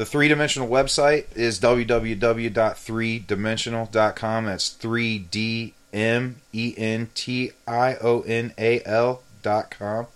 The 0.00 0.06
3DMentional 0.06 0.70
website 0.70 1.26
is 1.36 1.60
www.3dmentional.com. 1.60 4.46
That's 4.46 4.70
3D 4.70 5.72
M 5.92 6.36
E 6.54 6.74
N 6.78 7.10
T 7.14 7.50
I 7.68 7.96
O 7.96 8.22
N 8.22 8.54
A 8.56 8.82
L 8.86 9.20
dot 9.42 9.70
com. 9.70 10.06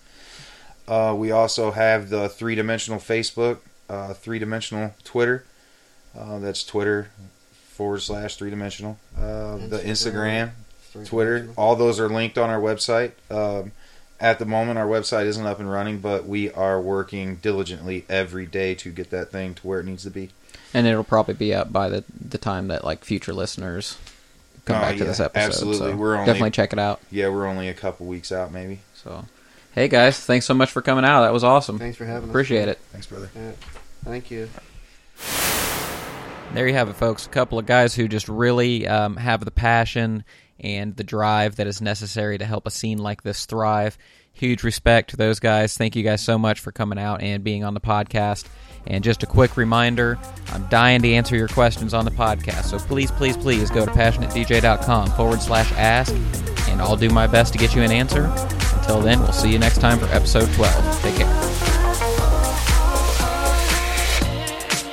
Uh, 0.88 1.14
we 1.14 1.30
also 1.30 1.72
have 1.72 2.08
the 2.08 2.30
3DMentional 2.30 2.96
Facebook, 2.96 3.58
uh, 3.90 4.14
3DMentional 4.14 4.92
Twitter. 5.04 5.44
Uh, 6.18 6.38
that's 6.38 6.64
Twitter 6.64 7.10
forward 7.68 8.00
slash 8.00 8.38
3DMentional. 8.38 8.96
Uh, 9.18 9.58
the 9.68 9.82
Instagram, 9.84 10.52
Twitter, 11.04 11.50
all 11.58 11.76
those 11.76 12.00
are 12.00 12.08
linked 12.08 12.38
on 12.38 12.48
our 12.48 12.58
website. 12.58 13.10
Um, 13.30 13.72
at 14.20 14.38
the 14.38 14.44
moment, 14.46 14.78
our 14.78 14.86
website 14.86 15.26
isn't 15.26 15.44
up 15.46 15.58
and 15.60 15.70
running, 15.70 15.98
but 15.98 16.26
we 16.26 16.50
are 16.52 16.80
working 16.80 17.36
diligently 17.36 18.04
every 18.08 18.46
day 18.46 18.74
to 18.76 18.90
get 18.90 19.10
that 19.10 19.30
thing 19.30 19.54
to 19.54 19.66
where 19.66 19.80
it 19.80 19.86
needs 19.86 20.04
to 20.04 20.10
be. 20.10 20.30
And 20.72 20.86
it'll 20.86 21.04
probably 21.04 21.34
be 21.34 21.52
up 21.54 21.72
by 21.72 21.88
the 21.88 22.04
the 22.28 22.38
time 22.38 22.68
that 22.68 22.84
like 22.84 23.04
future 23.04 23.32
listeners 23.32 23.96
come 24.64 24.76
Oh, 24.76 24.80
back 24.80 24.96
to 24.96 25.04
this 25.04 25.20
episode. 25.20 25.44
absolutely. 25.46 25.90
So 25.92 25.96
We're 25.96 26.14
only- 26.14 26.26
definitely 26.26 26.50
check 26.52 26.72
it 26.72 26.78
out. 26.78 27.00
Yeah, 27.10 27.28
we're 27.28 27.46
only 27.46 27.68
a 27.68 27.74
couple 27.74 28.06
weeks 28.06 28.32
out, 28.32 28.50
maybe. 28.52 28.80
So, 28.94 29.26
hey 29.74 29.88
guys, 29.88 30.18
thanks 30.18 30.46
so 30.46 30.54
much 30.54 30.70
for 30.70 30.80
coming 30.82 31.04
out. 31.04 31.22
That 31.22 31.32
was 31.32 31.44
awesome. 31.44 31.78
Thanks 31.78 31.96
for 31.98 32.06
having 32.06 32.28
us. 32.28 32.32
Appreciate 32.32 32.68
it. 32.68 32.78
Thanks, 32.92 33.06
brother. 33.06 33.30
Yeah. 33.36 33.52
Thank 34.04 34.30
you. 34.30 34.48
There 36.54 36.68
you 36.68 36.74
have 36.74 36.88
it, 36.88 36.94
folks. 36.94 37.26
A 37.26 37.30
couple 37.30 37.58
of 37.58 37.66
guys 37.66 37.94
who 37.96 38.06
just 38.06 38.28
really 38.28 38.86
um, 38.86 39.16
have 39.16 39.44
the 39.44 39.50
passion 39.50 40.22
and 40.60 40.96
the 40.96 41.04
drive 41.04 41.56
that 41.56 41.66
is 41.66 41.80
necessary 41.80 42.38
to 42.38 42.44
help 42.44 42.66
a 42.66 42.70
scene 42.70 42.98
like 42.98 43.22
this 43.22 43.46
thrive. 43.46 43.98
Huge 44.32 44.64
respect 44.64 45.10
to 45.10 45.16
those 45.16 45.40
guys. 45.40 45.76
Thank 45.76 45.94
you 45.96 46.02
guys 46.02 46.22
so 46.22 46.38
much 46.38 46.60
for 46.60 46.72
coming 46.72 46.98
out 46.98 47.22
and 47.22 47.44
being 47.44 47.64
on 47.64 47.74
the 47.74 47.80
podcast. 47.80 48.46
And 48.86 49.02
just 49.02 49.22
a 49.22 49.26
quick 49.26 49.56
reminder 49.56 50.18
I'm 50.48 50.66
dying 50.68 51.00
to 51.02 51.12
answer 51.12 51.36
your 51.36 51.48
questions 51.48 51.94
on 51.94 52.04
the 52.04 52.10
podcast. 52.10 52.64
So 52.64 52.78
please, 52.78 53.10
please, 53.10 53.36
please 53.36 53.70
go 53.70 53.84
to 53.84 53.90
passionatedj.com 53.90 55.12
forward 55.12 55.40
slash 55.40 55.72
ask, 55.72 56.14
and 56.68 56.82
I'll 56.82 56.96
do 56.96 57.10
my 57.10 57.26
best 57.26 57.52
to 57.54 57.58
get 57.58 57.74
you 57.74 57.82
an 57.82 57.92
answer. 57.92 58.24
Until 58.76 59.00
then, 59.00 59.20
we'll 59.20 59.32
see 59.32 59.50
you 59.50 59.58
next 59.58 59.80
time 59.80 59.98
for 59.98 60.06
episode 60.06 60.52
12. 60.52 61.02
Take 61.02 61.16
care. 61.16 61.73